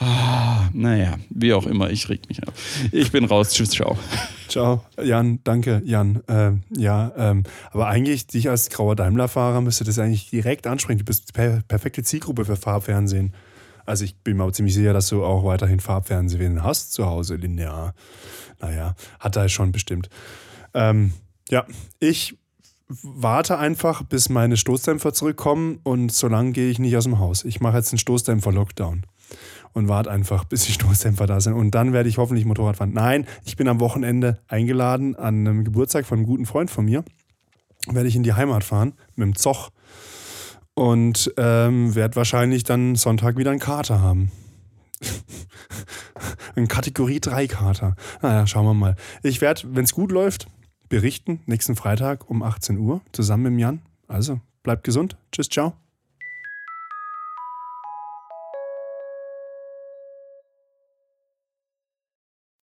Ah, 0.00 0.68
naja, 0.72 1.16
wie 1.30 1.52
auch 1.52 1.66
immer, 1.66 1.90
ich 1.90 2.08
reg 2.08 2.28
mich 2.28 2.46
ab. 2.46 2.54
Ich 2.92 3.10
bin 3.10 3.24
raus, 3.24 3.50
tschüss, 3.50 3.70
ciao. 3.70 3.98
Ciao. 4.48 4.84
Jan, 5.02 5.40
danke, 5.42 5.82
Jan. 5.84 6.22
Ähm, 6.28 6.62
ja, 6.70 7.12
ähm, 7.16 7.42
aber 7.72 7.88
eigentlich, 7.88 8.28
dich 8.28 8.48
als 8.48 8.70
grauer 8.70 8.94
Daimler-Fahrer 8.94 9.60
müsste 9.60 9.82
das 9.84 9.98
eigentlich 9.98 10.30
direkt 10.30 10.68
ansprechen. 10.68 11.00
Du 11.00 11.04
bist 11.04 11.28
die 11.28 11.32
per 11.32 11.62
perfekte 11.66 12.04
Zielgruppe 12.04 12.44
für 12.44 12.56
Farbfernsehen. 12.56 13.34
Also 13.86 14.04
ich 14.04 14.16
bin 14.18 14.36
mir 14.36 14.44
auch 14.44 14.52
ziemlich 14.52 14.74
sicher, 14.74 14.92
dass 14.92 15.08
du 15.08 15.24
auch 15.24 15.44
weiterhin 15.44 15.80
Farbfernsehen 15.80 16.62
hast 16.62 16.92
zu 16.92 17.06
Hause, 17.06 17.34
linear. 17.34 17.94
Naja, 18.60 18.94
hat 19.18 19.34
er 19.34 19.48
schon 19.48 19.72
bestimmt. 19.72 20.08
Ähm, 20.74 21.12
ja, 21.48 21.66
ich 21.98 22.36
warte 22.88 23.58
einfach, 23.58 24.02
bis 24.02 24.28
meine 24.28 24.56
Stoßdämpfer 24.56 25.12
zurückkommen 25.12 25.80
und 25.82 26.12
solange 26.12 26.52
gehe 26.52 26.70
ich 26.70 26.78
nicht 26.78 26.96
aus 26.96 27.04
dem 27.04 27.18
Haus. 27.18 27.44
Ich 27.44 27.60
mache 27.60 27.78
jetzt 27.78 27.92
einen 27.92 27.98
Stoßdämpfer-Lockdown 27.98 29.02
und 29.72 29.88
warte 29.88 30.10
einfach, 30.10 30.44
bis 30.44 30.64
die 30.64 30.72
Stoßdämpfer 30.72 31.26
da 31.26 31.40
sind. 31.40 31.54
Und 31.54 31.74
dann 31.74 31.92
werde 31.92 32.08
ich 32.08 32.18
hoffentlich 32.18 32.44
Motorrad 32.44 32.76
fahren. 32.76 32.92
Nein, 32.92 33.26
ich 33.44 33.56
bin 33.56 33.68
am 33.68 33.80
Wochenende 33.80 34.38
eingeladen 34.48 35.16
an 35.16 35.46
einem 35.46 35.64
Geburtstag 35.64 36.06
von 36.06 36.18
einem 36.18 36.26
guten 36.26 36.46
Freund 36.46 36.70
von 36.70 36.84
mir. 36.84 37.04
Werde 37.86 38.08
ich 38.08 38.16
in 38.16 38.22
die 38.22 38.34
Heimat 38.34 38.64
fahren 38.64 38.94
mit 39.14 39.26
dem 39.26 39.36
Zoch 39.36 39.70
und 40.74 41.32
ähm, 41.36 41.94
werde 41.94 42.16
wahrscheinlich 42.16 42.64
dann 42.64 42.94
Sonntag 42.94 43.36
wieder 43.36 43.50
einen 43.50 43.60
Kater 43.60 44.00
haben. 44.00 44.30
Ein 46.56 46.68
Kategorie 46.68 47.20
3 47.20 47.46
Kater. 47.46 47.96
Naja, 48.22 48.46
schauen 48.46 48.66
wir 48.66 48.74
mal. 48.74 48.96
Ich 49.22 49.40
werde, 49.40 49.62
wenn 49.74 49.84
es 49.84 49.94
gut 49.94 50.12
läuft, 50.12 50.48
berichten 50.88 51.40
nächsten 51.46 51.76
Freitag 51.76 52.28
um 52.28 52.42
18 52.42 52.78
Uhr 52.78 53.00
zusammen 53.12 53.54
mit 53.54 53.60
Jan. 53.60 53.82
Also 54.06 54.40
bleibt 54.62 54.84
gesund. 54.84 55.16
Tschüss, 55.32 55.48
ciao. 55.48 55.87